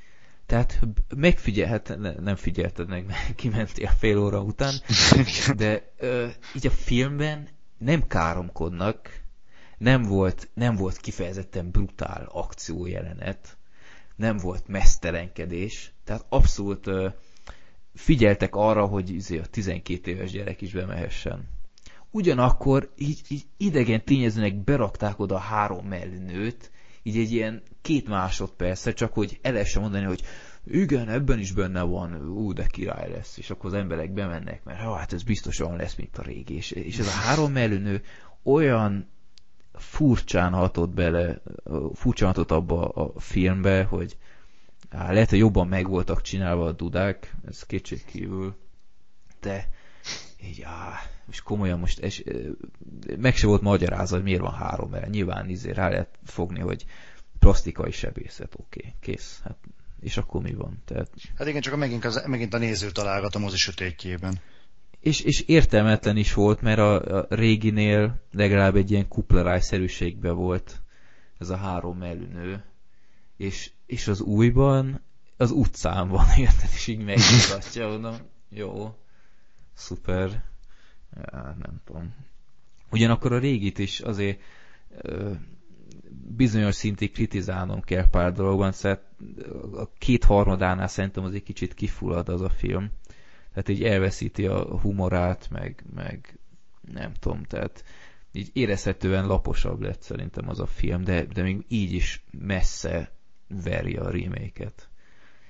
Tehát 0.49 0.81
megfigyel, 1.16 1.69
hát 1.69 1.99
nem 2.20 2.37
figyelted 2.37 2.89
meg, 2.89 3.07
mert 3.07 3.35
kimentél 3.41 3.89
fél 3.99 4.19
óra 4.19 4.43
után, 4.43 4.75
de 5.57 5.93
ö, 5.97 6.27
így 6.57 6.66
a 6.66 6.70
filmben 6.70 7.49
nem 7.79 8.07
káromkodnak, 8.07 9.20
nem 9.79 10.03
volt, 10.03 10.49
nem 10.55 10.77
volt 10.77 10.97
kifejezetten 10.97 11.70
brutál 11.70 12.29
akciójelenet, 12.33 13.57
nem 14.16 14.37
volt 14.37 14.69
mesztelenkedés, 14.69 15.93
tehát 16.05 16.27
abszolút 16.29 16.87
ö, 16.87 17.09
figyeltek 17.95 18.55
arra, 18.55 18.87
hogy 18.87 19.11
izé 19.11 19.39
a 19.39 19.47
12 19.47 20.11
éves 20.11 20.31
gyerek 20.31 20.61
is 20.61 20.73
bemehessen. 20.73 21.49
Ugyanakkor 22.11 22.93
így, 22.97 23.20
így 23.29 23.47
idegen 23.57 24.05
tényezőnek 24.05 24.55
berakták 24.55 25.19
oda 25.19 25.35
a 25.35 25.39
három 25.39 25.87
mellű 25.87 26.19
nőt, 26.19 26.70
így 27.09 27.18
egy 27.18 27.32
ilyen 27.32 27.62
két 27.82 28.09
másodpercre, 28.09 28.93
csak 28.93 29.12
hogy 29.12 29.39
el 29.43 29.64
mondani, 29.80 30.05
hogy 30.05 30.22
igen, 30.66 31.09
ebben 31.09 31.39
is 31.39 31.52
benne 31.52 31.82
van, 31.82 32.28
ú, 32.28 32.52
de 32.52 32.66
király 32.66 33.10
lesz, 33.10 33.39
és 33.39 33.51
akkor 33.51 33.66
az 33.66 33.80
emberek 33.80 34.12
bemennek, 34.12 34.64
mert 34.64 34.78
hát 34.78 35.12
ez 35.12 35.22
biztosan 35.22 35.76
lesz, 35.76 35.94
mint 35.94 36.18
a 36.18 36.22
régi, 36.22 36.55
és, 36.55 36.70
és 36.70 36.98
ez 36.98 37.06
a 37.06 37.10
három 37.10 37.52
mellőnő 37.52 38.02
olyan 38.43 39.09
furcsán 39.72 40.52
hatott 40.52 40.90
bele, 40.90 41.43
furcsán 41.94 42.28
hatott 42.28 42.51
abba 42.51 42.89
a 42.89 43.20
filmbe, 43.20 43.85
hogy 43.85 44.16
á, 44.90 45.12
lehet, 45.12 45.30
hogy 45.30 45.39
jobban 45.39 45.68
meg 45.68 45.89
voltak 45.89 46.22
csinálva 46.22 46.66
a 46.66 46.72
dudák, 46.72 47.35
ez 47.47 47.62
kétségkívül, 47.62 48.56
de 49.40 49.68
így, 50.44 50.62
á, 50.62 51.01
és 51.30 51.40
komolyan 51.40 51.78
most 51.78 51.98
es, 51.98 52.22
meg 53.18 53.36
se 53.36 53.47
volt 53.47 53.62
magyarázva, 53.62 54.14
hogy 54.14 54.24
miért 54.24 54.40
van 54.40 54.55
három, 54.55 54.90
mert 54.90 55.10
nyilván 55.10 55.48
izé 55.48 55.70
rá 55.70 55.89
lehet 55.89 56.18
fogni, 56.24 56.60
hogy 56.60 56.85
plastikai 57.39 57.90
sebészet, 57.90 58.55
oké, 58.56 58.78
okay, 58.78 58.94
kész. 59.01 59.40
Hát, 59.44 59.56
és 60.01 60.16
akkor 60.16 60.43
mi 60.43 60.52
van? 60.52 60.82
Tehát... 60.85 61.10
Hát 61.36 61.48
igen, 61.48 61.60
csak 61.60 61.76
megint, 61.76 62.05
az, 62.05 62.22
megint 62.26 62.55
a 62.55 62.59
néző 62.59 62.90
találgat 62.90 63.35
a 63.35 63.39
mozi 63.39 63.56
sötétjében. 63.56 64.40
És, 65.01 65.20
és 65.20 65.40
értelmetlen 65.40 66.16
is 66.16 66.35
volt, 66.35 66.60
mert 66.60 66.78
a, 66.78 67.18
a 67.18 67.26
réginél 67.28 68.20
legalább 68.32 68.76
egy 68.76 68.90
ilyen 68.90 69.09
kuplerájszerűségben 69.09 70.35
volt 70.36 70.80
ez 71.39 71.48
a 71.48 71.56
három 71.56 71.98
melünő. 71.98 72.64
És, 73.36 73.70
és 73.86 74.09
az 74.09 74.20
újban 74.20 75.01
az 75.36 75.51
utcán 75.51 76.09
van, 76.09 76.26
érted? 76.39 76.70
És 76.74 76.86
így 76.86 77.05
megmutatja, 77.05 77.89
mondom, 77.89 78.16
jó, 78.48 78.94
szuper, 79.78 80.44
ja, 81.14 81.56
nem 81.59 81.80
tudom. 81.84 82.14
Ugyanakkor 82.90 83.32
a 83.32 83.38
régit 83.38 83.78
is 83.78 84.00
azért 84.00 84.40
ö, 84.98 85.32
bizonyos 86.36 86.74
szintig 86.74 87.12
kritizálnom 87.12 87.80
kell 87.80 88.09
pár 88.09 88.32
dologban, 88.32 88.72
szóval 88.72 89.00
a 89.72 89.88
kétharmadánál 89.98 90.88
szerintem 90.88 91.24
az 91.24 91.34
egy 91.34 91.42
kicsit 91.42 91.74
kifullad 91.74 92.28
az 92.28 92.40
a 92.40 92.48
film. 92.48 92.90
Tehát 93.48 93.68
így 93.68 93.84
elveszíti 93.84 94.46
a 94.46 94.78
humorát, 94.78 95.48
meg, 95.50 95.84
meg 95.94 96.38
nem 96.92 97.12
tudom, 97.14 97.42
tehát 97.42 97.84
így 98.32 98.50
érezhetően 98.52 99.26
laposabb 99.26 99.80
lett 99.80 100.02
szerintem 100.02 100.48
az 100.48 100.60
a 100.60 100.66
film, 100.66 101.05
de, 101.05 101.24
de 101.24 101.42
még 101.42 101.64
így 101.68 101.92
is 101.92 102.24
messze 102.30 103.12
veri 103.48 103.96
a 103.96 104.10
remake-et 104.10 104.88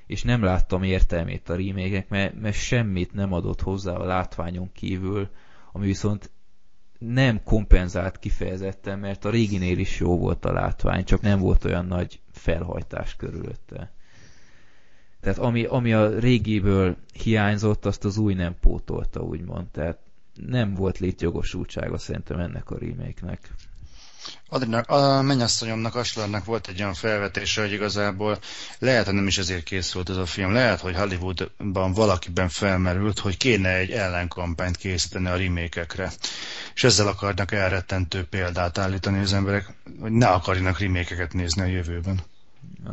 és 0.09 0.23
nem 0.23 0.43
láttam 0.43 0.83
értelmét 0.83 1.49
a 1.49 1.57
remake 1.57 2.07
mert, 2.09 2.41
mert 2.41 2.57
semmit 2.57 3.13
nem 3.13 3.33
adott 3.33 3.61
hozzá 3.61 3.93
a 3.93 4.05
látványon 4.05 4.73
kívül, 4.73 5.29
ami 5.73 5.87
viszont 5.87 6.31
nem 6.99 7.43
kompenzált 7.43 8.19
kifejezetten, 8.19 8.99
mert 8.99 9.25
a 9.25 9.31
réginél 9.31 9.79
is 9.79 10.01
jó 10.01 10.19
volt 10.19 10.45
a 10.45 10.53
látvány, 10.53 11.05
csak 11.05 11.21
nem 11.21 11.39
volt 11.39 11.65
olyan 11.65 11.87
nagy 11.87 12.21
felhajtás 12.33 13.17
körülötte. 13.17 13.93
Tehát 15.21 15.39
ami, 15.39 15.65
ami 15.65 15.93
a 15.93 16.19
régiből 16.19 16.97
hiányzott, 17.23 17.85
azt 17.85 18.05
az 18.05 18.19
új 18.19 18.35
nem 18.35 18.57
pótolta, 18.61 19.21
úgymond. 19.21 19.67
Tehát 19.67 19.99
nem 20.35 20.75
volt 20.75 20.99
létjogosultsága 20.99 21.99
szerintem 21.99 22.39
ennek 22.39 22.71
a 22.71 22.79
remake-nek. 22.79 23.55
Adrinak, 24.51 24.89
a 24.91 25.23
mennyasszonyomnak, 25.23 25.95
Aslarnak 25.95 26.45
volt 26.45 26.69
egy 26.69 26.81
olyan 26.81 26.95
felvetése, 26.95 27.61
hogy 27.61 27.73
igazából 27.73 28.39
lehet, 28.79 29.05
hogy 29.05 29.15
nem 29.15 29.27
is 29.27 29.39
ezért 29.39 29.63
készült 29.63 30.09
ez 30.11 30.17
a 30.17 30.27
film. 30.27 30.53
Lehet, 30.53 30.81
hogy 30.81 30.97
Hollywoodban 30.97 31.93
valakiben 31.93 32.49
felmerült, 32.49 33.19
hogy 33.19 33.37
kéne 33.37 33.75
egy 33.75 33.91
ellenkampányt 33.91 34.77
készíteni 34.77 35.27
a 35.27 35.37
remékekre. 35.37 36.13
És 36.75 36.85
ezzel 36.85 37.07
akarnak 37.07 37.53
elrettentő 37.53 38.25
példát 38.25 38.79
állítani 38.79 39.19
az 39.19 39.33
emberek, 39.33 39.75
hogy 40.01 40.13
ne 40.13 40.27
akarjanak 40.29 40.79
remékeket 40.79 41.33
nézni 41.33 41.63
a 41.63 41.67
jövőben. 41.67 42.21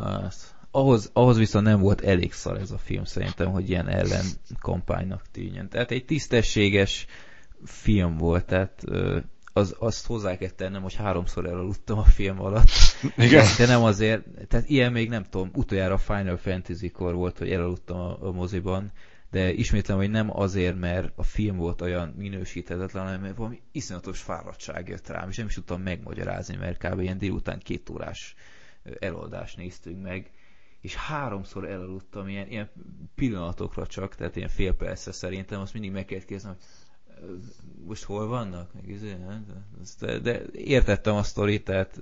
Hát, 0.03 0.35
ahhoz, 0.71 1.09
ahhoz 1.13 1.37
viszont 1.37 1.65
nem 1.65 1.79
volt 1.79 2.01
elég 2.01 2.33
szar 2.33 2.57
ez 2.57 2.71
a 2.71 2.77
film 2.77 3.03
szerintem, 3.05 3.51
hogy 3.51 3.69
ilyen 3.69 3.87
ellenkampánynak 3.87 5.21
tűnjön. 5.31 5.69
Tehát 5.69 5.91
egy 5.91 6.05
tisztességes 6.05 7.05
film 7.65 8.17
volt, 8.17 8.45
tehát 8.45 8.83
az, 9.57 9.75
azt 9.79 10.05
hozzá 10.05 10.37
kell 10.37 10.49
tennem, 10.49 10.81
hogy 10.81 10.95
háromszor 10.95 11.45
elaludtam 11.45 11.97
a 11.97 12.03
film 12.03 12.41
alatt. 12.41 12.67
Igen. 13.17 13.45
De 13.57 13.65
nem 13.65 13.83
azért, 13.83 14.23
tehát 14.47 14.69
ilyen 14.69 14.91
még 14.91 15.09
nem 15.09 15.23
tudom, 15.23 15.49
utoljára 15.53 15.93
a 15.93 15.97
Final 15.97 16.37
Fantasy-kor 16.37 17.13
volt, 17.13 17.37
hogy 17.37 17.51
elaludtam 17.51 17.97
a, 17.97 18.27
a 18.27 18.31
moziban, 18.31 18.91
de 19.31 19.53
ismétlem, 19.53 19.97
hogy 19.97 20.09
nem 20.09 20.39
azért, 20.39 20.79
mert 20.79 21.11
a 21.15 21.23
film 21.23 21.57
volt 21.57 21.81
olyan 21.81 22.13
minősíthetetlen, 22.17 23.03
hanem 23.03 23.21
mert 23.21 23.35
valami 23.35 23.61
iszonyatos 23.71 24.21
fáradtság 24.21 24.87
jött 24.87 25.07
rám, 25.07 25.29
és 25.29 25.37
nem 25.37 25.47
is 25.47 25.53
tudtam 25.53 25.81
megmagyarázni, 25.81 26.55
mert 26.55 26.87
kb. 26.87 26.99
ilyen 26.99 27.17
délután 27.17 27.59
két 27.59 27.89
órás 27.89 28.35
eloldást 28.99 29.57
néztünk 29.57 30.01
meg, 30.01 30.31
és 30.81 30.95
háromszor 30.95 31.69
elaludtam 31.69 32.27
ilyen, 32.27 32.47
ilyen 32.47 32.69
pillanatokra 33.15 33.87
csak, 33.87 34.15
tehát 34.15 34.35
ilyen 34.35 34.49
fél 34.49 34.73
percre 34.73 35.11
szerintem, 35.11 35.61
azt 35.61 35.73
mindig 35.73 35.91
meg 35.91 36.05
kellett 36.05 36.25
kérdezni, 36.25 36.49
hogy 36.49 36.63
most 37.85 38.03
hol 38.03 38.27
vannak? 38.27 38.73
Meg 38.73 38.89
izé, 38.89 39.15
de, 39.99 40.19
de 40.19 40.41
értettem 40.51 41.15
a 41.15 41.23
sztorit, 41.23 41.63
tehát 41.63 41.99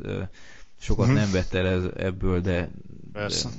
sokat 0.80 1.06
hmm. 1.06 1.16
nem 1.16 1.32
vett 1.32 1.54
el 1.54 1.92
ebből, 1.94 2.42
de, 2.42 2.70
Persze. 3.12 3.50
de 3.50 3.56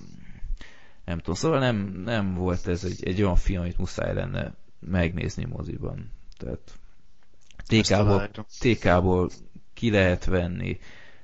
nem 1.04 1.18
tudom, 1.18 1.34
szóval 1.34 1.58
nem, 1.58 1.76
nem 2.04 2.34
volt 2.34 2.66
ez 2.66 2.84
egy, 2.84 3.04
egy 3.04 3.22
olyan 3.22 3.36
film, 3.36 3.60
amit 3.60 3.78
muszáj 3.78 4.14
lenne 4.14 4.54
megnézni 4.80 5.44
moziban. 5.44 6.10
Tehát 6.38 6.78
TK-ból, 7.66 8.30
TK-ból 8.58 9.30
ki 9.74 9.90
lehet 9.90 10.24
venni, 10.24 10.78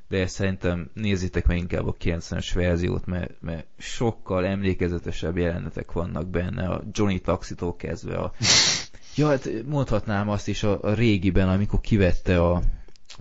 de 0.08 0.26
szerintem 0.26 0.90
nézzétek 0.94 1.46
meg 1.46 1.56
inkább 1.56 1.86
a 1.86 1.94
90-es 1.94 2.50
verziót, 2.54 3.06
mert, 3.06 3.40
mert 3.40 3.66
sokkal 3.78 4.46
emlékezetesebb 4.46 5.36
jelenetek 5.36 5.92
vannak 5.92 6.28
benne, 6.28 6.68
a 6.68 6.82
Johnny 6.92 7.20
Taxitól 7.20 7.76
kezdve 7.76 8.16
a 8.16 8.32
Ja, 9.20 9.28
hát 9.28 9.48
mondhatnám 9.66 10.28
azt 10.28 10.48
is 10.48 10.62
a, 10.62 10.82
a 10.82 10.94
régiben, 10.94 11.48
amikor 11.48 11.80
kivette 11.80 12.42
a, 12.42 12.62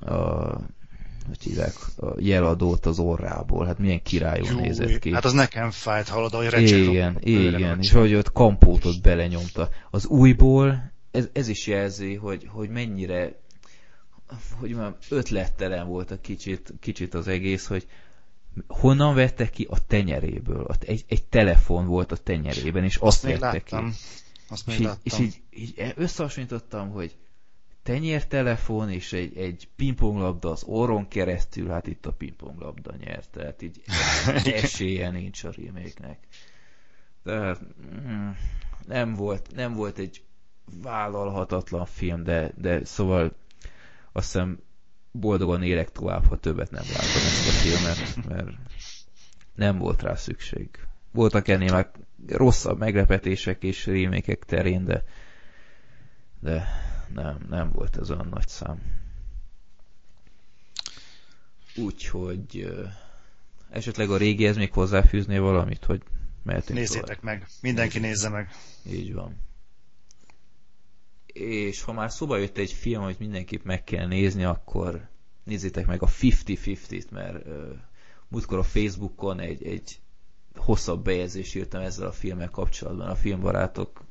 a 0.02 0.62
hogy 1.28 1.44
hívják, 1.44 1.74
a 1.98 2.14
jeladót 2.18 2.86
az 2.86 3.00
orrából. 3.00 3.66
Hát 3.66 3.80
milyen 3.80 4.02
királyul 4.02 4.48
Jú, 4.48 4.60
nézett 4.60 5.00
ki. 5.00 5.14
Hát 5.14 5.26
az 5.26 5.34
nekem 5.34 5.72
fájt, 5.72 6.08
hallod, 6.08 6.34
hogy 6.34 6.50
recseg. 6.50 6.80
Igen, 6.80 7.18
igen, 7.22 7.80
és 7.80 7.92
hogy 7.92 8.16
ott 8.16 8.32
kampótot 8.32 9.02
belenyomta. 9.02 9.70
Az 9.90 10.06
újból 10.06 10.92
ez, 11.12 11.30
ez 11.34 11.48
is 11.48 11.68
jelzi, 11.68 12.16
hogy, 12.16 12.48
hogy 12.52 12.70
mennyire 12.70 13.40
hogy 14.60 14.70
már 14.70 14.96
ötlettelen 15.10 15.88
volt 15.88 16.12
a 16.12 16.22
kicsit, 16.22 16.74
kicsit 16.80 17.14
az 17.14 17.28
egész, 17.28 17.68
hogy 17.68 17.88
honnan 18.68 19.16
vette 19.16 19.50
ki 19.50 19.68
a 19.70 19.86
tenyeréből. 19.88 20.68
Egy, 20.80 21.06
egy 21.08 21.24
telefon 21.24 21.88
volt 21.88 22.12
a 22.12 22.16
tenyerében, 22.16 22.84
és 22.84 22.96
azt, 22.96 23.26
azt 23.26 23.40
vette 23.40 23.64
ki. 23.64 23.76
Azt 24.50 24.68
és, 24.68 24.80
így, 24.80 24.90
és 25.04 25.20
így, 25.20 25.42
így 25.50 25.94
összehasonlítottam, 25.96 26.90
hogy 26.90 27.18
tenyértelefon 27.84 28.92
és 28.92 29.14
egy, 29.14 29.38
egy 29.38 29.68
pingponglabda 29.76 30.50
az 30.50 30.64
orron 30.64 31.08
keresztül, 31.08 31.68
hát 31.68 31.88
itt 31.88 32.06
a 32.06 32.12
pingponglabda 32.12 32.96
nyert, 32.96 33.30
tehát 33.30 33.62
így 33.62 33.82
esélye 34.64 35.10
nincs 35.10 35.44
a 35.44 35.52
remake-nek. 35.52 36.28
Tehát 37.24 37.60
mm, 38.08 38.30
nem 38.88 39.14
volt, 39.14 39.56
nem 39.56 39.74
volt 39.74 39.98
egy 39.98 40.24
vállalhatatlan 40.82 41.86
film, 41.86 42.24
de, 42.24 42.52
de 42.56 42.86
szóval 42.86 43.36
azt 44.12 44.32
hiszem 44.32 44.60
boldogan 45.12 45.64
élek 45.64 45.92
tovább, 45.92 46.26
ha 46.26 46.38
többet 46.38 46.72
nem 46.72 46.84
látom 46.88 47.06
ezt 47.06 47.48
a 47.48 47.52
filmet, 47.52 48.26
mert 48.28 48.58
nem 49.56 49.78
volt 49.78 50.02
rá 50.02 50.16
szükség. 50.16 50.70
Voltak 51.12 51.48
ennél 51.48 51.72
meg 51.72 51.90
rosszabb 52.28 52.80
meglepetések 52.80 53.64
és 53.64 53.86
rémékek 53.86 54.46
terén, 54.46 54.86
de, 54.86 55.04
de 56.40 56.68
nem, 57.14 57.46
nem 57.50 57.72
volt 57.72 57.98
ez 57.98 58.12
olyan 58.12 58.28
nagy 58.28 58.48
szám. 58.48 58.82
Úgyhogy 61.76 62.74
esetleg 63.70 64.10
a 64.10 64.18
régihez 64.18 64.58
még 64.58 64.74
hozzáfűzné 64.74 65.38
valamit, 65.38 65.86
hogy 65.86 66.02
mehetünk 66.44 66.80
Nézzétek 66.80 67.20
tovább. 67.20 67.24
meg, 67.24 67.48
mindenki 67.62 68.00
nézze 68.00 68.30
meg. 68.30 68.50
Így 68.86 69.14
van. 69.14 69.36
És 71.26 71.82
ha 71.82 71.94
már 71.94 72.12
szóba 72.12 72.38
jött 72.38 72.58
egy 72.58 72.72
film, 72.72 73.02
amit 73.02 73.20
mindenképp 73.20 73.64
meg 73.64 73.84
kell 73.84 74.08
nézni, 74.08 74.44
akkor 74.44 75.08
nézzétek 75.44 75.86
meg 75.86 76.02
a 76.02 76.08
50-50-t, 76.08 77.10
mert 77.10 77.46
uh, 77.46 77.78
múltkor 78.28 78.58
a 78.58 78.64
Facebookon 78.64 79.40
egy, 79.40 79.64
egy 79.64 80.00
hosszabb 80.60 81.04
bejegyzést 81.04 81.56
írtam 81.56 81.82
ezzel 81.82 82.08
a 82.08 82.12
filmmel 82.12 82.50
kapcsolatban 82.50 83.08
a 83.08 83.16
filmbarátok 83.16 84.04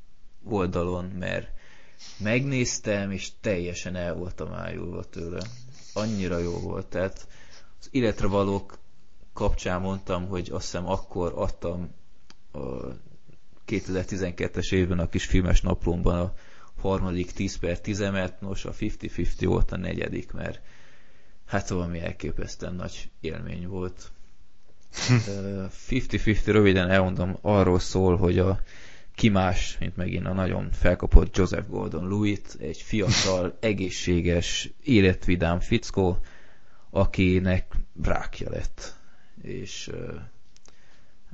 oldalon, 0.44 1.04
mert 1.04 1.48
megnéztem, 2.18 3.10
és 3.10 3.30
teljesen 3.40 3.96
el 3.96 4.14
voltam 4.14 4.52
ájulva 4.52 5.04
tőle. 5.04 5.42
Annyira 5.94 6.38
jó 6.38 6.58
volt, 6.58 6.86
tehát 6.86 7.26
az 7.80 7.88
életre 7.90 8.26
valók 8.26 8.78
kapcsán 9.32 9.80
mondtam, 9.80 10.28
hogy 10.28 10.50
azt 10.52 10.64
hiszem 10.64 10.88
akkor 10.88 11.32
adtam 11.36 11.94
a 12.52 12.58
2012-es 13.66 14.72
évben 14.72 14.98
a 14.98 15.08
kis 15.08 15.24
filmes 15.24 15.60
naplomban 15.60 16.20
a 16.20 16.34
harmadik 16.80 17.32
10 17.32 17.56
per 17.56 17.80
10 17.80 18.00
emet, 18.00 18.40
nos 18.40 18.64
a 18.64 18.72
50-50 18.72 19.44
volt 19.44 19.72
a 19.72 19.76
negyedik, 19.76 20.32
mert 20.32 20.60
hát 21.46 21.68
valami 21.68 22.00
elképesztően 22.00 22.74
nagy 22.74 23.10
élmény 23.20 23.66
volt. 23.66 24.10
50-50 24.92 26.40
röviden 26.44 26.90
elmondom, 26.90 27.38
arról 27.40 27.78
szól, 27.78 28.16
hogy 28.16 28.38
a 28.38 28.60
ki 29.18 29.28
más, 29.28 29.76
mint 29.80 29.96
megint 29.96 30.26
a 30.26 30.32
nagyon 30.32 30.70
felkapott 30.72 31.36
Joseph 31.36 31.68
Gordon-Lewitt, 31.68 32.56
egy 32.60 32.82
fiatal, 32.82 33.56
egészséges, 33.60 34.70
életvidám 34.82 35.60
fickó, 35.60 36.18
akinek 36.90 37.66
rákja 38.02 38.50
lett. 38.50 38.96
És 39.42 39.90
uh, 39.92 40.14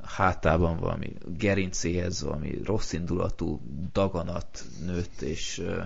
hátában 0.02 0.76
valami 0.76 1.12
gerincéhez 1.26 2.22
valami 2.22 2.60
rossz 2.64 2.92
indulatú 2.92 3.60
daganat 3.92 4.64
nőtt, 4.84 5.20
és 5.20 5.58
uh, 5.58 5.76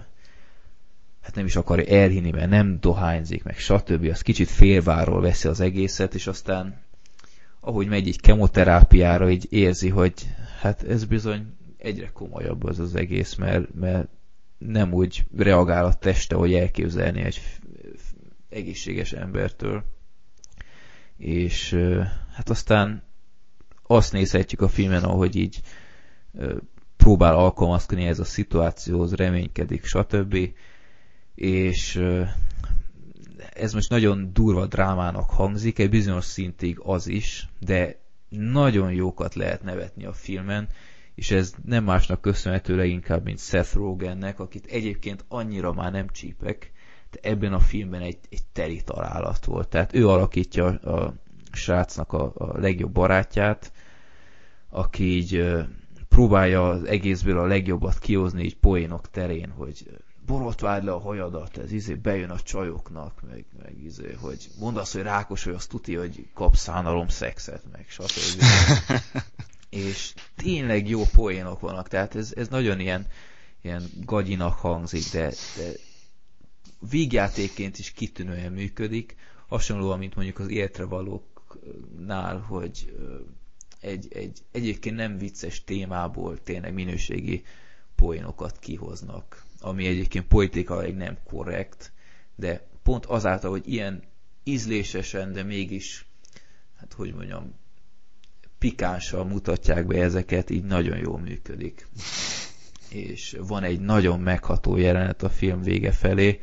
hát 1.22 1.34
nem 1.34 1.46
is 1.46 1.56
akarja 1.56 1.96
elhinni, 1.96 2.30
mert 2.30 2.50
nem 2.50 2.80
dohányzik, 2.80 3.42
meg 3.42 3.58
stb. 3.58 4.04
Az 4.04 4.22
kicsit 4.22 4.48
félváról 4.48 5.20
veszi 5.20 5.48
az 5.48 5.60
egészet, 5.60 6.14
és 6.14 6.26
aztán 6.26 6.86
ahogy 7.68 7.88
megy 7.88 8.08
egy 8.08 8.20
kemoterápiára, 8.20 9.30
így 9.30 9.46
érzi, 9.50 9.88
hogy 9.88 10.14
hát 10.60 10.82
ez 10.82 11.04
bizony 11.04 11.56
egyre 11.78 12.10
komolyabb 12.12 12.64
az 12.64 12.78
az 12.78 12.94
egész, 12.94 13.34
mert, 13.34 13.74
mert 13.74 14.08
nem 14.58 14.92
úgy 14.92 15.24
reagál 15.36 15.84
a 15.84 15.94
teste, 15.94 16.34
hogy 16.34 16.54
elképzelni 16.54 17.20
egy 17.20 17.40
egészséges 18.48 19.12
embertől. 19.12 19.84
És 21.16 21.76
hát 22.32 22.48
aztán 22.50 23.02
azt 23.82 24.12
nézhetjük 24.12 24.60
a 24.60 24.68
filmen, 24.68 25.04
ahogy 25.04 25.36
így 25.36 25.60
próbál 26.96 27.34
alkalmazkodni 27.34 28.06
ez 28.06 28.18
a 28.18 28.24
szituációhoz, 28.24 29.14
reménykedik, 29.14 29.84
stb. 29.84 30.36
És 31.34 32.02
ez 33.58 33.72
most 33.72 33.90
nagyon 33.90 34.30
durva 34.32 34.66
drámának 34.66 35.30
hangzik, 35.30 35.78
egy 35.78 35.90
bizonyos 35.90 36.24
szintig 36.24 36.78
az 36.82 37.06
is, 37.06 37.48
de 37.60 37.98
nagyon 38.28 38.92
jókat 38.92 39.34
lehet 39.34 39.62
nevetni 39.62 40.04
a 40.04 40.12
filmen, 40.12 40.68
és 41.14 41.30
ez 41.30 41.54
nem 41.64 41.84
másnak 41.84 42.20
köszönhető 42.20 42.76
leginkább, 42.76 43.24
mint 43.24 43.38
Seth 43.38 43.74
Rogennek, 43.74 44.40
akit 44.40 44.66
egyébként 44.66 45.24
annyira 45.28 45.72
már 45.72 45.92
nem 45.92 46.08
csípek, 46.08 46.72
de 47.10 47.18
ebben 47.22 47.52
a 47.52 47.58
filmben 47.58 48.00
egy, 48.00 48.18
egy 48.30 48.42
teli 48.52 48.82
találat 48.82 49.44
volt. 49.44 49.68
Tehát 49.68 49.94
ő 49.94 50.08
alakítja 50.08 50.66
a 50.66 51.14
srácnak 51.52 52.12
a, 52.12 52.32
a 52.34 52.58
legjobb 52.58 52.92
barátját, 52.92 53.72
aki 54.68 55.16
így 55.16 55.46
próbálja 56.08 56.68
az 56.68 56.84
egészből 56.84 57.38
a 57.38 57.46
legjobbat 57.46 57.98
kihozni 57.98 58.44
így 58.44 58.56
poénok 58.56 59.10
terén, 59.10 59.50
hogy 59.50 59.86
borotváld 60.28 60.84
le 60.84 60.92
a 60.92 61.00
hajadat, 61.00 61.58
ez 61.58 61.72
izé 61.72 61.94
bejön 61.94 62.30
a 62.30 62.40
csajoknak, 62.40 63.22
meg, 63.28 63.44
meg 63.62 63.82
izé, 63.84 64.12
hogy 64.12 64.48
mondasz, 64.58 64.92
hogy 64.92 65.02
rákos, 65.02 65.44
hogy 65.44 65.54
azt 65.54 65.68
tuti, 65.68 65.94
hogy 65.94 66.28
kapsz 66.34 66.60
szánalom 66.60 67.08
szexet, 67.08 67.62
meg 67.72 67.86
stb. 67.88 68.42
és 69.86 70.14
tényleg 70.36 70.88
jó 70.88 71.02
poénok 71.12 71.60
vannak, 71.60 71.88
tehát 71.88 72.14
ez, 72.14 72.32
ez 72.36 72.48
nagyon 72.48 72.80
ilyen, 72.80 73.06
ilyen 73.62 73.82
gagyinak 74.04 74.58
hangzik, 74.58 75.10
de, 75.12 75.32
de 75.56 75.72
vígjátékként 76.90 77.78
is 77.78 77.92
kitűnően 77.92 78.52
működik, 78.52 79.16
hasonlóan, 79.46 79.98
mint 79.98 80.14
mondjuk 80.14 80.38
az 80.38 80.48
életre 80.48 80.84
valóknál, 80.84 82.38
hogy 82.38 82.92
egy, 83.80 84.08
egy 84.10 84.38
egyébként 84.52 84.96
nem 84.96 85.18
vicces 85.18 85.64
témából 85.64 86.42
tényleg 86.42 86.74
minőségi 86.74 87.44
poénokat 87.94 88.58
kihoznak, 88.58 89.46
ami 89.60 89.86
egyébként 89.86 90.26
politikailag 90.26 90.94
nem 90.94 91.18
korrekt, 91.24 91.92
de 92.34 92.66
pont 92.82 93.06
azáltal, 93.06 93.50
hogy 93.50 93.68
ilyen 93.68 94.02
ízlésesen, 94.44 95.32
de 95.32 95.42
mégis, 95.42 96.06
hát 96.76 96.92
hogy 96.92 97.14
mondjam, 97.14 97.54
pikánssal 98.58 99.24
mutatják 99.24 99.86
be 99.86 100.02
ezeket, 100.02 100.50
így 100.50 100.64
nagyon 100.64 100.98
jól 100.98 101.18
működik. 101.18 101.86
És 102.88 103.36
van 103.40 103.62
egy 103.62 103.80
nagyon 103.80 104.20
megható 104.20 104.76
jelenet 104.76 105.22
a 105.22 105.30
film 105.30 105.62
vége 105.62 105.92
felé, 105.92 106.40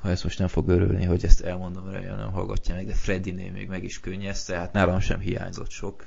ha 0.00 0.10
ezt 0.10 0.24
most 0.24 0.38
nem 0.38 0.48
fog 0.48 0.68
örülni, 0.68 1.04
hogy 1.04 1.24
ezt 1.24 1.40
elmondom, 1.40 1.90
rá, 1.90 2.16
nem 2.16 2.32
hallgatja 2.32 2.74
meg, 2.74 2.86
de 2.86 2.94
Freddy-nél 2.94 3.52
még 3.52 3.68
meg 3.68 3.84
is 3.84 4.00
könnyezte, 4.00 4.56
hát 4.56 4.72
nálam 4.72 5.00
sem 5.00 5.20
hiányzott 5.20 5.70
sok, 5.70 6.06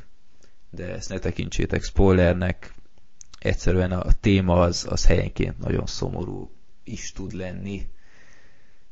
de 0.70 0.94
ezt 0.94 1.10
ne 1.10 1.20
tekintsétek 1.20 1.84
spoilernek, 1.84 2.74
egyszerűen 3.42 3.92
a 3.92 4.12
téma 4.20 4.62
az, 4.62 4.86
az 4.90 5.06
helyenként 5.06 5.60
nagyon 5.60 5.86
szomorú 5.86 6.52
is 6.84 7.12
tud 7.12 7.34
lenni, 7.34 7.88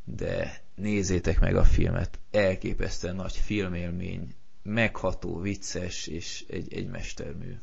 de 0.03 0.61
nézzétek 0.75 1.39
meg 1.39 1.55
a 1.55 1.63
filmet, 1.63 2.19
elképesztően 2.31 3.15
nagy 3.15 3.35
filmélmény, 3.35 4.33
megható, 4.63 5.39
vicces 5.39 6.07
és 6.07 6.45
egy, 6.49 6.73
egy 6.73 6.87
mestermű. 6.87 7.55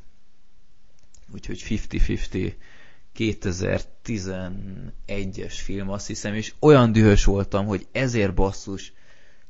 Úgyhogy 1.33 1.65
50-50 1.69 2.55
2011-es 3.19 5.55
film, 5.63 5.91
azt 5.91 6.07
hiszem, 6.07 6.35
és 6.35 6.55
olyan 6.59 6.93
dühös 6.93 7.25
voltam, 7.25 7.67
hogy 7.67 7.87
ezért 7.93 8.35
basszus 8.35 8.93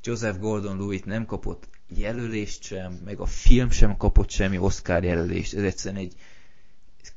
Joseph 0.02 0.38
Gordon-Lewitt 0.38 1.04
nem 1.04 1.26
kapott 1.26 1.68
jelölést 1.88 2.62
sem, 2.62 3.00
meg 3.04 3.20
a 3.20 3.26
film 3.26 3.70
sem 3.70 3.96
kapott 3.96 4.30
semmi 4.30 4.58
Oscar 4.58 5.04
jelölést. 5.04 5.54
Ez 5.54 5.62
egyszerűen 5.62 6.02
egy 6.02 6.14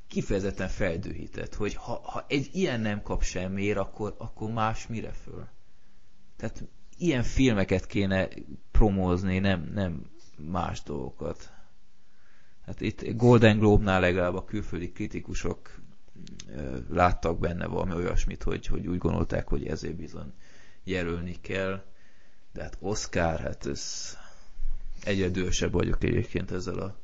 kifejezetten 0.10 0.68
feldühített, 0.68 1.56
hogy 1.56 1.74
ha, 1.74 2.02
ha 2.04 2.26
egy 2.28 2.50
ilyen 2.54 2.80
nem 2.80 3.02
kap 3.02 3.24
semmiért, 3.24 3.78
akkor, 3.78 4.16
akkor 4.18 4.52
más 4.52 4.88
mire 4.88 5.12
föl? 5.12 5.48
Tehát 6.38 6.64
ilyen 6.98 7.24
filmeket 7.24 7.86
kéne 7.86 8.28
promózni, 8.72 9.40
nem, 9.40 9.72
nem 9.74 10.10
más 10.36 10.84
dolgokat. 10.84 11.52
Hát 12.66 12.82
itt 12.82 13.16
Golden 13.16 13.60
Globe-nál 13.60 14.00
legalább 14.00 14.36
a 14.36 14.46
külföldi 14.46 14.92
kritikusok 14.92 15.80
láttak 16.90 17.40
benne 17.40 17.66
valami 17.66 17.94
olyasmit, 17.94 18.44
hogy, 18.44 18.66
hogy 18.66 18.88
úgy 18.88 18.98
gondolták, 18.98 19.48
hogy 19.48 19.68
ezért 19.68 19.96
bizony 19.96 20.34
jelölni 20.84 21.36
kell. 21.42 21.84
De 22.54 22.62
hát 22.62 22.78
Oscar, 22.80 23.40
hát 23.40 23.66
ez 23.66 24.16
egyre 25.04 25.30
dühösebb 25.30 25.72
vagyok 25.72 26.04
egyébként 26.04 26.52
ezzel 26.52 26.80
a 26.80 26.96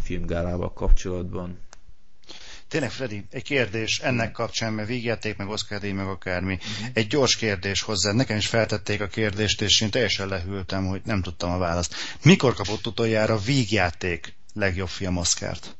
filmgálával 0.00 0.72
kapcsolatban. 0.72 1.58
Tényleg, 2.72 2.90
Freddy, 2.90 3.24
egy 3.30 3.42
kérdés 3.42 3.98
ennek 3.98 4.32
kapcsán, 4.32 4.72
mert 4.72 4.88
végjáték, 4.88 5.36
meg 5.36 5.48
Oscar 5.48 5.80
díj, 5.80 5.92
meg 5.92 6.06
akármi. 6.06 6.54
Uh-huh. 6.54 6.88
Egy 6.92 7.06
gyors 7.06 7.36
kérdés 7.36 7.82
hozzá. 7.82 8.12
Nekem 8.12 8.36
is 8.36 8.46
feltették 8.46 9.00
a 9.00 9.06
kérdést, 9.06 9.60
és 9.60 9.80
én 9.80 9.90
teljesen 9.90 10.28
lehűltem, 10.28 10.86
hogy 10.86 11.00
nem 11.04 11.22
tudtam 11.22 11.50
a 11.50 11.58
választ. 11.58 11.94
Mikor 12.22 12.54
kapott 12.54 12.86
utoljára 12.86 13.38
vígjáték 13.38 14.34
legjobb 14.54 14.88
film 14.88 15.16
Oscárt? 15.16 15.76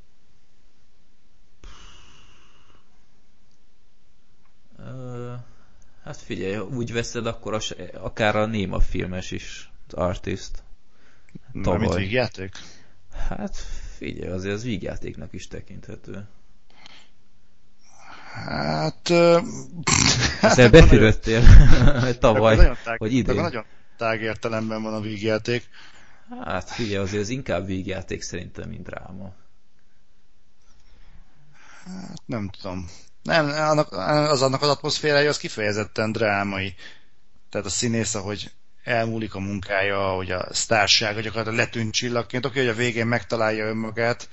Uh, 4.79 5.33
Hát 6.05 6.17
figyelj, 6.17 6.57
úgy 6.57 6.93
veszed, 6.93 7.27
akkor 7.27 7.55
az, 7.55 7.75
akár 7.95 8.37
a 8.37 8.47
Néma 8.47 8.81
filmes 8.81 9.31
is, 9.31 9.71
az 9.87 9.95
Artist. 9.95 10.63
Mármint 11.53 11.95
vígjáték? 11.95 12.53
Hát 13.29 13.57
figyelj, 13.97 14.33
azért 14.33 14.55
az 14.55 14.63
vígjátéknak 14.63 15.33
is 15.33 15.49
tekinthető. 15.49 16.27
Hát... 18.33 19.11
Ezzel 20.41 20.71
befürödtél 20.71 21.43
tavaly, 22.19 22.57
tág, 22.85 22.99
hogy 22.99 23.13
idén. 23.13 23.35
Nagyon 23.35 23.65
tág 23.97 24.21
értelemben 24.23 24.83
van 24.83 24.95
a 24.95 25.01
vígjáték. 25.01 25.69
Hát 26.45 26.71
figyelj, 26.71 26.97
azért 26.97 27.23
az 27.23 27.29
inkább 27.29 27.67
vígjáték 27.67 28.23
szerintem, 28.23 28.69
mint 28.69 28.83
dráma. 28.83 29.33
Hát 31.85 32.23
nem 32.27 32.51
tudom. 32.61 32.89
Nem, 33.23 33.47
annak, 33.47 33.93
az 34.31 34.43
annak 34.43 34.63
az 34.63 34.69
atmoszférája 34.69 35.29
az 35.29 35.39
kifejezetten 35.39 36.13
drámai. 36.13 36.75
Tehát 37.51 37.67
a 37.67 37.71
színész, 37.71 38.15
ahogy 38.15 38.51
elmúlik 38.85 39.35
a 39.35 39.41
munkája, 39.41 40.09
hogy 40.09 40.31
a 40.31 40.47
sztársága 40.51 41.21
gyakorlatilag 41.21 41.59
letűnt 41.59 41.93
csillagként. 41.93 42.47
Oké, 42.47 42.59
hogy 42.59 42.69
a 42.69 42.75
végén 42.75 43.07
megtalálja 43.07 43.67
önmagát, 43.67 44.29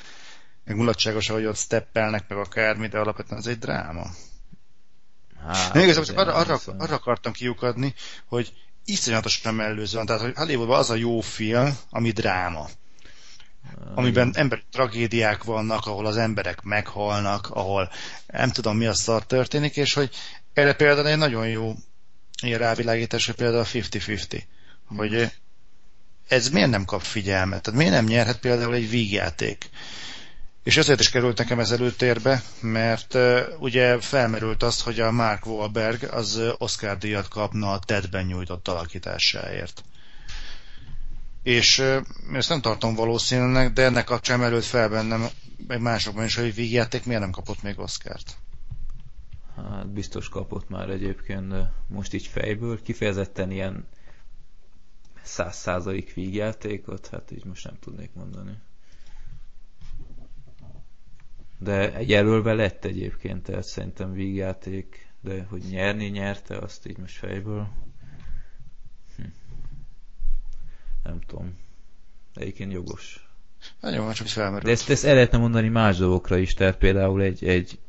meg 0.65 0.75
mulatságos, 0.75 1.29
ahogy 1.29 1.45
ott 1.45 1.57
steppelnek, 1.57 2.27
meg 2.27 2.37
akármi, 2.37 2.87
de 2.87 2.99
alapvetően 2.99 3.39
ez 3.39 3.47
egy 3.47 3.59
dráma. 3.59 4.05
Hát, 5.47 5.73
Még 5.73 5.83
igazából 5.83 6.07
csak 6.07 6.17
arra, 6.17 6.33
arra, 6.33 6.59
arra 6.77 6.95
akartam 6.95 7.31
kiukadni, 7.31 7.93
hogy 8.25 8.53
iszonyatosan 8.85 9.55
mellőző 9.55 9.97
van. 9.97 10.05
Tehát, 10.05 10.21
hogy 10.21 10.35
Hollywoodban 10.35 10.79
az 10.79 10.89
a 10.89 10.95
jó 10.95 11.19
film, 11.19 11.77
ami 11.89 12.11
dráma. 12.11 12.69
Amiben 13.95 14.31
emberi 14.35 14.61
tragédiák 14.71 15.43
vannak, 15.43 15.85
ahol 15.85 16.05
az 16.05 16.17
emberek 16.17 16.61
meghalnak, 16.61 17.49
ahol 17.49 17.91
nem 18.27 18.51
tudom 18.51 18.77
mi 18.77 18.85
a 18.85 18.93
szar 18.93 19.25
történik, 19.25 19.75
és 19.75 19.93
hogy 19.93 20.15
erre 20.53 20.73
például 20.73 21.07
egy 21.07 21.17
nagyon 21.17 21.47
jó 21.47 21.75
ilyen 22.41 22.59
rávilágítás, 22.59 23.25
hogy 23.25 23.35
például 23.35 23.61
a 23.61 23.65
50-50. 23.65 24.41
Hogy 24.85 25.31
ez 26.27 26.49
miért 26.49 26.69
nem 26.69 26.85
kap 26.85 27.01
figyelmet? 27.01 27.61
Tehát 27.61 27.79
miért 27.79 27.93
nem 27.93 28.05
nyerhet 28.05 28.39
például 28.39 28.73
egy 28.73 28.89
vígjáték? 28.89 29.69
És 30.69 30.77
ezért 30.77 30.99
is 30.99 31.09
került 31.09 31.37
nekem 31.37 31.59
ez 31.59 31.71
előtérbe, 31.71 32.43
mert 32.61 33.17
ugye 33.59 33.99
felmerült 33.99 34.63
az, 34.63 34.81
hogy 34.81 34.99
a 34.99 35.11
Mark 35.11 35.45
Wahlberg 35.45 36.03
az 36.03 36.41
Oscar 36.57 36.97
díjat 36.97 37.27
kapna 37.27 37.71
a 37.71 37.79
Tedben 37.79 38.25
nyújtott 38.25 38.67
alakításáért. 38.67 39.83
És 41.43 41.79
ezt 42.33 42.49
nem 42.49 42.61
tartom 42.61 42.95
valószínűleg, 42.95 43.73
de 43.73 43.83
ennek 43.83 44.03
kapcsán 44.03 44.39
merült 44.39 44.65
fel 44.65 44.89
bennem, 44.89 45.25
meg 45.67 45.81
másokban 45.81 46.25
is, 46.25 46.35
hogy 46.35 46.55
vígjáték 46.55 47.05
miért 47.05 47.21
nem 47.21 47.31
kapott 47.31 47.61
még 47.61 47.79
Oscárt. 47.79 48.37
Hát 49.55 49.89
biztos 49.89 50.29
kapott 50.29 50.69
már 50.69 50.89
egyébként, 50.89 51.47
de 51.47 51.71
most 51.87 52.13
így 52.13 52.27
fejből 52.27 52.81
kifejezetten 52.81 53.51
ilyen 53.51 53.87
száz 55.23 55.55
százalék 55.55 56.13
vígjátékot, 56.13 57.07
hát 57.07 57.31
így 57.31 57.45
most 57.45 57.63
nem 57.65 57.77
tudnék 57.79 58.09
mondani. 58.13 58.57
De 61.59 62.01
jelölve 62.01 62.53
lett 62.53 62.85
egyébként, 62.85 63.43
tehát 63.43 63.63
szerintem 63.63 64.11
vígjáték, 64.13 65.07
de 65.21 65.43
hogy 65.49 65.63
nyerni 65.69 66.05
nyerte, 66.05 66.57
azt 66.57 66.87
így 66.87 66.97
most 66.97 67.17
fejből. 67.17 67.67
Hm. 69.15 69.23
Nem 71.03 71.19
tudom. 71.19 71.57
Egyébként 72.33 72.71
jogos. 72.71 73.29
Nagyon 73.79 74.05
van, 74.05 74.13
csak 74.13 74.27
felmerült. 74.27 74.63
De 74.63 74.71
ezt, 74.71 74.89
ezt 74.89 75.05
el 75.05 75.13
lehetne 75.13 75.37
mondani 75.37 75.67
más 75.67 75.97
dolgokra 75.97 76.37
is, 76.37 76.53
tehát 76.53 76.77
például 76.77 77.21
egy, 77.21 77.45
egy 77.45 77.79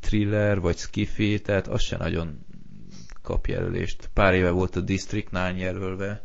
thriller, 0.00 0.60
vagy 0.60 0.76
skiffy, 0.76 1.40
tehát 1.40 1.66
az 1.68 1.82
se 1.82 1.96
nagyon 1.96 2.46
kap 3.22 3.46
jelölést. 3.46 4.10
Pár 4.12 4.34
éve 4.34 4.50
volt 4.50 4.76
a 4.76 4.80
District 4.80 5.28
9 5.28 5.58
jelölve, 5.58 6.22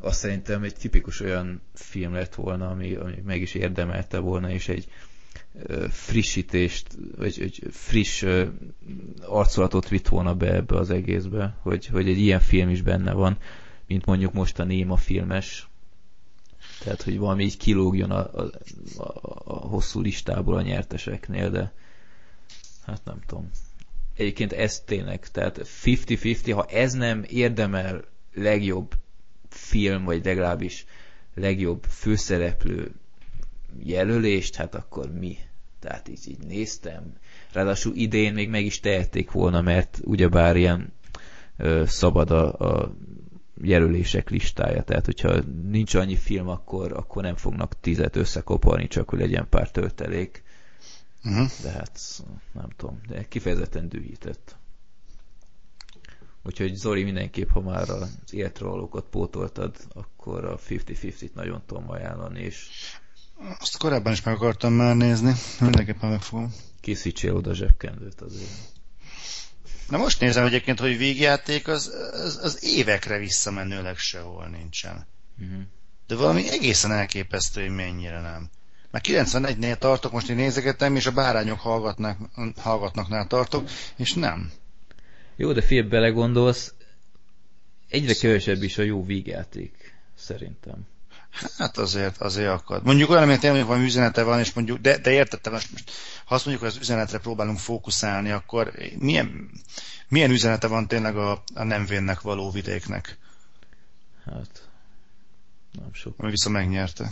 azt 0.00 0.18
szerintem 0.18 0.62
egy 0.62 0.74
tipikus 0.74 1.20
olyan 1.20 1.62
film 1.74 2.12
lett 2.12 2.34
volna, 2.34 2.70
ami, 2.70 2.94
ami 2.94 3.22
meg 3.24 3.40
is 3.40 3.54
érdemelte 3.54 4.18
volna, 4.18 4.50
és 4.50 4.68
egy 4.68 4.88
frissítést, 5.90 6.96
vagy 7.16 7.40
egy 7.40 7.62
friss 7.70 8.24
arculatot 9.20 9.88
vitt 9.88 10.08
volna 10.08 10.34
be 10.34 10.54
ebbe 10.54 10.76
az 10.76 10.90
egészbe, 10.90 11.56
hogy, 11.62 11.86
hogy 11.86 12.08
egy 12.08 12.18
ilyen 12.18 12.40
film 12.40 12.68
is 12.68 12.82
benne 12.82 13.12
van, 13.12 13.38
mint 13.86 14.04
mondjuk 14.04 14.32
most 14.32 14.58
a 14.58 14.64
Néma 14.64 14.96
filmes. 14.96 15.68
Tehát, 16.84 17.02
hogy 17.02 17.18
valami 17.18 17.44
így 17.44 17.56
kilógjon 17.56 18.10
a, 18.10 18.40
a, 18.40 18.50
a, 18.96 19.20
a 19.44 19.54
hosszú 19.54 20.00
listából 20.00 20.56
a 20.56 20.62
nyerteseknél, 20.62 21.50
de 21.50 21.72
hát 22.86 23.04
nem 23.04 23.18
tudom. 23.26 23.50
Egyébként 24.16 24.52
ez 24.52 24.80
tényleg, 24.80 25.28
tehát 25.28 25.60
50-50, 25.84 26.52
ha 26.54 26.64
ez 26.64 26.92
nem 26.92 27.24
érdemel 27.28 28.04
legjobb 28.34 28.94
film, 29.48 30.04
vagy 30.04 30.24
legalábbis 30.24 30.86
legjobb 31.34 31.84
főszereplő 31.88 32.94
jelölést, 33.82 34.54
hát 34.54 34.74
akkor 34.74 35.12
mi? 35.12 35.38
Tehát 35.80 36.08
így, 36.08 36.28
így 36.28 36.46
néztem. 36.46 37.12
Ráadásul 37.52 37.94
idén 37.94 38.32
még 38.32 38.48
meg 38.48 38.64
is 38.64 38.80
tehették 38.80 39.30
volna, 39.30 39.60
mert 39.60 40.00
ugyebár 40.04 40.56
ilyen 40.56 40.92
ö, 41.56 41.82
szabad 41.86 42.30
a, 42.30 42.52
a 42.58 42.94
jelölések 43.62 44.30
listája, 44.30 44.82
tehát 44.82 45.04
hogyha 45.04 45.40
nincs 45.70 45.94
annyi 45.94 46.16
film, 46.16 46.48
akkor, 46.48 46.92
akkor 46.92 47.22
nem 47.22 47.36
fognak 47.36 47.80
tizet 47.80 48.16
összekoparni, 48.16 48.86
csak 48.86 49.08
hogy 49.08 49.18
legyen 49.18 49.48
pár 49.48 49.70
töltelék. 49.70 50.42
Uh-huh. 51.24 51.50
De 51.62 51.70
hát 51.70 52.00
nem 52.52 52.68
tudom, 52.76 53.00
de 53.08 53.24
kifejezetten 53.28 53.88
dühített. 53.88 54.56
Úgyhogy 56.42 56.74
Zori 56.74 57.02
mindenképp, 57.02 57.48
ha 57.48 57.60
már 57.60 57.90
az 57.90 58.18
életrólókat 58.30 59.04
pótoltad, 59.10 59.76
akkor 59.92 60.44
a 60.44 60.58
50-50-t 60.58 61.32
nagyon 61.34 61.62
tudom 61.66 61.90
ajánlani, 61.90 62.40
és 62.40 62.68
azt 63.60 63.76
korábban 63.76 64.12
is 64.12 64.22
meg 64.22 64.34
akartam 64.34 64.72
már 64.72 64.96
nézni, 64.96 65.32
mindenképpen 65.60 66.10
megfogom. 66.10 66.54
Készítsél 66.80 67.36
oda 67.36 67.54
zsebkendőt 67.54 68.20
azért. 68.20 68.50
Na 69.88 69.96
most 69.96 70.20
nézem 70.20 70.44
egyébként, 70.44 70.80
hogy 70.80 70.98
végjáték 70.98 71.68
az, 71.68 71.92
az, 72.12 72.38
az 72.42 72.64
évekre 72.64 73.18
visszamenőleg 73.18 73.96
sehol 73.96 74.46
nincsen. 74.46 75.06
Uh-huh. 75.40 75.62
De 76.06 76.14
valami 76.14 76.48
egészen 76.50 76.92
elképesztő, 76.92 77.60
hogy 77.60 77.74
mennyire 77.74 78.20
nem. 78.20 78.50
Már 78.90 79.02
91-nél 79.04 79.78
tartok, 79.78 80.12
most 80.12 80.28
én 80.28 80.36
nézegetem, 80.36 80.96
és 80.96 81.06
a 81.06 81.12
bárányok 81.12 81.60
hallgatnak, 81.60 82.18
hallgatnaknál 82.56 83.26
tartok, 83.26 83.68
és 83.96 84.12
nem. 84.14 84.52
Jó, 85.36 85.52
de 85.52 85.62
fél 85.62 85.88
belegondolsz, 85.88 86.74
egyre 87.88 88.14
kevesebb 88.14 88.62
is 88.62 88.78
a 88.78 88.82
jó 88.82 89.04
vígjáték, 89.04 89.94
szerintem. 90.14 90.86
Hát 91.58 91.78
azért, 91.78 92.20
azért 92.20 92.48
akad. 92.48 92.84
Mondjuk 92.84 93.10
olyan, 93.10 93.22
amit 93.22 93.40
tényleg 93.40 93.66
valami 93.66 93.84
üzenete 93.84 94.22
van, 94.22 94.38
és 94.38 94.52
mondjuk, 94.52 94.78
de, 94.78 94.98
de 94.98 95.10
értettem, 95.10 95.52
most, 95.52 95.72
most, 95.72 95.90
ha 96.24 96.34
azt 96.34 96.44
mondjuk, 96.44 96.66
hogy 96.66 96.76
az 96.76 96.82
üzenetre 96.82 97.18
próbálunk 97.18 97.58
fókuszálni, 97.58 98.30
akkor 98.30 98.72
milyen, 98.98 99.50
milyen 100.08 100.30
üzenete 100.30 100.66
van 100.66 100.88
tényleg 100.88 101.16
a, 101.16 101.42
a 101.54 101.62
nem 101.62 101.86
vénnek 101.86 102.20
való 102.20 102.50
vidéknek? 102.50 103.18
Hát, 104.24 104.68
nem 105.72 105.92
sok. 105.92 106.14
Ami 106.16 106.30
vissza 106.30 106.50
megnyerte. 106.50 107.10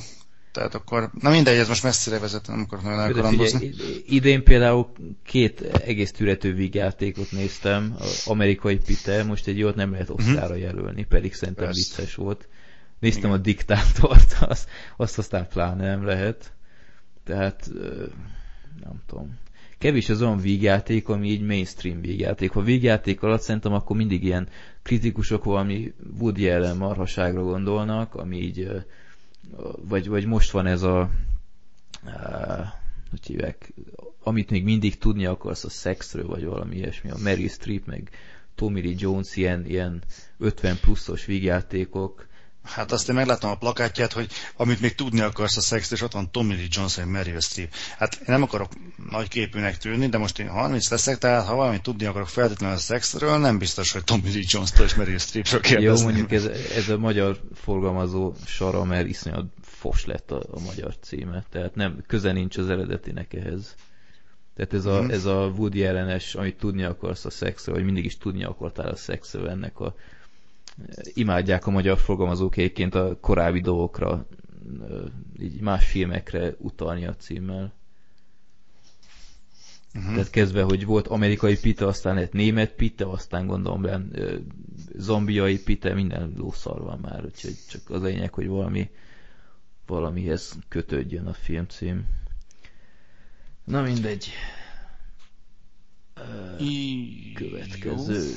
Tehát 0.52 0.74
akkor, 0.74 1.10
na 1.20 1.30
mindegy, 1.30 1.56
ez 1.58 1.68
most 1.68 1.82
messzire 1.82 2.18
vezet, 2.18 2.46
nem 2.46 2.60
akarok 2.60 2.84
nagyon 2.84 3.00
elkalandozni. 3.00 3.74
Idén 4.06 4.42
például 4.42 4.92
két 5.24 5.60
egész 5.60 6.12
tűrető 6.12 6.54
vígjátékot 6.54 7.30
néztem, 7.30 7.96
amerikai 8.24 8.76
Peter, 8.76 9.24
most 9.24 9.46
egy 9.46 9.58
jót 9.58 9.74
nem 9.74 9.92
lehet 9.92 10.08
mhm. 10.08 10.18
osztára 10.18 10.54
jelölni, 10.54 11.04
pedig 11.04 11.34
szerintem 11.34 11.70
vicces 11.70 12.14
volt. 12.14 12.48
Néztem 13.02 13.30
Igen. 13.30 13.40
a 13.40 13.42
diktátort, 13.42 14.36
azt, 14.40 14.68
azt 14.96 15.18
aztán 15.18 15.48
pláne 15.48 15.86
nem 15.86 16.04
lehet. 16.04 16.52
Tehát 17.24 17.70
nem 18.82 19.02
tudom. 19.06 19.38
Kevés 19.78 20.08
az 20.08 20.22
olyan 20.22 20.38
vígjáték, 20.38 21.08
ami 21.08 21.30
így 21.30 21.40
mainstream 21.40 22.00
vígjáték. 22.00 22.50
Ha 22.50 22.62
vígjáték 22.62 23.22
alatt 23.22 23.40
szerintem 23.40 23.72
akkor 23.72 23.96
mindig 23.96 24.24
ilyen 24.24 24.48
kritikusok 24.82 25.44
valami 25.44 25.92
Woody 26.18 26.48
Allen 26.48 26.76
marhaságra 26.76 27.42
gondolnak, 27.42 28.14
ami 28.14 28.36
így 28.36 28.84
vagy, 29.88 30.08
vagy 30.08 30.26
most 30.26 30.50
van 30.50 30.66
ez 30.66 30.82
a 30.82 31.10
hogy 33.10 33.26
hívják, 33.26 33.72
amit 34.22 34.50
még 34.50 34.64
mindig 34.64 34.98
tudni 34.98 35.26
akarsz 35.26 35.64
a 35.64 35.70
szexről, 35.70 36.26
vagy 36.26 36.44
valami 36.44 36.76
ilyesmi, 36.76 37.10
a 37.10 37.18
Mary 37.22 37.48
Streep, 37.48 37.86
meg 37.86 38.10
Tommy 38.54 38.82
Lee 38.82 38.94
Jones, 38.96 39.36
ilyen, 39.36 39.66
ilyen 39.66 40.02
50 40.38 40.76
pluszos 40.80 41.24
vígjátékok, 41.24 42.30
Hát 42.64 42.92
azt 42.92 43.08
én 43.08 43.14
meglátom 43.14 43.50
a 43.50 43.56
plakátját, 43.56 44.12
hogy 44.12 44.30
amit 44.56 44.80
még 44.80 44.94
tudni 44.94 45.20
akarsz 45.20 45.56
a 45.56 45.60
szex, 45.60 45.90
és 45.90 46.02
ott 46.02 46.12
van 46.12 46.30
Tommy 46.30 46.54
Lee 46.54 46.66
Jones, 46.68 46.96
vagy 46.96 47.06
Meryl 47.06 47.40
Streep. 47.40 47.74
Hát 47.98 48.14
én 48.14 48.24
nem 48.26 48.42
akarok 48.42 48.72
nagy 49.10 49.28
képűnek 49.28 49.76
tűnni, 49.76 50.08
de 50.08 50.18
most 50.18 50.38
én 50.38 50.48
30 50.48 50.90
leszek, 50.90 51.18
tehát 51.18 51.46
ha 51.46 51.54
valamit 51.54 51.82
tudni 51.82 52.04
akarok 52.06 52.28
feltétlenül 52.28 52.76
a 52.76 52.78
szexről, 52.78 53.38
nem 53.38 53.58
biztos, 53.58 53.92
hogy 53.92 54.04
Tommy 54.04 54.32
Lee 54.32 54.42
Jones-tól 54.46 54.84
és 54.84 54.94
Meryl 54.94 55.18
Streepről 55.18 55.60
kérdezni. 55.60 55.98
Jó, 55.98 56.04
mondjuk 56.04 56.32
ez, 56.32 56.44
ez 56.76 56.88
a 56.88 56.98
magyar 56.98 57.40
forgalmazó 57.54 58.34
sara, 58.46 58.84
mert 58.84 59.06
iszonyat 59.06 59.46
fos 59.62 60.04
lett 60.04 60.30
a, 60.30 60.42
a 60.50 60.60
magyar 60.60 60.96
címe, 61.00 61.44
tehát 61.50 61.74
nem, 61.74 62.04
köze 62.06 62.32
nincs 62.32 62.56
az 62.56 62.70
eredetinek 62.70 63.34
ehhez. 63.34 63.74
Tehát 64.56 64.74
ez 64.74 64.84
a, 64.84 65.02
mm. 65.02 65.10
ez 65.10 65.24
a 65.24 65.52
Woody 65.56 65.84
ellenes, 65.84 66.34
amit 66.34 66.56
tudni 66.56 66.82
akarsz 66.82 67.24
a 67.24 67.30
szexről, 67.30 67.74
vagy 67.74 67.84
mindig 67.84 68.04
is 68.04 68.18
tudni 68.18 68.44
akartál 68.44 68.88
a 68.88 68.96
szexről, 68.96 69.48
ennek 69.48 69.80
a 69.80 69.94
imádják 71.14 71.66
a 71.66 71.70
magyar 71.70 71.98
fogalmazók 71.98 72.56
egyébként 72.56 72.94
a 72.94 73.18
korábbi 73.20 73.60
dolgokra, 73.60 74.26
így 75.40 75.60
más 75.60 75.86
filmekre 75.86 76.54
utalni 76.58 77.06
a 77.06 77.14
címmel. 77.16 77.72
Uh-huh. 79.94 80.12
Tehát 80.12 80.30
kezdve, 80.30 80.62
hogy 80.62 80.84
volt 80.84 81.08
amerikai 81.08 81.58
pite, 81.58 81.86
aztán 81.86 82.14
lett 82.14 82.32
német 82.32 82.72
pite, 82.72 83.04
aztán 83.04 83.46
gondolom 83.46 83.82
ben 83.82 84.16
zombiai 84.96 85.58
pite, 85.62 85.94
minden 85.94 86.32
lószar 86.36 86.82
van 86.82 86.98
már, 86.98 87.24
úgyhogy 87.24 87.56
csak 87.68 87.90
az 87.90 88.02
a 88.02 88.06
lényeg, 88.06 88.34
hogy 88.34 88.46
valami 88.46 88.90
valamihez 89.86 90.58
kötődjön 90.68 91.26
a 91.26 91.32
filmcím. 91.32 92.04
Na 93.64 93.82
mindegy. 93.82 94.28
Következő. 97.34 98.22
Jó. 98.22 98.34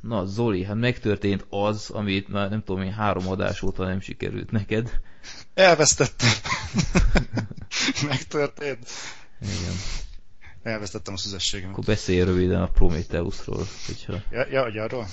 Na 0.00 0.26
Zoli, 0.26 0.64
hát 0.64 0.76
megtörtént 0.76 1.46
az, 1.48 1.90
amit 1.90 2.28
már 2.28 2.50
nem 2.50 2.62
tudom 2.64 2.82
én 2.82 2.92
három 2.92 3.28
adás 3.28 3.62
óta 3.62 3.84
nem 3.84 4.00
sikerült 4.00 4.50
neked. 4.50 5.00
Elvesztettem. 5.54 6.30
megtörtént. 8.08 8.88
Igen. 9.40 9.74
Elvesztettem 10.62 11.14
a 11.14 11.16
szüzességemet. 11.16 11.72
Akkor 11.72 11.84
beszélj 11.84 12.22
röviden 12.22 12.62
a 12.62 12.68
Prometheusról. 12.68 13.66
Hogyha... 13.86 14.22
Ja, 14.30 14.46
ja, 14.50 14.62
hogy 14.62 14.78
arról? 14.78 15.06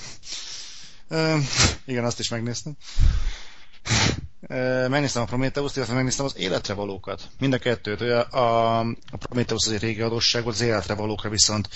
Uh, 1.09 1.39
igen, 1.85 2.05
azt 2.05 2.19
is 2.19 2.30
megnéztem. 2.30 2.73
Megnéztem 4.89 5.21
a 5.21 5.25
Prometheus-t, 5.25 5.75
illetve 5.75 5.93
megnéztem 5.93 6.25
az 6.25 6.37
életre 6.37 6.73
valókat. 6.73 7.29
Mind 7.39 7.53
a 7.53 7.57
kettőt. 7.57 8.01
A, 8.01 8.27
a, 8.31 8.79
a 9.11 9.17
Prometheus 9.17 9.65
az 9.65 9.71
egy 9.71 9.81
régi 9.81 10.01
adósság 10.01 10.43
volt, 10.43 10.55
az 10.55 10.61
életre 10.61 10.93
valókra 10.93 11.29
viszont 11.29 11.69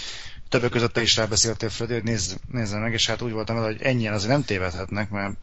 többek 0.51 0.69
között 0.69 0.93
te 0.93 1.01
is 1.01 1.15
rábeszéltél, 1.15 1.69
Freddy, 1.69 1.93
hogy 1.93 2.03
nézz, 2.03 2.33
nézze 2.51 2.77
meg, 2.77 2.93
és 2.93 3.07
hát 3.07 3.21
úgy 3.21 3.31
voltam 3.31 3.55
vele, 3.55 3.67
hogy 3.67 3.81
ennyien 3.81 4.13
azért 4.13 4.31
nem 4.31 4.43
tévedhetnek, 4.43 5.09
mert 5.09 5.37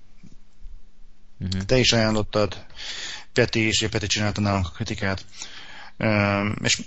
uh-huh. 1.41 1.63
te 1.63 1.79
is 1.79 1.93
ajánlottad, 1.93 2.67
Peti 3.33 3.67
is, 3.67 3.87
Peti 3.91 4.07
csinálta 4.07 4.41
nálunk 4.41 4.67
a 4.67 4.71
kritikát. 4.71 5.25
Um, 5.99 6.57
és 6.63 6.83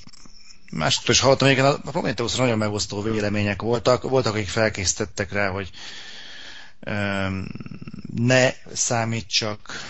másoktól 0.72 1.14
is 1.14 1.20
hallottam, 1.20 1.50
igen, 1.50 1.66
a 1.66 1.78
prometheus 1.78 2.36
nagyon 2.36 2.58
megosztó 2.58 3.02
vélemények 3.02 3.62
voltak, 3.62 4.02
voltak, 4.02 4.34
akik 4.34 4.48
felkészítettek 4.48 5.32
rá, 5.32 5.50
hogy 5.50 5.70
ne 8.16 8.52
számítsak 8.74 9.82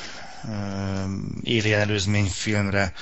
um, 0.44 1.42
Alien 1.44 1.80
előzményfilmre, 1.80 2.94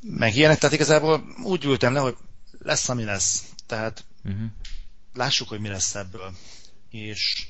meg 0.00 0.36
ilyenek, 0.36 0.58
tehát 0.58 0.74
igazából 0.74 1.24
úgy 1.42 1.64
ültem 1.64 1.92
le, 1.92 2.00
hogy 2.00 2.16
lesz, 2.58 2.88
ami 2.88 3.04
lesz. 3.04 3.44
Tehát 3.66 4.04
uh-huh. 4.24 4.42
lássuk, 5.14 5.48
hogy 5.48 5.60
mi 5.60 5.68
lesz 5.68 5.94
ebből. 5.94 6.34
És 6.90 7.46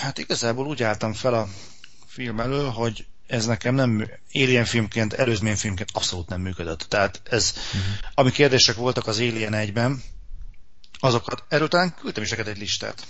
hát 0.00 0.18
igazából 0.18 0.66
úgy 0.66 0.82
álltam 0.82 1.12
fel 1.12 1.34
a 1.34 1.48
film 2.06 2.40
elő, 2.40 2.68
hogy 2.68 3.06
ez 3.26 3.46
nekem 3.46 3.74
nem 3.74 4.10
Alien 4.32 4.64
filmként, 4.64 5.12
előzmény 5.12 5.56
filmként 5.56 5.90
abszolút 5.92 6.28
nem 6.28 6.40
működött. 6.40 6.80
Tehát 6.80 7.20
ez, 7.24 7.54
uh-huh. 7.56 7.82
ami 8.14 8.30
kérdések 8.30 8.74
voltak 8.74 9.06
az 9.06 9.18
Alien 9.18 9.52
1-ben, 9.56 10.02
azokat, 11.00 11.44
erről 11.48 11.68
talán 11.68 11.94
küldtem 11.94 12.22
is 12.22 12.30
neked 12.30 12.48
egy 12.48 12.58
listát. 12.58 13.06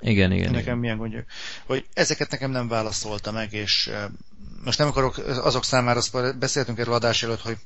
Igen, 0.00 0.32
igen. 0.32 0.50
Nekem 0.50 0.60
igen. 0.60 0.78
milyen 0.78 0.96
gondja, 0.96 1.24
hogy 1.66 1.86
ezeket 1.92 2.30
nekem 2.30 2.50
nem 2.50 2.68
válaszolta 2.68 3.32
meg, 3.32 3.52
és 3.52 3.90
most 4.64 4.78
nem 4.78 4.88
akarok 4.88 5.18
azok 5.18 5.64
számára, 5.64 6.00
beszéltünk 6.38 6.78
erről 6.78 6.94
adás 6.94 7.22
előtt, 7.22 7.40
hogy 7.40 7.56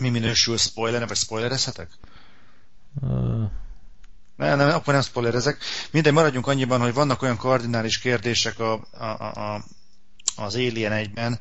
mi 0.00 0.08
minősül 0.08 0.56
spoiler, 0.56 1.06
vagy 1.06 1.16
spoilerezhetek? 1.16 1.88
Uh... 3.00 3.50
Nem, 4.40 4.56
nem, 4.58 4.68
akkor 4.68 4.92
nem 4.92 5.02
spoilerezek. 5.02 5.58
Mindegy, 5.90 6.12
maradjunk 6.12 6.46
annyiban, 6.46 6.80
hogy 6.80 6.94
vannak 6.94 7.22
olyan 7.22 7.36
kardinális 7.36 7.98
kérdések 7.98 8.58
a, 8.58 8.72
a, 8.90 9.04
a, 9.04 9.64
az 10.36 10.54
Alien 10.54 10.92
egyben, 10.92 11.40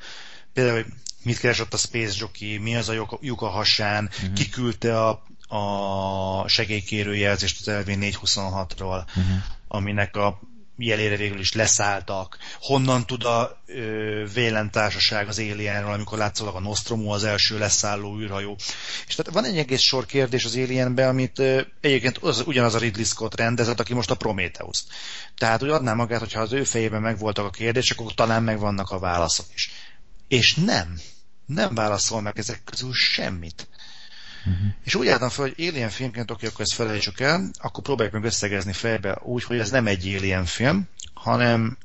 például, 0.54 0.84
hogy 0.84 0.94
mit 1.24 1.40
keresett 1.40 1.74
a 1.74 1.78
Space 1.78 2.16
Jockey, 2.18 2.58
mi 2.58 2.76
az 2.76 2.90
a 2.90 3.18
lyuk 3.22 3.42
a 3.42 3.48
hasán, 3.48 4.10
uh-huh. 4.12 4.34
ki 4.34 4.50
küldte 4.50 5.06
a, 5.06 5.24
a 5.50 6.48
segélykérő 6.48 7.16
jelzést 7.16 7.68
az 7.68 7.74
LV 7.74 7.88
426-ról, 7.88 9.04
uh-huh. 9.08 9.44
aminek 9.68 10.16
a 10.16 10.40
jelére 10.80 11.16
végül 11.16 11.40
is 11.40 11.54
leszálltak. 11.54 12.38
Honnan 12.60 13.06
tud 13.06 13.24
a 13.24 13.62
ö, 13.66 14.24
vélentársaság 14.34 15.28
az 15.28 15.40
Alienről, 15.40 15.92
amikor 15.92 16.18
látszólag 16.18 16.56
a 16.56 16.60
Nostromo 16.60 17.14
az 17.14 17.24
első 17.24 17.58
leszálló 17.58 18.20
űrhajó. 18.20 18.58
És 19.08 19.16
tehát 19.16 19.34
van 19.34 19.46
egy 19.46 19.58
egész 19.58 19.82
sor 19.82 20.06
kérdés 20.06 20.46
az 20.46 20.56
Alienben, 20.56 21.08
amit 21.10 21.40
ö, 21.40 21.62
egyébként 21.82 22.18
az, 22.18 22.44
ugyanaz 22.46 22.76
a 22.76 22.80
Ridley 22.80 23.06
Scott 23.06 23.36
rendezett, 23.36 23.80
aki 23.80 23.94
most 23.94 24.12
a 24.12 24.16
Prometheus. 24.16 24.84
Tehát 25.38 25.64
úgy 25.64 25.70
adná 25.70 25.94
magát, 25.94 26.20
hogyha 26.20 26.42
az 26.42 26.54
ő 26.54 26.64
fejében 26.64 27.02
megvoltak 27.02 27.46
a 27.46 27.50
kérdések, 27.50 28.00
akkor 28.00 28.14
talán 28.14 28.44
megvannak 28.44 28.90
a 28.90 29.00
válaszok 29.00 29.46
is. 29.54 29.72
És 30.28 30.56
nem. 30.56 31.00
Nem 31.46 31.76
válaszol 31.76 32.22
meg 32.22 32.38
ezek 32.38 32.64
közül 32.64 32.94
semmit. 32.94 33.68
Uh-huh. 34.46 34.74
És 34.84 34.96
úgy 34.96 35.08
álltam 35.08 35.30
fel, 35.30 35.46
hogy 35.46 35.68
Alien 35.68 35.90
filmként, 35.90 36.32
oké, 36.32 36.48
akkor 36.48 36.62
ezt 36.62 36.74
felejtsük 36.74 37.20
el, 37.20 37.50
akkor 37.58 37.84
próbáljuk 37.84 38.14
meg 38.14 38.24
összegezni 38.24 38.74
fejbe 38.74 39.18
úgy, 39.24 39.44
hogy 39.44 39.60
ez 39.60 39.70
nem 39.70 39.88
egy 39.88 40.16
Alien 40.18 40.46
film, 40.46 40.88
hanem 41.14 41.78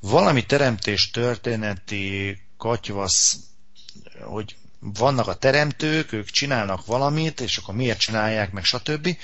valami 0.00 0.46
teremtés 0.46 1.10
történeti 1.10 2.38
katyvasz, 2.58 3.38
hogy 4.20 4.56
vannak 4.78 5.26
a 5.26 5.34
teremtők, 5.34 6.12
ők 6.12 6.30
csinálnak 6.30 6.86
valamit, 6.86 7.40
és 7.40 7.56
akkor 7.56 7.74
miért 7.74 7.98
csinálják, 7.98 8.52
meg 8.52 8.64
stb. 8.64 9.16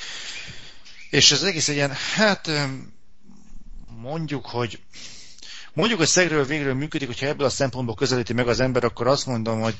És 1.10 1.32
ez 1.32 1.42
egész 1.42 1.68
egy 1.68 1.74
ilyen, 1.74 1.92
hát 2.14 2.50
mondjuk, 3.96 4.46
hogy 4.46 4.80
mondjuk, 5.72 5.98
hogy 5.98 6.08
szegről 6.08 6.44
végről 6.44 6.74
működik, 6.74 7.06
hogyha 7.06 7.26
ebből 7.26 7.46
a 7.46 7.50
szempontból 7.50 7.94
közelíti 7.94 8.32
meg 8.32 8.48
az 8.48 8.60
ember, 8.60 8.84
akkor 8.84 9.06
azt 9.06 9.26
mondom, 9.26 9.60
hogy 9.60 9.76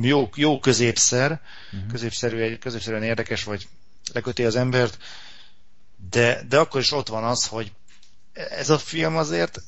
jó, 0.00 0.30
jó 0.34 0.58
középszer, 0.58 1.40
uh-huh. 1.72 1.90
középszerű, 1.90 2.56
középszerűen 2.56 3.02
érdekes, 3.02 3.44
vagy 3.44 3.68
leköti 4.12 4.44
az 4.44 4.56
embert, 4.56 4.98
de, 6.10 6.42
de 6.48 6.58
akkor 6.58 6.80
is 6.80 6.92
ott 6.92 7.08
van 7.08 7.24
az, 7.24 7.46
hogy 7.46 7.72
ez 8.32 8.70
a 8.70 8.78
film 8.78 9.16
azért 9.16 9.62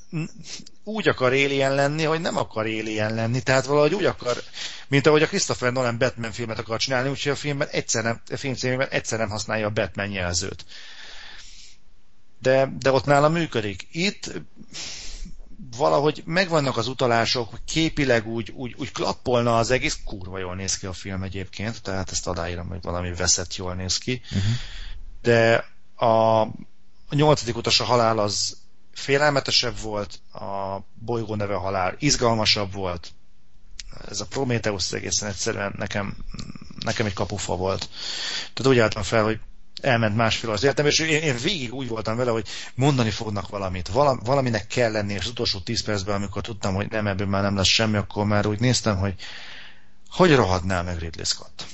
úgy 0.84 1.08
akar 1.08 1.32
alien 1.32 1.74
lenni, 1.74 2.02
hogy 2.02 2.20
nem 2.20 2.36
akar 2.36 2.64
alien 2.64 3.14
lenni, 3.14 3.42
tehát 3.42 3.64
valahogy 3.64 3.94
úgy 3.94 4.04
akar, 4.04 4.42
mint 4.88 5.06
ahogy 5.06 5.22
a 5.22 5.26
Christopher 5.26 5.72
Nolan 5.72 5.98
Batman 5.98 6.32
filmet 6.32 6.58
akar 6.58 6.78
csinálni, 6.78 7.08
úgyhogy 7.08 7.32
a 7.32 7.36
filmben 7.36 7.68
egyszer 7.68 8.02
nem, 8.02 8.20
a 8.30 8.36
film 8.36 8.80
egyszer 8.90 9.18
nem 9.18 9.28
használja 9.28 9.66
a 9.66 9.70
Batman 9.70 10.10
jelzőt. 10.10 10.64
De, 12.38 12.72
de 12.78 12.92
ott 12.92 13.04
nála 13.04 13.28
működik. 13.28 13.88
Itt 13.90 14.32
valahogy 15.76 16.22
megvannak 16.26 16.76
az 16.76 16.88
utalások, 16.88 17.60
képileg 17.64 18.26
úgy, 18.26 18.50
úgy, 18.50 18.74
úgy 18.78 18.92
klappolna 18.92 19.58
az 19.58 19.70
egész, 19.70 19.98
kurva 20.04 20.38
jól 20.38 20.54
néz 20.54 20.78
ki 20.78 20.86
a 20.86 20.92
film 20.92 21.22
egyébként, 21.22 21.82
tehát 21.82 22.10
ezt 22.10 22.26
adáírom, 22.26 22.68
hogy 22.68 22.82
valami 22.82 23.14
veszett 23.14 23.56
jól 23.56 23.74
néz 23.74 23.98
ki. 23.98 24.22
Uh-huh. 24.24 24.52
De 25.22 25.64
a, 25.94 26.40
a 26.40 26.50
nyolcadik 27.10 27.56
utas 27.56 27.80
a 27.80 27.84
halál 27.84 28.18
az 28.18 28.56
félelmetesebb 28.92 29.78
volt, 29.80 30.20
a 30.32 30.78
bolygó 30.94 31.34
neve 31.34 31.54
halál 31.54 31.94
izgalmasabb 31.98 32.72
volt, 32.72 33.12
ez 34.08 34.20
a 34.20 34.26
Prometheus 34.26 34.92
egészen 34.92 35.28
egyszerűen 35.28 35.74
nekem, 35.76 36.16
nekem 36.78 37.06
egy 37.06 37.12
kapufa 37.12 37.56
volt. 37.56 37.88
Tehát 38.52 38.72
úgy 38.72 38.78
álltam 38.78 39.02
fel, 39.02 39.24
hogy 39.24 39.40
elment 39.80 40.16
másfél 40.16 40.50
az 40.50 40.62
életem, 40.62 40.86
és 40.86 40.98
én, 40.98 41.22
én 41.22 41.36
végig 41.42 41.74
úgy 41.74 41.88
voltam 41.88 42.16
vele, 42.16 42.30
hogy 42.30 42.48
mondani 42.74 43.10
fognak 43.10 43.48
valamit, 43.48 43.88
Val, 43.88 44.20
valaminek 44.24 44.66
kell 44.66 44.92
lenni, 44.92 45.12
és 45.12 45.18
az 45.18 45.30
utolsó 45.30 45.58
tíz 45.58 45.82
percben, 45.82 46.14
amikor 46.14 46.42
tudtam, 46.42 46.74
hogy 46.74 46.90
nem, 46.90 47.06
ebből 47.06 47.26
már 47.26 47.42
nem 47.42 47.56
lesz 47.56 47.66
semmi, 47.66 47.96
akkor 47.96 48.24
már 48.24 48.46
úgy 48.46 48.60
néztem, 48.60 48.96
hogy 48.96 49.14
hogy 50.10 50.34
rohadnál 50.34 50.82
meg 50.82 50.98
Ridley 50.98 51.24
Scott. 51.24 51.66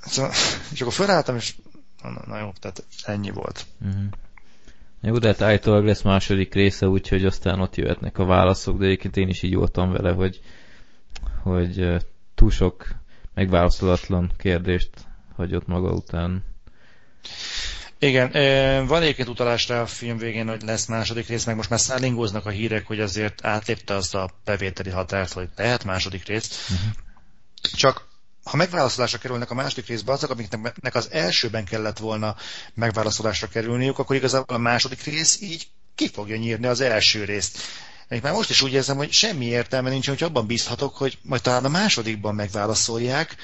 Szóval, 0.00 0.32
és 0.72 0.80
akkor 0.80 0.92
felálltam, 0.92 1.36
és 1.36 1.54
na, 2.02 2.22
na 2.26 2.38
jó, 2.38 2.52
tehát 2.60 2.84
ennyi 3.02 3.30
volt. 3.30 3.66
Uh-huh. 3.80 4.04
Jó, 5.02 5.18
de 5.18 5.26
hát 5.26 5.42
állítólag 5.42 5.84
lesz 5.84 6.02
második 6.02 6.54
része, 6.54 6.88
úgyhogy 6.88 7.24
aztán 7.24 7.60
ott 7.60 7.76
jöhetnek 7.76 8.18
a 8.18 8.24
válaszok, 8.24 8.78
de 8.78 8.84
egyébként 8.84 9.16
én 9.16 9.28
is 9.28 9.42
így 9.42 9.54
voltam 9.54 9.92
vele, 9.92 10.12
hogy, 10.12 10.40
hogy 11.42 11.96
túl 12.34 12.50
sok 12.50 12.86
megválaszolatlan 13.34 14.32
kérdést 14.38 14.90
hagyott 15.40 15.66
maga 15.66 15.90
után. 15.90 16.44
Igen, 17.98 18.30
van 18.86 19.02
egyébként 19.02 19.28
utalás 19.28 19.68
rá 19.68 19.80
a 19.80 19.86
film 19.86 20.18
végén, 20.18 20.48
hogy 20.48 20.62
lesz 20.62 20.86
második 20.86 21.28
rész, 21.28 21.44
meg 21.44 21.56
most 21.56 21.70
már 21.70 21.80
szállingóznak 21.80 22.46
a 22.46 22.50
hírek, 22.50 22.86
hogy 22.86 23.00
azért 23.00 23.44
átlépte 23.44 23.94
azt 23.94 24.14
a 24.14 24.30
bevételi 24.44 24.90
határt, 24.90 25.32
hogy 25.32 25.48
lehet 25.56 25.84
második 25.84 26.26
rész. 26.26 26.68
Uh-huh. 26.70 26.92
Csak 27.74 28.08
ha 28.44 28.56
megválaszolásra 28.56 29.18
kerülnek 29.18 29.50
a 29.50 29.54
második 29.54 29.86
részbe 29.86 30.12
azok, 30.12 30.30
amiknek 30.30 30.94
az 30.94 31.08
elsőben 31.10 31.64
kellett 31.64 31.98
volna 31.98 32.36
megválaszolásra 32.74 33.48
kerülniük, 33.48 33.98
akkor 33.98 34.16
igazából 34.16 34.56
a 34.56 34.58
második 34.58 35.02
rész 35.02 35.40
így 35.40 35.68
ki 35.94 36.08
fogja 36.08 36.36
nyírni 36.36 36.66
az 36.66 36.80
első 36.80 37.24
részt. 37.24 37.58
Még 38.08 38.22
már 38.22 38.32
most 38.32 38.50
is 38.50 38.62
úgy 38.62 38.72
érzem, 38.72 38.96
hogy 38.96 39.12
semmi 39.12 39.44
értelme 39.44 39.90
nincs, 39.90 40.08
hogy 40.08 40.22
abban 40.22 40.46
bízhatok, 40.46 40.96
hogy 40.96 41.18
majd 41.22 41.42
talán 41.42 41.64
a 41.64 41.68
másodikban 41.68 42.34
megválaszolják, 42.34 43.36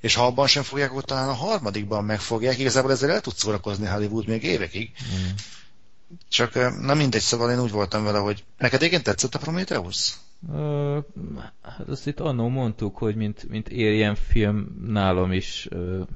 és 0.00 0.14
ha 0.14 0.26
abban 0.26 0.46
sem 0.46 0.62
fogják, 0.62 0.90
akkor 0.90 1.04
talán 1.04 1.28
a 1.28 1.32
harmadikban 1.32 2.04
megfogják. 2.04 2.58
Igazából 2.58 2.90
ezzel 2.90 3.10
el 3.10 3.20
tud 3.20 3.34
szórakozni 3.34 3.86
Hollywood 3.86 4.26
még 4.26 4.42
évekig. 4.42 4.90
Mm. 5.14 5.28
Csak 6.28 6.54
na 6.80 6.94
mindegy, 6.94 7.20
szóval 7.20 7.50
én 7.50 7.60
úgy 7.60 7.70
voltam 7.70 8.04
vele, 8.04 8.18
hogy 8.18 8.44
neked 8.58 8.82
igen 8.82 9.02
tetszett 9.02 9.34
a 9.34 9.38
Prometheus? 9.38 10.16
Uh, 10.40 11.04
hát 11.62 11.88
azt 11.88 12.06
itt 12.06 12.20
annó 12.20 12.48
mondtuk, 12.48 12.96
hogy 12.96 13.16
mint, 13.16 13.48
mint 13.48 13.68
Alien 13.68 14.14
film 14.14 14.84
nálam 14.86 15.32
is 15.32 15.68
uh, 15.70 16.06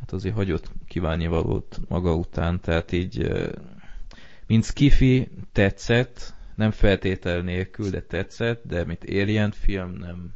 hát 0.00 0.12
azért 0.12 0.34
hagyott 0.34 0.70
kívánni 0.88 1.26
valót 1.26 1.78
maga 1.88 2.14
után, 2.14 2.60
tehát 2.60 2.92
így 2.92 3.18
uh, 3.18 3.52
mint 4.46 4.64
Skiffy 4.64 5.28
tetszett, 5.52 6.34
nem 6.54 6.70
feltétel 6.70 7.40
nélkül, 7.40 7.90
de 7.90 8.02
tetszett, 8.02 8.62
de 8.64 8.84
mint 8.84 9.04
Alien 9.08 9.50
film 9.50 9.92
nem, 9.92 10.32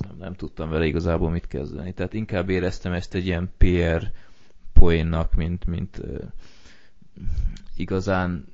nem, 0.00 0.16
nem 0.18 0.34
tudtam 0.34 0.70
vele 0.70 0.86
igazából 0.86 1.30
mit 1.30 1.46
kezdeni. 1.46 1.92
Tehát 1.92 2.14
inkább 2.14 2.48
éreztem 2.48 2.92
ezt 2.92 3.14
egy 3.14 3.26
ilyen 3.26 3.50
PR 3.58 4.10
poénnak, 4.72 5.34
mint, 5.34 5.66
mint 5.66 5.98
uh, 5.98 6.18
igazán 7.76 8.46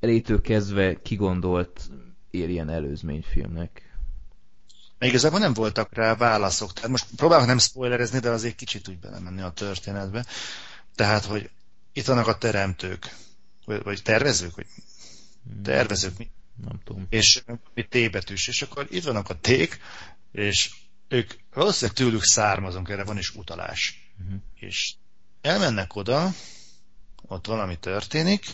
elétől 0.00 0.40
kezdve 0.40 1.02
kigondolt 1.02 1.90
Alien 2.32 2.68
előzményfilmnek. 2.68 3.96
Igazából 4.98 5.38
nem 5.38 5.52
voltak 5.52 5.94
rá 5.94 6.14
válaszok. 6.14 6.72
Tehát 6.72 6.90
most 6.90 7.06
próbálok 7.16 7.46
nem 7.46 7.58
spoilerezni, 7.58 8.18
de 8.18 8.30
azért 8.30 8.54
kicsit 8.54 8.88
úgy 8.88 8.98
belemenni 8.98 9.40
a 9.40 9.50
történetbe. 9.50 10.26
Tehát, 10.94 11.24
hogy 11.24 11.50
itt 11.92 12.06
vannak 12.06 12.26
a 12.26 12.38
teremtők, 12.38 13.16
vagy, 13.64 13.82
vagy 13.82 14.02
tervezők, 14.02 14.54
vagy 14.54 14.66
hmm. 15.44 15.62
tervezők, 15.62 16.18
mi? 16.18 16.30
Nem 16.56 16.80
tudom. 16.84 17.06
És 17.10 17.42
mi 17.74 17.82
T-betűs, 17.82 18.48
és 18.48 18.62
akkor 18.62 18.86
itt 18.90 19.04
vannak 19.04 19.28
a 19.28 19.40
ték, 19.40 19.80
és 20.32 20.70
ők 21.08 21.32
valószínűleg 21.52 21.96
tőlük 21.96 22.22
származunk, 22.24 22.88
erre 22.88 23.04
van 23.04 23.18
is 23.18 23.34
utalás. 23.34 24.10
Uh-huh. 24.22 24.40
És 24.54 24.94
elmennek 25.40 25.96
oda, 25.96 26.30
ott 27.22 27.46
valami 27.46 27.78
történik, 27.78 28.44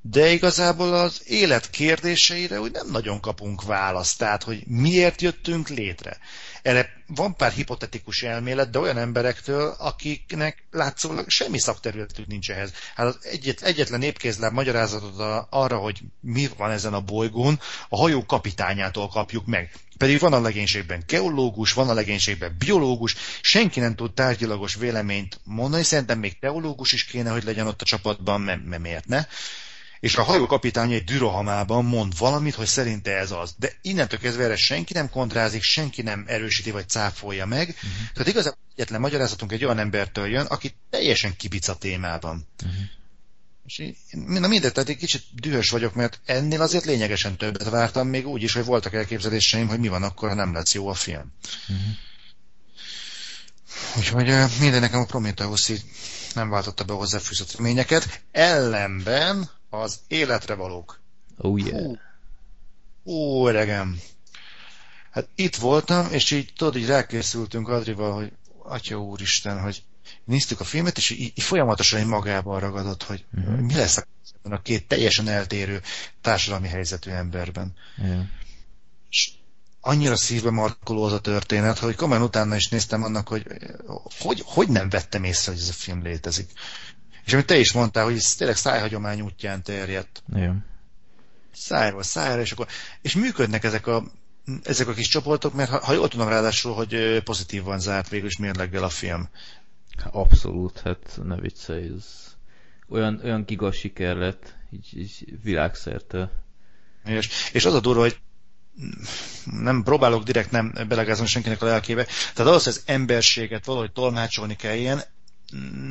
de 0.00 0.32
igazából 0.32 0.94
az 0.94 1.22
élet 1.26 1.70
kérdéseire 1.70 2.60
úgy 2.60 2.72
nem 2.72 2.90
nagyon 2.90 3.20
kapunk 3.20 3.62
választ, 3.62 4.18
tehát 4.18 4.42
hogy 4.42 4.66
miért 4.66 5.22
jöttünk 5.22 5.68
létre. 5.68 6.18
Erre 6.64 6.90
van 7.06 7.36
pár 7.36 7.52
hipotetikus 7.52 8.22
elmélet, 8.22 8.70
de 8.70 8.78
olyan 8.78 8.98
emberektől, 8.98 9.74
akiknek 9.78 10.66
látszólag 10.70 11.28
semmi 11.28 11.58
szakterületük 11.58 12.26
nincs 12.26 12.50
ehhez. 12.50 12.72
Hát 12.94 13.06
az 13.06 13.18
egyet, 13.22 13.62
egyetlen 13.62 13.98
népkézláb 13.98 14.52
magyarázatot 14.52 15.46
arra, 15.50 15.76
hogy 15.76 16.00
mi 16.20 16.48
van 16.56 16.70
ezen 16.70 16.94
a 16.94 17.00
bolygón, 17.00 17.60
a 17.88 17.96
hajó 17.96 18.26
kapitányától 18.26 19.08
kapjuk 19.08 19.46
meg. 19.46 19.72
Pedig 19.98 20.18
van 20.18 20.32
a 20.32 20.40
legénységben 20.40 21.04
geológus, 21.06 21.72
van 21.72 21.88
a 21.88 21.94
legénységben 21.94 22.56
biológus, 22.58 23.16
senki 23.40 23.80
nem 23.80 23.94
tud 23.94 24.14
tárgyilagos 24.14 24.74
véleményt 24.74 25.40
mondani, 25.42 25.82
szerintem 25.82 26.18
még 26.18 26.38
teológus 26.38 26.92
is 26.92 27.04
kéne, 27.04 27.30
hogy 27.30 27.44
legyen 27.44 27.66
ott 27.66 27.82
a 27.82 27.84
csapatban, 27.84 28.40
mert 28.40 28.78
miért 28.78 29.06
ne 29.06 29.26
és 30.04 30.16
a 30.16 30.22
hajó 30.22 30.46
kapitány 30.46 30.92
egy 30.92 31.04
dürohamában 31.04 31.84
mond 31.84 32.18
valamit, 32.18 32.54
hogy 32.54 32.66
szerinte 32.66 33.16
ez 33.16 33.30
az. 33.30 33.54
De 33.58 33.72
innentől 33.82 34.18
kezdve 34.18 34.44
erre 34.44 34.56
senki 34.56 34.92
nem 34.92 35.10
kontrázik, 35.10 35.62
senki 35.62 36.02
nem 36.02 36.24
erősíti 36.26 36.70
vagy 36.70 36.88
cáfolja 36.88 37.46
meg. 37.46 37.68
Uh-huh. 37.68 37.90
Tehát 38.12 38.28
igazából 38.28 38.58
egyetlen 38.74 39.00
magyarázatunk 39.00 39.52
egy 39.52 39.64
olyan 39.64 39.78
embertől 39.78 40.26
jön, 40.26 40.46
aki 40.46 40.74
teljesen 40.90 41.36
kibic 41.36 41.68
a 41.68 41.74
témában. 41.74 42.46
Uh-huh. 42.62 42.80
És 43.66 43.78
én, 43.78 43.96
na 44.10 44.48
mindegy, 44.48 44.72
tehát 44.72 44.88
egy 44.88 44.96
kicsit 44.96 45.22
dühös 45.32 45.70
vagyok, 45.70 45.94
mert 45.94 46.20
ennél 46.24 46.62
azért 46.62 46.84
lényegesen 46.84 47.36
többet 47.36 47.68
vártam, 47.68 48.08
még 48.08 48.26
úgy 48.26 48.42
is, 48.42 48.52
hogy 48.52 48.64
voltak 48.64 48.94
elképzeléseim, 48.94 49.68
hogy 49.68 49.78
mi 49.78 49.88
van 49.88 50.02
akkor, 50.02 50.28
ha 50.28 50.34
nem 50.34 50.52
lesz 50.52 50.74
jó 50.74 50.88
a 50.88 50.94
film. 50.94 51.32
Uh-huh. 51.68 51.86
Úgyhogy 53.96 54.32
minden 54.60 54.80
nekem 54.80 55.00
a 55.00 55.04
Prometheus 55.04 55.68
így 55.68 55.84
nem 56.34 56.48
váltotta 56.48 56.84
be 56.84 56.92
a 56.92 56.96
hozzáfűzött 56.96 57.56
reményeket. 57.56 58.20
Ellenben 58.32 59.50
az 59.80 60.00
életre 60.08 60.54
valók. 60.54 61.00
Oh 61.36 61.58
yeah. 61.58 61.80
Hú, 61.80 61.96
ó, 63.04 63.48
öregem. 63.48 64.00
Hát 65.10 65.28
itt 65.34 65.56
voltam, 65.56 66.12
és 66.12 66.30
így 66.30 66.52
tudod, 66.56 66.76
így 66.76 66.86
rákészültünk 66.86 67.68
Adrival, 67.68 68.12
hogy 68.12 68.32
Atya 68.62 68.96
úristen, 68.96 69.60
hogy 69.60 69.82
néztük 70.24 70.60
a 70.60 70.64
filmet, 70.64 70.96
és 70.96 71.10
így, 71.10 71.20
így 71.20 71.42
folyamatosan 71.42 72.00
egy 72.00 72.06
magában 72.06 72.60
ragadott, 72.60 73.02
hogy 73.02 73.24
uh-huh. 73.36 73.58
mi 73.58 73.74
lesz 73.74 73.96
a, 73.96 74.04
a 74.42 74.60
két 74.62 74.88
teljesen 74.88 75.28
eltérő 75.28 75.82
társadalmi 76.20 76.68
helyzetű 76.68 77.10
emberben. 77.10 77.74
Yeah. 77.96 78.22
És 79.10 79.32
annyira 79.80 80.16
szívbe 80.16 80.50
markoló 80.50 81.02
az 81.02 81.12
a 81.12 81.20
történet, 81.20 81.78
hogy 81.78 81.94
komolyan 81.94 82.22
utána 82.22 82.56
is 82.56 82.68
néztem 82.68 83.02
annak, 83.02 83.28
hogy 83.28 83.46
hogy, 84.18 84.42
hogy 84.44 84.68
nem 84.68 84.88
vettem 84.88 85.24
észre, 85.24 85.52
hogy 85.52 85.60
ez 85.60 85.68
a 85.68 85.72
film 85.72 86.02
létezik. 86.02 86.50
És 87.24 87.32
amit 87.32 87.46
te 87.46 87.58
is 87.58 87.72
mondtál, 87.72 88.04
hogy 88.04 88.16
ez 88.16 88.34
tényleg 88.34 88.56
szájhagyomány 88.56 89.20
útján 89.20 89.62
terjedt. 89.62 90.22
Igen. 90.34 90.64
Szájról 91.52 92.02
szájra, 92.02 92.40
és 92.40 92.52
akkor 92.52 92.66
és 93.02 93.14
működnek 93.14 93.64
ezek 93.64 93.86
a 93.86 94.04
ezek 94.62 94.88
a 94.88 94.92
kis 94.92 95.08
csoportok, 95.08 95.54
mert 95.54 95.70
ha, 95.70 95.84
ha 95.84 95.92
jól 95.92 96.08
tudom 96.08 96.28
ráadásul, 96.28 96.74
hogy 96.74 97.22
pozitívan 97.22 97.80
zárt 97.80 98.08
végül 98.08 98.26
is 98.26 98.36
mérleggel 98.36 98.82
a 98.82 98.88
film. 98.88 99.28
Abszolút, 100.10 100.80
hát 100.80 101.20
ne 101.22 101.36
viccelj, 101.36 101.90
ez 101.96 102.04
olyan, 102.88 103.20
olyan 103.24 103.44
giga 103.44 103.72
siker 103.72 104.16
lett, 104.16 104.54
így, 104.70 104.98
így 104.98 105.38
világszerte. 105.42 106.30
És, 107.04 107.28
és 107.52 107.64
az 107.64 107.74
a 107.74 107.80
durva, 107.80 108.00
hogy 108.00 108.18
nem 109.44 109.82
próbálok 109.82 110.22
direkt 110.22 110.50
nem 110.50 110.74
belegázni 110.88 111.26
senkinek 111.26 111.62
a 111.62 111.66
lelkébe, 111.66 112.06
tehát 112.34 112.52
az, 112.52 112.64
hogy 112.64 112.72
az 112.72 112.82
emberséget 112.86 113.64
valahogy 113.64 113.92
tolmácsolni 113.92 114.56
kell 114.56 114.76
ilyen, 114.76 115.02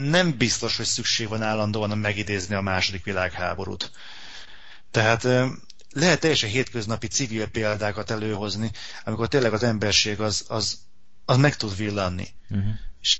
nem 0.01 0.37
biztos, 0.37 0.77
hogy 0.77 0.85
szükség 0.85 1.27
van 1.27 1.41
állandóan 1.41 1.97
megidézni 1.97 2.55
a 2.55 2.61
második 2.61 3.03
világháborút. 3.03 3.91
Tehát 4.91 5.23
lehet 5.93 6.19
teljesen 6.19 6.49
hétköznapi 6.49 7.07
civil 7.07 7.47
példákat 7.47 8.11
előhozni, 8.11 8.71
amikor 9.03 9.27
tényleg 9.27 9.53
az 9.53 9.63
emberség 9.63 10.19
az, 10.19 10.45
az, 10.47 10.79
az 11.25 11.37
meg 11.37 11.55
tud 11.55 11.77
villanni. 11.77 12.27
Uh-huh. 12.49 12.73
És, 13.01 13.19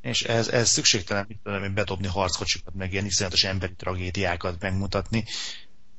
és 0.00 0.22
ez, 0.22 0.48
ez 0.48 0.68
szükségtelen 0.68 1.24
mit 1.28 1.38
tudom, 1.42 1.74
bedobni 1.74 2.06
harckocsikat, 2.06 2.74
meg 2.74 2.92
ilyen 2.92 3.04
iszonyatos 3.04 3.44
emberi 3.44 3.74
tragédiákat 3.74 4.60
megmutatni. 4.60 5.24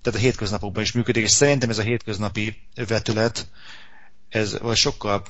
Tehát 0.02 0.20
a 0.20 0.24
hétköznapokban 0.24 0.84
is 0.84 0.92
működik, 0.92 1.24
és 1.24 1.32
szerintem 1.32 1.70
ez 1.70 1.78
a 1.78 1.84
hétköznapi 1.84 2.68
vetület, 2.76 3.48
ez 4.30 4.58
sokkal 4.74 5.26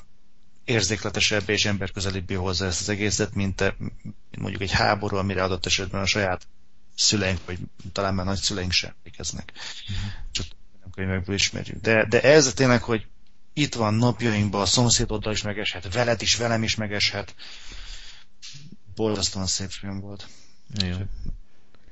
érzékletesebb 0.66 1.48
és 1.48 1.64
emberközelibbé 1.64 2.34
hozza 2.34 2.66
ezt 2.66 2.80
az 2.80 2.88
egészet, 2.88 3.34
mint, 3.34 3.74
mint 3.78 4.36
mondjuk 4.38 4.62
egy 4.62 4.70
háború, 4.70 5.16
amire 5.16 5.42
adott 5.42 5.66
esetben 5.66 6.00
a 6.00 6.06
saját 6.06 6.46
szüleink, 6.94 7.40
vagy 7.46 7.58
talán 7.92 8.14
már 8.14 8.26
nagyszüleink 8.26 8.72
sem 8.72 8.94
emlékeznek. 8.98 9.52
Uh-huh. 9.54 10.12
Csak 10.30 10.46
nem 10.80 10.90
könyvekből 10.90 11.34
ismerjük. 11.34 11.80
De, 11.80 12.06
de 12.08 12.22
ez 12.22 12.52
tényleg, 12.54 12.82
hogy 12.82 13.06
itt 13.52 13.74
van 13.74 13.94
napjainkban, 13.94 14.60
a 14.60 14.66
szomszédoddal 14.66 15.32
is 15.32 15.42
megeshet, 15.42 15.92
veled 15.92 16.22
is, 16.22 16.36
velem 16.36 16.62
is 16.62 16.74
megeshet. 16.74 17.34
Borzasztóan 18.94 19.46
szép 19.46 19.70
film 19.70 20.00
volt. 20.00 20.28
Igen. 20.74 21.10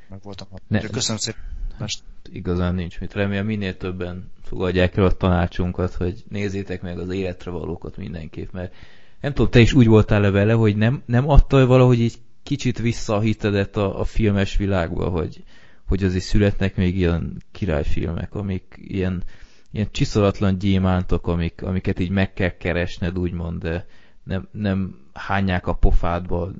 Meg 0.08 0.22
voltam. 0.22 0.48
Ne, 0.68 0.80
Köszönöm 0.80 1.18
szépen. 1.18 1.42
Most 1.78 2.02
igazán 2.32 2.74
nincs 2.74 3.00
mit. 3.00 3.12
Remélem 3.12 3.46
minél 3.46 3.76
többen 3.76 4.30
fogadják 4.42 4.96
el 4.96 5.04
a 5.04 5.12
tanácsunkat, 5.12 5.94
hogy 5.94 6.24
nézzétek 6.28 6.82
meg 6.82 6.98
az 6.98 7.10
életre 7.10 7.50
valókat 7.50 7.96
mindenképp, 7.96 8.52
mert 8.52 8.74
nem 9.20 9.32
tudom, 9.32 9.50
te 9.50 9.60
is 9.60 9.72
úgy 9.72 9.86
voltál 9.86 10.24
-e 10.24 10.30
vele, 10.30 10.52
hogy 10.52 10.76
nem, 10.76 11.02
nem 11.06 11.28
adta 11.28 11.66
valahogy 11.66 12.00
így 12.00 12.18
kicsit 12.42 12.78
vissza 12.78 13.16
a 13.16 13.20
hitedet 13.20 13.76
a, 13.76 14.00
a 14.00 14.04
filmes 14.04 14.56
világba, 14.56 15.08
hogy, 15.08 15.44
hogy 15.86 16.04
azért 16.04 16.24
születnek 16.24 16.76
még 16.76 16.96
ilyen 16.96 17.42
királyfilmek, 17.52 18.34
amik 18.34 18.74
ilyen, 18.76 19.22
ilyen 19.70 19.88
csiszolatlan 19.90 20.58
gyémántok, 20.58 21.26
amik, 21.26 21.62
amiket 21.62 21.98
így 21.98 22.10
meg 22.10 22.32
kell 22.32 22.56
keresned, 22.56 23.18
úgymond, 23.18 23.62
de 23.62 23.86
nem, 24.22 24.48
nem 24.50 24.98
hányják 25.12 25.66
a 25.66 25.74
pofádba 25.74 26.50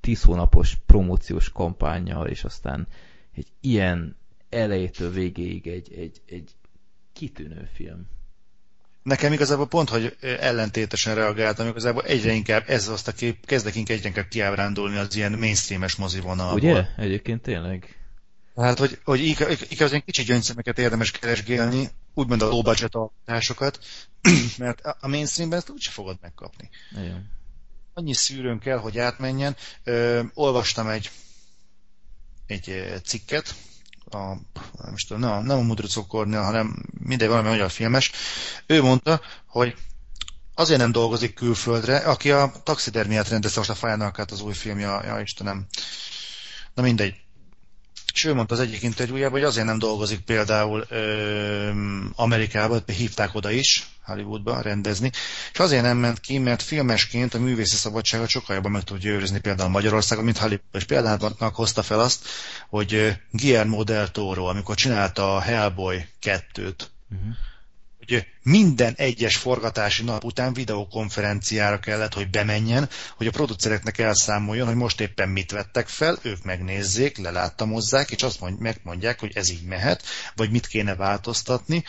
tíz 0.00 0.22
hónapos 0.22 0.76
promóciós 0.86 1.52
kampányjal, 1.52 2.26
és 2.26 2.44
aztán 2.44 2.86
egy 3.34 3.46
ilyen 3.60 4.16
elejétől 4.50 5.10
végéig 5.10 5.66
egy, 5.66 5.92
egy, 5.92 6.20
egy 6.26 6.50
kitűnő 7.12 7.70
film. 7.74 8.06
Nekem 9.02 9.32
igazából 9.32 9.66
pont, 9.66 9.88
hogy 9.88 10.16
ellentétesen 10.20 11.14
reagáltam, 11.14 11.66
igazából 11.66 12.02
egyre 12.02 12.32
inkább 12.32 12.64
ez 12.66 12.88
azt 12.88 13.08
a 13.08 13.12
kép, 13.12 13.46
kezdek 13.46 13.74
inkább 13.74 13.96
egyre 13.96 14.08
inkább 14.08 14.28
kiábrándulni 14.28 14.96
az 14.96 15.16
ilyen 15.16 15.32
mainstreames 15.32 15.94
mozivonalból. 15.94 16.70
Ugye? 16.70 16.86
Egyébként 16.96 17.42
tényleg. 17.42 17.96
Hát, 18.56 18.78
hogy, 18.78 18.98
hogy 19.04 19.24
inkább 19.24 19.90
ilyen 19.90 20.04
kicsi 20.04 20.22
gyöngyszemeket 20.22 20.78
érdemes 20.78 21.10
keresgélni, 21.10 21.88
úgymond 22.14 22.42
a 22.42 22.46
low 22.46 22.62
budget 22.62 22.94
alkotásokat, 22.94 23.78
mert 24.58 24.80
a 25.00 25.08
mainstreamben 25.08 25.58
ezt 25.58 25.70
úgyse 25.70 25.90
fogod 25.90 26.18
megkapni. 26.20 26.70
Igen. 26.92 27.30
Annyi 27.94 28.12
szűrőn 28.12 28.58
kell, 28.58 28.78
hogy 28.78 28.98
átmenjen. 28.98 29.56
Ö, 29.84 30.22
olvastam 30.34 30.88
egy, 30.88 31.10
egy 32.46 32.84
cikket, 33.04 33.54
a 34.10 34.38
nem, 34.84 34.94
is 34.94 35.04
tudom, 35.04 35.22
nem, 35.22 35.44
nem 35.44 35.58
a 35.58 35.62
Mudrucó 35.62 36.06
Kornél, 36.06 36.42
hanem 36.42 36.84
mindegy 36.98 37.28
valami 37.28 37.48
magyar 37.48 37.70
filmes, 37.70 38.12
ő 38.66 38.82
mondta, 38.82 39.20
hogy 39.46 39.74
azért 40.54 40.80
nem 40.80 40.92
dolgozik 40.92 41.34
külföldre, 41.34 41.96
aki 41.96 42.30
a 42.30 42.52
taxidermiát 42.62 43.28
rendezte 43.28 43.58
most 43.58 43.70
a 43.70 43.74
Fájnalkát 43.74 44.30
az 44.30 44.40
új 44.40 44.52
filmja, 44.52 45.04
ja 45.04 45.20
Istenem. 45.20 45.66
Na 46.74 46.82
mindegy. 46.82 47.25
És 48.16 48.24
ő 48.24 48.34
mondta 48.34 48.54
az 48.54 48.60
egyik 48.60 48.82
interjújában, 48.82 49.38
hogy 49.38 49.48
azért 49.48 49.66
nem 49.66 49.78
dolgozik 49.78 50.20
például 50.20 50.86
ö, 50.88 51.70
Amerikába, 52.14 52.78
hívták 52.86 53.34
oda 53.34 53.50
is, 53.50 53.86
Hollywoodba 54.04 54.60
rendezni, 54.60 55.10
és 55.52 55.58
azért 55.58 55.82
nem 55.82 55.96
ment 55.96 56.20
ki, 56.20 56.38
mert 56.38 56.62
filmesként 56.62 57.34
a 57.34 57.38
művészi 57.38 57.76
szabadságot 57.76 58.28
sokkal 58.28 58.54
jobban 58.54 58.70
meg 58.70 58.82
tudja 58.82 59.10
őrizni 59.10 59.40
például 59.40 59.70
Magyarországon, 59.70 60.24
mint 60.24 60.38
Hollywood. 60.38 60.62
És 60.72 60.84
például 60.84 61.36
hozta 61.38 61.82
fel 61.82 62.00
azt, 62.00 62.28
hogy 62.68 63.16
Guillermo 63.30 63.84
del 63.84 64.10
Toro, 64.10 64.44
amikor 64.44 64.74
csinálta 64.74 65.36
a 65.36 65.40
Hellboy 65.40 66.06
2-t, 66.22 66.74
uh-huh 67.10 67.34
hogy 68.06 68.26
minden 68.42 68.94
egyes 68.96 69.36
forgatási 69.36 70.02
nap 70.04 70.24
után 70.24 70.52
videokonferenciára 70.52 71.78
kellett, 71.78 72.14
hogy 72.14 72.30
bemenjen, 72.30 72.88
hogy 73.16 73.26
a 73.26 73.30
producereknek 73.30 73.98
elszámoljon, 73.98 74.66
hogy 74.66 74.76
most 74.76 75.00
éppen 75.00 75.28
mit 75.28 75.50
vettek 75.50 75.88
fel, 75.88 76.18
ők 76.22 76.44
megnézzék, 76.44 77.16
leláttamozzák, 77.16 78.10
és 78.10 78.22
azt 78.22 78.40
mond, 78.40 78.58
megmondják, 78.58 79.20
hogy 79.20 79.32
ez 79.34 79.50
így 79.50 79.62
mehet, 79.62 80.02
vagy 80.34 80.50
mit 80.50 80.66
kéne 80.66 80.94
változtatni, 80.94 81.84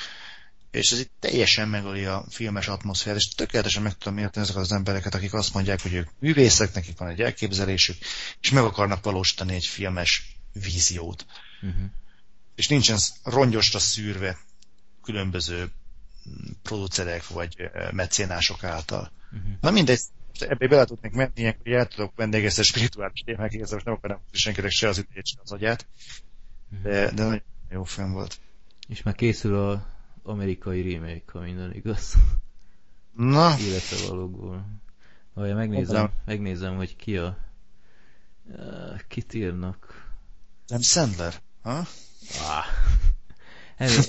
és 0.71 0.91
ez 0.91 0.99
itt 0.99 1.11
teljesen 1.19 1.69
megöli 1.69 2.05
a 2.05 2.25
filmes 2.29 2.67
atmoszférát, 2.67 3.19
és 3.19 3.27
tökéletesen 3.27 3.81
meg 3.81 3.97
tudom 3.97 4.17
érteni 4.17 4.45
ezeket 4.45 4.63
az 4.63 4.71
embereket, 4.71 5.15
akik 5.15 5.33
azt 5.33 5.53
mondják, 5.53 5.81
hogy 5.81 5.93
ők 5.93 6.09
művészek, 6.19 6.73
nekik 6.73 6.97
van 6.97 7.09
egy 7.09 7.21
elképzelésük, 7.21 7.97
és 8.41 8.49
meg 8.49 8.63
akarnak 8.63 9.03
valósítani 9.03 9.53
egy 9.53 9.65
filmes 9.65 10.37
víziót. 10.53 11.25
Uh-huh. 11.61 11.89
És 12.55 12.67
nincsen 12.67 12.97
rongyosra 13.23 13.79
szűrve 13.79 14.37
különböző 15.03 15.71
producerek 16.61 17.27
vagy 17.27 17.55
mecénások 17.91 18.63
által. 18.63 19.11
Uh-huh. 19.31 19.51
Na 19.61 19.71
mindegy, 19.71 19.99
ebbe 20.39 20.67
bele 20.67 20.85
tudnék 20.85 21.11
menni, 21.11 21.43
hogy 21.43 21.71
el 21.71 21.87
tudok 21.87 22.15
vendégezni 22.15 22.63
spirituális 22.63 23.19
témák, 23.25 23.51
és 23.51 23.71
most 23.71 23.85
nem 23.85 23.93
akarom 23.93 24.21
senkinek 24.31 24.71
se 24.71 24.87
az 24.87 24.97
idejét, 24.97 25.25
se 25.25 25.39
az 25.43 25.51
agyát, 25.51 25.87
de, 26.83 27.11
de 27.11 27.23
nagyon 27.23 27.41
jó 27.69 27.83
film 27.83 28.11
volt. 28.11 28.39
És 28.87 29.03
már 29.03 29.15
készül 29.15 29.69
a 29.69 29.85
amerikai 30.23 30.93
remake, 30.93 31.31
ha 31.31 31.39
minden 31.39 31.73
igaz. 31.73 32.15
Na. 33.15 33.55
Illetve 33.59 34.07
valóból. 34.07 34.65
Vagy 35.33 35.55
megnézem, 35.55 36.11
megnézem, 36.25 36.75
hogy 36.75 36.95
ki 36.95 37.17
a... 37.17 37.37
Uh, 38.49 38.99
kit 39.07 39.33
írnak. 39.33 40.05
Nem 40.67 40.81
Sandler, 40.81 41.33
ha? 41.61 41.77
Ah. 41.77 42.65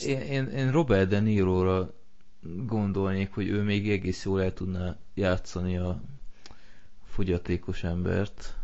Én, 0.05 0.20
én, 0.20 0.47
én 0.47 0.70
Robert 0.70 1.09
De 1.09 1.20
Niro-ra 1.20 1.98
gondolnék, 2.43 3.32
hogy 3.35 3.48
ő 3.48 3.62
még 3.62 3.90
egész 3.90 4.24
jól 4.24 4.43
el 4.43 4.52
tudna 4.52 4.97
játszani 5.15 5.77
a 5.77 6.02
fogyatékos 7.06 7.82
embert. 7.85 8.56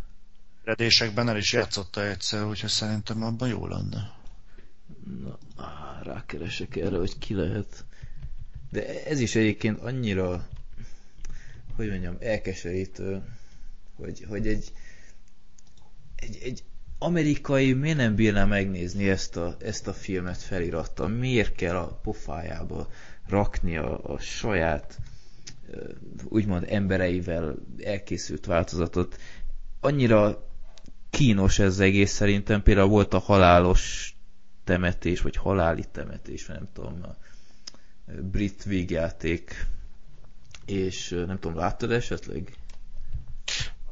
Redésekben 0.64 1.28
el 1.28 1.36
is 1.36 1.52
játszotta 1.52 2.04
egyszer, 2.06 2.44
úgyhogy 2.44 2.70
szerintem 2.70 3.22
abban 3.22 3.48
jó 3.48 3.66
lenne. 3.66 4.12
Na, 5.22 5.38
rákeresek 6.02 6.76
erre, 6.76 6.96
hogy 6.96 7.18
ki 7.18 7.34
lehet. 7.34 7.84
De 8.70 9.04
ez 9.04 9.20
is 9.20 9.34
egyébként 9.34 9.80
annyira, 9.80 10.46
hogy 11.76 11.88
mondjam, 11.88 12.16
elkeserítő, 12.20 13.22
hogy, 13.96 14.24
hogy 14.28 14.46
egy, 14.46 14.72
egy, 16.16 16.38
egy 16.42 16.64
amerikai 16.98 17.72
miért 17.72 17.96
nem 17.96 18.14
bírná 18.14 18.44
megnézni 18.44 19.08
ezt 19.08 19.36
a, 19.36 19.56
ezt 19.60 19.86
a 19.86 19.92
filmet 19.92 20.42
felirattal? 20.42 21.08
Miért 21.08 21.54
kell 21.54 21.76
a 21.76 21.98
pofájába 22.02 22.90
rakni 23.28 23.76
a, 23.76 24.12
a 24.12 24.18
saját 24.18 24.98
úgymond 26.24 26.64
embereivel 26.68 27.54
elkészült 27.84 28.46
változatot. 28.46 29.18
Annyira 29.80 30.48
kínos 31.10 31.58
ez 31.58 31.78
egész 31.78 32.12
szerintem, 32.12 32.62
például 32.62 32.88
volt 32.88 33.14
a 33.14 33.18
halálos 33.18 34.14
temetés, 34.64 35.20
vagy 35.20 35.36
haláli 35.36 35.84
temetés, 35.92 36.46
nem 36.46 36.68
tudom, 36.72 37.00
a 37.02 37.16
brit 38.20 38.62
végjáték, 38.62 39.66
és 40.66 41.08
nem 41.26 41.38
tudom, 41.38 41.56
láttad 41.56 41.92
esetleg? 41.92 42.56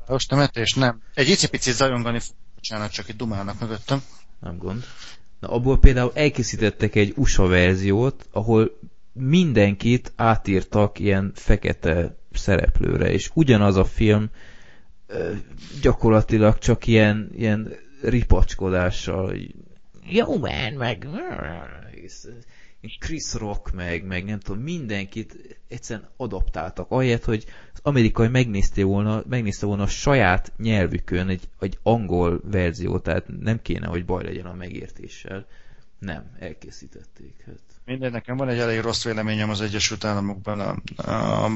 Halálos 0.01 0.27
temetés? 0.27 0.75
Nem. 0.75 1.03
Egy 1.15 1.29
icipicit 1.29 1.75
zajongani 1.75 2.21
bocsánat, 2.55 2.91
csak 2.91 3.09
egy 3.09 3.17
dumálnak 3.17 3.61
mögöttem. 3.61 4.03
Nem 4.41 4.59
gond. 4.59 4.85
Na, 5.41 5.49
abból 5.49 5.79
például 5.79 6.13
elkészítettek 6.15 6.95
egy 6.95 7.13
USA 7.17 7.47
verziót, 7.47 8.29
ahol 8.31 8.79
mindenkit 9.13 10.13
átírtak 10.17 10.99
ilyen 10.99 11.33
fekete 11.35 12.17
szereplőre, 12.33 13.13
és 13.13 13.31
ugyanaz 13.35 13.77
a 13.77 13.85
film 13.85 14.31
gyakorlatilag 15.83 16.59
csak 16.59 16.87
ilyen, 16.87 17.31
ilyen 17.35 17.73
ripacskodással 18.03 19.37
jó 20.05 20.39
man, 20.39 20.73
meg 20.73 21.09
Chris 22.99 23.35
Rock, 23.35 23.73
meg, 23.73 24.05
meg 24.05 24.25
nem 24.25 24.41
tudom, 24.41 24.63
mindenkit 24.63 25.59
egyszerűen 25.69 26.09
adaptáltak, 26.17 26.91
ahelyett, 26.91 27.25
hogy 27.25 27.45
az 27.73 27.81
amerikai 27.83 28.29
megnézte 28.29 28.85
volna, 28.85 29.23
megnézte 29.29 29.67
volna 29.67 29.83
a 29.83 29.87
saját 29.87 30.53
nyelvükön 30.57 31.29
egy, 31.29 31.49
egy 31.61 31.79
angol 31.83 32.41
verzió, 32.45 32.99
tehát 32.99 33.27
nem 33.41 33.63
kéne, 33.63 33.87
hogy 33.87 34.05
baj 34.05 34.25
legyen 34.25 34.47
a 34.47 34.55
megértéssel. 34.55 35.47
Nem, 35.99 36.37
elkészítették. 36.39 37.43
Hát. 37.47 37.72
Minden, 37.85 38.11
nekem 38.11 38.37
van 38.37 38.49
egy 38.49 38.59
elég 38.59 38.81
rossz 38.81 39.05
véleményem 39.05 39.51
az 39.51 39.61
Egyesült 39.61 40.05
Államokban 40.05 40.61
a, 40.61 41.11
a 41.45 41.51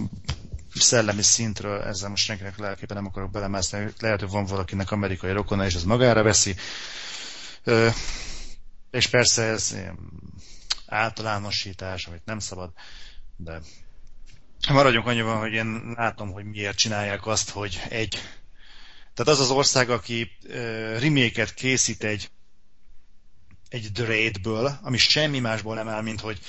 szellemi 0.74 1.23
szintről, 1.23 1.81
ezzel 1.82 2.09
most 2.09 2.24
senkinek 2.24 2.59
lelkében 2.59 2.97
nem 2.97 3.07
akarok 3.07 3.31
belemászni, 3.31 3.89
lehet, 4.01 4.20
hogy 4.20 4.31
van 4.31 4.44
valakinek 4.44 4.90
amerikai 4.90 5.32
rokona, 5.32 5.65
és 5.65 5.74
ez 5.74 5.85
magára 5.85 6.23
veszi. 6.23 6.55
Ö, 7.65 7.89
és 8.90 9.07
persze 9.07 9.43
ez 9.43 9.77
általánosítás, 10.86 12.07
amit 12.07 12.24
nem 12.24 12.39
szabad, 12.39 12.73
de 13.36 13.61
maradjunk 14.73 15.07
annyiban, 15.07 15.39
hogy 15.39 15.53
én 15.53 15.93
látom, 15.97 16.32
hogy 16.32 16.44
miért 16.44 16.77
csinálják 16.77 17.27
azt, 17.27 17.51
hogy 17.51 17.82
egy 17.89 18.19
tehát 19.15 19.32
az 19.32 19.40
az 19.40 19.51
ország, 19.51 19.90
aki 19.90 20.31
reméket 20.98 21.55
készít 21.55 22.05
egy 22.05 22.31
egy 23.68 23.93
dreadből, 23.93 24.78
ami 24.82 24.97
semmi 24.97 25.38
másból 25.38 25.74
nem 25.74 25.88
áll, 25.88 26.02
mint 26.02 26.20
hogy 26.20 26.40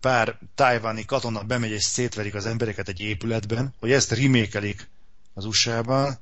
pár 0.00 0.38
tájváni 0.54 1.04
katona 1.04 1.42
bemegy 1.42 1.70
és 1.70 1.82
szétverik 1.82 2.34
az 2.34 2.46
embereket 2.46 2.88
egy 2.88 3.00
épületben, 3.00 3.74
hogy 3.78 3.92
ezt 3.92 4.10
remékelik 4.10 4.88
az 5.34 5.44
USA-ban, 5.44 6.18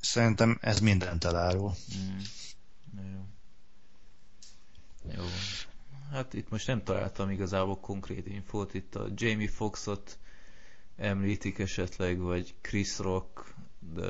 szerintem 0.00 0.58
ez 0.60 0.80
mindent 0.80 1.24
elárul. 1.24 1.74
Mm. 1.96 2.18
Jó. 3.12 3.20
Jó. 5.16 5.24
Hát 6.12 6.34
itt 6.34 6.50
most 6.50 6.66
nem 6.66 6.82
találtam 6.82 7.30
igazából 7.30 7.80
konkrét 7.80 8.26
infót, 8.26 8.74
itt 8.74 8.94
a 8.94 9.08
Jamie 9.14 9.48
Foxot 9.48 10.18
említik 10.96 11.58
esetleg, 11.58 12.18
vagy 12.18 12.54
Chris 12.60 12.98
Rock, 12.98 13.54
de 13.94 14.04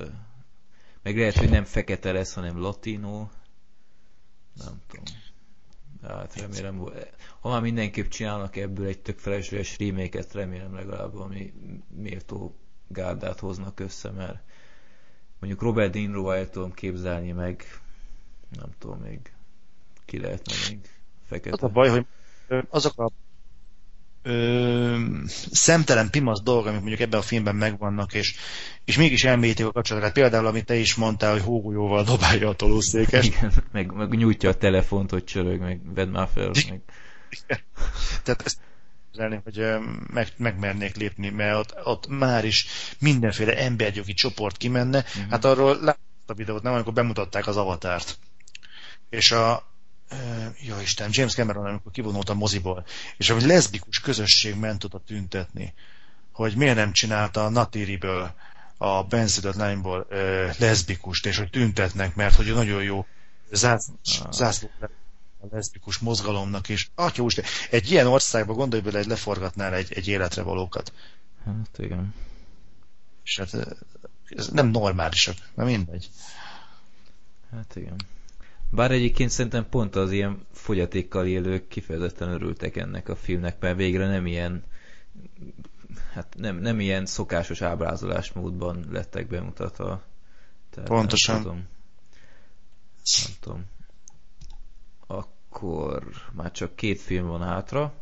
meg 1.02 1.18
lehet, 1.18 1.36
hogy 1.36 1.50
nem 1.50 1.64
fekete 1.64 2.12
lesz, 2.12 2.32
hanem 2.32 2.58
latino. 2.58 3.28
Nem 4.52 4.80
tudom. 4.86 5.04
Hát 6.08 6.40
remélem, 6.40 6.84
ha 7.40 7.48
már 7.48 7.60
mindenképp 7.60 8.08
csinálnak 8.08 8.56
ebből 8.56 8.86
egy 8.86 8.98
tök 8.98 9.18
felesleges 9.18 9.78
reméket, 9.78 10.32
remélem 10.32 10.74
legalább 10.74 11.14
ami 11.14 11.52
méltó 11.96 12.54
gárdát 12.88 13.38
hoznak 13.38 13.80
össze, 13.80 14.10
mert 14.10 14.38
mondjuk 15.38 15.62
Robert 15.62 15.92
De 15.92 15.98
Niro 15.98 16.30
el 16.30 16.50
tudom 16.50 16.72
képzelni 16.72 17.32
meg, 17.32 17.64
nem 18.48 18.70
tudom 18.78 18.98
még, 18.98 19.32
ki 20.04 20.20
lehetne 20.20 20.54
még 20.68 20.90
fekete. 21.24 21.56
Az 21.56 21.62
a 21.62 21.68
baj, 21.68 21.88
hogy 21.88 22.06
azok 22.68 22.98
a 22.98 23.10
ö, 24.26 24.96
szemtelen 25.50 26.10
pimasz 26.10 26.42
dolgok, 26.42 26.66
amik 26.66 26.80
mondjuk 26.80 27.00
ebben 27.00 27.20
a 27.20 27.22
filmben 27.22 27.56
megvannak, 27.56 28.14
és, 28.14 28.34
és 28.84 28.96
mégis 28.96 29.24
elmélyítik 29.24 29.66
a 29.66 29.72
kapcsolatokat. 29.72 30.14
Például, 30.14 30.46
amit 30.46 30.64
te 30.64 30.74
is 30.74 30.94
mondtál, 30.94 31.32
hogy 31.32 31.42
hógolyóval 31.42 32.04
dobálja 32.04 32.48
a 32.48 32.54
tolószékes. 32.54 33.26
Igen, 33.26 33.52
meg, 33.72 33.92
meg 33.92 34.16
nyújtja 34.16 34.48
a 34.48 34.54
telefont, 34.54 35.10
hogy 35.10 35.24
csörög, 35.24 35.60
meg 35.60 35.94
vedd 35.94 36.08
már 36.08 36.28
fel. 36.34 36.50
Meg... 36.68 36.80
Tehát 38.22 38.42
ezt 38.44 38.58
hogy 39.44 39.64
meg, 40.12 40.28
megmernék 40.36 40.96
lépni, 40.96 41.30
mert 41.30 41.58
ott, 41.58 41.86
ott 41.86 42.06
már 42.08 42.44
is 42.44 42.66
mindenféle 42.98 43.56
emberjogi 43.56 44.12
csoport 44.12 44.56
kimenne. 44.56 44.98
Uh-huh. 44.98 45.30
Hát 45.30 45.44
arról 45.44 45.74
láttam 45.74 46.02
a 46.26 46.34
videót, 46.34 46.62
nem, 46.62 46.72
amikor 46.72 46.92
bemutatták 46.92 47.46
az 47.46 47.56
avatárt. 47.56 48.18
És 49.10 49.32
a, 49.32 49.73
jó 50.60 50.80
Isten, 50.80 51.10
James 51.12 51.34
Cameron, 51.34 51.66
amikor 51.66 51.92
kivonult 51.92 52.28
a 52.28 52.34
moziból, 52.34 52.86
és 53.16 53.30
ami 53.30 53.46
leszbikus 53.46 54.00
közösség 54.00 54.54
ment 54.54 54.84
oda 54.84 55.02
tüntetni, 55.06 55.74
hogy 56.32 56.56
miért 56.56 56.76
nem 56.76 56.92
csinálta 56.92 57.44
a 57.44 57.48
Natiriből, 57.48 58.34
a 58.76 59.02
benszülött 59.02 59.54
lányból 59.54 60.06
leszbikust, 60.58 61.26
és 61.26 61.36
hogy 61.36 61.50
tüntetnek, 61.50 62.14
mert 62.14 62.34
hogy 62.34 62.54
nagyon 62.54 62.82
jó 62.82 63.06
zászló 64.30 64.70
leszbikus 65.50 65.98
mozgalomnak, 65.98 66.68
és 66.68 66.88
atya 66.94 67.22
úr, 67.22 67.32
egy 67.70 67.90
ilyen 67.90 68.06
országban 68.06 68.56
gondolj 68.56 68.82
bele, 68.82 68.98
egy 68.98 69.06
leforgatnál 69.06 69.74
egy, 69.74 69.92
egy 69.92 70.08
életre 70.08 70.42
valókat. 70.42 70.92
Hát 71.44 71.78
igen. 71.78 72.14
És 73.24 73.38
hát 73.38 73.78
ez 74.28 74.48
nem 74.48 74.66
normálisak, 74.66 75.36
nem 75.54 75.66
mindegy. 75.66 76.10
Hát 77.50 77.76
igen. 77.76 78.00
Bár 78.74 78.90
egyébként 78.90 79.30
szerintem 79.30 79.68
pont 79.68 79.96
az 79.96 80.10
ilyen 80.10 80.46
fogyatékkal 80.52 81.26
élők 81.26 81.68
kifejezetten 81.68 82.28
örültek 82.28 82.76
ennek 82.76 83.08
a 83.08 83.16
filmnek, 83.16 83.60
mert 83.60 83.76
végre 83.76 84.06
nem 84.06 84.26
ilyen 84.26 84.64
hát 86.12 86.34
nem, 86.36 86.56
nem 86.56 86.80
ilyen 86.80 87.06
szokásos 87.06 87.62
ábrázolásmódban 87.62 88.84
lettek 88.90 89.26
bemutatva. 89.26 90.02
Tehát 90.70 90.88
Pontosan. 90.88 91.34
Nem 91.34 91.42
tudom. 91.42 91.66
Nem 93.24 93.36
tudom. 93.40 93.64
Akkor 95.06 96.08
már 96.32 96.50
csak 96.50 96.76
két 96.76 97.00
film 97.00 97.26
van 97.26 97.42
hátra, 97.42 97.94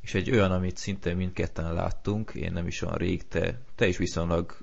és 0.00 0.14
egy 0.14 0.30
olyan, 0.30 0.52
amit 0.52 0.76
szinte 0.76 1.14
mindketten 1.14 1.72
láttunk, 1.74 2.30
én 2.34 2.52
nem 2.52 2.66
is 2.66 2.82
olyan 2.82 2.96
rég, 2.96 3.28
te, 3.28 3.60
te 3.74 3.86
is 3.86 3.96
viszonylag 3.96 4.56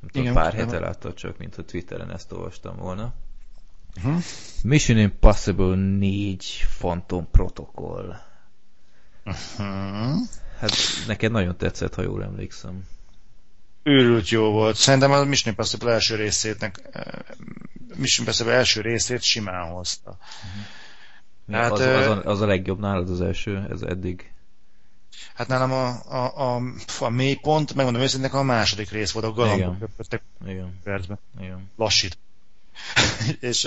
nem 0.00 0.08
tudom, 0.10 0.22
Igen, 0.22 0.34
pár 0.34 0.52
hete 0.52 0.78
láttad 0.78 1.14
csak, 1.14 1.38
mint 1.38 1.56
a 1.56 1.64
Twitteren 1.64 2.10
ezt 2.10 2.32
olvastam 2.32 2.76
volna. 2.76 3.14
Uh-huh. 3.96 4.22
Mission 4.62 4.98
Impossible 4.98 5.74
4 5.76 6.66
Phantom 6.78 7.30
Protocol. 7.30 8.22
Uh-huh. 9.24 10.16
Hát 10.58 10.72
neked 11.06 11.32
nagyon 11.32 11.56
tetszett, 11.56 11.94
ha 11.94 12.02
jól 12.02 12.22
emlékszem. 12.22 12.84
Őrült 13.82 14.28
jó 14.28 14.50
volt. 14.50 14.76
Szerintem 14.76 15.12
a 15.12 15.24
Mission 15.24 15.54
Impossible 15.54 15.92
első 15.92 16.16
részétnek 16.16 16.80
eh, 16.92 17.04
Mission 17.96 18.26
Impossible 18.26 18.52
első 18.52 18.80
részét 18.80 19.22
simán 19.22 19.70
hozta. 19.70 20.10
Uh-huh. 20.10 21.62
Hát, 21.62 21.70
az, 21.72 21.80
az, 21.80 22.06
a, 22.06 22.24
az 22.24 22.40
a 22.40 22.46
legjobb 22.46 22.78
nálad 22.78 23.10
az 23.10 23.20
első, 23.20 23.66
ez 23.70 23.82
eddig? 23.82 24.32
Hát 25.34 25.48
nálam 25.48 25.72
a, 25.72 25.88
a, 26.08 26.56
a, 26.56 26.62
a 27.00 27.08
mélypont, 27.08 27.74
megmondom 27.74 28.02
őszintén, 28.02 28.30
a 28.30 28.42
második 28.42 28.90
rész 28.90 29.10
volt, 29.10 29.24
a 29.24 29.32
galambok 29.32 29.78
köpöztek 29.78 30.22
percben. 30.82 31.18
Igen. 31.40 31.70
Lassít. 31.76 32.18
és 33.50 33.62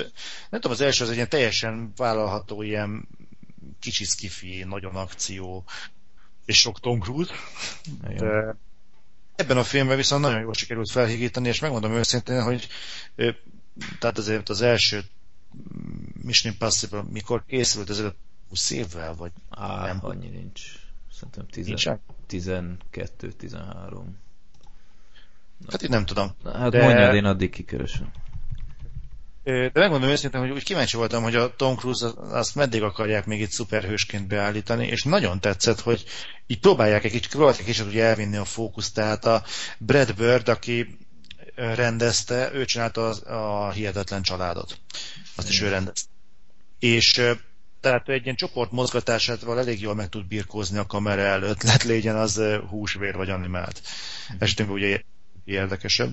nem 0.50 0.60
tudom, 0.62 0.72
az 0.72 0.82
első 0.82 1.04
az 1.04 1.10
egy 1.10 1.16
ilyen 1.16 1.30
teljesen 1.30 1.92
vállalható 1.96 2.62
ilyen 2.62 3.08
kicsi 3.80 4.04
skifi, 4.04 4.64
nagyon 4.64 4.96
akció, 4.96 5.64
és 6.46 6.60
sok 6.60 6.80
Tom 6.80 7.00
Cruise. 7.00 7.34
De 8.18 8.56
ebben 9.36 9.58
a 9.58 9.64
filmben 9.64 9.98
viszont 9.98 10.22
nagyon 10.22 10.42
jól 10.42 10.54
sikerült 10.54 10.92
felhigítani, 10.92 11.48
és 11.48 11.60
megmondom 11.60 11.92
őszintén, 11.92 12.44
hogy 12.44 12.68
tehát 14.00 14.18
azért 14.18 14.50
az 14.50 14.62
első 14.62 15.04
Mission 16.22 16.54
Impossible, 16.54 17.04
mikor 17.12 17.44
készült, 17.46 17.90
ez 17.90 18.04
20 18.50 18.70
évvel, 18.70 19.16
vagy 19.16 19.32
Á, 19.50 19.86
nem? 19.86 20.00
annyi 20.02 20.28
nincs. 20.28 20.62
Szerintem 21.12 21.46
12-13. 22.30 24.04
Hát 25.70 25.82
itt 25.82 25.90
nem 25.90 26.06
tudom. 26.06 26.32
Hát 26.44 26.72
de... 26.72 26.84
mondjad, 26.84 27.16
én 27.16 27.26
addig 27.26 27.50
kikeresem. 27.50 28.12
De 29.44 29.72
megmondom 29.74 30.10
őszintén, 30.10 30.40
hogy 30.42 30.50
úgy 30.50 30.64
kíváncsi 30.64 30.98
voltam, 30.98 31.24
hogy 31.24 31.36
a 31.36 31.56
Tom 31.56 31.76
Cruise 31.76 32.08
azt 32.18 32.56
meddig 32.56 32.84
akarják 32.84 33.26
még 33.26 33.40
itt 33.40 33.52
szuperhősként 33.52 34.28
beállítani, 34.28 34.88
és 34.88 35.04
nagyon 35.04 35.40
tetszett, 35.40 35.80
hogy 35.80 36.04
így 36.48 36.60
próbálják 36.60 37.04
egy 37.04 37.12
kicsit, 37.12 37.32
próbálják 37.32 37.60
egy 37.60 37.66
kicsit 37.66 37.86
ugye 37.86 38.04
elvinni 38.04 38.38
a 38.38 38.46
fókuszt, 38.46 38.94
tehát 38.94 39.26
a 39.26 39.44
Brad 39.78 40.16
Bird, 40.16 40.48
aki 40.48 40.98
rendezte, 41.56 42.54
ő 42.54 42.66
csinálta 42.66 43.08
az, 43.08 43.24
a 43.28 43.72
Hihetetlen 43.72 44.22
Családot. 44.22 44.80
Azt 45.36 45.50
is 45.50 45.62
ő 45.62 45.70
rendezte. 45.70 46.10
És 46.80 47.22
tehát 47.80 48.10
egy 48.10 48.24
ilyen 48.24 48.36
csoport 48.36 48.72
mozgatásával 48.72 49.60
elég 49.60 49.82
jól 49.82 49.96
meg 49.96 50.10
tud 50.10 50.26
birkózni 50.26 50.78
a 50.78 50.86
kamera 50.86 51.22
előtt, 51.22 51.64
lehet 51.68 51.84
legyen 51.84 52.16
az 52.16 52.42
húsvér 52.70 53.16
vagy 53.16 53.30
animált. 53.30 53.82
Mhm. 54.30 54.44
Esetünkben 54.44 54.80
ugye 54.80 55.02
érdekesebb. 55.44 56.12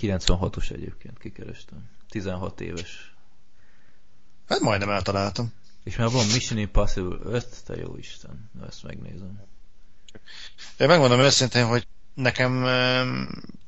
96-os 0.00 0.70
egyébként 0.70 1.18
kikerestem. 1.18 1.97
16 2.08 2.60
éves. 2.60 3.14
Hát 4.48 4.60
majdnem 4.60 4.90
eltaláltam. 4.90 5.52
És 5.84 5.96
már 5.96 6.10
van 6.10 6.26
Mission 6.26 6.58
Impossible 6.58 7.18
5, 7.22 7.46
te 7.64 7.76
jó 7.76 7.96
Isten, 7.96 8.50
ezt 8.68 8.82
megnézem. 8.82 9.40
Én 10.78 10.86
megmondom 10.86 11.20
őszintén, 11.20 11.66
hogy 11.66 11.86
nekem 12.14 12.64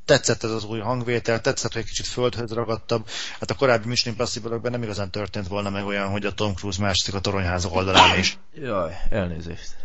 tetszett 0.04 0.42
ez 0.42 0.50
az 0.50 0.64
új 0.64 0.78
hangvétel, 0.78 1.40
tetszett, 1.40 1.72
hogy 1.72 1.82
egy 1.82 1.88
kicsit 1.88 2.06
földhöz 2.06 2.52
ragadtabb. 2.52 3.08
Hát 3.38 3.50
a 3.50 3.54
korábbi 3.54 3.88
Mission 3.88 4.14
impossible 4.14 4.70
nem 4.70 4.82
igazán 4.82 5.10
történt 5.10 5.48
volna 5.48 5.70
meg 5.70 5.84
olyan, 5.84 6.08
hogy 6.08 6.24
a 6.24 6.34
Tom 6.34 6.54
Cruise 6.54 6.82
mászik 6.82 7.14
a 7.14 7.20
toronyház 7.20 7.64
oldalán 7.64 8.18
is. 8.18 8.38
Jaj, 8.54 8.96
elnézést. 9.10 9.76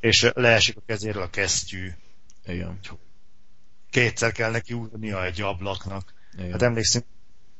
És 0.00 0.30
leesik 0.34 0.76
a 0.76 0.82
kezéről 0.86 1.22
a 1.22 1.30
kesztyű. 1.30 1.92
Igen. 2.46 2.78
Kétszer 3.90 4.32
kell 4.32 4.50
neki 4.50 4.72
úrnia 4.72 5.24
egy 5.24 5.40
ablaknak. 5.40 6.12
Igen. 6.38 6.50
Hát 6.50 6.62
emlékszünk, 6.62 7.04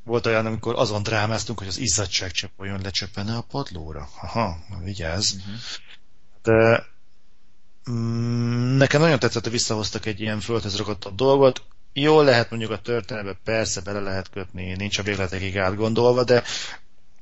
volt 0.03 0.25
olyan, 0.25 0.45
amikor 0.45 0.75
azon 0.75 1.03
drámáztunk, 1.03 1.59
hogy 1.59 1.67
az 1.67 1.77
izzadságcsepp 1.77 2.59
olyan 2.59 2.81
lecsöppene 2.81 3.35
a 3.35 3.41
padlóra. 3.41 4.09
Aha, 4.21 4.57
vigyázz. 4.83 5.33
Uh-huh. 5.33 5.53
De 6.43 6.85
mm, 7.91 8.77
nekem 8.77 9.01
nagyon 9.01 9.19
tetszett, 9.19 9.43
hogy 9.43 9.51
visszahoztak 9.51 10.05
egy 10.05 10.21
ilyen 10.21 10.39
földhöz 10.39 10.77
ragadtabb 10.77 11.15
dolgot. 11.15 11.61
Jól 11.93 12.23
lehet 12.23 12.49
mondjuk 12.49 12.71
a 12.71 12.81
történetbe, 12.81 13.37
persze 13.43 13.81
bele 13.81 13.99
lehet 13.99 14.29
kötni, 14.29 14.75
nincs 14.75 14.97
a 14.97 15.03
végletekig 15.03 15.57
átgondolva, 15.57 16.23
de 16.23 16.43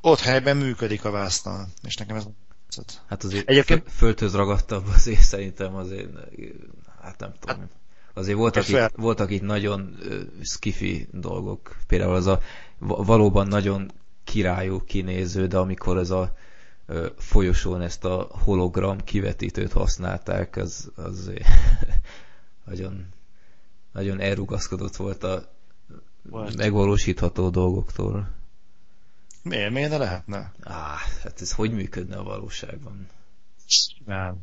ott 0.02 0.20
helyben 0.20 0.58
működik 0.58 1.06
a 1.06 1.12
vásztal, 1.12 1.68
és 1.84 1.96
nekem 1.96 2.16
ez 2.16 2.26
tetszett. 2.72 3.02
Hát 3.08 3.24
azért 3.24 3.50
Egyébként... 3.50 3.92
földhöz 3.92 4.34
ragadtabb 4.34 4.88
azért 4.88 5.22
szerintem 5.22 5.76
azért, 5.76 6.10
hát 7.02 7.20
nem 7.20 7.34
tudom. 7.40 7.60
Hát, 7.60 7.70
Azért 8.14 8.38
voltak, 8.38 8.68
itt, 8.68 8.92
voltak 8.96 9.32
itt 9.32 9.42
nagyon 9.42 9.98
uh, 10.00 10.22
skifi 10.44 11.08
dolgok. 11.12 11.76
Például 11.88 12.16
az 12.16 12.28
a 12.28 12.42
valóban 12.88 13.48
nagyon 13.48 13.92
királyú 14.24 14.84
kinéző, 14.84 15.48
de 15.48 15.58
amikor 15.58 15.98
ez 15.98 16.10
a 16.10 16.36
folyosón 17.18 17.82
ezt 17.82 18.06
a 18.06 18.28
hologram 18.44 19.04
kivetítőt 19.04 19.72
használták, 19.72 20.56
az, 20.56 20.92
az 20.96 21.32
nagyon, 22.70 23.08
nagyon 23.92 24.20
elrugaszkodott 24.20 24.96
volt 24.96 25.24
a 25.24 25.52
volt. 26.22 26.56
megvalósítható 26.56 27.50
dolgoktól. 27.50 28.30
Miért? 29.44 29.72
Miért 29.72 29.90
ne 29.90 29.98
lehetne? 29.98 30.54
Á, 30.62 30.96
hát 31.24 31.42
ez 31.42 31.52
hogy 31.52 31.72
működne 31.72 32.18
a 32.18 32.24
valóságban? 32.24 33.08
Nem. 34.06 34.38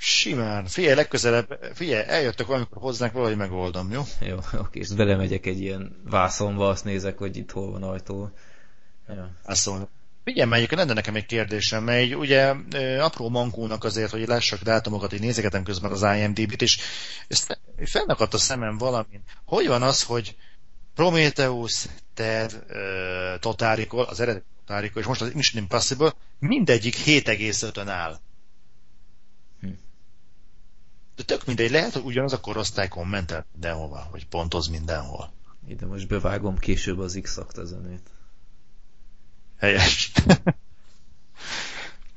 Simán. 0.00 0.66
Figyelj, 0.66 0.94
legközelebb, 0.94 1.58
figyelj, 1.74 2.04
eljöttek 2.08 2.46
valamikor 2.46 2.82
hozzánk, 2.82 3.12
valahogy 3.12 3.36
megoldom, 3.36 3.92
jó? 3.92 4.02
Jó, 4.20 4.36
oké, 4.58 4.78
és 4.78 4.88
belemegyek 4.88 5.46
egy 5.46 5.60
ilyen 5.60 6.02
vászonba, 6.04 6.68
azt 6.68 6.84
nézek, 6.84 7.18
hogy 7.18 7.36
itt 7.36 7.50
hol 7.50 7.70
van 7.70 7.82
ajtó. 7.82 8.30
Ja. 9.08 9.30
Vászon. 9.44 9.88
Figyelj, 10.24 10.48
melyik 10.48 10.70
lenne 10.70 10.92
nekem 10.92 11.14
egy 11.14 11.26
kérdésem, 11.26 11.84
mert 11.84 12.14
ugye 12.14 12.54
apró 13.00 13.28
mankónak 13.28 13.84
azért, 13.84 14.10
hogy 14.10 14.26
lássak 14.26 14.62
dátumokat, 14.62 15.10
hogy 15.10 15.20
nézegetem 15.20 15.62
közben 15.62 15.90
az 15.90 16.02
IMDb-t, 16.02 16.62
és 16.62 16.78
ezt 17.28 17.60
felnakadt 17.84 18.34
a 18.34 18.38
szemem 18.38 18.78
valamin. 18.78 19.22
Hogy 19.44 19.66
van 19.66 19.82
az, 19.82 20.02
hogy 20.02 20.36
Prometheus, 20.94 21.86
Ted, 22.14 22.64
Total 23.40 23.78
az 23.90 24.20
eredeti 24.20 24.44
Total 24.66 24.84
és 24.94 25.06
most 25.06 25.20
az 25.20 25.32
Mission 25.32 25.62
Impossible 25.62 26.14
mindegyik 26.38 26.96
7,5-ön 26.96 27.88
áll. 27.88 28.20
De 31.18 31.24
tök 31.24 31.44
mindegy, 31.44 31.70
lehet, 31.70 31.92
hogy 31.92 32.04
ugyanaz 32.04 32.32
a 32.32 32.40
korosztály 32.40 32.88
kommentel 32.88 33.46
mindenhova, 33.52 34.08
vagy 34.10 34.26
pontoz 34.26 34.66
mindenhol. 34.66 35.32
Ide 35.68 35.86
most 35.86 36.08
bevágom 36.08 36.58
később 36.58 36.98
az 36.98 37.18
x 37.22 37.38
zenét. 37.62 38.10
Helyes. 39.58 40.12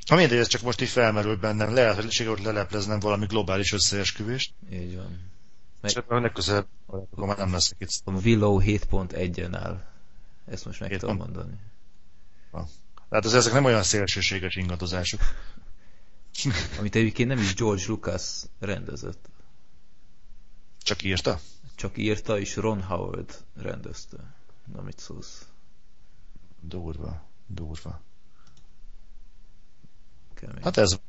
Ha 0.07 0.15
mindegy, 0.17 0.37
ez 0.37 0.47
csak 0.47 0.61
most 0.61 0.81
így 0.81 0.89
felmerült 0.89 1.39
bennem. 1.39 1.73
Lehet, 1.73 1.95
hogy 1.95 2.11
sikerült 2.11 2.43
lelepleznem 2.43 2.99
valami 2.99 3.25
globális 3.25 3.71
összeesküvést. 3.71 4.53
Így 4.71 4.95
van. 4.95 5.19
Meg... 5.81 5.91
És 5.91 5.97
a 6.07 6.19
legközelebb 6.19 6.67
akkor 6.87 7.27
már 7.27 7.37
nem 7.37 7.51
leszek 7.51 7.77
itt. 7.79 7.89
A 8.03 8.11
Willow 8.11 8.59
7.1-en 8.61 9.55
áll. 9.63 9.83
Ezt 10.45 10.65
most 10.65 10.79
meg 10.79 10.89
7. 10.89 10.99
tudom 10.99 11.15
mondani. 11.15 11.53
Tehát 13.09 13.25
az 13.25 13.33
ezek 13.33 13.53
nem 13.53 13.65
olyan 13.65 13.83
szélsőséges 13.83 14.55
ingadozások. 14.55 15.21
Amit 16.79 16.95
egyébként 16.95 17.29
nem 17.29 17.37
is 17.37 17.53
George 17.55 17.83
Lucas 17.87 18.41
rendezett. 18.59 19.29
Csak 20.77 21.03
írta? 21.03 21.39
Csak 21.75 21.97
írta, 21.97 22.39
és 22.39 22.55
Ron 22.55 22.81
Howard 22.81 23.45
rendezte. 23.55 24.17
Na, 24.73 24.81
mit 24.81 24.99
szólsz? 24.99 25.47
Durva, 26.59 27.27
durva. 27.47 28.01
Kemény. 30.33 30.63
Hát 30.63 30.77
ez... 30.77 30.99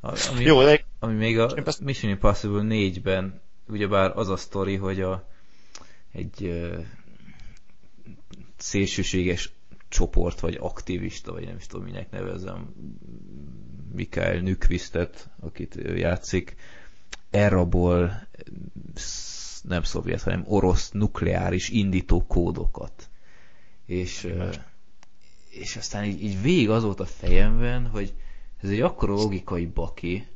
Ami, 0.00 0.44
Jó, 0.44 0.62
de... 0.62 0.84
ami 0.98 1.14
még 1.14 1.38
a 1.38 1.54
Mission 1.80 2.10
Impossible 2.10 2.62
4-ben 2.64 3.40
ugyebár 3.66 4.16
az 4.16 4.28
a 4.28 4.36
sztori, 4.36 4.76
hogy 4.76 5.00
a, 5.00 5.28
egy 6.12 6.62
szélsőséges 8.56 9.52
csoport, 9.96 10.40
vagy 10.40 10.56
aktivista, 10.60 11.32
vagy 11.32 11.44
nem 11.44 11.56
is 11.56 11.66
tudom, 11.66 11.84
minek 11.84 12.10
nevezem, 12.10 12.74
Mikael 13.92 14.38
Nykvistet, 14.38 15.28
akit 15.40 15.74
játszik, 15.94 16.54
elrabol 17.30 18.26
nem 19.62 19.82
szovjet, 19.82 20.22
hanem 20.22 20.44
orosz 20.46 20.90
nukleáris 20.90 21.68
indító 21.68 22.26
kódokat. 22.26 23.08
És, 23.86 24.28
és 25.48 25.76
aztán 25.76 26.04
így, 26.04 26.22
így 26.22 26.42
végig 26.42 26.70
az 26.70 26.82
volt 26.82 27.00
a 27.00 27.06
fejemben, 27.06 27.86
hogy 27.86 28.14
ez 28.62 28.70
egy 28.70 28.80
akkora 28.80 29.12
logikai 29.12 29.66
baki, 29.66 30.26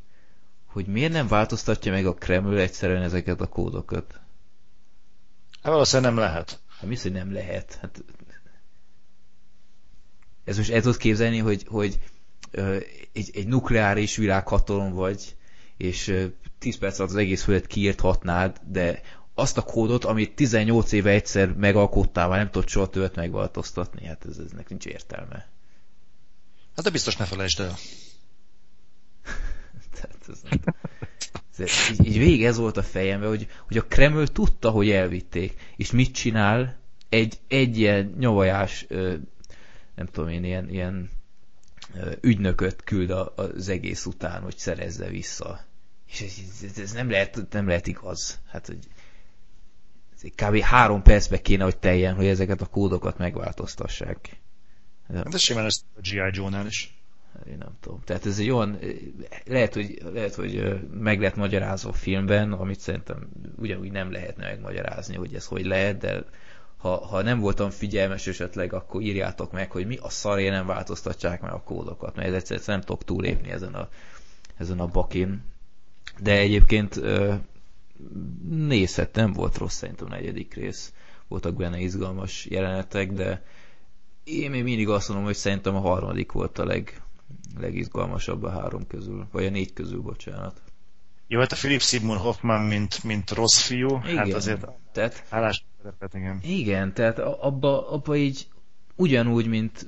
hogy 0.64 0.86
miért 0.86 1.12
nem 1.12 1.28
változtatja 1.28 1.92
meg 1.92 2.06
a 2.06 2.14
Kreml 2.14 2.58
egyszerűen 2.58 3.02
ezeket 3.02 3.40
a 3.40 3.46
kódokat? 3.46 4.20
Hát 5.62 5.72
valószínűleg 5.72 6.12
nem 6.12 6.22
lehet. 6.22 6.60
Hát 6.80 6.88
mi 6.88 6.96
hogy 7.02 7.12
nem 7.12 7.32
lehet? 7.32 7.78
Hát 7.80 8.04
ez 10.44 10.56
most 10.56 10.70
el 10.70 10.80
tudod 10.80 10.96
képzelni, 10.96 11.38
hogy, 11.38 11.64
hogy 11.68 11.98
egy, 13.12 13.30
egy 13.32 13.46
nukleáris 13.46 14.16
világhatalom 14.16 14.92
vagy, 14.92 15.36
és 15.76 16.08
ö, 16.08 16.24
10 16.58 16.78
perc 16.78 16.98
alatt 16.98 17.10
az 17.10 17.16
egész 17.16 17.42
földet 17.42 17.66
kiírthatnád, 17.66 18.60
de 18.68 19.00
azt 19.34 19.56
a 19.56 19.62
kódot, 19.62 20.04
amit 20.04 20.34
18 20.34 20.92
éve 20.92 21.10
egyszer 21.10 21.54
megalkottál, 21.54 22.28
már 22.28 22.38
nem 22.38 22.50
tudod 22.50 22.68
soha 22.68 22.88
többet 22.88 23.16
megváltoztatni, 23.16 24.06
hát 24.06 24.26
ez, 24.28 24.38
eznek 24.38 24.68
nincs 24.68 24.86
értelme. 24.86 25.48
Hát 26.76 26.84
de 26.84 26.90
biztos 26.90 27.16
ne 27.16 27.24
felejtsd 27.24 27.60
el. 27.60 27.74
Tehát 29.94 30.28
ez, 30.28 30.40
ez, 31.58 31.70
így, 31.90 32.06
így 32.06 32.18
végig 32.18 32.44
ez 32.44 32.56
volt 32.56 32.76
a 32.76 32.82
fejemben, 32.82 33.28
hogy, 33.28 33.48
hogy 33.66 33.76
a 33.76 33.84
Kreml 33.84 34.26
tudta, 34.26 34.70
hogy 34.70 34.90
elvitték, 34.90 35.72
és 35.76 35.90
mit 35.90 36.14
csinál? 36.14 36.78
Egy, 37.08 37.38
egy 37.48 37.78
ilyen 37.78 38.14
nyavajás, 38.18 38.86
nem 39.94 40.06
tudom 40.06 40.28
én, 40.28 40.44
ilyen, 40.44 40.68
ilyen 40.68 41.10
ügynököt 42.20 42.84
küld 42.84 43.10
az 43.34 43.68
egész 43.68 44.06
után, 44.06 44.42
hogy 44.42 44.56
szerezze 44.58 45.08
vissza. 45.08 45.60
És 46.06 46.20
ez, 46.20 46.78
ez, 46.78 46.92
nem, 46.92 47.10
lehet, 47.10 47.46
nem 47.50 47.66
lehet 47.66 47.86
igaz. 47.86 48.40
Hát, 48.48 48.66
hogy 48.66 48.78
kb. 50.34 50.60
három 50.60 51.02
percbe 51.02 51.40
kéne, 51.40 51.64
hogy 51.64 51.78
teljen, 51.78 52.14
hogy 52.14 52.26
ezeket 52.26 52.60
a 52.60 52.66
kódokat 52.66 53.18
megváltoztassák. 53.18 54.40
De 55.08 55.38
simán 55.38 55.64
ezt 55.64 55.84
a 55.96 56.00
G.I. 56.00 56.30
Joe-nál 56.32 56.66
is. 56.66 56.94
Én 57.46 57.58
nem 57.58 57.76
tudom. 57.80 58.00
Tehát 58.04 58.26
ez 58.26 58.38
egy 58.38 58.50
olyan, 58.50 58.78
lehet, 59.44 59.74
hogy, 59.74 60.02
lehet, 60.12 60.34
hogy 60.34 60.80
meg 60.90 61.20
lehet 61.20 61.36
magyarázó 61.36 61.92
filmben, 61.92 62.52
amit 62.52 62.80
szerintem 62.80 63.28
ugyanúgy 63.56 63.92
nem 63.92 64.12
lehetne 64.12 64.44
megmagyarázni, 64.46 65.16
hogy 65.16 65.34
ez 65.34 65.46
hogy 65.46 65.64
lehet, 65.64 65.98
de 65.98 66.24
ha, 66.80 67.06
ha 67.06 67.22
nem 67.22 67.40
voltam 67.40 67.70
figyelmes 67.70 68.26
esetleg, 68.26 68.72
akkor 68.72 69.00
írjátok 69.00 69.52
meg, 69.52 69.70
hogy 69.70 69.86
mi 69.86 69.96
a 69.96 70.08
szaré 70.08 70.48
nem 70.48 70.66
változtatják 70.66 71.40
meg 71.40 71.52
a 71.52 71.62
kódokat, 71.62 72.16
mert 72.16 72.34
egyszerűen 72.34 72.64
nem 72.66 72.80
tudok 72.80 73.04
túlépni 73.04 73.50
ezen 73.50 73.74
a, 73.74 73.88
ezen 74.56 74.80
a 74.80 74.86
bakin. 74.86 75.42
De 76.20 76.32
egyébként 76.32 77.00
nézhet, 78.48 79.14
nem 79.14 79.32
volt 79.32 79.58
rossz 79.58 79.76
szerintem 79.76 80.06
a 80.06 80.14
negyedik 80.14 80.54
rész. 80.54 80.92
Voltak 81.28 81.54
benne 81.54 81.78
izgalmas 81.78 82.46
jelenetek, 82.46 83.12
de 83.12 83.42
én 84.24 84.50
még 84.50 84.62
mindig 84.62 84.88
azt 84.88 85.08
mondom, 85.08 85.26
hogy 85.26 85.36
szerintem 85.36 85.76
a 85.76 85.80
harmadik 85.80 86.32
volt 86.32 86.58
a 86.58 86.64
leg, 86.64 87.02
legizgalmasabb 87.58 88.42
a 88.42 88.50
három 88.50 88.86
közül, 88.86 89.26
vagy 89.32 89.46
a 89.46 89.50
négy 89.50 89.72
közül, 89.72 90.00
bocsánat. 90.00 90.62
Jó, 91.26 91.38
hát 91.40 91.52
a 91.52 91.56
Philip 91.56 91.80
Seymour 91.80 92.16
Hoffman, 92.16 92.60
mint, 92.60 93.04
mint 93.04 93.30
rossz 93.30 93.60
fiú, 93.60 93.94
hát 93.94 94.04
igen, 94.04 94.16
hát 94.16 94.34
azért 94.34 94.66
tehát, 94.92 95.24
hálás 95.30 95.64
szerepet, 95.82 96.14
igen. 96.14 96.40
Igen, 96.42 96.94
tehát 96.94 97.18
abba, 97.18 97.90
abba 97.90 98.16
így 98.16 98.46
ugyanúgy, 98.96 99.46
mint, 99.46 99.86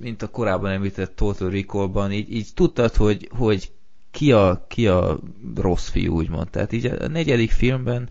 mint 0.00 0.22
a 0.22 0.30
korábban 0.30 0.70
említett 0.70 1.16
Total 1.16 1.50
Recall-ban, 1.50 2.12
így, 2.12 2.32
így 2.32 2.48
tudtad, 2.54 2.94
hogy, 2.94 3.28
hogy 3.32 3.72
ki 4.10 4.32
a, 4.32 4.64
ki 4.68 4.86
a 4.86 5.18
rossz 5.54 5.88
fiú, 5.88 6.14
úgymond. 6.14 6.50
Tehát 6.50 6.72
így 6.72 6.86
a 6.86 7.08
negyedik 7.08 7.50
filmben 7.50 8.08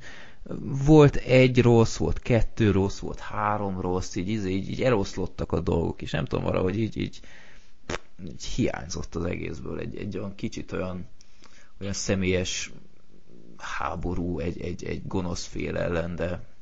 volt 0.85 1.15
egy 1.15 1.61
rossz, 1.61 1.97
volt 1.97 2.19
kettő 2.19 2.71
rossz, 2.71 2.99
volt 2.99 3.19
három 3.19 3.81
rossz, 3.81 4.15
így, 4.15 4.29
így, 4.29 4.69
így 4.69 4.81
eloszlottak 4.81 5.51
a 5.51 5.59
dolgok, 5.59 6.01
és 6.01 6.11
nem 6.11 6.25
tudom, 6.25 6.43
valahogy 6.43 6.79
így, 6.79 6.97
így, 6.97 7.19
így 8.25 8.43
hiányzott 8.43 9.15
az 9.15 9.25
egészből 9.25 9.79
egy, 9.79 9.97
egy 9.97 10.17
olyan 10.17 10.35
kicsit 10.35 10.71
olyan, 10.71 11.07
olyan 11.81 11.93
személyes 11.93 12.71
háború 13.57 14.39
egy, 14.39 14.61
egy, 14.61 14.83
egy 14.83 15.07
gonosz 15.07 15.45
fél 15.45 15.77
ellen, 15.77 16.15
de 16.15 16.52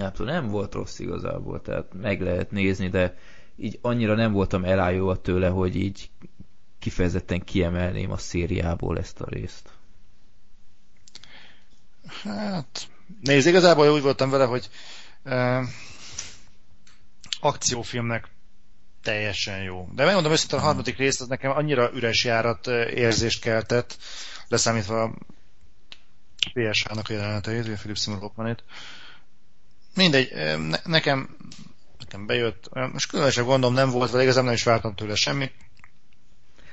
nem 0.00 0.12
tudom, 0.12 0.32
nem 0.32 0.48
volt 0.48 0.74
rossz 0.74 0.98
igazából, 0.98 1.60
tehát 1.62 1.86
meg 1.94 2.20
lehet 2.20 2.50
nézni, 2.50 2.88
de 2.88 3.16
így 3.56 3.78
annyira 3.82 4.14
nem 4.14 4.32
voltam 4.32 4.64
elájulva 4.64 5.20
tőle, 5.20 5.48
hogy 5.48 5.76
így 5.76 6.10
kifejezetten 6.78 7.40
kiemelném 7.40 8.10
a 8.10 8.16
szériából 8.16 8.98
ezt 8.98 9.20
a 9.20 9.26
részt. 9.28 9.68
Hát, 12.22 12.88
nézd, 13.20 13.46
igazából 13.46 13.90
úgy 13.90 14.02
voltam 14.02 14.30
vele, 14.30 14.44
hogy 14.44 14.68
uh, 15.24 15.64
akciófilmnek 17.40 18.28
teljesen 19.02 19.62
jó. 19.62 19.88
De 19.92 20.04
megmondom 20.04 20.32
őszintén, 20.32 20.58
a 20.58 20.62
harmadik 20.62 20.96
rész 20.96 21.20
az 21.20 21.28
nekem 21.28 21.50
annyira 21.50 21.90
üres 21.94 22.24
járat 22.24 22.66
érzést 22.94 23.40
keltett, 23.40 23.98
leszámítva 24.48 25.02
a 25.02 25.14
PSH-nak 26.52 27.08
a 27.08 27.12
jeleneteit, 27.12 27.62
vagy 27.62 27.72
a 27.72 27.76
Philip 27.76 27.96
Seymour 27.96 28.22
Hoffmanét. 28.22 28.64
Mindegy, 29.94 30.32
ne, 30.68 30.78
nekem, 30.84 31.36
nekem 31.98 32.26
bejött, 32.26 32.70
most 32.92 33.10
különösebb 33.10 33.44
gondom 33.44 33.74
nem 33.74 33.90
volt, 33.90 34.10
vagy 34.10 34.22
igazából 34.22 34.44
nem 34.44 34.54
is 34.54 34.64
vártam 34.64 34.94
tőle 34.94 35.14
semmi. 35.14 35.50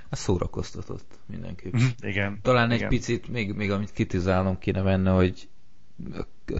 A 0.09 0.15
szórakoztatott 0.15 1.19
mindenképp. 1.25 1.73
Mm, 1.75 1.87
igen. 2.01 2.39
Talán 2.41 2.71
egy 2.71 2.77
igen. 2.77 2.89
picit, 2.89 3.27
még, 3.27 3.53
még 3.53 3.71
amit 3.71 3.91
kitizálnom 3.91 4.57
kéne 4.57 4.81
menne, 4.81 5.11
hogy 5.11 5.49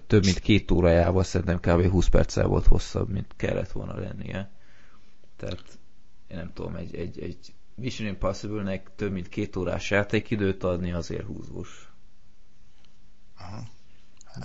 több 0.08 0.26
mint 0.26 0.40
két 0.40 0.72
órájával 0.72 1.24
szerintem 1.24 1.60
kb. 1.60 1.92
20 1.92 2.08
perccel 2.08 2.48
volt 2.48 2.66
hosszabb, 2.66 3.10
mint 3.10 3.34
kellett 3.36 3.72
volna 3.72 4.00
lennie. 4.00 4.52
Tehát 5.36 5.64
én 6.28 6.38
nem 6.38 6.54
tudom, 6.54 6.76
egy, 6.76 6.96
egy, 6.96 7.20
egy 7.20 7.54
Mission 7.76 8.08
Impossible-nek 8.08 8.90
több 8.96 9.12
mint 9.12 9.30
két 9.30 9.56
órás 9.56 9.90
játékidőt 9.90 10.64
adni 10.64 10.92
azért 10.92 11.26
húzós. 11.26 11.92
Aha. 13.38 13.64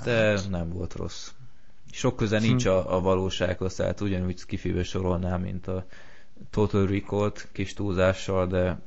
De 0.05 0.41
nem 0.49 0.69
volt 0.69 0.95
rossz. 0.95 1.31
Sok 1.95 2.17
köze 2.17 2.39
nincs 2.39 2.65
a, 2.65 2.97
a 2.97 3.01
valósághoz, 3.01 3.75
tehát 3.75 4.01
ugyanúgy 4.01 4.45
kifibe 4.45 4.83
sorolnám, 4.83 5.41
mint 5.41 5.67
a 5.67 5.87
Total 6.51 6.87
Recall-t 6.87 7.49
kis 7.53 7.75
túlzással, 7.75 8.47
de 8.47 8.81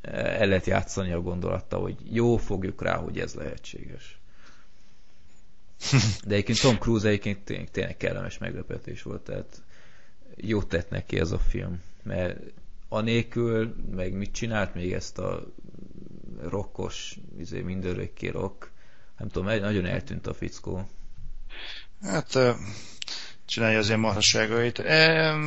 el 0.00 0.46
lehet 0.46 0.66
játszani 0.66 1.12
a 1.12 1.20
gondolatta, 1.20 1.76
hogy 1.76 1.96
jó, 2.14 2.36
fogjuk 2.36 2.82
rá, 2.82 2.96
hogy 2.96 3.18
ez 3.18 3.34
lehetséges. 3.34 4.20
De 6.26 6.34
egyébként 6.34 6.60
Tom 6.60 6.78
Cruise 6.78 7.08
egyébként 7.08 7.44
tényleg, 7.44 7.70
tényleg 7.70 7.96
kellemes 7.96 8.38
meglepetés 8.38 9.02
volt, 9.02 9.22
tehát 9.22 9.62
jót 10.36 10.68
tett 10.68 10.90
neki 10.90 11.18
ez 11.18 11.30
a 11.30 11.38
film, 11.38 11.82
mert 12.02 12.38
anélkül, 12.88 13.74
meg 13.90 14.12
mit 14.12 14.32
csinált 14.32 14.74
még 14.74 14.92
ezt 14.92 15.18
a 15.18 15.46
rokkos, 16.42 17.18
izé, 17.38 17.60
mindörökké 17.60 18.28
rock, 18.28 18.70
nem 19.18 19.28
tudom, 19.28 19.60
nagyon 19.60 19.86
eltűnt 19.86 20.26
a 20.26 20.34
fickó. 20.34 20.88
Hát 22.02 22.38
csinálja 23.44 23.78
az 23.78 23.86
ilyen 23.86 24.00
marhasságait. 24.00 24.82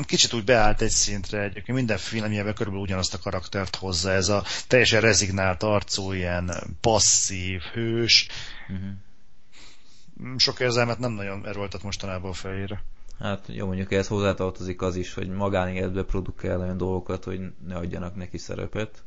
Kicsit 0.05 0.33
úgy 0.33 0.43
beállt 0.43 0.81
egy 0.81 0.89
szintre 0.89 1.41
egyébként. 1.41 1.77
Minden 1.77 1.97
filmjében 1.97 2.53
körülbelül 2.53 2.85
ugyanazt 2.85 3.13
a 3.13 3.19
karaktert 3.19 3.75
hozza. 3.75 4.11
Ez 4.11 4.29
a 4.29 4.43
teljesen 4.67 5.01
rezignált 5.01 5.63
arcú, 5.63 6.11
ilyen 6.11 6.51
passzív, 6.81 7.61
hős. 7.61 8.27
Uh-huh. 8.69 10.37
Sok 10.37 10.59
érzelmet 10.59 10.99
nem 10.99 11.11
nagyon 11.11 11.47
erőltet 11.47 11.83
mostanában 11.83 12.29
a 12.29 12.33
fejére. 12.33 12.83
Hát 13.19 13.45
jó, 13.47 13.65
mondjuk 13.65 13.91
ehhez 13.91 14.07
hozzátartozik 14.07 14.81
az 14.81 14.95
is, 14.95 15.13
hogy 15.13 15.29
magánéletbe 15.29 16.03
produkál 16.03 16.59
olyan 16.59 16.77
dolgokat, 16.77 17.23
hogy 17.23 17.39
ne 17.67 17.75
adjanak 17.75 18.15
neki 18.15 18.37
szerepet, 18.37 19.03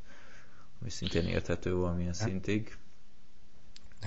ami 0.80 0.90
szintén 0.90 1.26
érthető 1.26 1.74
valamilyen 1.74 2.14
hát. 2.18 2.28
szintig. 2.28 2.76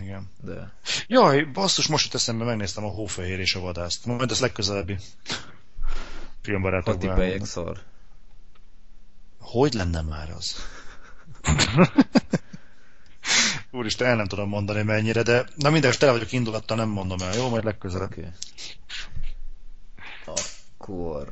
Igen. 0.02 0.30
De... 0.42 0.74
Jaj, 1.08 1.44
basszus, 1.44 1.88
most 1.88 2.06
jut 2.06 2.14
eszembe, 2.14 2.44
megnéztem 2.44 2.84
a 2.84 2.90
Hófehér 2.90 3.40
és 3.40 3.56
a 3.56 3.60
vadászt. 3.60 4.06
Majd 4.06 4.32
ez 4.32 4.40
legközelebbi 4.40 4.98
filmbarátokban. 6.42 7.10
Hatipejek 7.10 7.46
szar. 7.46 7.80
Hogy 9.40 9.74
lenne 9.74 10.02
már 10.02 10.30
az? 10.30 10.56
Úristen, 13.72 14.08
el 14.08 14.16
nem 14.16 14.28
tudom 14.28 14.50
mondani 14.50 14.82
mennyire, 14.82 15.24
de 15.24 15.46
na 15.56 15.70
minden, 15.70 15.94
tele 16.00 16.12
vagyok 16.12 16.32
indulattal, 16.32 16.78
nem 16.78 16.90
mondom 16.90 17.20
el. 17.20 17.34
Jó, 17.34 17.50
majd 17.50 17.64
legközelebb. 17.64 18.12
Okay. 18.12 18.32
Akkor, 20.26 21.28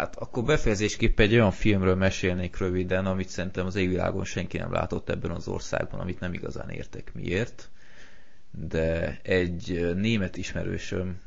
hát 0.00 0.16
akkor 0.16 0.44
befejezésképp 0.44 1.20
egy 1.20 1.32
olyan 1.32 1.50
filmről 1.50 1.94
mesélnék 1.94 2.58
röviden, 2.58 3.06
amit 3.06 3.28
szerintem 3.28 3.66
az 3.66 3.74
égvilágon 3.74 4.24
senki 4.24 4.58
nem 4.58 4.72
látott 4.72 5.08
ebben 5.08 5.30
az 5.30 5.48
országban, 5.48 6.00
amit 6.00 6.20
nem 6.20 6.32
igazán 6.32 6.70
értek 6.70 7.14
miért. 7.14 7.70
De 8.50 9.18
egy 9.22 9.94
német 9.94 10.36
ismerősöm 10.36 11.20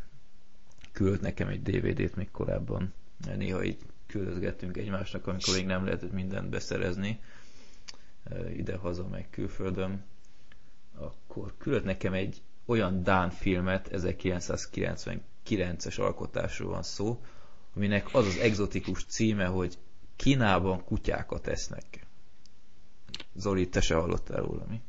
küldött 0.92 1.22
nekem 1.22 1.48
egy 1.48 1.62
DVD-t 1.62 2.16
még 2.16 2.32
korábban, 2.32 2.94
néha 3.38 3.64
így 3.64 3.78
küldözgettünk 4.08 4.78
egymásnak, 4.78 5.28
amikor 5.28 5.56
még 5.56 5.66
nem 5.66 5.86
lehetett 5.86 6.12
mindent 6.12 6.50
beszerezni. 6.50 7.20
Ide-haza, 8.56 9.08
meg 9.08 9.28
külföldön, 9.30 10.04
akkor 10.96 11.54
küldött 11.58 11.84
nekem 11.84 12.14
egy 12.14 12.42
olyan 12.66 13.04
Dán 13.04 13.30
filmet, 13.30 13.90
1999-es 13.92 16.00
alkotásról 16.00 16.72
van 16.72 16.84
szó, 16.84 17.22
aminek 17.76 18.14
az 18.14 18.26
az 18.26 18.38
egzotikus 18.38 19.06
címe, 19.06 19.46
hogy 19.46 19.78
Kínában 20.16 20.84
kutyákat 20.84 21.48
esznek. 21.48 22.06
Zoli, 23.36 23.70
te 23.70 23.82
se 23.82 23.96
hallottál 23.96 24.42
róla, 24.42 24.66
mi? 24.70 24.82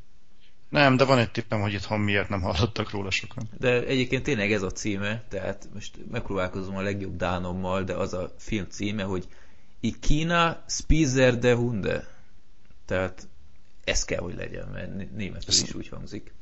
Nem, 0.69 0.97
de 0.97 1.03
van 1.03 1.17
egy 1.17 1.31
tippem, 1.31 1.61
hogy 1.61 1.73
itthon 1.73 1.99
miért 1.99 2.29
nem 2.29 2.41
hallottak 2.41 2.91
róla 2.91 3.11
sokan. 3.11 3.49
De 3.57 3.85
egyébként 3.85 4.23
tényleg 4.23 4.51
ez 4.51 4.61
a 4.61 4.71
címe, 4.71 5.23
tehát 5.29 5.69
most 5.73 5.97
megpróbálkozom 6.11 6.75
a 6.75 6.81
legjobb 6.81 7.15
dánommal, 7.15 7.83
de 7.83 7.93
az 7.93 8.13
a 8.13 8.33
film 8.37 8.65
címe, 8.69 9.03
hogy 9.03 9.27
I 9.79 9.99
Kína 9.99 10.63
Spizer 10.67 11.37
de 11.39 11.55
Hunde. 11.55 12.07
Tehát 12.85 13.27
ez 13.83 14.05
kell, 14.05 14.21
hogy 14.21 14.35
legyen, 14.35 14.67
mert 14.67 15.11
németül 15.15 15.53
is 15.63 15.73
úgy 15.73 15.87
hangzik. 15.87 16.33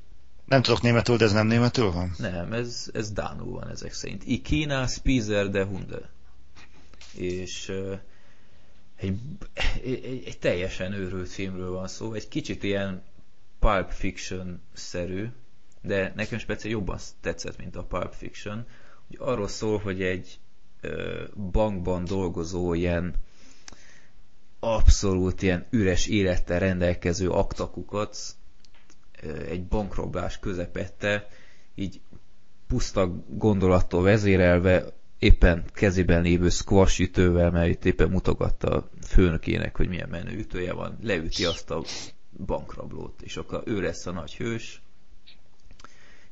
Nem 0.45 0.61
tudok 0.61 0.81
németül, 0.81 1.17
de 1.17 1.25
ez 1.25 1.31
nem 1.31 1.47
németül 1.47 1.91
van? 1.91 2.13
Nem, 2.17 2.53
ez, 2.53 2.89
ez 2.93 3.11
Dánul 3.11 3.51
van 3.51 3.69
ezek 3.69 3.93
szerint. 3.93 4.23
I 4.25 4.41
Kína 4.41 4.87
Spizer 4.87 5.49
de 5.49 5.65
Hunde. 5.65 6.09
És 7.15 7.73
egy, 8.95 9.19
egy, 9.83 10.23
egy 10.25 10.37
teljesen 10.39 10.93
őrült 10.93 11.29
filmről 11.29 11.71
van 11.71 11.87
szó, 11.87 12.13
egy 12.13 12.27
kicsit 12.27 12.63
ilyen 12.63 13.03
Pulp 13.59 13.91
Fiction-szerű, 13.91 15.27
de 15.81 16.13
nekem 16.15 16.39
speciál 16.39 16.73
jobban 16.73 16.99
tetszett, 17.21 17.57
mint 17.57 17.75
a 17.75 17.83
Pulp 17.83 18.13
Fiction. 18.13 18.65
Hogy 19.07 19.17
arról 19.19 19.47
szól, 19.47 19.77
hogy 19.77 20.01
egy 20.01 20.39
bankban 21.51 22.05
dolgozó 22.05 22.73
ilyen 22.73 23.13
abszolút 24.59 25.41
ilyen 25.41 25.65
üres 25.69 26.07
élettel 26.07 26.59
rendelkező 26.59 27.29
aktakukat 27.29 28.17
egy 29.47 29.63
bankrablás 29.63 30.39
közepette, 30.39 31.27
így 31.75 32.01
puszta 32.67 33.23
gondolattól 33.27 34.01
vezérelve 34.01 34.93
éppen 35.23 35.63
kezében 35.73 36.21
lévő 36.21 36.49
squash 36.49 36.99
ütővel, 36.99 37.51
mert 37.51 37.69
itt 37.69 37.85
éppen 37.85 38.09
mutogatta 38.09 38.67
a 38.75 38.89
főnökének, 39.07 39.77
hogy 39.77 39.87
milyen 39.87 40.09
menő 40.09 40.37
ütője 40.37 40.73
van, 40.73 40.97
leüti 41.01 41.45
azt 41.45 41.71
a 41.71 41.83
bankrablót, 42.45 43.21
és 43.21 43.37
akkor 43.37 43.63
ő 43.65 43.81
lesz 43.81 44.05
a 44.05 44.11
nagy 44.11 44.35
hős, 44.35 44.81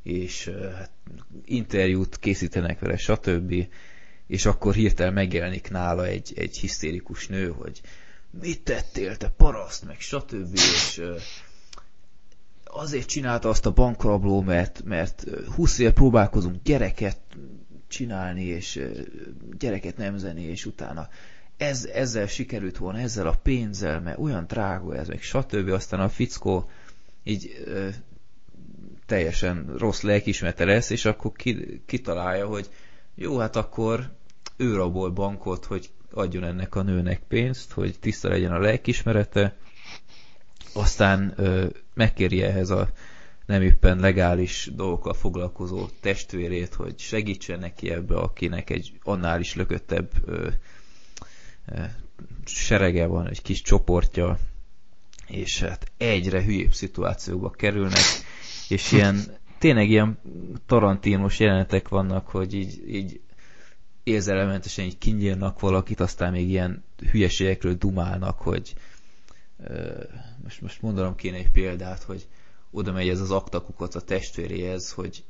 és 0.03 0.51
hát, 0.76 0.91
interjút 1.45 2.19
készítenek 2.19 2.80
vele, 2.80 2.97
stb. 2.97 3.53
És 4.27 4.45
akkor 4.45 4.73
hirtelen 4.73 5.13
megjelenik 5.13 5.69
nála 5.69 6.05
egy, 6.05 6.34
egy 6.35 6.57
hisztérikus 6.57 7.27
nő, 7.27 7.49
hogy 7.49 7.81
mit 8.41 8.63
tettél, 8.63 9.18
te 9.18 9.30
paraszt, 9.30 9.85
meg 9.85 9.99
stb. 9.99 10.53
És 10.53 11.01
azért 12.63 13.07
csinálta 13.07 13.49
azt 13.49 13.65
a 13.65 13.72
bankrabló, 13.72 14.41
mert, 14.41 14.84
mert 14.84 15.26
20 15.55 15.80
éve 15.80 15.91
próbálkozunk 15.91 16.63
gyereket 16.63 17.19
csinálni, 17.91 18.43
és 18.43 18.81
gyereket 19.57 19.97
nemzeni, 19.97 20.41
és 20.41 20.65
utána 20.65 21.09
ez, 21.57 21.85
ezzel 21.85 22.27
sikerült 22.27 22.77
volna, 22.77 22.99
ezzel 22.99 23.27
a 23.27 23.39
pénzzel, 23.43 24.01
mert 24.01 24.19
olyan 24.19 24.45
drága 24.47 24.95
ez, 24.95 25.07
meg 25.07 25.22
stb. 25.22 25.69
Aztán 25.69 25.99
a 25.99 26.09
fickó 26.09 26.69
így 27.23 27.63
ö, 27.65 27.88
teljesen 29.05 29.73
rossz 29.77 30.01
lelkismete 30.01 30.65
lesz, 30.65 30.89
és 30.89 31.05
akkor 31.05 31.31
ki, 31.31 31.81
kitalálja, 31.85 32.47
hogy 32.47 32.69
jó, 33.15 33.38
hát 33.38 33.55
akkor 33.55 34.09
ő 34.57 34.76
rabol 34.76 35.09
bankot, 35.09 35.65
hogy 35.65 35.89
adjon 36.13 36.43
ennek 36.43 36.76
a 36.76 36.81
nőnek 36.81 37.22
pénzt, 37.27 37.72
hogy 37.72 37.99
tiszta 37.99 38.30
legyen 38.30 38.51
a 38.51 38.59
lelkismerete, 38.59 39.55
aztán 40.73 41.34
ö, 41.35 41.65
megkéri 41.93 42.41
ehhez 42.41 42.69
a 42.69 42.89
nem 43.52 43.61
éppen 43.61 43.99
legális 43.99 44.69
dolgokkal 44.76 45.14
foglalkozó 45.14 45.88
testvérét, 45.99 46.73
hogy 46.73 46.99
segítsen 46.99 47.60
neki 47.60 47.90
ebbe, 47.90 48.15
akinek 48.15 48.69
egy 48.69 48.91
annál 49.03 49.40
is 49.40 49.56
lököttebb 49.56 50.11
ö, 50.26 50.48
serege 52.45 53.06
van, 53.06 53.28
egy 53.28 53.41
kis 53.41 53.61
csoportja, 53.61 54.40
és 55.28 55.60
hát 55.60 55.91
egyre 55.98 56.44
hülyébb 56.44 56.73
szituációkba 56.73 57.49
kerülnek, 57.49 58.03
és 58.69 58.91
ilyen, 58.91 59.19
tényleg 59.60 59.90
ilyen 59.90 60.19
tarantínos 60.65 61.40
jelenetek 61.40 61.90
vannak, 61.90 62.28
hogy 62.28 62.53
így, 62.53 62.84
így 62.88 63.19
érzelmentesen 64.03 64.86
így 64.86 64.98
kinyírnak 64.98 65.60
valakit, 65.60 65.99
aztán 65.99 66.32
még 66.32 66.49
ilyen 66.49 66.84
hülyeségekről 67.11 67.73
dumálnak, 67.73 68.40
hogy 68.40 68.73
most, 70.44 70.61
most 70.61 70.82
mondanom 70.82 71.15
kéne 71.15 71.38
egy 71.38 71.52
példát, 71.52 72.03
hogy 72.03 72.28
oda 72.72 72.91
megy 72.91 73.10
ez 73.10 73.19
az 73.19 73.31
aktakukat 73.31 73.95
a 73.95 74.02
testvéréhez, 74.02 74.91
hogy 74.91 75.23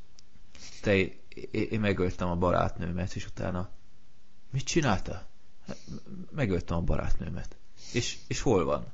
te, 0.82 0.94
én 1.52 1.80
megöltem 1.80 2.30
a 2.30 2.36
barátnőmet, 2.36 3.14
és 3.16 3.26
utána 3.26 3.70
mit 4.52 4.64
csinálta? 4.64 5.30
megöltem 6.32 6.78
a 6.78 6.82
barátnőmet. 6.82 7.56
És, 7.94 8.18
és 8.28 8.42
hol 8.42 8.64
van? 8.66 8.94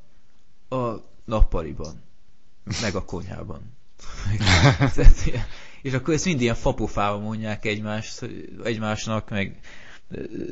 A 0.81 1.01
nappaliban. 1.25 2.01
Meg 2.81 2.95
a 2.95 3.05
konyhában. 3.05 3.61
és 5.81 5.93
akkor 5.93 6.13
ezt 6.13 6.25
mind 6.25 6.41
ilyen 6.41 6.55
fapofával 6.55 7.19
mondják 7.19 7.65
egymást, 7.65 8.29
egymásnak, 8.63 9.29
meg 9.29 9.59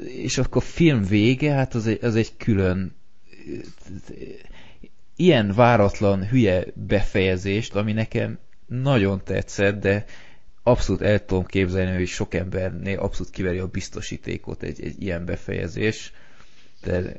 és 0.07 0.37
akkor 0.37 0.63
film 0.63 1.03
vége, 1.03 1.53
hát 1.53 1.73
az 1.73 1.87
egy, 1.87 2.03
az 2.03 2.15
egy 2.15 2.37
külön 2.37 2.95
ilyen 5.15 5.53
váratlan 5.53 6.27
hülye 6.27 6.65
befejezést, 6.73 7.75
ami 7.75 7.93
nekem 7.93 8.39
nagyon 8.67 9.23
tetszett, 9.23 9.79
de 9.79 10.05
abszolút 10.63 11.01
el 11.01 11.25
tudom 11.25 11.45
képzelni, 11.45 11.95
hogy 11.95 12.07
sok 12.07 12.33
embernél 12.33 12.99
abszolút 12.99 13.31
kiveri 13.31 13.57
a 13.57 13.67
biztosítékot 13.67 14.63
egy, 14.63 14.81
egy 14.81 15.01
ilyen 15.01 15.25
befejezés, 15.25 16.13
de 16.81 17.13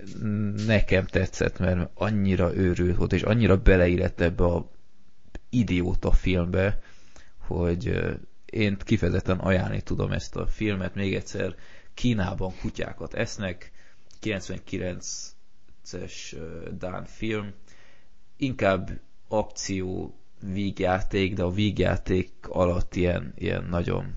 nekem 0.66 1.06
tetszett, 1.06 1.59
mert 1.59 1.90
annyira 1.94 2.56
őrült 2.56 2.97
volt, 2.97 3.12
és 3.12 3.23
annyira 3.23 3.56
beleillett 3.56 4.20
ebbe 4.20 4.44
a 4.44 4.70
idióta 5.51 6.12
filmbe, 6.12 6.78
hogy 7.39 8.01
én 8.44 8.77
kifejezetten 8.78 9.39
ajánlani 9.39 9.82
tudom 9.82 10.12
ezt 10.12 10.36
a 10.36 10.47
filmet. 10.47 10.94
Még 10.94 11.14
egyszer, 11.14 11.55
Kínában 11.94 12.52
kutyákat 12.60 13.14
esznek, 13.14 13.73
99-es 14.23 16.36
Dán 16.78 17.05
film, 17.05 17.55
inkább 18.37 19.01
akció 19.29 20.15
vígjáték, 20.41 21.35
de 21.35 21.43
a 21.43 21.51
vígjáték 21.51 22.33
alatt 22.49 22.95
ilyen, 22.95 23.33
ilyen 23.37 23.65
nagyon 23.65 24.15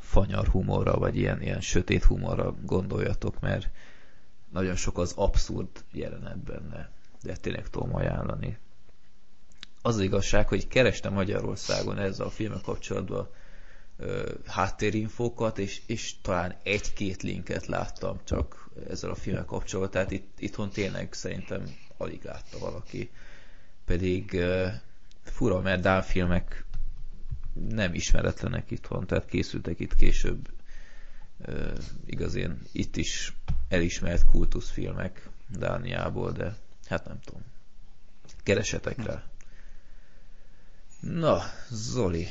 fanyar 0.00 0.46
humorra, 0.46 0.98
vagy 0.98 1.16
ilyen, 1.16 1.42
ilyen 1.42 1.60
sötét 1.60 2.04
humorra 2.04 2.54
gondoljatok, 2.62 3.40
mert 3.40 3.68
nagyon 4.50 4.76
sok 4.76 4.98
az 4.98 5.12
abszurd 5.16 5.68
jelenet 5.92 6.38
benne, 6.38 6.90
de 7.22 7.36
tényleg 7.36 7.68
tudom 7.68 7.94
ajánlani. 7.94 8.58
Az, 9.82 9.94
az 9.94 10.00
igazság, 10.00 10.48
hogy 10.48 10.68
kerestem 10.68 11.12
Magyarországon 11.12 11.98
ezzel 11.98 12.26
a 12.26 12.30
filmmel 12.30 12.60
kapcsolatban 12.60 13.28
ö, 13.96 14.32
háttérinfókat, 14.46 15.58
és, 15.58 15.82
és 15.86 16.14
talán 16.22 16.54
egy-két 16.62 17.22
linket 17.22 17.66
láttam 17.66 18.20
csak 18.24 18.70
ezzel 18.88 19.10
a 19.10 19.14
filmmel 19.14 19.44
kapcsolatban, 19.44 19.92
tehát 19.92 20.10
itt, 20.10 20.40
itthon 20.40 20.70
tényleg 20.70 21.12
szerintem 21.12 21.64
alig 21.96 22.22
látta 22.24 22.58
valaki. 22.58 23.10
Pedig 23.84 24.32
ö, 24.32 24.68
fura, 25.22 25.60
mert 25.60 25.82
Dán 25.82 26.02
filmek 26.02 26.64
nem 27.68 27.94
ismeretlenek 27.94 28.70
itthon, 28.70 29.06
tehát 29.06 29.26
készültek 29.26 29.80
itt 29.80 29.94
később 29.94 30.48
uh, 31.48 31.78
igazán 32.04 32.60
itt 32.72 32.96
is 32.96 33.32
elismert 33.68 34.24
kultuszfilmek 34.24 35.28
Dániából, 35.48 36.32
de 36.32 36.56
hát 36.86 37.04
nem 37.04 37.20
tudom. 37.20 37.42
Keresetek 38.42 39.04
rá. 39.04 39.22
Na, 41.00 41.42
Zoli, 41.70 42.26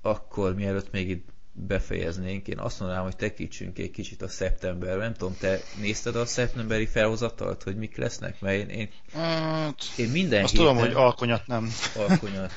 akkor 0.00 0.54
mielőtt 0.54 0.92
még 0.92 1.08
itt 1.08 1.31
befejeznénk, 1.52 2.48
én 2.48 2.58
azt 2.58 2.80
mondanám, 2.80 3.04
hogy 3.04 3.16
tekítsünk 3.16 3.78
egy 3.78 3.90
kicsit 3.90 4.22
a 4.22 4.28
szeptemberben. 4.28 4.98
Nem 4.98 5.14
tudom, 5.14 5.36
te 5.38 5.58
nézted 5.80 6.16
a 6.16 6.26
szeptemberi 6.26 6.86
felhozatalt, 6.86 7.62
hogy 7.62 7.76
mik 7.76 7.96
lesznek? 7.96 8.40
Mert 8.40 8.56
én, 8.56 8.68
én, 8.68 8.88
hát, 9.12 9.82
én 9.96 10.08
minden 10.08 10.42
Azt 10.42 10.52
héten... 10.52 10.66
tudom, 10.66 10.84
hogy 10.86 10.94
alkonyat 10.94 11.46
nem. 11.46 11.68
Alkonyat, 11.96 12.52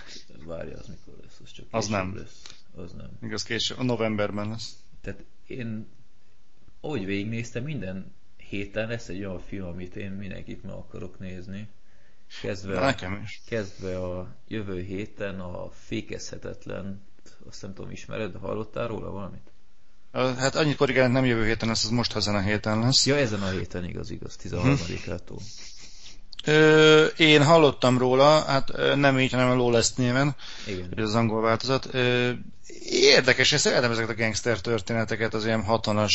várja, 0.45 0.77
az 0.77 0.87
mikor 0.87 1.13
lesz? 1.23 1.39
Az 1.43 1.51
csak 1.51 1.65
Az 1.71 1.87
nem. 1.87 2.15
lesz. 2.17 2.41
Az 2.75 2.91
nem. 2.91 3.09
Igaz, 3.21 3.43
később, 3.43 3.79
a 3.79 3.83
novemberben 3.83 4.49
lesz. 4.49 4.75
Tehát 5.01 5.23
én, 5.47 5.87
ahogy 6.81 7.05
végignéztem, 7.05 7.63
minden 7.63 8.13
héten 8.37 8.87
lesz 8.87 9.09
egy 9.09 9.19
olyan 9.19 9.39
film, 9.39 9.65
amit 9.67 9.95
én 9.95 10.11
mindenkit 10.11 10.63
meg 10.63 10.73
akarok 10.73 11.19
nézni. 11.19 11.67
Kezdve, 12.41 12.73
Na, 12.73 12.79
nekem 12.85 13.21
is. 13.23 13.41
kezdve 13.45 13.99
a 13.99 14.35
jövő 14.47 14.81
héten 14.81 15.39
a 15.39 15.69
fékezhetetlen, 15.69 17.01
azt 17.49 17.61
nem 17.61 17.73
tudom, 17.73 17.91
ismered, 17.91 18.35
hallottál 18.41 18.87
róla 18.87 19.11
valamit? 19.11 19.51
Hát 20.11 20.55
annyit 20.55 20.75
korrigálni 20.75 21.13
nem 21.13 21.25
jövő 21.25 21.45
héten 21.45 21.67
lesz, 21.67 21.83
az 21.83 21.89
most 21.89 22.15
ezen 22.15 22.35
a 22.35 22.41
héten 22.41 22.79
lesz. 22.79 23.05
Ja, 23.05 23.15
ezen 23.15 23.41
a 23.41 23.49
héten 23.49 23.83
igaz, 23.83 24.11
igaz, 24.11 24.37
13-ától. 24.43 25.41
Ö, 26.45 27.05
én 27.05 27.43
hallottam 27.43 27.97
róla, 27.97 28.43
hát 28.43 28.95
nem 28.95 29.19
így, 29.19 29.31
hanem 29.31 29.49
a 29.49 29.55
Lawless 29.55 29.93
néven, 29.93 30.35
Igen. 30.67 30.93
az 30.97 31.15
angol 31.15 31.41
változat. 31.41 31.93
Ö, 31.93 32.31
érdekes, 32.89 33.51
én 33.51 33.57
szeretem 33.57 33.91
ezeket 33.91 34.09
a 34.09 34.21
gangster 34.21 34.61
történeteket, 34.61 35.33
az 35.33 35.45
ilyen 35.45 35.63
60-as, 35.67 36.13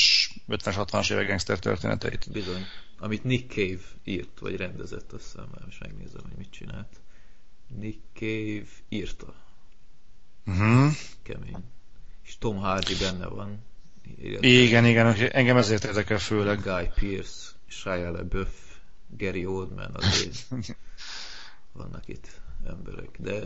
50-60-as 0.49 1.13
évek 1.13 1.27
gangster 1.27 1.59
történeteit. 1.59 2.27
Bizony. 2.33 2.65
Amit 2.99 3.25
Nick 3.25 3.53
Cave 3.53 3.83
írt, 4.05 4.39
vagy 4.41 4.57
rendezett, 4.57 5.13
azt 5.13 5.25
hiszem, 5.25 5.49
most 5.65 5.81
megnézem, 5.81 6.23
hogy 6.23 6.39
mit 6.39 6.51
csinált. 6.51 7.01
Nick 7.79 7.99
Cave 8.15 8.69
írta. 8.89 9.35
Uh-huh. 10.47 10.93
Kemény. 11.23 11.57
És 12.25 12.39
Tom 12.39 12.57
Hardy 12.57 12.97
benne 12.97 13.27
van. 13.27 13.65
Illetve 14.19 14.47
Igen, 14.47 14.85
igen, 14.85 15.07
engem 15.31 15.57
ezért 15.57 15.85
érdekel 15.85 16.19
főleg. 16.19 16.63
Guy 16.63 16.91
Pearce, 16.95 17.51
Shia 17.67 18.11
LaBeouf, 18.11 18.71
Gary 19.09 19.47
Oldman, 19.47 19.95
azért 19.95 20.47
vannak 21.73 22.09
itt 22.09 22.41
emberek. 22.67 23.17
De 23.19 23.43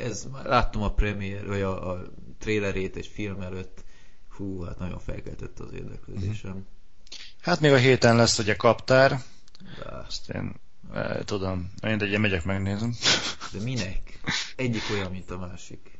ez 0.00 0.26
már 0.32 0.44
láttam 0.44 0.82
a 0.82 0.92
premier, 0.92 1.46
vagy 1.46 1.60
a, 1.60 1.90
a 1.90 2.02
trailerét 2.38 2.96
egy 2.96 3.06
film 3.06 3.40
előtt, 3.40 3.84
hú, 4.28 4.62
hát 4.62 4.78
nagyon 4.78 4.98
felkeltett 4.98 5.58
az 5.58 5.72
érdeklődésem. 5.72 6.66
Hát 7.40 7.60
még 7.60 7.72
a 7.72 7.76
héten 7.76 8.16
lesz 8.16 8.38
ugye 8.38 8.56
kaptár, 8.56 9.22
De, 9.78 9.90
azt 10.06 10.30
én 10.30 10.54
e, 10.92 11.24
tudom, 11.24 11.72
én 11.82 12.20
megyek 12.20 12.44
megnézem. 12.44 12.94
de 13.52 13.60
minek? 13.62 14.20
Egyik 14.56 14.82
olyan, 14.92 15.10
mint 15.10 15.30
a 15.30 15.38
másik. 15.38 15.93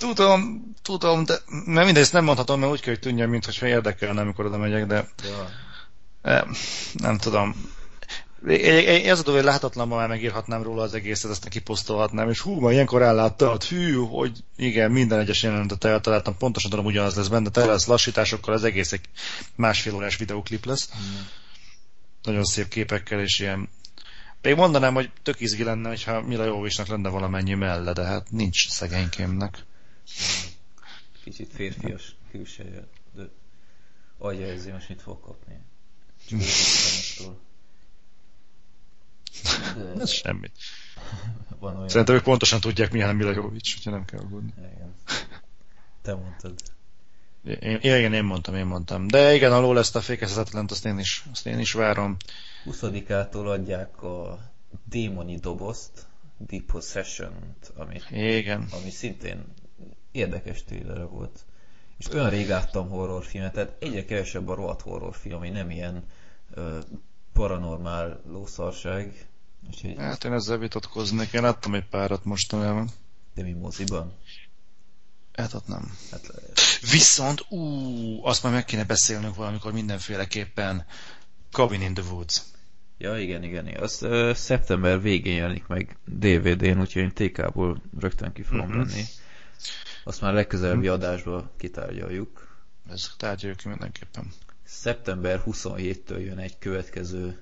Tudom, 0.00 0.72
tudom, 0.82 1.24
de 1.24 1.34
nem 1.46 1.84
mindegy, 1.84 2.02
ezt 2.02 2.12
nem 2.12 2.24
mondhatom, 2.24 2.60
mert 2.60 2.72
úgy 2.72 2.80
kell, 2.80 2.92
hogy 2.92 3.02
tűnjön, 3.02 3.28
mintha 3.28 3.66
érdekelne, 3.66 4.20
amikor 4.20 4.44
oda 4.46 4.58
megyek, 4.58 4.86
de 4.86 5.08
Ja, 5.22 5.50
e, 6.22 6.46
nem 6.92 7.18
tudom. 7.18 7.68
Ez 8.46 9.18
a 9.18 9.22
dolog, 9.22 9.40
hogy 9.40 9.44
láthatatlanban 9.44 9.98
már 9.98 10.08
megírhatnám 10.08 10.62
róla 10.62 10.82
az 10.82 10.94
egészet, 10.94 11.30
ezt 11.30 11.48
kiposztolhatnám, 11.48 12.30
és 12.30 12.40
hú, 12.40 12.60
ma 12.60 12.72
ilyenkor 12.72 13.02
elláttad, 13.02 13.64
hű, 13.64 13.94
hogy 13.94 14.32
igen, 14.56 14.90
minden 14.90 15.18
egyes 15.18 15.42
jelenetet 15.42 15.84
eltaláltam, 15.84 16.36
pontosan 16.36 16.70
tudom, 16.70 16.84
ugyanaz 16.84 17.16
lesz 17.16 17.28
benne, 17.28 17.50
tele 17.50 17.66
lesz 17.66 17.86
lassításokkal, 17.86 18.54
az 18.54 18.64
egész 18.64 18.92
egy 18.92 19.00
másfél 19.54 19.94
órás 19.94 20.16
videóklip 20.16 20.64
lesz. 20.64 20.88
Mm. 20.96 21.20
Nagyon 22.22 22.44
szép 22.44 22.68
képekkel, 22.68 23.20
és 23.20 23.38
ilyen 23.38 23.68
még 24.42 24.54
mondanám, 24.54 24.94
hogy 24.94 25.10
tök 25.22 25.40
izgi 25.40 25.62
lenne, 25.62 25.88
hogyha 25.88 26.20
Mila 26.20 26.44
Jovovicsnak 26.44 26.86
lenne 26.86 27.08
valamennyi 27.08 27.54
melle, 27.54 27.92
de 27.92 28.02
hát 28.02 28.30
nincs 28.30 28.68
szegénykémnek. 28.68 29.64
Kicsit 31.24 31.52
férfias 31.52 32.16
külseje, 32.30 32.86
de 33.14 33.28
agya 34.18 34.46
ezért 34.46 34.74
most 34.74 34.88
mit 34.88 35.02
fog 35.02 35.20
kapni. 35.20 35.60
De 39.76 40.00
Ez 40.00 40.10
semmit. 40.10 40.52
van 41.58 41.76
olyan... 41.76 41.88
Szerintem 41.88 42.14
ők 42.14 42.22
pontosan 42.22 42.60
tudják, 42.60 42.92
milyen 42.92 43.16
Mila 43.16 43.32
Jovovics, 43.32 43.76
úgyhogy 43.76 43.92
nem 43.92 44.04
kell 44.04 44.18
aggódni. 44.20 44.52
Igen. 44.58 44.94
Te 46.02 46.14
mondtad. 46.14 46.54
Én, 47.44 47.78
igen, 47.80 48.12
én 48.12 48.24
mondtam, 48.24 48.54
én 48.54 48.66
mondtam. 48.66 49.06
De 49.06 49.34
igen, 49.34 49.52
alól 49.52 49.78
ezt 49.78 49.96
a 49.96 50.00
fékezhetetlent, 50.00 50.70
azt 50.70 50.84
én 50.84 50.98
is, 50.98 51.24
azt 51.32 51.46
én 51.46 51.58
is 51.58 51.72
várom. 51.72 52.16
20-ától 52.64 53.46
adják 53.46 54.02
a 54.02 54.38
démoni 54.84 55.36
dobozt, 55.38 56.06
Deep 56.36 56.64
possession 56.64 57.54
ami, 57.74 58.00
Igen. 58.10 58.68
ami 58.70 58.90
szintén 58.90 59.44
érdekes 60.12 60.64
trailer 60.64 61.08
volt. 61.08 61.44
És 61.98 62.08
olyan 62.12 62.30
rég 62.30 62.48
láttam 62.48 62.88
horrorfilmet, 62.88 63.52
tehát 63.52 63.76
egyre 63.82 64.04
kevesebb 64.04 64.48
a 64.48 64.54
rohadt 64.54 64.80
horrorfilm, 64.80 65.36
ami 65.36 65.48
nem 65.48 65.70
ilyen 65.70 66.04
ö, 66.54 66.78
paranormál 67.32 68.20
lószarság. 68.26 69.26
Úgyhogy, 69.68 69.94
Hát 69.98 70.24
én 70.24 70.32
ezzel 70.32 70.58
vitatkoznék. 70.58 71.32
Én 71.32 71.42
láttam 71.42 71.74
egy 71.74 71.88
párat 71.88 72.24
mostanában. 72.24 72.88
de 73.34 73.42
mi 73.42 73.52
moziban? 73.52 74.12
Hát 75.32 75.54
ott 75.54 75.66
nem. 75.66 75.96
Hát, 76.10 76.30
Viszont, 76.90 77.44
ú, 77.48 77.58
azt 78.26 78.42
már 78.42 78.52
meg 78.52 78.64
kéne 78.64 78.84
beszélnünk 78.84 79.34
valamikor 79.34 79.72
mindenféleképpen. 79.72 80.84
Cabin 81.50 81.80
in 81.80 81.94
the 81.94 82.04
Woods. 82.12 82.42
ja, 82.98 83.18
igen, 83.18 83.42
igen. 83.42 83.66
Az 83.80 84.02
ö, 84.02 84.32
szeptember 84.34 85.00
végén 85.00 85.34
jelenik 85.36 85.66
meg 85.66 85.96
DVD-n, 86.04 86.80
úgyhogy 86.80 87.02
én 87.02 87.12
TK-ból 87.14 87.82
rögtön 87.98 88.32
ki 88.32 88.42
fogom 88.42 88.68
venni. 88.68 89.02
Azt 90.04 90.20
már 90.20 90.32
legközelebbi 90.32 90.88
adásba 90.88 91.50
kitárgyaljuk. 91.56 92.48
Ez 92.90 93.14
tárgyaljuk 93.16 93.58
ki 93.58 93.68
mindenképpen. 93.68 94.32
Szeptember 94.64 95.42
27-től 95.46 96.24
jön 96.24 96.38
egy 96.38 96.58
következő 96.58 97.38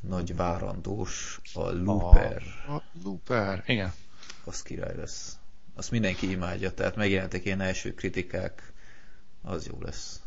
nagy 0.00 0.36
várandós, 0.36 1.40
a 1.54 1.70
Looper. 1.70 2.42
A, 2.66 2.72
a 2.72 2.82
Looper, 3.02 3.62
igen. 3.66 3.92
Az 4.44 4.62
király 4.62 4.96
lesz. 4.96 5.38
Azt 5.74 5.90
mindenki 5.90 6.30
imádja, 6.30 6.74
tehát 6.74 6.96
megjelentek 6.96 7.44
ilyen 7.44 7.60
első 7.60 7.94
kritikák, 7.94 8.72
az 9.42 9.66
jó 9.66 9.78
lesz. 9.80 10.22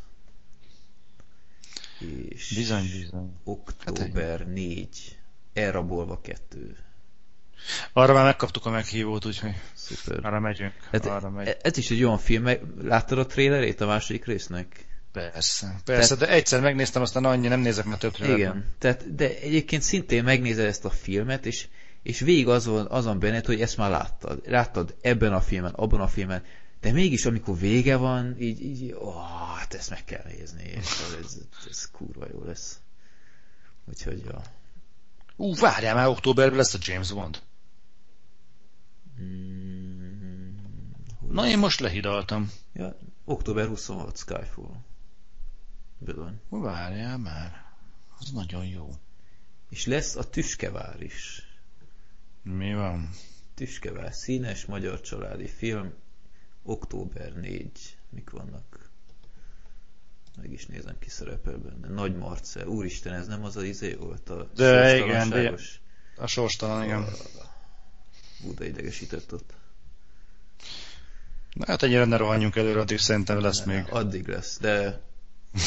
És 2.29 2.53
Bizony, 2.55 2.89
bizony. 2.99 3.33
október 3.43 4.47
4, 4.47 5.19
elrabolva 5.53 6.21
2. 6.21 6.77
Arra 7.93 8.13
már 8.13 8.23
megkaptuk 8.23 8.65
a 8.65 8.69
meghívót, 8.69 9.25
úgyhogy 9.25 9.55
Szuper. 9.73 10.25
arra 10.25 10.39
megyünk. 10.39 10.73
Hát, 10.91 11.05
arra 11.05 11.29
megy. 11.29 11.47
e- 11.47 11.57
ez 11.61 11.77
is 11.77 11.91
egy 11.91 12.03
olyan 12.03 12.17
film, 12.17 12.49
láttad 12.81 13.17
a 13.17 13.25
trailerét 13.25 13.81
a 13.81 13.85
második 13.85 14.25
résznek? 14.25 14.85
Persze, 15.11 15.75
persze, 15.85 16.15
de 16.15 16.29
egyszer 16.29 16.61
megnéztem, 16.61 17.01
aztán 17.01 17.25
annyi, 17.25 17.47
nem 17.47 17.59
nézek 17.59 17.85
már 17.85 17.97
több 17.97 18.13
trailer. 18.13 18.37
Igen, 18.37 18.73
tehát, 18.79 19.15
de 19.15 19.39
egyébként 19.39 19.81
szintén 19.81 20.23
megnézed 20.23 20.65
ezt 20.65 20.85
a 20.85 20.89
filmet, 20.89 21.45
és, 21.45 21.67
és 22.03 22.19
végig 22.19 22.47
az 22.47 22.65
van, 22.65 22.85
azon 22.85 23.19
benned, 23.19 23.45
hogy 23.45 23.61
ezt 23.61 23.77
már 23.77 23.89
láttad. 23.89 24.41
Láttad 24.45 24.95
ebben 25.01 25.33
a 25.33 25.41
filmen, 25.41 25.73
abban 25.73 26.01
a 26.01 26.07
filmen, 26.07 26.43
de 26.81 26.91
mégis 26.91 27.25
amikor 27.25 27.57
vége 27.57 27.95
van, 27.95 28.35
így, 28.39 28.61
így 28.61 28.93
ó, 28.93 29.11
hát 29.57 29.73
ezt 29.73 29.89
meg 29.89 30.03
kell 30.03 30.23
nézni, 30.37 30.63
és 30.63 30.75
ez, 30.75 31.17
ez, 31.23 31.37
ez 31.69 31.89
kurva 31.91 32.25
jó 32.31 32.43
lesz. 32.43 32.79
Úgyhogy, 33.85 34.23
ja. 34.25 34.41
Ú, 35.35 35.55
várjál 35.55 35.95
már, 35.95 36.07
októberben 36.07 36.57
lesz 36.57 36.73
a 36.73 36.79
James 36.81 37.11
Bond. 37.11 37.39
Mm, 39.21 40.55
hol 41.19 41.31
Na, 41.31 41.47
én 41.47 41.57
most 41.57 41.79
lehidaltam. 41.79 42.51
Ja, 42.73 42.97
október 43.25 43.67
26 43.67 44.17
Skyfall. 44.17 44.75
Bizony. 45.97 46.41
Várjál 46.49 47.17
már. 47.17 47.65
Az 48.19 48.31
nagyon 48.31 48.65
jó. 48.65 48.89
És 49.69 49.85
lesz 49.85 50.15
a 50.15 50.29
Tüskevár 50.29 51.01
is. 51.01 51.41
Mi 52.41 52.73
van? 52.73 53.09
Tüskevár, 53.53 54.13
színes 54.13 54.65
magyar 54.65 55.01
családi 55.01 55.47
film, 55.47 55.93
október 56.63 57.33
4. 57.33 57.97
Mik 58.09 58.29
vannak? 58.29 58.89
Meg 60.37 60.51
is 60.51 60.65
nézem, 60.65 60.99
ki 60.99 61.09
szerepel 61.09 61.57
benne. 61.57 61.87
Nagy 61.93 62.15
Marcel. 62.15 62.67
Úristen, 62.67 63.13
ez 63.13 63.27
nem 63.27 63.43
az 63.43 63.57
az 63.57 63.63
izé 63.63 63.93
volt 63.93 64.29
a 64.29 64.49
De 64.55 64.97
igen, 64.97 65.29
de-? 65.29 65.55
A 66.15 66.27
sorstalan, 66.27 66.83
igen. 66.83 67.01
Ú, 67.01 67.05
de 68.57 68.67
idegesített 68.67 69.33
ott. 69.33 69.53
Na, 71.53 71.65
hát 71.67 71.83
ennyire 71.83 72.05
ne 72.05 72.17
rohanjunk 72.17 72.55
előre, 72.55 72.79
addig 72.79 72.97
szerintem 72.97 73.39
lesz 73.39 73.63
még. 73.63 73.85
Addig 73.89 74.27
lesz, 74.27 74.57
de 74.59 75.01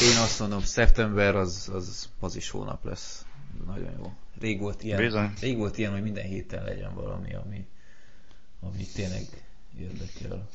én 0.01 0.17
azt 0.17 0.39
mondom, 0.39 0.61
szeptember 0.63 1.35
az, 1.35 1.69
az, 1.73 2.09
az 2.19 2.35
is 2.35 2.49
hónap 2.49 2.85
lesz. 2.85 3.25
Nagyon 3.65 3.91
jó. 3.97 4.13
Rég 4.39 4.59
volt 4.59 4.83
ilyen, 4.83 4.97
Bizony. 4.97 5.33
rég 5.39 5.57
volt 5.57 5.77
ilyen 5.77 5.91
hogy 5.91 6.01
minden 6.01 6.25
héten 6.25 6.63
legyen 6.63 6.93
valami, 6.93 7.33
ami, 7.33 7.65
ami 8.59 8.87
tényleg 8.93 9.25
érdekel. 9.79 10.49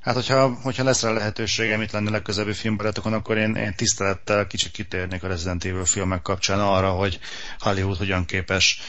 Hát, 0.00 0.14
hogyha, 0.14 0.54
hogyha 0.62 0.84
lesz 0.84 1.02
rá 1.02 1.10
lehetőségem 1.10 1.80
itt 1.80 1.90
lenni 1.90 2.10
legközelebbi 2.10 2.52
filmbarátokon, 2.52 3.12
akkor 3.12 3.36
én, 3.36 3.54
én 3.54 3.74
tisztelettel 3.74 4.46
kicsit 4.46 4.70
kitérnék 4.70 5.22
a 5.22 5.28
Resident 5.28 5.64
Evil 5.64 5.84
filmek 5.84 6.22
kapcsán 6.22 6.60
arra, 6.60 6.90
hogy 6.90 7.18
Hollywood 7.58 7.96
hogyan 7.96 8.24
képes 8.24 8.80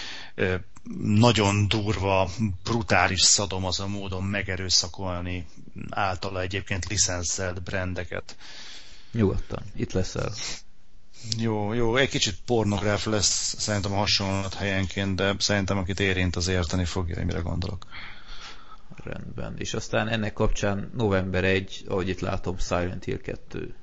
nagyon 1.01 1.67
durva, 1.67 2.29
brutális 2.63 3.21
szadomazó 3.21 3.87
módon 3.87 4.23
megerőszakolni 4.23 5.45
általa 5.89 6.41
egyébként 6.41 6.85
licenszelt 6.85 7.63
brandeket. 7.63 8.35
Nyugodtan, 9.11 9.63
itt 9.75 9.91
leszel. 9.91 10.31
Jó, 11.37 11.73
jó, 11.73 11.95
egy 11.95 12.09
kicsit 12.09 12.35
pornográf 12.45 13.05
lesz 13.05 13.55
szerintem 13.59 13.93
a 13.93 13.97
hasonlat 13.97 14.53
helyenként, 14.53 15.15
de 15.15 15.35
szerintem 15.37 15.77
akit 15.77 15.99
érint, 15.99 16.35
az 16.35 16.47
érteni 16.47 16.85
fogja, 16.85 17.15
hogy 17.15 17.25
mire 17.25 17.39
gondolok. 17.39 17.85
Rendben. 19.03 19.55
És 19.57 19.73
aztán 19.73 20.07
ennek 20.07 20.33
kapcsán 20.33 20.91
november 20.95 21.43
1, 21.43 21.83
ahogy 21.87 22.09
itt 22.09 22.19
látom, 22.19 22.57
Silent 22.57 23.03
Hill 23.03 23.17
2. 23.17 23.75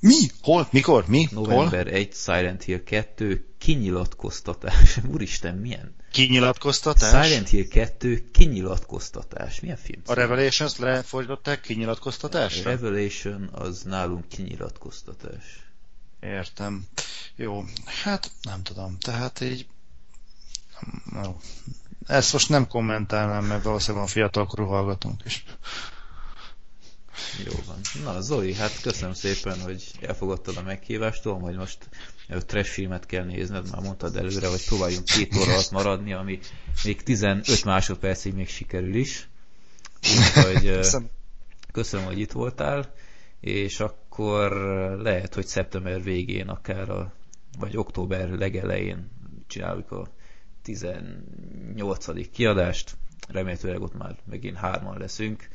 Mi? 0.00 0.30
Hol? 0.42 0.68
Mikor? 0.70 1.04
Mi? 1.08 1.28
November 1.30 1.86
Hol? 1.86 1.94
1, 1.94 2.14
Silent 2.14 2.62
Hill 2.62 2.82
2, 2.84 3.54
kinyilatkoztatás. 3.58 4.98
Úristen, 5.12 5.54
milyen? 5.54 5.94
Kinyilatkoztatás? 6.12 7.26
Silent 7.26 7.48
Hill 7.48 7.68
2, 7.68 8.30
kinyilatkoztatás. 8.32 9.60
Milyen 9.60 9.76
film? 9.76 10.02
A 10.06 10.12
Revelations 10.12 10.76
lefordították 10.76 11.60
kinyilatkoztatás? 11.60 12.58
A 12.58 12.62
Revelation 12.62 13.48
az 13.52 13.82
nálunk 13.82 14.28
kinyilatkoztatás. 14.28 15.66
Értem. 16.20 16.86
Jó, 17.36 17.64
hát 17.84 18.30
nem 18.42 18.62
tudom. 18.62 18.98
Tehát 18.98 19.40
így... 19.40 19.66
Jó. 21.22 21.40
Ezt 22.06 22.32
most 22.32 22.48
nem 22.48 22.68
kommentálnám, 22.68 23.44
mert 23.44 23.62
valószínűleg 23.62 24.02
van 24.02 24.12
fiatalkorú 24.12 24.66
hallgatónk 24.66 25.22
is. 25.24 25.44
Jó 27.44 27.52
van. 27.66 27.80
Na, 28.04 28.20
Zoli, 28.20 28.54
hát 28.54 28.80
köszönöm 28.80 29.14
szépen, 29.14 29.60
hogy 29.60 29.90
elfogadtad 30.00 30.56
a 30.56 30.62
meghívást. 30.62 31.22
Tudom, 31.22 31.40
hogy 31.40 31.56
most 31.56 31.88
trash 32.46 32.70
filmet 32.70 33.06
kell 33.06 33.24
nézned, 33.24 33.70
már 33.70 33.82
mondtad 33.82 34.16
előre, 34.16 34.48
hogy 34.48 34.64
próbáljunk 34.64 35.04
két 35.04 35.36
óra 35.36 35.52
alatt 35.52 35.70
maradni, 35.70 36.12
ami 36.12 36.38
még 36.84 37.02
15 37.02 37.64
másodpercig 37.64 38.34
még 38.34 38.48
sikerül 38.48 38.94
is. 38.94 39.28
Úgyhogy 40.02 40.78
köszönöm, 41.72 42.06
hogy 42.06 42.18
itt 42.18 42.32
voltál, 42.32 42.92
és 43.40 43.80
akkor 43.80 44.52
lehet, 45.02 45.34
hogy 45.34 45.46
szeptember 45.46 46.02
végén 46.02 46.48
akár 46.48 46.90
a, 46.90 47.12
vagy 47.58 47.76
október 47.76 48.28
legelején 48.28 49.10
csináljuk 49.46 49.90
a 49.92 50.08
18. 50.62 52.30
kiadást. 52.30 52.96
Remélhetőleg 53.28 53.80
ott 53.80 53.98
már 53.98 54.16
megint 54.24 54.56
hárman 54.56 54.98
leszünk 54.98 55.48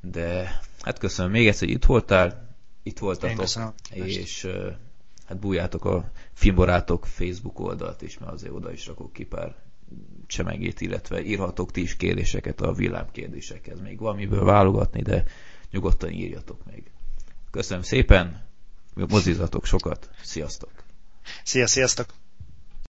de 0.00 0.60
hát 0.80 0.98
köszönöm 0.98 1.30
még 1.30 1.46
egyszer, 1.46 1.66
hogy 1.66 1.76
itt 1.76 1.84
voltál, 1.84 2.56
itt 2.82 2.98
voltatok, 2.98 3.46
és 3.92 4.48
hát 5.26 5.38
bújjátok 5.38 5.84
a 5.84 6.10
Filmbarátok 6.32 7.06
Facebook 7.06 7.58
oldalt 7.58 8.02
is, 8.02 8.18
mert 8.18 8.32
azért 8.32 8.52
oda 8.52 8.72
is 8.72 8.86
rakok 8.86 9.12
ki 9.12 9.24
pár 9.24 9.54
csemegét, 10.26 10.80
illetve 10.80 11.22
írhatok 11.22 11.70
ti 11.70 11.80
is 11.82 11.96
kérdéseket 11.96 12.60
a 12.60 12.72
villámkérdésekhez. 12.72 13.80
Még 13.80 13.98
valamiből 13.98 14.44
válogatni, 14.44 15.02
de 15.02 15.24
nyugodtan 15.70 16.10
írjatok 16.10 16.64
még. 16.64 16.90
Köszönöm 17.50 17.82
szépen, 17.82 18.46
mozizatok 18.94 19.64
sokat, 19.64 20.10
sziasztok! 20.22 20.70
Szia, 21.44 21.66
sziasztok! 21.66 22.19